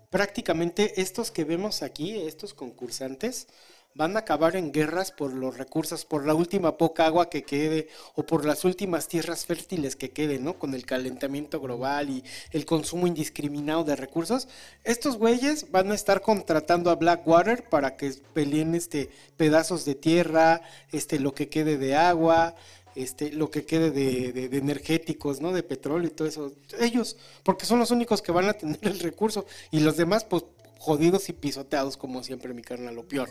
[0.10, 3.48] prácticamente estos que vemos aquí, estos concursantes,
[3.96, 7.90] van a acabar en guerras por los recursos, por la última poca agua que quede
[8.16, 10.58] o por las últimas tierras fértiles que queden, ¿no?
[10.58, 14.48] Con el calentamiento global y el consumo indiscriminado de recursos.
[14.84, 20.62] Estos güeyes van a estar contratando a Blackwater para que peleen este pedazos de tierra,
[20.92, 22.56] este lo que quede de agua,
[22.96, 25.52] este, lo que quede de, de, energéticos, ¿no?
[25.52, 26.54] De petróleo y todo eso.
[26.80, 30.44] Ellos, porque son los únicos que van a tener el recurso y los demás, pues
[30.80, 33.30] jodidos y pisoteados como siempre mi carnal, lo peor.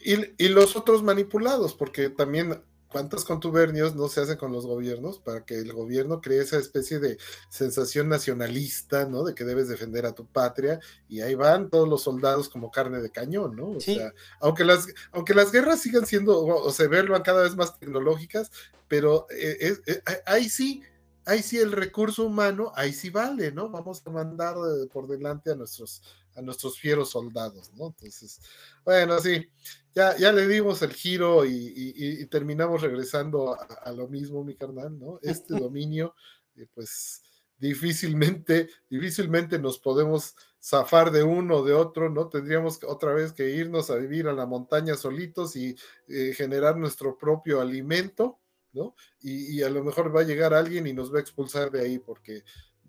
[0.00, 5.44] Y, los otros manipulados, porque también cuántos contubernios no se hacen con los gobiernos para
[5.44, 7.18] que el gobierno cree esa especie de
[7.50, 9.24] sensación nacionalista, ¿no?
[9.24, 13.02] De que debes defender a tu patria y ahí van todos los soldados como carne
[13.02, 13.72] de cañón, ¿no?
[13.72, 17.78] O sea, aunque las, aunque las guerras sigan siendo o, se vuelvan cada vez más
[17.78, 18.50] tecnológicas,
[18.88, 20.82] pero eh, eh, ahí sí
[21.26, 23.68] ahí sí el recurso humano, ahí sí vale, ¿no?
[23.68, 26.00] Vamos a mandar eh, por delante a nuestros
[26.36, 27.88] a nuestros fieros soldados, ¿no?
[27.88, 28.40] Entonces,
[28.84, 29.50] bueno, sí,
[29.94, 35.18] ya, ya le dimos el giro y, terminamos regresando a, lo mismo, mi carnal, ¿no?
[35.22, 36.14] Este dominio,
[36.54, 37.22] eh, pues
[37.58, 42.28] difícilmente, difícilmente nos podemos zafar de uno o de otro, ¿no?
[42.28, 45.74] Tendríamos otra vez que irnos a vivir a la montaña solitos y
[46.08, 48.38] eh, generar nuestro propio alimento,
[48.72, 48.94] ¿no?
[49.20, 51.80] Y, y, a lo mejor va a llegar alguien y nos va a expulsar de
[51.80, 52.44] ahí porque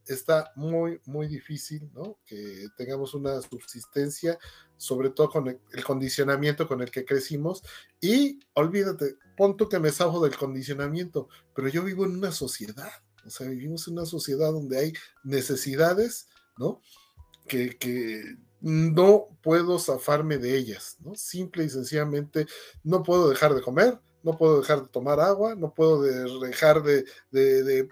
[0.08, 2.18] está muy, muy difícil, ¿no?
[2.26, 4.38] Que tengamos una subsistencia,
[4.78, 7.64] sobre todo con el, condicionamiento con el que crecimos.
[8.00, 12.92] Y olvídate, pon que me salgo del condicionamiento, pero yo vivo en una sociedad,
[13.26, 16.28] o sea, vivimos en una sociedad donde hay necesidades,
[16.58, 16.82] ¿no?
[17.48, 21.14] Que, no puedo zafarme de ellas, ¿no?
[21.14, 22.48] Simple y sencillamente
[22.84, 27.06] no puedo dejar de comer, no puedo dejar de tomar agua, no puedo dejar de,
[27.30, 27.88] de,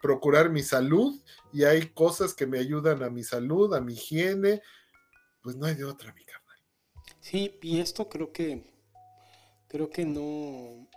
[0.00, 1.20] procurar mi salud
[1.52, 4.62] y hay cosas que me ayudan a mi salud, a mi higiene,
[5.42, 6.58] pues no hay de otra, mi carnal.
[7.20, 8.64] Sí, y esto creo que,
[9.68, 10.88] creo que no,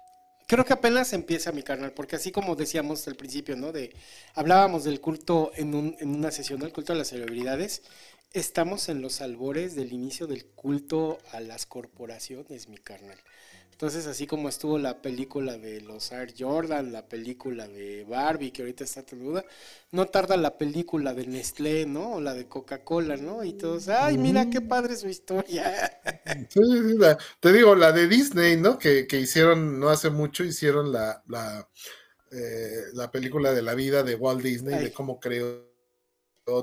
[0.47, 3.71] creo que apenas empieza mi carnal, porque así como decíamos al principio, ¿no?
[3.71, 3.95] De,
[4.33, 7.83] hablábamos del culto en, un, en una sesión, del culto a las celebridades,
[8.33, 13.19] estamos en los albores del inicio del culto a las corporaciones, mi carnal.
[13.79, 18.63] Entonces, así como estuvo la película de los Air Jordan, la película de Barbie, que
[18.63, 19.45] ahorita está tan duda,
[19.91, 22.15] no tarda la película de Nestlé, ¿no?
[22.15, 23.41] O la de Coca-Cola, ¿no?
[23.45, 25.97] Y todos, ay, mira qué padre su historia.
[26.49, 26.59] Sí,
[27.39, 28.77] te digo, la de Disney, ¿no?
[28.77, 31.65] Que, hicieron, no hace mucho, hicieron la, la,
[32.33, 35.69] eh, la película de la vida de Walt Disney, de cómo creó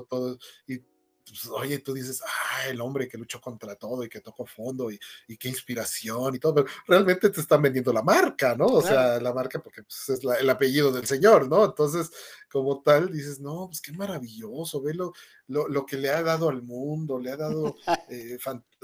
[0.07, 0.37] todo,
[0.67, 0.83] y
[1.29, 4.91] pues, oye, tú dices, ah, el hombre que luchó contra todo y que tocó fondo
[4.91, 4.99] y,
[5.37, 8.65] qué inspiración y todo, pero realmente te están vendiendo la marca, ¿no?
[8.65, 11.65] O sea, la marca porque pues, es el apellido del señor, ¿no?
[11.65, 12.11] Entonces,
[12.51, 15.13] como tal, dices, no, pues qué maravilloso, ve lo,
[15.47, 17.75] lo, que le ha dado al mundo, le ha dado
[18.09, 18.37] eh,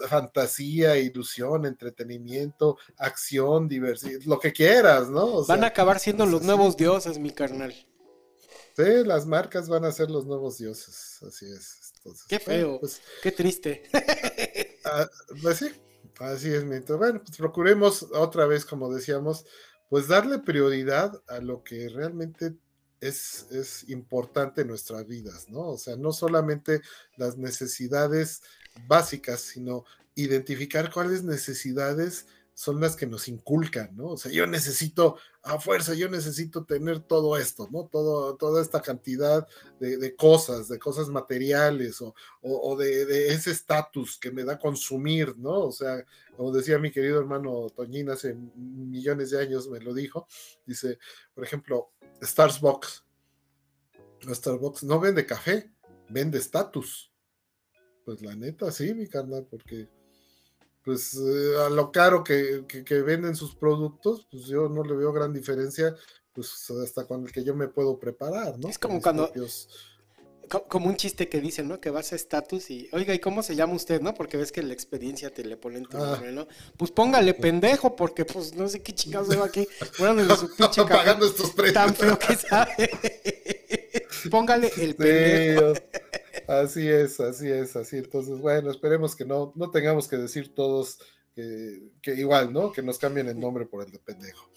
[0.08, 5.46] fantasía, ilusión, entretenimiento, acción, diversidad, lo que quieras, ¿no?
[5.46, 7.74] Van a acabar siendo los nuevos dioses, mi carnal.
[8.76, 11.93] Sí, las marcas van a ser los nuevos dioses, así es.
[12.28, 13.84] Qué feo, pues, qué triste.
[14.86, 15.10] Ah,
[15.42, 15.72] pues sí,
[16.20, 17.00] así es, mientras.
[17.00, 19.46] Bueno, pues procuremos otra vez, como decíamos,
[19.90, 22.54] pues darle prioridad a lo que realmente
[23.00, 25.70] es, es importante en nuestras vidas, ¿no?
[25.70, 26.82] O sea, no solamente
[27.16, 28.42] las necesidades
[28.88, 34.10] básicas, sino identificar cuáles necesidades son las que nos inculcan, ¿no?
[34.10, 37.88] O sea, yo necesito a fuerza, yo necesito tener todo esto, ¿no?
[37.88, 39.48] Todo, toda esta cantidad
[39.80, 42.02] de, cosas, de cosas materiales
[42.42, 45.62] o, de, ese estatus que me da consumir, ¿no?
[45.62, 46.06] O sea,
[46.38, 50.28] como decía mi querido hermano Toñín hace millones de años, me lo dijo,
[50.66, 51.00] dice,
[51.34, 51.92] por ejemplo,
[52.22, 53.04] Starbucks.
[54.30, 55.72] Starbucks no vende café,
[56.10, 57.12] vende estatus.
[58.06, 59.90] Pues la neta, sí, mi carnal, porque
[60.84, 62.66] pues eh, a lo caro que,
[63.06, 65.96] venden sus productos, pues yo no le veo gran diferencia,
[66.34, 68.70] pues hasta con el que yo me puedo preparar, ¿no?
[68.70, 69.32] Es como cuando...
[70.68, 71.80] Como un chiste que dicen, ¿no?
[71.80, 74.14] Que vas a estatus y, oiga, ¿y cómo se llama usted, no?
[74.14, 76.12] Porque ves que la experiencia te le ponen tu ah.
[76.12, 76.48] nombre, ¿no?
[76.78, 79.68] Pues póngale pendejo, porque pues no sé qué chingados veo aquí.
[79.98, 81.74] Bueno, su pinche pagando estos precios.
[81.74, 82.90] Tan feo que sabe.
[84.30, 85.74] póngale el pendejo.
[86.48, 87.98] Así es, así es, así.
[87.98, 91.00] Entonces, bueno, esperemos que no, no tengamos que decir todos
[91.36, 92.72] que, igual, ¿no?
[92.72, 94.50] Que nos cambien el nombre por el de pendejo.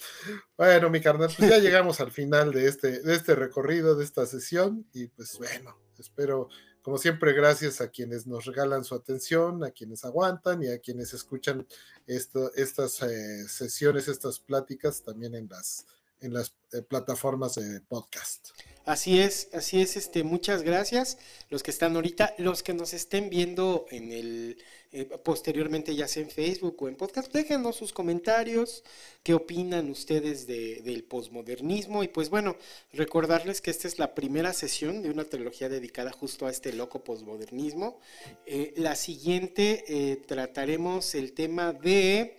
[0.56, 4.26] Bueno, mi carnal, pues ya llegamos al final de este, de este recorrido, de esta
[4.26, 6.48] sesión, y pues bueno, espero,
[6.82, 11.14] como siempre, gracias a quienes nos regalan su atención, a quienes aguantan y a quienes
[11.14, 11.66] escuchan
[12.06, 15.86] esto, estas eh, sesiones, estas pláticas también en las,
[16.20, 18.50] en las eh, plataformas de podcast.
[18.86, 21.18] Así es, así es, este, muchas gracias.
[21.50, 24.58] Los que están ahorita, los que nos estén viendo en el
[24.92, 28.84] eh, posteriormente, ya sea en Facebook o en podcast, déjenos sus comentarios,
[29.24, 32.04] qué opinan ustedes de, del posmodernismo.
[32.04, 32.54] Y pues bueno,
[32.92, 37.02] recordarles que esta es la primera sesión de una trilogía dedicada justo a este loco
[37.02, 37.98] posmodernismo.
[38.46, 42.38] Eh, la siguiente eh, trataremos el tema de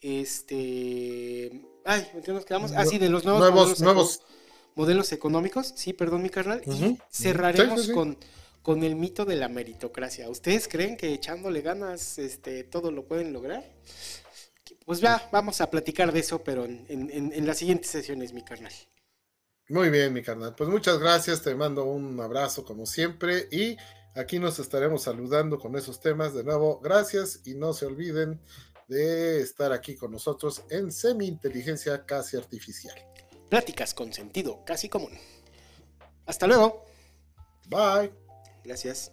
[0.00, 1.50] este.
[1.84, 2.70] Ay, ¿qué nos quedamos?
[2.76, 3.80] Ah, sí, de los nuevos.
[3.80, 4.22] nuevos
[4.74, 8.18] modelos económicos, sí, perdón mi carnal, y cerraremos con
[8.62, 10.28] con el mito de la meritocracia.
[10.28, 13.64] ¿Ustedes creen que echándole ganas este, todo lo pueden lograr?
[14.84, 18.72] Pues ya, vamos a platicar de eso, pero en, en las siguientes sesiones, mi carnal.
[19.68, 20.54] Muy bien, mi carnal.
[20.54, 23.76] Pues muchas gracias, te mando un abrazo como siempre y
[24.14, 26.34] aquí nos estaremos saludando con esos temas.
[26.34, 28.40] De nuevo, gracias y no se olviden
[28.88, 32.96] de estar aquí con nosotros en Semi Inteligencia Casi Artificial.
[33.50, 35.12] Pláticas con sentido casi común.
[36.24, 36.86] Hasta luego.
[37.68, 38.12] Bye.
[38.64, 39.12] Gracias.